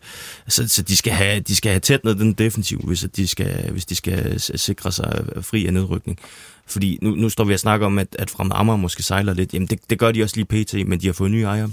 Så, 0.48 0.68
så 0.68 0.82
de 0.82 0.96
skal 0.96 1.12
have, 1.12 1.40
de 1.40 1.56
skal 1.56 1.70
have 1.70 1.80
tæt 1.80 2.04
ned 2.04 2.14
den 2.14 2.32
defensiv, 2.32 2.80
hvis 2.84 3.06
de 3.16 3.26
skal, 3.26 3.70
hvis 3.70 3.84
de 3.84 3.94
skal 3.94 4.40
sikre 4.40 4.92
sig 4.92 5.24
fri 5.40 5.66
af 5.66 5.72
nedrykning. 5.72 6.18
Fordi 6.66 6.98
nu, 7.02 7.10
nu 7.10 7.28
står 7.28 7.44
vi 7.44 7.54
og 7.54 7.60
snakker 7.60 7.86
om, 7.86 7.98
at, 7.98 8.16
at 8.18 8.30
Fremad 8.30 8.56
Amager 8.56 8.76
måske 8.76 9.02
sejler 9.02 9.34
lidt. 9.34 9.54
Jamen 9.54 9.68
det, 9.68 9.90
det 9.90 9.98
gør 9.98 10.12
de 10.12 10.22
også 10.22 10.36
lige 10.36 10.64
pt, 10.64 10.88
men 10.88 11.00
de 11.00 11.06
har 11.06 11.12
fået 11.12 11.30
nye 11.30 11.42
ejere. 11.42 11.70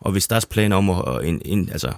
Og 0.00 0.12
hvis 0.12 0.28
deres 0.28 0.46
plan 0.46 0.72
om 0.72 0.90
at 0.90 1.02
at 1.08 1.28
en, 1.28 1.42
en, 1.44 1.68
altså, 1.68 1.92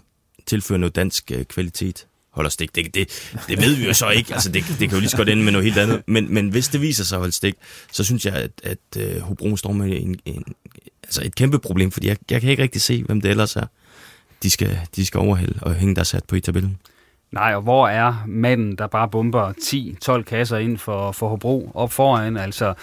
tilføre 0.47 0.79
noget 0.79 0.97
dansk 0.97 1.31
øh, 1.35 1.45
kvalitet 1.45 2.07
holder 2.37 2.51
stik. 2.51 2.75
Det, 2.75 2.95
det, 2.95 3.33
det 3.49 3.61
ved 3.61 3.75
vi 3.75 3.85
jo 3.87 3.93
så 3.93 4.09
ikke. 4.09 4.35
Altså, 4.35 4.53
det, 4.53 4.65
det 4.69 4.79
kan 4.79 4.91
jo 4.91 4.99
lige 4.99 5.09
så 5.09 5.17
godt 5.17 5.29
ende 5.29 5.43
med 5.45 5.53
noget 5.53 5.65
helt 5.65 5.79
andet. 5.79 6.03
Men, 6.07 6.35
men 6.35 6.49
hvis 6.49 6.69
det 6.69 6.81
viser 6.81 7.05
sig 7.05 7.17
at 7.17 7.21
holde 7.21 7.33
stik, 7.33 7.55
så 7.93 8.05
synes 8.05 8.27
jeg, 8.27 8.35
at, 8.35 8.51
at 8.63 8.79
at 8.97 9.21
Hobro 9.21 9.57
står 9.57 9.73
med 9.73 10.03
en, 10.03 10.17
en, 10.25 10.45
altså 11.05 11.23
et 11.25 11.35
kæmpe 11.35 11.59
problem, 11.59 11.91
fordi 11.91 12.09
jeg, 12.09 12.17
jeg 12.31 12.41
kan 12.41 12.51
ikke 12.51 12.63
rigtig 12.63 12.83
se, 12.83 13.03
hvem 13.03 13.21
det 13.21 13.31
ellers 13.31 13.57
er, 13.57 13.67
de 14.43 14.51
skal, 14.51 14.79
de 14.97 15.07
skal 15.07 15.19
overhælde 15.19 15.59
og 15.63 15.75
hænge 15.75 15.95
der 15.95 16.03
sat 16.03 16.25
på 16.25 16.37
i 16.37 16.41
tabellen. 16.41 16.79
Nej, 17.33 17.55
og 17.55 17.63
hvor 17.63 17.89
er 17.89 18.25
manden, 18.27 18.77
der 18.77 18.87
bare 18.87 19.09
bomber 19.09 19.53
10-12 20.19 20.23
kasser 20.23 20.57
ind 20.57 20.79
for, 20.79 21.13
for 21.13 21.29
Hobro 21.29 21.71
op 21.75 21.93
foran? 21.93 22.37
Altså, 22.37 22.75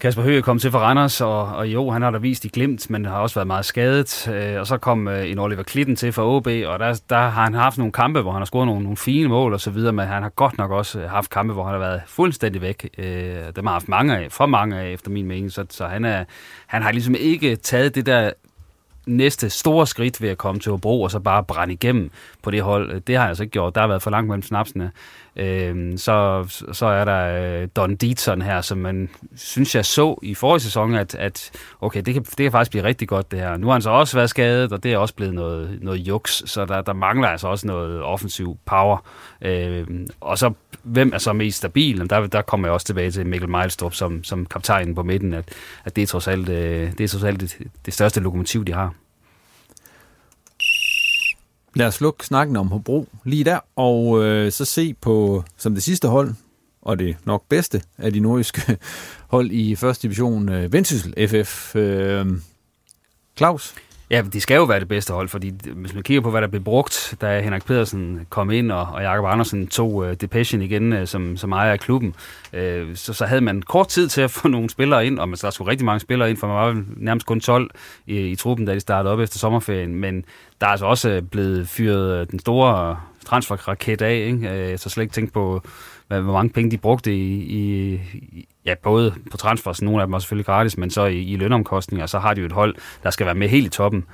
Kasper 0.00 0.22
Høgh 0.22 0.42
kom 0.42 0.58
til 0.58 0.70
for 0.70 0.78
Randers, 0.78 1.20
og, 1.20 1.42
og 1.42 1.68
jo, 1.68 1.90
han 1.90 2.02
har 2.02 2.10
da 2.10 2.18
vist 2.18 2.44
i 2.44 2.48
glimt, 2.48 2.90
men 2.90 3.04
har 3.04 3.18
også 3.18 3.34
været 3.34 3.46
meget 3.46 3.64
skadet. 3.64 4.28
Øh, 4.28 4.60
og 4.60 4.66
så 4.66 4.76
kom 4.76 5.08
øh, 5.08 5.30
en 5.30 5.38
Oliver 5.38 5.62
Klitten 5.62 5.96
til 5.96 6.12
for 6.12 6.36
OB, 6.36 6.46
og 6.46 6.78
der, 6.78 7.00
der 7.10 7.16
har 7.16 7.44
han 7.44 7.54
haft 7.54 7.78
nogle 7.78 7.92
kampe, 7.92 8.20
hvor 8.20 8.32
han 8.32 8.40
har 8.40 8.44
scoret 8.44 8.66
nogle, 8.66 8.82
nogle 8.82 8.96
fine 8.96 9.28
mål 9.28 9.52
og 9.52 9.60
så 9.60 9.70
videre, 9.70 9.92
men 9.92 10.06
han 10.06 10.22
har 10.22 10.30
godt 10.30 10.58
nok 10.58 10.70
også 10.70 11.00
øh, 11.00 11.10
haft 11.10 11.30
kampe, 11.30 11.52
hvor 11.52 11.64
han 11.64 11.72
har 11.72 11.78
været 11.78 12.00
fuldstændig 12.06 12.62
væk. 12.62 12.88
Øh, 12.98 13.34
dem 13.56 13.66
har 13.66 13.72
haft 13.72 13.88
mange 13.88 14.16
af, 14.16 14.32
for 14.32 14.46
mange 14.46 14.80
af, 14.80 14.92
efter 14.92 15.10
min 15.10 15.26
mening, 15.26 15.52
så, 15.52 15.64
så 15.70 15.86
han, 15.86 16.04
er, 16.04 16.24
han 16.66 16.82
har 16.82 16.92
ligesom 16.92 17.14
ikke 17.14 17.56
taget 17.56 17.94
det 17.94 18.06
der 18.06 18.30
næste 19.06 19.50
store 19.50 19.86
skridt 19.86 20.22
ved 20.22 20.28
at 20.28 20.38
komme 20.38 20.60
til 20.60 20.70
Hobro 20.70 21.02
og 21.02 21.10
så 21.10 21.18
bare 21.18 21.44
brænde 21.44 21.74
igennem 21.74 22.10
på 22.42 22.50
det 22.50 22.62
hold. 22.62 22.92
Øh, 22.92 23.00
det 23.06 23.16
har 23.16 23.22
jeg 23.22 23.28
altså 23.28 23.42
ikke 23.42 23.52
gjort. 23.52 23.74
Der 23.74 23.80
har 23.80 23.88
været 23.88 24.02
for 24.02 24.10
langt 24.10 24.28
mellem 24.28 24.42
snapsene. 24.42 24.90
Øh, 25.36 25.98
så, 25.98 26.46
så 26.72 26.86
er 26.86 27.04
der 27.04 27.60
øh, 27.62 27.68
Don 27.76 27.96
Dietzson 27.96 28.42
her, 28.42 28.60
som 28.60 28.78
man 28.78 29.08
synes, 29.36 29.74
jeg 29.74 29.84
så 29.84 30.18
i 30.22 30.34
forrige 30.34 30.60
sæson, 30.60 30.94
at, 30.94 31.14
at 31.14 31.50
okay, 31.80 32.02
det 32.02 32.14
kan, 32.14 32.22
det 32.22 32.36
kan 32.36 32.52
faktisk 32.52 32.70
blive 32.70 32.84
rigtig 32.84 33.08
godt 33.08 33.30
det 33.30 33.38
her. 33.38 33.56
Nu 33.56 33.66
har 33.66 33.72
han 33.72 33.82
så 33.82 33.90
også 33.90 34.16
været 34.16 34.30
skadet, 34.30 34.72
og 34.72 34.82
det 34.82 34.92
er 34.92 34.98
også 34.98 35.14
blevet 35.14 35.34
noget, 35.34 35.78
noget 35.82 35.98
juks, 35.98 36.42
så 36.46 36.64
der, 36.64 36.80
der 36.80 36.92
mangler 36.92 37.28
altså 37.28 37.48
også 37.48 37.66
noget 37.66 38.02
offensiv 38.02 38.58
power. 38.66 39.04
Øh, 39.42 39.86
og 40.20 40.38
så, 40.38 40.52
hvem 40.82 41.12
er 41.14 41.18
så 41.18 41.32
mest 41.32 41.58
stabil? 41.58 42.10
Der, 42.10 42.26
der 42.26 42.42
kommer 42.42 42.68
jeg 42.68 42.74
også 42.74 42.86
tilbage 42.86 43.10
til 43.10 43.26
Mikkel 43.26 43.48
Meilstrup 43.48 43.94
som, 43.94 44.24
som 44.24 44.46
kaptajnen 44.46 44.94
på 44.94 45.02
midten, 45.02 45.34
at, 45.34 45.48
at 45.84 45.96
det 45.96 46.02
er 46.02 46.06
trods 46.06 46.28
alt, 46.28 46.48
øh, 46.48 46.92
det, 46.92 47.00
er 47.00 47.08
trods 47.08 47.24
alt 47.24 47.40
det, 47.40 47.58
det 47.86 47.94
største 47.94 48.20
lokomotiv, 48.20 48.64
de 48.64 48.72
har. 48.72 48.94
Lad 51.74 51.86
os 51.86 51.94
slukke 51.94 52.26
snakken 52.26 52.56
om 52.56 52.68
Hobro 52.68 53.08
lige 53.24 53.44
der, 53.44 53.58
og 53.76 54.24
øh, 54.24 54.52
så 54.52 54.64
se 54.64 54.94
på, 54.94 55.44
som 55.56 55.74
det 55.74 55.82
sidste 55.82 56.08
hold, 56.08 56.34
og 56.82 56.98
det 56.98 57.16
nok 57.24 57.44
bedste 57.48 57.82
af 57.98 58.12
de 58.12 58.20
nordiske 58.20 58.78
hold 59.34 59.50
i 59.50 59.76
første 59.76 60.02
division, 60.02 60.48
øh, 60.48 60.72
Vendsyssel 60.72 61.28
FF. 61.28 61.76
Øh, 61.76 62.26
Claus? 63.36 63.74
Ja, 64.10 64.22
de 64.32 64.40
skal 64.40 64.54
jo 64.54 64.64
være 64.64 64.80
det 64.80 64.88
bedste 64.88 65.12
hold, 65.12 65.28
fordi 65.28 65.52
hvis 65.74 65.94
man 65.94 66.02
kigger 66.02 66.20
på, 66.20 66.30
hvad 66.30 66.42
der 66.42 66.48
blev 66.48 66.62
brugt, 66.62 67.14
da 67.20 67.40
Henrik 67.40 67.64
Pedersen 67.64 68.26
kom 68.30 68.50
ind, 68.50 68.72
og, 68.72 68.88
og 68.92 69.02
Jakob 69.02 69.26
Andersen 69.26 69.66
tog 69.66 70.04
øh, 70.04 70.10
uh, 70.10 70.16
Depression 70.16 70.62
igen 70.62 70.92
uh, 70.92 71.04
som, 71.04 71.36
som 71.36 71.52
ejer 71.52 71.72
af 71.72 71.80
klubben, 71.80 72.14
uh, 72.52 72.60
så, 72.94 73.12
så 73.12 73.26
havde 73.26 73.40
man 73.40 73.62
kort 73.62 73.88
tid 73.88 74.08
til 74.08 74.20
at 74.20 74.30
få 74.30 74.48
nogle 74.56 74.70
spillere 74.70 75.06
ind, 75.06 75.18
og 75.18 75.28
man, 75.28 75.38
der 75.42 75.50
skulle 75.50 75.70
rigtig 75.70 75.84
mange 75.84 76.00
spillere 76.00 76.30
ind, 76.30 76.38
for 76.38 76.46
man 76.46 76.56
var 76.56 76.84
nærmest 76.96 77.26
kun 77.26 77.40
12 77.40 77.70
i, 78.06 78.18
i 78.18 78.36
truppen, 78.36 78.66
da 78.66 78.74
de 78.74 78.80
startede 78.80 79.12
op 79.12 79.20
efter 79.20 79.38
sommerferien, 79.38 79.94
men 79.94 80.24
der 80.60 80.66
er 80.66 80.70
altså 80.70 80.86
også 80.86 81.22
blevet 81.30 81.68
fyret 81.68 82.30
den 82.30 82.38
store 82.38 82.96
transferraket 83.26 84.02
af, 84.02 84.14
ikke? 84.14 84.70
Uh, 84.72 84.78
så 84.78 84.90
slet 84.90 85.02
ikke 85.02 85.14
tænkt 85.14 85.32
på, 85.32 85.62
hvad, 86.10 86.20
hvor 86.20 86.32
mange 86.32 86.50
penge 86.50 86.70
de 86.70 86.78
brugte 86.78 87.14
i, 87.16 87.32
i, 87.42 88.00
ja, 88.66 88.74
både 88.82 89.14
på 89.30 89.36
transfers, 89.36 89.82
nogle 89.82 90.02
af 90.02 90.06
dem 90.06 90.14
er 90.14 90.18
selvfølgelig 90.18 90.46
gratis, 90.46 90.78
men 90.78 90.90
så 90.90 91.04
i, 91.04 91.22
i 91.22 91.36
lønomkostninger, 91.36 92.06
så 92.06 92.18
har 92.18 92.34
de 92.34 92.40
jo 92.40 92.46
et 92.46 92.52
hold, 92.52 92.74
der 93.02 93.10
skal 93.10 93.26
være 93.26 93.34
med 93.34 93.48
helt 93.48 93.66
i 93.66 93.70
toppen. 93.70 94.04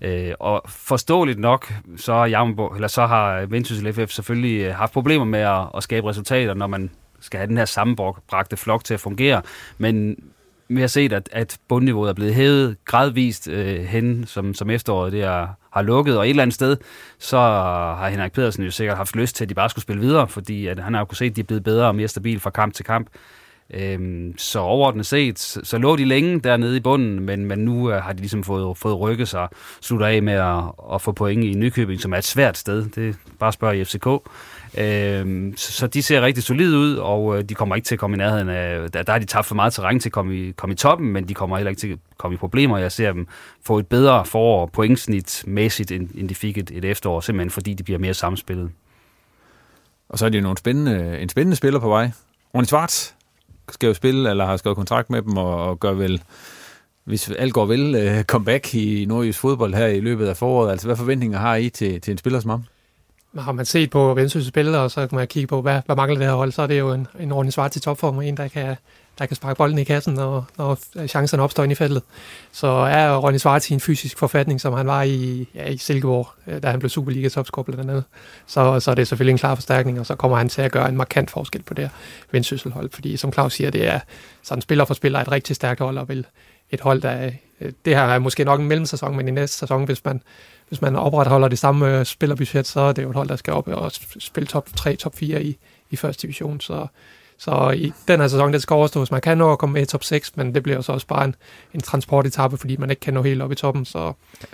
Øh, 0.00 0.32
og 0.40 0.62
forståeligt 0.68 1.38
nok, 1.38 1.72
så, 1.96 2.14
Jammerbo, 2.14 2.68
eller 2.68 2.88
så 2.88 3.06
har 3.06 3.46
Vendsyssel 3.46 3.92
FF 3.92 4.12
selvfølgelig 4.12 4.60
øh, 4.60 4.74
haft 4.74 4.92
problemer 4.92 5.24
med 5.24 5.40
at, 5.40 5.62
at 5.76 5.82
skabe 5.82 6.08
resultater, 6.08 6.54
når 6.54 6.66
man 6.66 6.90
skal 7.20 7.38
have 7.38 7.48
den 7.48 7.56
her 7.56 7.64
sammenbragte 7.64 8.56
flok 8.56 8.84
til 8.84 8.94
at 8.94 9.00
fungere. 9.00 9.42
Men 9.78 10.16
vi 10.76 10.80
har 10.80 10.88
set, 10.88 11.12
at, 11.12 11.28
at 11.32 11.58
bundniveauet 11.68 12.08
er 12.08 12.14
blevet 12.14 12.34
hævet 12.34 12.76
gradvist 12.84 13.48
øh, 13.48 13.80
hen, 13.80 14.26
som, 14.26 14.54
som 14.54 14.70
efteråret 14.70 15.12
det 15.12 15.22
er, 15.22 15.46
har 15.72 15.82
lukket, 15.82 16.18
og 16.18 16.24
et 16.26 16.30
eller 16.30 16.42
andet 16.42 16.54
sted, 16.54 16.76
så 17.18 17.36
har 17.38 18.08
Henrik 18.08 18.32
Pedersen 18.32 18.64
jo 18.64 18.70
sikkert 18.70 18.96
haft 18.96 19.16
lyst 19.16 19.36
til, 19.36 19.44
at 19.44 19.48
de 19.48 19.54
bare 19.54 19.70
skulle 19.70 19.82
spille 19.82 20.02
videre, 20.02 20.28
fordi 20.28 20.66
at 20.66 20.78
han 20.78 20.94
har 20.94 21.00
jo 21.00 21.04
kunnet 21.04 21.18
se, 21.18 21.24
at 21.24 21.36
de 21.36 21.40
er 21.40 21.44
blevet 21.44 21.64
bedre 21.64 21.86
og 21.86 21.94
mere 21.94 22.08
stabile 22.08 22.40
fra 22.40 22.50
kamp 22.50 22.74
til 22.74 22.84
kamp. 22.84 23.08
Øhm, 23.74 24.34
så 24.38 24.58
overordnet 24.58 25.06
set, 25.06 25.38
så 25.38 25.78
lå 25.78 25.96
de 25.96 26.04
længe 26.04 26.40
dernede 26.40 26.76
i 26.76 26.80
bunden, 26.80 27.20
men, 27.20 27.46
men 27.46 27.58
nu 27.58 27.90
øh, 27.90 28.02
har 28.02 28.12
de 28.12 28.18
ligesom 28.18 28.44
fået, 28.44 28.78
fået 28.78 29.00
rykket 29.00 29.28
sig, 29.28 29.48
slutter 29.80 30.06
af 30.06 30.22
med 30.22 30.32
at, 30.32 30.62
at 30.94 31.02
få 31.02 31.12
point 31.12 31.44
i 31.44 31.54
Nykøbing, 31.54 32.00
som 32.00 32.12
er 32.12 32.18
et 32.18 32.24
svært 32.24 32.58
sted. 32.58 32.88
Det 32.88 33.08
er 33.08 33.12
bare 33.38 33.48
at 33.48 33.54
spørge 33.54 33.80
i 33.80 33.84
FCK. 33.84 34.06
Øh, 34.78 35.52
så, 35.56 35.72
så 35.72 35.86
de 35.86 36.02
ser 36.02 36.22
rigtig 36.22 36.44
solide 36.44 36.78
ud, 36.78 36.96
og 36.96 37.38
øh, 37.38 37.44
de 37.44 37.54
kommer 37.54 37.76
ikke 37.76 37.86
til 37.86 37.94
at 37.94 37.98
komme 37.98 38.16
i 38.16 38.18
nærheden 38.18 38.48
af... 38.48 38.90
Der, 38.90 39.02
der 39.02 39.12
har 39.12 39.18
de 39.18 39.24
tabt 39.24 39.46
for 39.46 39.54
meget 39.54 39.72
terræn 39.72 40.00
til 40.00 40.08
at 40.08 40.12
komme 40.12 40.36
i, 40.36 40.52
komme 40.52 40.72
i 40.72 40.76
toppen, 40.76 41.12
men 41.12 41.28
de 41.28 41.34
kommer 41.34 41.56
heller 41.56 41.70
ikke 41.70 41.80
til 41.80 41.92
at 41.92 41.98
komme 42.18 42.34
i 42.34 42.38
problemer. 42.38 42.78
Jeg 42.78 42.92
ser 42.92 43.12
dem 43.12 43.26
få 43.62 43.78
et 43.78 43.86
bedre 43.86 44.24
forår 44.24 44.66
pointsnitmæssigt, 44.66 45.92
end, 45.92 46.08
end 46.14 46.28
de 46.28 46.34
fik 46.34 46.58
et, 46.58 46.70
et 46.74 46.84
efterår, 46.84 47.20
simpelthen 47.20 47.50
fordi 47.50 47.74
de 47.74 47.82
bliver 47.82 47.98
mere 47.98 48.14
samspillet. 48.14 48.70
Og 50.08 50.18
så 50.18 50.24
er 50.24 50.28
det 50.28 50.38
jo 50.38 50.42
nogle 50.42 50.58
spændende, 50.58 51.18
en 51.18 51.28
spændende 51.28 51.56
spiller 51.56 51.80
på 51.80 51.88
vej. 51.88 52.10
Ronny 52.54 52.66
Schwartz 52.66 53.12
skal 53.70 53.86
jo 53.86 53.94
spille, 53.94 54.30
eller 54.30 54.46
har 54.46 54.56
skrevet 54.56 54.76
kontrakt 54.76 55.10
med 55.10 55.22
dem, 55.22 55.36
og, 55.36 55.64
og 55.64 55.80
gør 55.80 55.92
vel, 55.92 56.22
hvis 57.04 57.30
alt 57.30 57.52
går 57.52 57.66
vel, 57.66 58.16
uh, 58.18 58.22
comeback 58.22 58.74
i 58.74 59.04
nordjysk 59.08 59.38
fodbold 59.38 59.74
her 59.74 59.86
i 59.86 60.00
løbet 60.00 60.26
af 60.26 60.36
foråret. 60.36 60.70
Altså, 60.70 60.86
hvad 60.88 60.96
forventninger 60.96 61.38
har 61.38 61.56
I 61.56 61.70
til, 61.70 62.00
til 62.00 62.12
en 62.12 62.18
spiller 62.18 62.40
som 62.40 62.50
ham? 62.50 62.64
Har 63.38 63.52
man 63.52 63.64
set 63.64 63.90
på 63.90 64.14
Vendsyssels 64.14 64.48
spil, 64.48 64.74
og 64.74 64.90
så 64.90 65.06
kan 65.06 65.16
man 65.16 65.26
kigge 65.26 65.46
på, 65.46 65.62
hvad, 65.62 65.80
hvad 65.86 65.96
mangler 65.96 66.18
det 66.18 66.26
her 66.26 66.34
hold, 66.34 66.52
så 66.52 66.62
er 66.62 66.66
det 66.66 66.78
jo 66.78 66.92
en, 66.92 67.06
en 67.20 67.32
ordentlig 67.32 67.52
svar 67.52 67.68
til 67.68 67.82
topform, 67.82 68.20
en, 68.20 68.36
der 68.36 68.48
kan, 68.48 68.76
der 69.18 69.26
kan 69.26 69.36
sparke 69.36 69.58
bolden 69.58 69.78
i 69.78 69.84
kassen, 69.84 70.14
når, 70.14 70.46
når 70.58 70.78
øh, 70.96 71.08
chancerne 71.08 71.42
opstår 71.42 71.62
ind 71.62 71.72
i 71.72 71.74
feltet. 71.74 72.02
Så 72.52 72.66
er 72.66 73.16
Ronny 73.16 73.38
Svart 73.38 73.70
i 73.70 73.74
en 73.74 73.80
fysisk 73.80 74.18
forfatning, 74.18 74.60
som 74.60 74.72
han 74.72 74.86
var 74.86 75.02
i, 75.02 75.48
ja, 75.54 75.68
i 75.68 75.76
Silkeborg, 75.76 76.28
øh, 76.46 76.62
da 76.62 76.70
han 76.70 76.78
blev 76.78 76.90
Superliga 76.90 77.28
topscorer 77.28 77.64
blandt 77.64 77.80
andet. 77.80 78.04
Så, 78.46 78.80
så 78.80 78.90
er 78.90 78.94
det 78.94 79.08
selvfølgelig 79.08 79.32
en 79.32 79.38
klar 79.38 79.54
forstærkning, 79.54 80.00
og 80.00 80.06
så 80.06 80.14
kommer 80.14 80.38
han 80.38 80.48
til 80.48 80.62
at 80.62 80.72
gøre 80.72 80.88
en 80.88 80.96
markant 80.96 81.30
forskel 81.30 81.62
på 81.62 81.74
det 81.74 81.84
her 81.84 81.90
Vendsysselhold. 82.30 82.90
Fordi 82.92 83.16
som 83.16 83.32
Claus 83.32 83.54
siger, 83.54 83.70
det 83.70 83.88
er 83.88 84.00
sådan 84.42 84.62
spiller 84.62 84.84
for 84.84 84.94
spiller 84.94 85.20
et 85.20 85.32
rigtig 85.32 85.56
stærkt 85.56 85.80
hold, 85.80 85.98
og 85.98 86.08
vil 86.08 86.26
et 86.70 86.80
hold, 86.80 87.02
der 87.02 87.30
øh, 87.60 87.72
det 87.84 87.96
her 87.96 88.02
er 88.02 88.18
måske 88.18 88.44
nok 88.44 88.60
en 88.60 88.68
mellemsæson, 88.68 89.16
men 89.16 89.28
i 89.28 89.30
næste 89.30 89.58
sæson, 89.58 89.84
hvis 89.84 90.04
man, 90.04 90.22
hvis 90.72 90.82
man 90.82 90.96
opretholder 90.96 91.48
det 91.48 91.58
samme 91.58 91.98
øh, 91.98 92.04
spillerbudget, 92.04 92.66
så 92.66 92.80
er 92.80 92.92
det 92.92 93.02
jo 93.02 93.10
et 93.10 93.16
hold, 93.16 93.28
der 93.28 93.36
skal 93.36 93.52
op 93.52 93.68
og 93.68 93.92
spille 94.18 94.46
top 94.46 94.68
3, 94.76 94.96
top 94.96 95.16
4 95.16 95.44
i, 95.44 95.56
i 95.90 95.96
første 95.96 96.22
division. 96.22 96.60
Så, 96.60 96.86
så 97.38 97.70
i 97.70 97.92
den 98.08 98.20
her 98.20 98.28
sæson, 98.28 98.52
det 98.52 98.62
skal 98.62 98.74
overstås. 98.74 99.10
Man 99.10 99.20
kan 99.20 99.38
nå 99.38 99.52
at 99.52 99.58
komme 99.58 99.72
med 99.72 99.82
i 99.82 99.86
top 99.86 100.04
6, 100.04 100.36
men 100.36 100.54
det 100.54 100.62
bliver 100.62 100.80
så 100.80 100.92
også 100.92 101.06
bare 101.06 101.24
en, 101.24 101.34
en 101.74 101.80
transportetappe, 101.80 102.56
fordi 102.56 102.76
man 102.76 102.90
ikke 102.90 103.00
kan 103.00 103.14
nå 103.14 103.22
helt 103.22 103.42
op 103.42 103.52
i 103.52 103.54
toppen. 103.54 103.84
Så, 103.84 104.12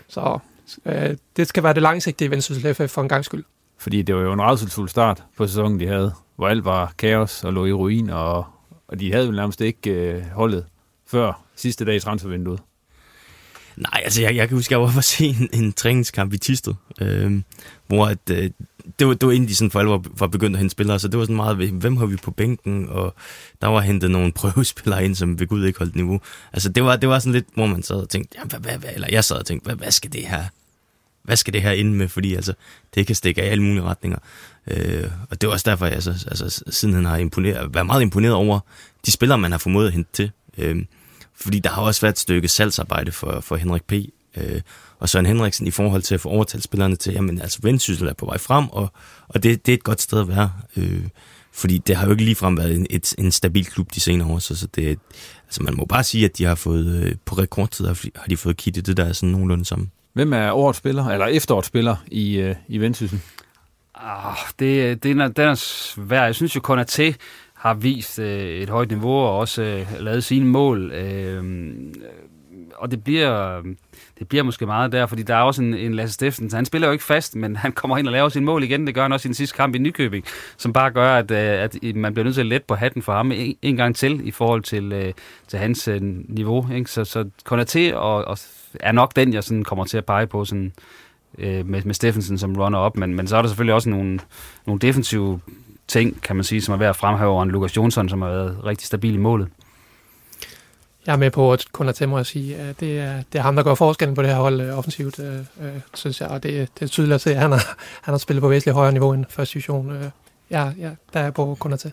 så 0.08 0.38
øh, 0.84 1.16
det 1.36 1.46
skal 1.46 1.62
være 1.62 1.74
det 1.74 1.82
langsigtede 1.82 2.30
Vendsyssel 2.30 2.74
FF 2.74 2.90
for 2.90 3.02
en 3.02 3.08
gang 3.08 3.24
skyld. 3.24 3.44
Fordi 3.78 4.02
det 4.02 4.14
var 4.14 4.22
jo 4.22 4.32
en 4.32 4.42
redselsfuld 4.42 4.88
start 4.88 5.24
på 5.36 5.46
sæsonen, 5.46 5.80
de 5.80 5.86
havde, 5.86 6.12
hvor 6.36 6.48
alt 6.48 6.64
var 6.64 6.92
kaos 6.98 7.44
og 7.44 7.52
lå 7.52 7.66
i 7.66 7.72
ruin, 7.72 8.10
og, 8.10 8.44
og 8.88 9.00
de 9.00 9.12
havde 9.12 9.26
jo 9.26 9.32
nærmest 9.32 9.60
ikke 9.60 9.90
øh, 9.90 10.24
holdet 10.34 10.66
før 11.06 11.42
sidste 11.56 11.84
dag 11.84 11.96
i 11.96 12.00
transfervinduet. 12.00 12.60
Nej, 13.78 14.02
altså 14.04 14.22
jeg, 14.22 14.36
jeg 14.36 14.48
kan 14.48 14.56
huske, 14.56 14.72
jeg 14.72 14.80
var 14.80 14.90
for 14.90 15.00
se 15.00 15.26
en, 15.26 15.48
en 15.52 15.72
træningskamp 15.72 16.32
i 16.32 16.38
Tisted, 16.38 16.74
øh, 17.00 17.42
hvor 17.86 18.06
at, 18.06 18.18
øh, 18.30 18.50
det, 18.98 19.06
var, 19.06 19.14
det 19.14 19.26
var 19.26 19.32
inden 19.32 19.48
de 19.48 19.54
sådan 19.54 19.70
for 19.70 19.80
alvor 19.80 20.04
var 20.18 20.26
begyndt 20.26 20.56
at 20.56 20.58
hente 20.58 20.72
spillere, 20.72 20.98
så 20.98 21.08
det 21.08 21.18
var 21.18 21.24
sådan 21.24 21.36
meget, 21.36 21.56
hvem 21.56 21.96
har 21.96 22.06
vi 22.06 22.16
på 22.16 22.30
bænken, 22.30 22.88
og 22.88 23.14
der 23.62 23.68
var 23.68 23.80
hentet 23.80 24.10
nogle 24.10 24.32
prøvespillere 24.40 25.04
ind, 25.04 25.14
som 25.14 25.40
ved 25.40 25.46
Gud 25.46 25.66
ikke 25.66 25.78
holdt 25.78 25.96
niveau. 25.96 26.20
Altså 26.52 26.68
det 26.68 26.84
var, 26.84 26.96
det 26.96 27.08
var 27.08 27.18
sådan 27.18 27.32
lidt, 27.32 27.46
hvor 27.54 27.66
man 27.66 27.82
sad 27.82 27.96
og 27.96 28.08
tænkte, 28.08 28.38
ja, 28.38 28.44
hvad, 28.44 28.60
hvad, 28.60 28.78
hvad, 28.78 28.90
eller 28.94 29.08
jeg 29.10 29.24
sad 29.24 29.36
og 29.36 29.46
tænkte, 29.46 29.66
hvad, 29.66 29.76
hvad 29.76 29.90
skal 29.90 30.12
det 30.12 30.26
her 30.26 30.44
hvad 31.22 31.36
skal 31.36 31.52
det 31.52 31.62
her 31.62 31.70
ind 31.70 31.94
med, 31.94 32.08
fordi 32.08 32.34
altså, 32.34 32.52
det 32.94 33.06
kan 33.06 33.16
stikke 33.16 33.42
af 33.42 33.46
i 33.46 33.48
alle 33.48 33.64
mulige 33.64 33.82
retninger. 33.82 34.18
Øh, 34.66 35.10
og 35.30 35.40
det 35.40 35.46
er 35.46 35.52
også 35.52 35.70
derfor, 35.70 35.86
jeg 35.86 35.94
altså, 35.94 36.10
altså, 36.10 36.62
sidenhen 36.70 37.04
har 37.04 37.16
imponeret, 37.16 37.74
været 37.74 37.86
meget 37.86 38.02
imponeret 38.02 38.34
over 38.34 38.60
de 39.06 39.10
spillere, 39.10 39.38
man 39.38 39.50
har 39.50 39.58
formået 39.58 39.86
at 39.86 39.92
hente 39.92 40.10
til. 40.12 40.30
Øh, 40.58 40.84
fordi 41.40 41.58
der 41.58 41.70
har 41.70 41.82
også 41.82 42.00
været 42.00 42.12
et 42.12 42.18
stykke 42.18 42.48
salgsarbejde 42.48 43.12
for, 43.12 43.40
for 43.40 43.56
Henrik 43.56 43.84
P. 43.84 43.92
Øh, 44.36 44.60
og 44.98 45.08
Søren 45.08 45.26
Henriksen 45.26 45.66
i 45.66 45.70
forhold 45.70 46.02
til 46.02 46.14
at 46.14 46.20
få 46.20 46.28
overtalt 46.28 46.64
spillerne 46.64 46.96
til, 46.96 47.12
jamen 47.12 47.40
altså 47.40 47.58
Vendsyssel 47.62 48.08
er 48.08 48.12
på 48.12 48.26
vej 48.26 48.38
frem, 48.38 48.68
og, 48.68 48.92
og 49.28 49.42
det, 49.42 49.66
det 49.66 49.72
er 49.72 49.76
et 49.76 49.84
godt 49.84 50.02
sted 50.02 50.20
at 50.20 50.28
være. 50.28 50.52
Øh, 50.76 51.02
fordi 51.52 51.78
det 51.78 51.96
har 51.96 52.06
jo 52.06 52.10
ikke 52.10 52.24
ligefrem 52.24 52.56
været 52.56 52.74
en, 52.74 52.86
et, 52.90 53.14
en 53.18 53.32
stabil 53.32 53.66
klub 53.66 53.94
de 53.94 54.00
senere 54.00 54.28
år, 54.28 54.38
så, 54.38 54.56
så 54.56 54.66
det, 54.66 54.98
altså 55.46 55.62
man 55.62 55.76
må 55.76 55.84
bare 55.84 56.04
sige, 56.04 56.24
at 56.24 56.38
de 56.38 56.44
har 56.44 56.54
fået, 56.54 57.02
øh, 57.02 57.14
på 57.24 57.34
rekordtid 57.34 57.86
har 57.86 58.26
de 58.30 58.36
fået 58.36 58.56
kittet 58.56 58.86
det 58.86 58.96
der 58.96 59.12
sådan 59.12 59.28
nogenlunde 59.28 59.64
sammen. 59.64 59.90
Hvem 60.12 60.32
er 60.32 60.50
årets 60.50 60.78
spiller, 60.78 61.06
eller 61.06 61.26
efterårets 61.26 61.68
spiller 61.68 61.96
i, 62.06 62.36
øh, 62.36 62.54
i 62.68 62.78
Vendsyssel? 62.78 63.20
Ah, 63.94 64.36
det, 64.58 65.02
det 65.02 65.10
er, 65.10 65.28
den 65.28 65.48
er 65.48 65.54
svær. 65.54 66.24
Jeg 66.24 66.34
synes 66.34 66.56
jo, 66.56 66.60
Konaté 66.68 67.14
har 67.58 67.74
vist 67.74 68.18
øh, 68.18 68.48
et 68.48 68.68
højt 68.68 68.90
niveau 68.90 69.12
og 69.12 69.38
også 69.38 69.62
øh, 69.62 69.86
lavet 70.00 70.24
sine 70.24 70.46
mål. 70.46 70.92
Øh, 70.92 71.44
og 72.76 72.90
det 72.90 73.04
bliver, 73.04 73.62
det 74.18 74.28
bliver 74.28 74.44
måske 74.44 74.66
meget 74.66 74.92
der, 74.92 75.06
fordi 75.06 75.22
der 75.22 75.34
er 75.34 75.42
også 75.42 75.62
en, 75.62 75.74
en 75.74 75.94
Lasse 75.94 76.14
Steffensen. 76.14 76.56
Han 76.56 76.64
spiller 76.64 76.88
jo 76.88 76.92
ikke 76.92 77.04
fast, 77.04 77.36
men 77.36 77.56
han 77.56 77.72
kommer 77.72 77.98
ind 77.98 78.06
og 78.06 78.12
laver 78.12 78.28
sin 78.28 78.44
mål 78.44 78.62
igen. 78.62 78.86
Det 78.86 78.94
gør 78.94 79.02
han 79.02 79.12
også 79.12 79.26
i 79.26 79.30
den 79.30 79.34
sidste 79.34 79.56
kamp 79.56 79.74
i 79.74 79.78
Nykøbing, 79.78 80.24
som 80.56 80.72
bare 80.72 80.90
gør, 80.90 81.14
at, 81.16 81.30
øh, 81.30 81.38
at 81.38 81.96
man 81.96 82.14
bliver 82.14 82.24
nødt 82.24 82.34
til 82.34 82.40
at 82.40 82.46
lette 82.46 82.66
på 82.66 82.74
hatten 82.74 83.02
for 83.02 83.12
ham 83.12 83.32
en, 83.32 83.56
en 83.62 83.76
gang 83.76 83.96
til 83.96 84.28
i 84.28 84.30
forhold 84.30 84.62
til, 84.62 84.92
øh, 84.92 85.12
til 85.48 85.58
hans 85.58 85.88
øh, 85.88 85.98
niveau. 86.28 86.68
Ikke? 86.74 86.90
Så, 86.90 87.04
så 87.04 87.28
Konaté 87.50 87.94
og, 87.94 88.24
og 88.24 88.38
er 88.80 88.92
nok 88.92 89.16
den, 89.16 89.32
jeg 89.32 89.44
sådan 89.44 89.64
kommer 89.64 89.84
til 89.84 89.98
at 89.98 90.04
pege 90.04 90.26
på 90.26 90.44
sådan, 90.44 90.72
øh, 91.38 91.66
med, 91.66 91.82
med 91.82 91.94
Steffensen 91.94 92.38
som 92.38 92.56
runner 92.56 92.78
op. 92.78 92.96
Men, 92.96 93.14
men 93.14 93.26
så 93.26 93.36
er 93.36 93.42
der 93.42 93.48
selvfølgelig 93.48 93.74
også 93.74 93.90
nogle, 93.90 94.20
nogle 94.66 94.80
defensive 94.80 95.40
ting, 95.88 96.22
kan 96.22 96.36
man 96.36 96.44
sige, 96.44 96.62
som 96.62 96.74
er 96.74 96.78
værd 96.78 96.90
at 96.90 96.96
fremhæve 96.96 97.30
over 97.30 97.42
en 97.42 97.50
Lukas 97.50 97.76
Jonsson, 97.76 98.08
som 98.08 98.22
har 98.22 98.28
været 98.28 98.64
rigtig 98.64 98.86
stabil 98.86 99.14
i 99.14 99.18
målet. 99.18 99.48
Jeg 101.06 101.12
er 101.12 101.18
med 101.18 101.30
på 101.30 101.52
at 101.52 101.64
kun 101.72 101.88
at 101.88 102.08
mig 102.08 102.20
at 102.20 102.26
sige, 102.26 102.56
at 102.56 102.80
det 102.80 102.98
er, 102.98 103.22
det 103.32 103.38
er 103.38 103.42
ham, 103.42 103.56
der 103.56 103.62
gør 103.62 103.74
forskellen 103.74 104.14
på 104.14 104.22
det 104.22 104.30
her 104.30 104.36
hold 104.36 104.60
øh, 104.60 104.78
offensivt, 104.78 105.18
øh, 105.18 105.38
øh, 105.60 105.72
synes 105.94 106.20
jeg. 106.20 106.28
Og 106.28 106.42
det, 106.42 106.68
det 106.74 106.84
er 106.84 106.88
tydeligt 106.88 107.14
at 107.14 107.20
se, 107.20 107.30
at 107.30 107.40
han 107.40 107.52
har, 107.52 107.76
han 108.02 108.12
har 108.12 108.18
spillet 108.18 108.42
på 108.42 108.48
væsentligt 108.48 108.74
højere 108.74 108.92
niveau 108.92 109.12
end 109.12 109.24
første 109.28 109.54
division. 109.54 109.90
Øh, 109.90 110.04
ja, 110.50 110.72
ja, 110.78 110.90
der 111.12 111.20
er 111.20 111.30
på 111.30 111.56
kun 111.60 111.72
at 111.72 111.78
tage. 111.78 111.92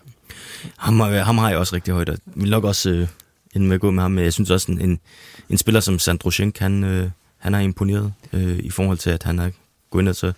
Ham, 0.76 1.00
ham 1.00 1.38
har 1.38 1.48
jeg 1.48 1.58
også 1.58 1.74
rigtig 1.74 1.94
højt, 1.94 2.08
og 2.08 2.18
vil 2.24 2.50
nok 2.50 2.64
også 2.64 2.90
øh, 2.90 3.08
ende 3.54 3.66
med 3.66 3.74
at 3.74 3.80
gå 3.80 3.90
med 3.90 4.02
ham. 4.02 4.10
Men 4.10 4.24
jeg 4.24 4.32
synes 4.32 4.50
også, 4.50 4.72
en, 4.72 4.80
en, 4.80 5.00
en 5.48 5.58
spiller 5.58 5.80
som 5.80 5.98
Sandro 5.98 6.30
Schenk, 6.30 6.58
han, 6.58 6.84
øh, 6.84 7.10
han 7.38 7.52
har 7.52 7.60
imponeret 7.60 8.12
øh, 8.32 8.58
i 8.58 8.70
forhold 8.70 8.98
til, 8.98 9.10
at 9.10 9.22
han 9.22 9.38
har 9.38 9.50
gået 9.90 10.02
ind 10.02 10.08
og 10.08 10.16
så 10.16 10.32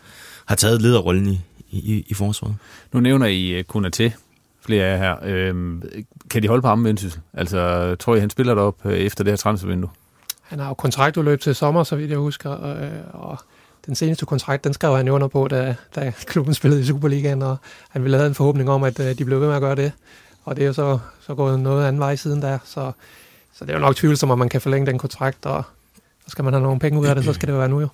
har 0.47 0.55
taget 0.55 0.83
lederrollen 0.83 1.29
i, 1.29 1.41
i, 1.71 2.05
i 2.09 2.15
forsvaret. 2.15 2.57
Nu 2.93 3.01
nævner 3.01 3.27
I 3.27 3.59
uh, 3.59 3.65
Kunate, 3.65 4.13
flere 4.61 4.85
af 4.85 4.91
jer 4.91 4.97
her. 4.97 5.17
Øhm, 5.23 5.83
kan 6.31 6.43
de 6.43 6.49
holde 6.49 6.63
på 6.63 6.69
ham, 6.69 6.85
Vendsyssel? 6.85 7.21
Altså, 7.35 7.95
tror 7.95 8.17
I, 8.17 8.21
han 8.21 8.31
spiller 8.31 8.55
op 8.55 8.87
øh, 8.87 8.93
efter 8.93 9.25
det 9.25 9.31
her 9.31 9.37
transfervindue? 9.37 9.91
Han 10.43 10.59
har 10.59 10.69
jo 10.69 10.75
kontraktudløb 10.75 11.41
til 11.41 11.55
sommer, 11.55 11.83
så 11.83 11.97
vidt 11.97 12.11
jeg 12.11 12.19
husker, 12.19 12.51
og, 12.51 12.85
øh, 12.85 13.01
og 13.13 13.39
den 13.87 13.95
seneste 13.95 14.27
kontrakt, 14.27 14.65
den 14.65 14.73
skrev 14.73 14.97
han 14.97 15.09
under 15.09 15.29
på, 15.29 15.49
da, 15.49 15.75
da 15.95 16.13
klubben 16.27 16.55
spillede 16.55 16.81
i 16.81 16.85
Superligaen, 16.85 17.43
og 17.43 17.57
han 17.91 18.03
ville 18.03 18.17
have 18.17 18.29
en 18.29 18.35
forhåbning 18.35 18.71
om, 18.71 18.83
at 18.83 19.01
øh, 19.01 19.19
de 19.19 19.25
blev 19.25 19.41
ved 19.41 19.47
med 19.47 19.57
at 19.57 19.63
gøre 19.63 19.77
det. 19.77 19.93
Og 20.45 20.57
det 20.57 20.63
er 20.63 20.67
jo 20.67 20.73
så, 20.73 20.99
så 21.21 21.35
gået 21.35 21.61
noget 21.61 21.87
anden 21.87 22.01
vej 22.01 22.17
siden 22.17 22.43
der, 22.43 22.59
så, 22.65 22.93
så 23.53 23.65
det 23.65 23.71
er 23.71 23.75
jo 23.75 23.81
nok 23.81 23.97
tvivlsomt, 23.97 24.33
om 24.33 24.39
man 24.39 24.49
kan 24.49 24.61
forlænge 24.61 24.87
den 24.87 24.99
kontrakt, 24.99 25.47
og 25.47 25.63
så 26.25 26.31
skal 26.31 26.45
man 26.45 26.53
have 26.53 26.63
nogle 26.63 26.81
penge 26.81 27.01
ud 27.01 27.07
af 27.07 27.15
det, 27.15 27.25
så 27.25 27.33
skal 27.33 27.47
det 27.47 27.53
jo 27.53 27.59
være 27.59 27.69
nu 27.69 27.81
jo. 27.81 27.89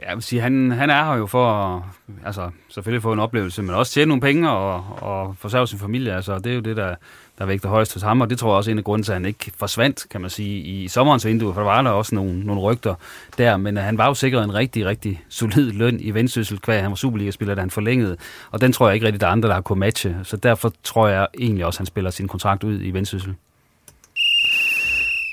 Ja, 0.00 0.08
jeg 0.08 0.16
vil 0.16 0.22
sige, 0.22 0.42
han, 0.42 0.70
han 0.70 0.90
er 0.90 1.04
her 1.04 1.14
jo 1.14 1.26
for 1.26 1.52
at, 1.52 1.82
altså, 2.24 2.50
selvfølgelig 2.68 3.02
få 3.02 3.12
en 3.12 3.18
oplevelse, 3.18 3.62
men 3.62 3.74
også 3.74 3.92
tjene 3.92 4.08
nogle 4.08 4.20
penge 4.20 4.50
og, 4.50 4.84
og 5.02 5.36
forsørge 5.38 5.66
sin 5.66 5.78
familie. 5.78 6.14
Altså, 6.14 6.38
det 6.38 6.46
er 6.46 6.54
jo 6.54 6.60
det, 6.60 6.76
der, 6.76 6.94
der 7.38 7.46
vægter 7.46 7.68
højst 7.68 7.94
hos 7.94 8.02
ham, 8.02 8.20
og 8.20 8.30
det 8.30 8.38
tror 8.38 8.50
jeg 8.50 8.56
også 8.56 8.70
er 8.70 8.72
en 8.72 8.78
af 8.78 8.84
grunden 8.84 9.04
til, 9.04 9.12
at 9.12 9.16
han 9.16 9.24
ikke 9.24 9.52
forsvandt, 9.58 10.06
kan 10.10 10.20
man 10.20 10.30
sige, 10.30 10.60
i 10.60 10.88
sommerens 10.88 11.26
vindue, 11.26 11.54
for 11.54 11.60
der 11.60 11.68
var 11.68 11.82
der 11.82 11.90
også 11.90 12.14
nogle, 12.14 12.40
nogle 12.40 12.62
rygter 12.62 12.94
der, 13.38 13.56
men 13.56 13.78
øh, 13.78 13.84
han 13.84 13.98
var 13.98 14.06
jo 14.06 14.14
sikret 14.14 14.44
en 14.44 14.54
rigtig, 14.54 14.86
rigtig 14.86 15.24
solid 15.28 15.72
løn 15.72 16.00
i 16.00 16.10
vendsyssel, 16.10 16.58
kvæg 16.60 16.82
han 16.82 16.90
var 16.90 16.96
Superliga-spiller, 16.96 17.54
da 17.54 17.60
han 17.60 17.70
forlængede, 17.70 18.16
og 18.50 18.60
den 18.60 18.72
tror 18.72 18.88
jeg 18.88 18.94
ikke 18.94 19.06
rigtig, 19.06 19.20
der 19.20 19.26
er 19.26 19.30
andre, 19.30 19.48
der 19.48 19.54
har 19.54 19.60
kunnet 19.60 19.78
matche, 19.78 20.16
så 20.22 20.36
derfor 20.36 20.72
tror 20.82 21.08
jeg 21.08 21.26
egentlig 21.38 21.66
også, 21.66 21.76
at 21.76 21.78
han 21.78 21.86
spiller 21.86 22.10
sin 22.10 22.28
kontrakt 22.28 22.64
ud 22.64 22.80
i 22.82 22.90
vendsyssel. 22.90 23.34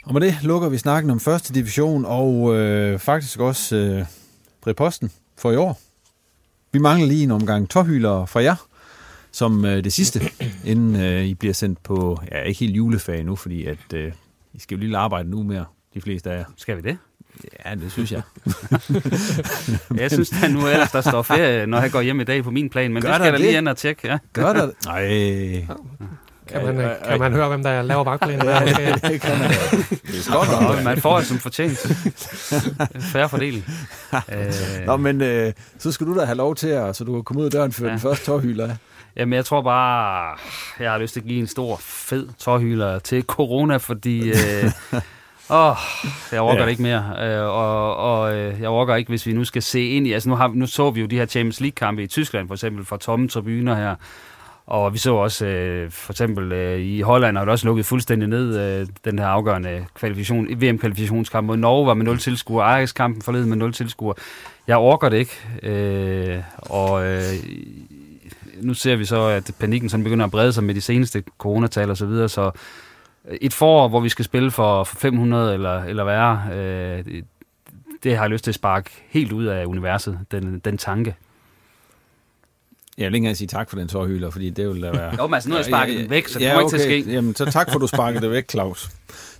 Og 0.05 0.13
med 0.13 0.21
det 0.21 0.35
lukker 0.43 0.69
vi 0.69 0.77
snakken 0.77 1.11
om 1.11 1.19
første 1.19 1.53
division, 1.53 2.05
og 2.05 2.55
øh, 2.55 2.99
faktisk 2.99 3.39
også 3.39 3.75
øh, 3.75 4.05
Briposten 4.63 5.11
for 5.37 5.51
i 5.51 5.55
år. 5.55 5.79
Vi 6.71 6.79
mangler 6.79 7.07
lige 7.07 7.23
en 7.23 7.31
omgang 7.31 7.69
tårhylere 7.69 8.27
fra 8.27 8.43
jer, 8.43 8.55
som 9.31 9.65
øh, 9.65 9.83
det 9.83 9.93
sidste, 9.93 10.21
inden 10.71 10.95
øh, 10.95 11.25
I 11.25 11.33
bliver 11.33 11.53
sendt 11.53 11.83
på, 11.83 12.21
ja, 12.31 12.41
ikke 12.41 12.59
helt 12.59 12.75
juleferie 12.75 13.23
nu, 13.23 13.35
fordi 13.35 13.65
at 13.65 13.93
øh, 13.93 14.11
I 14.53 14.59
skal 14.59 14.75
jo 14.77 14.83
lige 14.83 14.97
arbejde 14.97 15.29
nu 15.29 15.43
mere, 15.43 15.65
de 15.93 16.01
fleste 16.01 16.31
af 16.31 16.37
jer. 16.37 16.45
Skal 16.57 16.77
vi 16.77 16.81
det? 16.81 16.97
Ja, 17.65 17.75
det 17.75 17.91
synes 17.91 18.11
jeg. 18.11 18.21
jeg 20.01 20.11
synes 20.11 20.43
at 20.43 20.51
nu 20.51 20.67
ellers, 20.67 20.91
der 20.91 21.01
står 21.01 21.21
ferie, 21.21 21.65
når 21.65 21.81
jeg 21.81 21.91
går 21.91 22.01
hjem 22.01 22.19
i 22.19 22.23
dag 22.23 22.43
på 22.43 22.51
min 22.51 22.69
plan, 22.69 22.93
men 22.93 23.01
Gør 23.01 23.09
det 23.09 23.15
skal 23.15 23.25
jeg 23.25 23.33
da 23.33 23.37
lige 23.37 23.57
ind 23.57 23.67
og 23.67 23.77
tjekke. 23.77 24.07
Ja. 24.07 24.17
Gør 24.33 24.53
der 24.53 24.65
det? 24.65 24.75
Nej. 24.85 25.67
Kan 26.47 26.65
man, 26.65 26.95
kan 27.07 27.19
man 27.19 27.33
høre, 27.33 27.47
hvem 27.47 27.63
der 27.63 27.81
laver 27.81 28.03
vagtplanen? 28.03 28.47
Ja, 28.47 28.59
det 29.09 29.21
kan 29.21 29.39
man. 29.39 29.49
Det 29.49 30.27
er 30.27 30.33
godt 30.33 30.61
nok. 30.61 30.83
Man 30.83 31.01
får 31.01 31.17
det 31.17 31.27
som 31.27 31.37
fortjent. 31.37 31.77
Færre 32.99 33.29
fordeling. 33.29 33.65
Nå, 34.87 34.97
men 34.97 35.21
øh, 35.21 35.53
så 35.77 35.91
skal 35.91 36.07
du 36.07 36.17
da 36.17 36.25
have 36.25 36.37
lov 36.37 36.55
til 36.55 36.67
at, 36.67 36.95
så 36.95 37.03
du 37.03 37.13
kan 37.13 37.23
komme 37.23 37.39
ud 37.39 37.45
af 37.45 37.51
døren 37.51 37.71
før 37.71 37.85
ja. 37.85 37.91
den 37.91 37.99
første 37.99 38.25
tårhyler. 38.25 38.75
Jamen, 39.15 39.33
jeg 39.33 39.45
tror 39.45 39.61
bare, 39.61 40.37
jeg 40.79 40.91
har 40.91 40.97
lyst 40.97 41.13
til 41.13 41.19
at 41.19 41.25
give 41.27 41.39
en 41.39 41.47
stor, 41.47 41.77
fed 41.81 42.27
tårhyler 42.39 42.99
til 42.99 43.23
corona, 43.23 43.77
fordi... 43.77 44.29
Øh, 44.29 44.71
Åh, 45.49 45.75
jeg 46.31 46.39
overgår 46.41 46.59
ja. 46.59 46.65
det 46.65 46.71
ikke 46.71 46.81
mere. 46.81 47.15
Øh, 47.19 47.43
og 47.43 47.95
og 47.95 48.35
øh, 48.35 48.61
jeg 48.61 48.69
overgår 48.69 48.95
ikke, 48.95 49.09
hvis 49.09 49.25
vi 49.25 49.33
nu 49.33 49.43
skal 49.43 49.61
se 49.61 49.87
ind 49.87 50.07
i... 50.07 50.11
Altså, 50.13 50.29
nu, 50.29 50.35
har, 50.35 50.47
nu 50.47 50.67
så 50.67 50.91
vi 50.91 51.01
jo 51.01 51.07
de 51.07 51.17
her 51.17 51.25
Champions 51.25 51.61
League-kampe 51.61 52.03
i 52.03 52.07
Tyskland, 52.07 52.47
for 52.47 52.55
eksempel, 52.55 52.85
fra 52.85 52.97
tomme 52.97 53.27
tribuner 53.27 53.75
her. 53.75 53.95
Og 54.65 54.93
vi 54.93 54.97
så 54.97 55.13
også, 55.13 55.45
øh, 55.45 55.91
for 55.91 56.13
eksempel 56.13 56.51
øh, 56.51 56.79
i 56.79 57.01
Holland 57.01 57.37
har 57.37 57.45
det 57.45 57.51
også 57.51 57.67
lukket 57.67 57.85
fuldstændig 57.85 58.29
ned 58.29 58.59
øh, 58.59 58.87
den 59.05 59.19
her 59.19 59.27
afgørende 59.27 59.85
kvalifikation, 59.95 60.47
VM-kvalifikationskamp 60.61 61.47
mod 61.47 61.57
Norge 61.57 61.87
var 61.87 61.93
med 61.93 62.05
0 62.05 62.17
tilskuere, 62.17 62.65
Ajax-kampen 62.65 63.21
forleden 63.21 63.49
med 63.49 63.57
0 63.57 63.73
tilskuere. 63.73 64.15
Jeg 64.67 64.77
orker 64.77 65.09
det 65.09 65.17
ikke. 65.17 65.39
Øh, 65.63 66.43
og 66.57 67.05
øh, 67.05 67.23
nu 68.61 68.73
ser 68.73 68.95
vi 68.95 69.05
så, 69.05 69.27
at 69.27 69.51
panikken 69.59 69.89
sådan 69.89 70.03
begynder 70.03 70.25
at 70.25 70.31
brede 70.31 70.53
sig 70.53 70.63
med 70.63 70.75
de 70.75 70.81
seneste 70.81 71.23
coronatal 71.37 71.89
og 71.89 71.97
så 71.97 72.05
videre, 72.05 72.29
så 72.29 72.51
øh, 73.29 73.37
et 73.41 73.53
forår, 73.53 73.87
hvor 73.87 73.99
vi 73.99 74.09
skal 74.09 74.25
spille 74.25 74.51
for, 74.51 74.83
for 74.83 74.95
500 74.95 75.53
eller, 75.53 75.83
eller 75.83 76.03
værre, 76.03 76.41
øh, 76.53 77.05
det, 77.05 77.25
det 78.03 78.15
har 78.15 78.23
jeg 78.23 78.31
lyst 78.31 78.43
til 78.43 78.51
at 78.51 78.55
sparke 78.55 78.89
helt 79.09 79.31
ud 79.31 79.45
af 79.45 79.65
universet, 79.65 80.19
den, 80.31 80.59
den 80.59 80.77
tanke. 80.77 81.15
Jeg 82.97 83.05
vil 83.05 83.15
ikke 83.15 83.17
engang 83.17 83.37
sige 83.37 83.47
tak 83.47 83.69
for 83.69 83.77
den 83.77 83.87
tårhylder, 83.87 84.29
fordi 84.29 84.49
det 84.49 84.69
vil 84.69 84.81
da 84.81 84.91
være... 84.91 85.15
jo, 85.17 85.27
men 85.27 85.33
altså 85.33 85.49
nu 85.49 85.53
har 85.53 85.59
jeg 85.59 85.65
sparket 85.65 85.99
den 85.99 86.09
væk, 86.09 86.27
så 86.27 86.39
det 86.39 86.45
ja, 86.45 86.51
kommer 86.51 86.65
okay. 86.65 86.77
ikke 86.77 86.83
til 86.83 86.97
at 86.97 87.03
ske. 87.03 87.11
Jamen, 87.13 87.35
så 87.35 87.45
tak 87.45 87.69
for, 87.69 87.75
at 87.75 87.81
du 87.81 87.87
sparkede 87.87 88.21
det 88.21 88.31
væk, 88.31 88.51
Claus. 88.51 88.89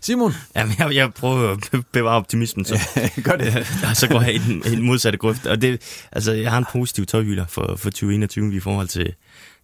Simon? 0.02 0.34
Jamen, 0.56 0.76
jeg, 0.80 0.96
jeg 0.96 1.14
prøver 1.14 1.52
at 1.52 1.86
bevare 1.92 2.16
optimismen, 2.16 2.66
så, 2.66 2.80
Gør 3.24 3.36
det. 3.36 3.68
så 3.94 4.08
går 4.08 4.22
jeg 4.22 4.36
i 4.36 4.38
den, 4.38 4.64
i 4.66 4.70
den 4.70 4.82
modsatte 4.82 5.20
grøft. 5.20 5.46
Og 5.46 5.62
det, 5.62 6.06
altså, 6.12 6.32
jeg 6.32 6.52
har 6.52 6.58
en 6.58 6.66
positiv 6.72 7.06
tårhylder 7.06 7.46
for, 7.46 7.76
for 7.76 7.90
2021 7.90 8.56
i 8.56 8.60
forhold 8.60 8.88
til, 8.88 9.14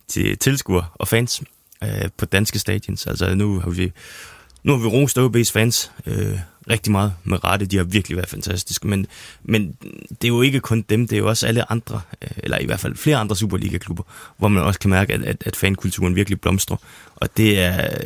til 0.08 0.38
tilskuere 0.38 0.86
og 0.94 1.08
fans 1.08 1.42
øh, 1.84 1.90
på 2.18 2.26
danske 2.26 2.60
stadions. 2.60 3.08
Altså, 3.08 3.36
nu 3.36 3.60
har 3.60 3.70
vi, 3.70 3.92
nu 4.64 4.78
har 4.78 4.80
vi 4.80 4.88
rost 4.88 5.18
OB's 5.18 5.52
fans 5.54 5.92
øh, 6.06 6.40
rigtig 6.70 6.92
meget 6.92 7.14
med 7.24 7.44
rette. 7.44 7.66
De 7.66 7.78
har 7.78 7.84
virkelig 7.84 8.18
været 8.18 8.30
fantastiske. 8.30 8.88
Men, 8.88 9.06
men 9.44 9.78
det 10.10 10.24
er 10.24 10.28
jo 10.28 10.42
ikke 10.42 10.60
kun 10.60 10.82
dem, 10.90 11.08
det 11.08 11.16
er 11.16 11.20
jo 11.20 11.28
også 11.28 11.48
alle 11.48 11.72
andre, 11.72 12.02
øh, 12.22 12.30
eller 12.38 12.60
i 12.60 12.66
hvert 12.66 12.80
fald 12.80 12.96
flere 12.96 13.18
andre 13.18 13.36
Superliga-klubber, 13.36 14.04
hvor 14.38 14.48
man 14.48 14.64
også 14.64 14.80
kan 14.80 14.90
mærke, 14.90 15.14
at, 15.14 15.24
at, 15.24 15.44
at 15.46 15.56
fankulturen 15.56 16.16
virkelig 16.16 16.42
blomstrer. 16.42 16.78
Og 17.16 17.38
det 17.38 17.60
er, 17.60 17.98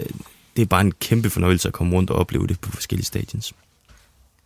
det 0.55 0.61
er 0.61 0.66
bare 0.66 0.82
en 0.82 0.91
kæmpe 0.91 1.30
fornøjelse 1.30 1.68
at 1.68 1.74
komme 1.74 1.95
rundt 1.95 2.09
og 2.09 2.16
opleve 2.16 2.47
det 2.47 2.59
på 2.59 2.72
forskellige 2.72 3.05
stadions. 3.05 3.53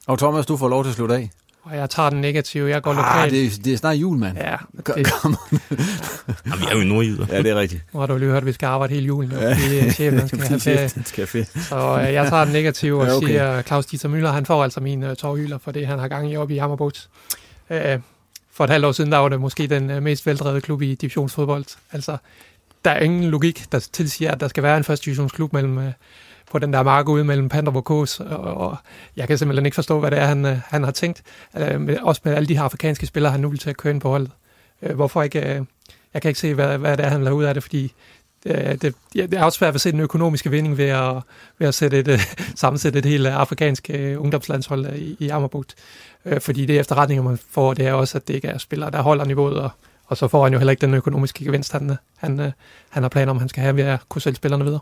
Og 0.08 0.20
Thomas, 0.20 0.46
du 0.46 0.58
får 0.58 0.70
lov 0.70 0.84
til 0.84 0.90
at 0.90 0.96
slutte 0.96 1.16
af. 1.16 1.30
Og 1.72 1.78
jeg 1.78 1.90
tager 1.90 2.10
den 2.10 2.22
negative. 2.22 2.70
Jeg 2.70 2.82
går 2.82 2.92
Ah, 2.92 2.98
lokalt. 2.98 3.32
det, 3.32 3.46
er- 3.46 3.62
det 3.64 3.74
er 3.74 3.78
snart 3.78 3.96
jul, 3.96 4.18
mand. 4.18 4.38
Ja, 4.38 4.56
det- 4.96 5.12
kom. 5.12 5.38
Jamen, 6.46 6.60
vi 6.60 6.66
er 6.72 6.78
jo 6.78 6.84
nordjyder. 6.84 7.26
Ja, 7.32 7.38
det 7.38 7.52
er 7.52 7.56
rigtigt. 7.56 7.84
Nu 7.94 8.00
har 8.00 8.08
du 8.08 8.18
lige 8.18 8.30
hørt, 8.30 8.38
at 8.38 8.46
vi 8.46 8.52
skal 8.52 8.68
arbejde 8.68 8.94
hele 8.94 9.06
julen. 9.08 9.32
Jo, 9.32 9.38
fordi 9.38 9.80
øh, 9.80 9.92
chefen 9.92 10.20
han 10.20 10.28
skal 10.38 10.40
have 10.48 10.60
ferie. 10.60 10.90
Skal 10.90 11.04
have 11.16 11.28
ferie. 11.28 11.46
Så 11.64 12.00
øh, 12.08 12.14
jeg 12.14 12.30
tager 12.30 12.44
den 12.44 12.54
negative 12.54 13.02
og 13.02 13.08
Ja, 13.08 13.16
okay. 13.16 13.28
siger, 13.28 13.62
Claus 13.62 13.86
Dieter 13.86 14.10
Müller, 14.10 14.28
han 14.34 14.46
får 14.46 14.64
altså 14.64 14.80
min 14.80 15.04
øh, 15.04 15.16
tårhyler 15.16 15.58
for 15.58 15.72
det, 15.72 15.88
han 15.88 16.00
har 16.00 16.08
gang 16.08 16.32
i 16.32 16.38
oppe 16.38 16.54
i 16.54 16.58
Ammerbugt. 16.58 17.10
Øh, 17.70 18.00
for 18.54 18.64
et 18.64 18.70
halvt 18.70 18.86
år 18.86 18.92
siden, 18.92 19.12
der 19.12 19.18
var 19.18 19.30
det 19.30 19.42
måske 19.42 19.68
den 19.68 19.90
øh, 19.90 20.04
mest 20.04 20.26
veldrevede 20.26 20.62
klub 20.62 20.82
i 20.82 20.96
divisionsfodbold. 20.96 21.66
Altså, 21.92 22.18
der 22.86 22.92
er 22.92 23.00
ingen 23.00 23.24
logik, 23.24 23.66
der 23.72 23.80
tilsiger, 23.94 24.32
at 24.32 24.40
der 24.40 24.48
skal 24.48 24.64
være 24.64 24.78
en 24.78 24.84
første 24.84 25.06
divisionsklub 25.06 25.54
mellem, 25.54 25.78
øh, 25.78 25.92
på 26.52 26.60
den 26.60 26.74
der 26.74 26.84
mark 26.84 27.10
ude 27.10 27.24
mellem 27.24 27.50
Panderborg 27.50 27.78
og 27.78 27.86
Kås, 27.86 28.20
og, 28.20 28.40
og 28.40 28.78
jeg 29.16 29.28
kan 29.28 29.38
simpelthen 29.38 29.66
ikke 29.66 29.76
forstå, 29.76 30.00
hvad 30.00 30.12
det 30.12 30.20
er, 30.20 30.26
han, 30.26 30.46
øh, 30.46 30.58
han 30.66 30.84
har 30.84 30.92
tænkt. 30.92 31.24
Øh, 31.58 31.82
med, 31.82 31.98
også 31.98 32.22
med 32.24 32.34
alle 32.34 32.48
de 32.48 32.58
her 32.58 32.64
afrikanske 32.64 33.06
spillere, 33.06 33.32
han 33.32 33.42
nu 33.42 33.50
vil 33.50 33.60
til 33.60 33.70
at 33.70 33.78
køre 33.78 33.94
ind 33.94 34.02
på 34.02 34.10
holdet. 34.10 34.32
Øh, 34.82 34.96
hvorfor 34.96 35.24
ikke... 35.24 35.40
Øh, 35.40 35.62
jeg 36.14 36.22
kan 36.22 36.30
ikke 36.30 36.40
se, 36.40 36.54
hvad, 36.54 36.78
hvad 36.78 36.98
det 36.98 37.06
er, 37.06 37.10
han 37.10 37.24
laver 37.24 37.38
ud 37.38 37.44
af 37.44 37.54
det, 37.54 37.64
fordi 37.64 37.94
øh, 38.46 38.72
det, 38.72 38.82
det, 38.82 38.96
det 39.14 39.34
er 39.34 39.44
også 39.44 39.58
svært 39.58 39.76
at 39.76 39.82
se 39.82 39.92
den 39.92 40.00
økonomiske 40.00 40.52
vinding 40.52 40.78
ved 40.78 40.90
at, 40.90 41.14
ved 41.60 41.68
at 41.68 41.74
sætte 41.74 42.00
et, 42.00 42.08
øh, 42.08 42.20
sammensætte 42.56 43.00
et 43.00 43.06
helt 43.06 43.28
afrikansk 43.28 43.90
ungdomslandshold 44.18 44.96
i, 44.96 45.18
i 45.20 45.30
Ammerbugt. 45.30 45.76
Fordi 46.40 46.66
det 46.66 46.80
efterretninger, 46.80 47.24
man 47.24 47.40
får, 47.52 47.74
det 47.74 47.88
er 47.88 47.94
også, 47.94 48.18
at 48.18 48.28
det 48.28 48.34
ikke 48.34 48.48
er 48.48 48.58
spillere, 48.58 48.92
der 48.92 49.02
holder 49.02 49.26
niveauet, 49.26 49.58
og, 49.60 49.70
og 50.06 50.18
så 50.18 50.28
får 50.28 50.44
han 50.44 50.54
jo 50.54 50.60
heller 50.60 50.72
ikke 50.72 50.82
den 50.82 50.94
økonomiske 50.94 51.46
gevinst, 51.46 51.72
han, 51.72 51.98
han, 52.18 52.52
han 52.90 53.04
har 53.04 53.10
planer 53.10 53.32
om, 53.32 53.38
han 53.38 53.50
skal 53.50 53.64
have 53.64 53.76
ved 53.76 53.84
at 53.84 54.00
kunne 54.10 54.22
sælge 54.22 54.36
spillerne 54.36 54.64
videre. 54.64 54.80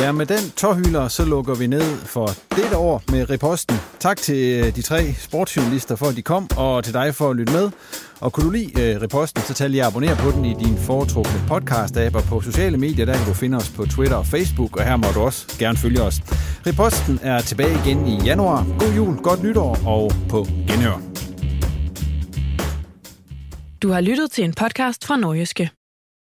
Ja, 0.00 0.12
med 0.12 0.26
den 0.26 0.50
tårhylder, 0.56 1.08
så 1.08 1.24
lukker 1.24 1.54
vi 1.54 1.66
ned 1.66 1.96
for 1.96 2.26
dette 2.56 2.76
år 2.76 3.02
med 3.12 3.30
reposten. 3.30 3.76
Tak 3.98 4.16
til 4.16 4.64
øh, 4.64 4.76
de 4.76 4.82
tre 4.82 5.12
sportsjournalister 5.18 5.96
for, 5.96 6.06
at 6.06 6.16
de 6.16 6.22
kom, 6.22 6.48
og 6.56 6.84
til 6.84 6.94
dig 6.94 7.14
for 7.14 7.30
at 7.30 7.36
lytte 7.36 7.52
med. 7.52 7.70
Og 8.20 8.32
kunne 8.32 8.46
du 8.46 8.50
lide 8.50 8.82
øh, 8.82 9.02
reposten, 9.02 9.42
så 9.42 9.54
tag 9.54 9.70
lige 9.70 9.84
abonner 9.84 10.16
på 10.16 10.30
den 10.30 10.44
i 10.44 10.54
din 10.54 10.78
foretrukne 10.78 11.40
podcast-app 11.50 12.16
og 12.16 12.22
på 12.22 12.40
sociale 12.40 12.76
medier. 12.78 13.06
Der 13.06 13.14
kan 13.14 13.26
du 13.26 13.34
finde 13.34 13.56
os 13.56 13.70
på 13.70 13.86
Twitter 13.86 14.16
og 14.16 14.26
Facebook, 14.26 14.76
og 14.76 14.84
her 14.84 14.96
må 14.96 15.06
du 15.14 15.20
også 15.20 15.58
gerne 15.58 15.78
følge 15.78 16.02
os. 16.02 16.16
Reposten 16.66 17.18
er 17.22 17.40
tilbage 17.40 17.78
igen 17.84 18.06
i 18.06 18.24
januar. 18.24 18.66
God 18.78 18.92
jul, 18.96 19.16
godt 19.16 19.42
nytår 19.42 19.78
og 19.86 20.12
på 20.28 20.46
genhør. 20.68 21.00
Du 23.82 23.88
har 23.90 24.00
lyttet 24.00 24.30
til 24.30 24.44
en 24.44 24.54
podcast 24.54 25.06
fra 25.06 25.16
Nordjyske. 25.16 25.70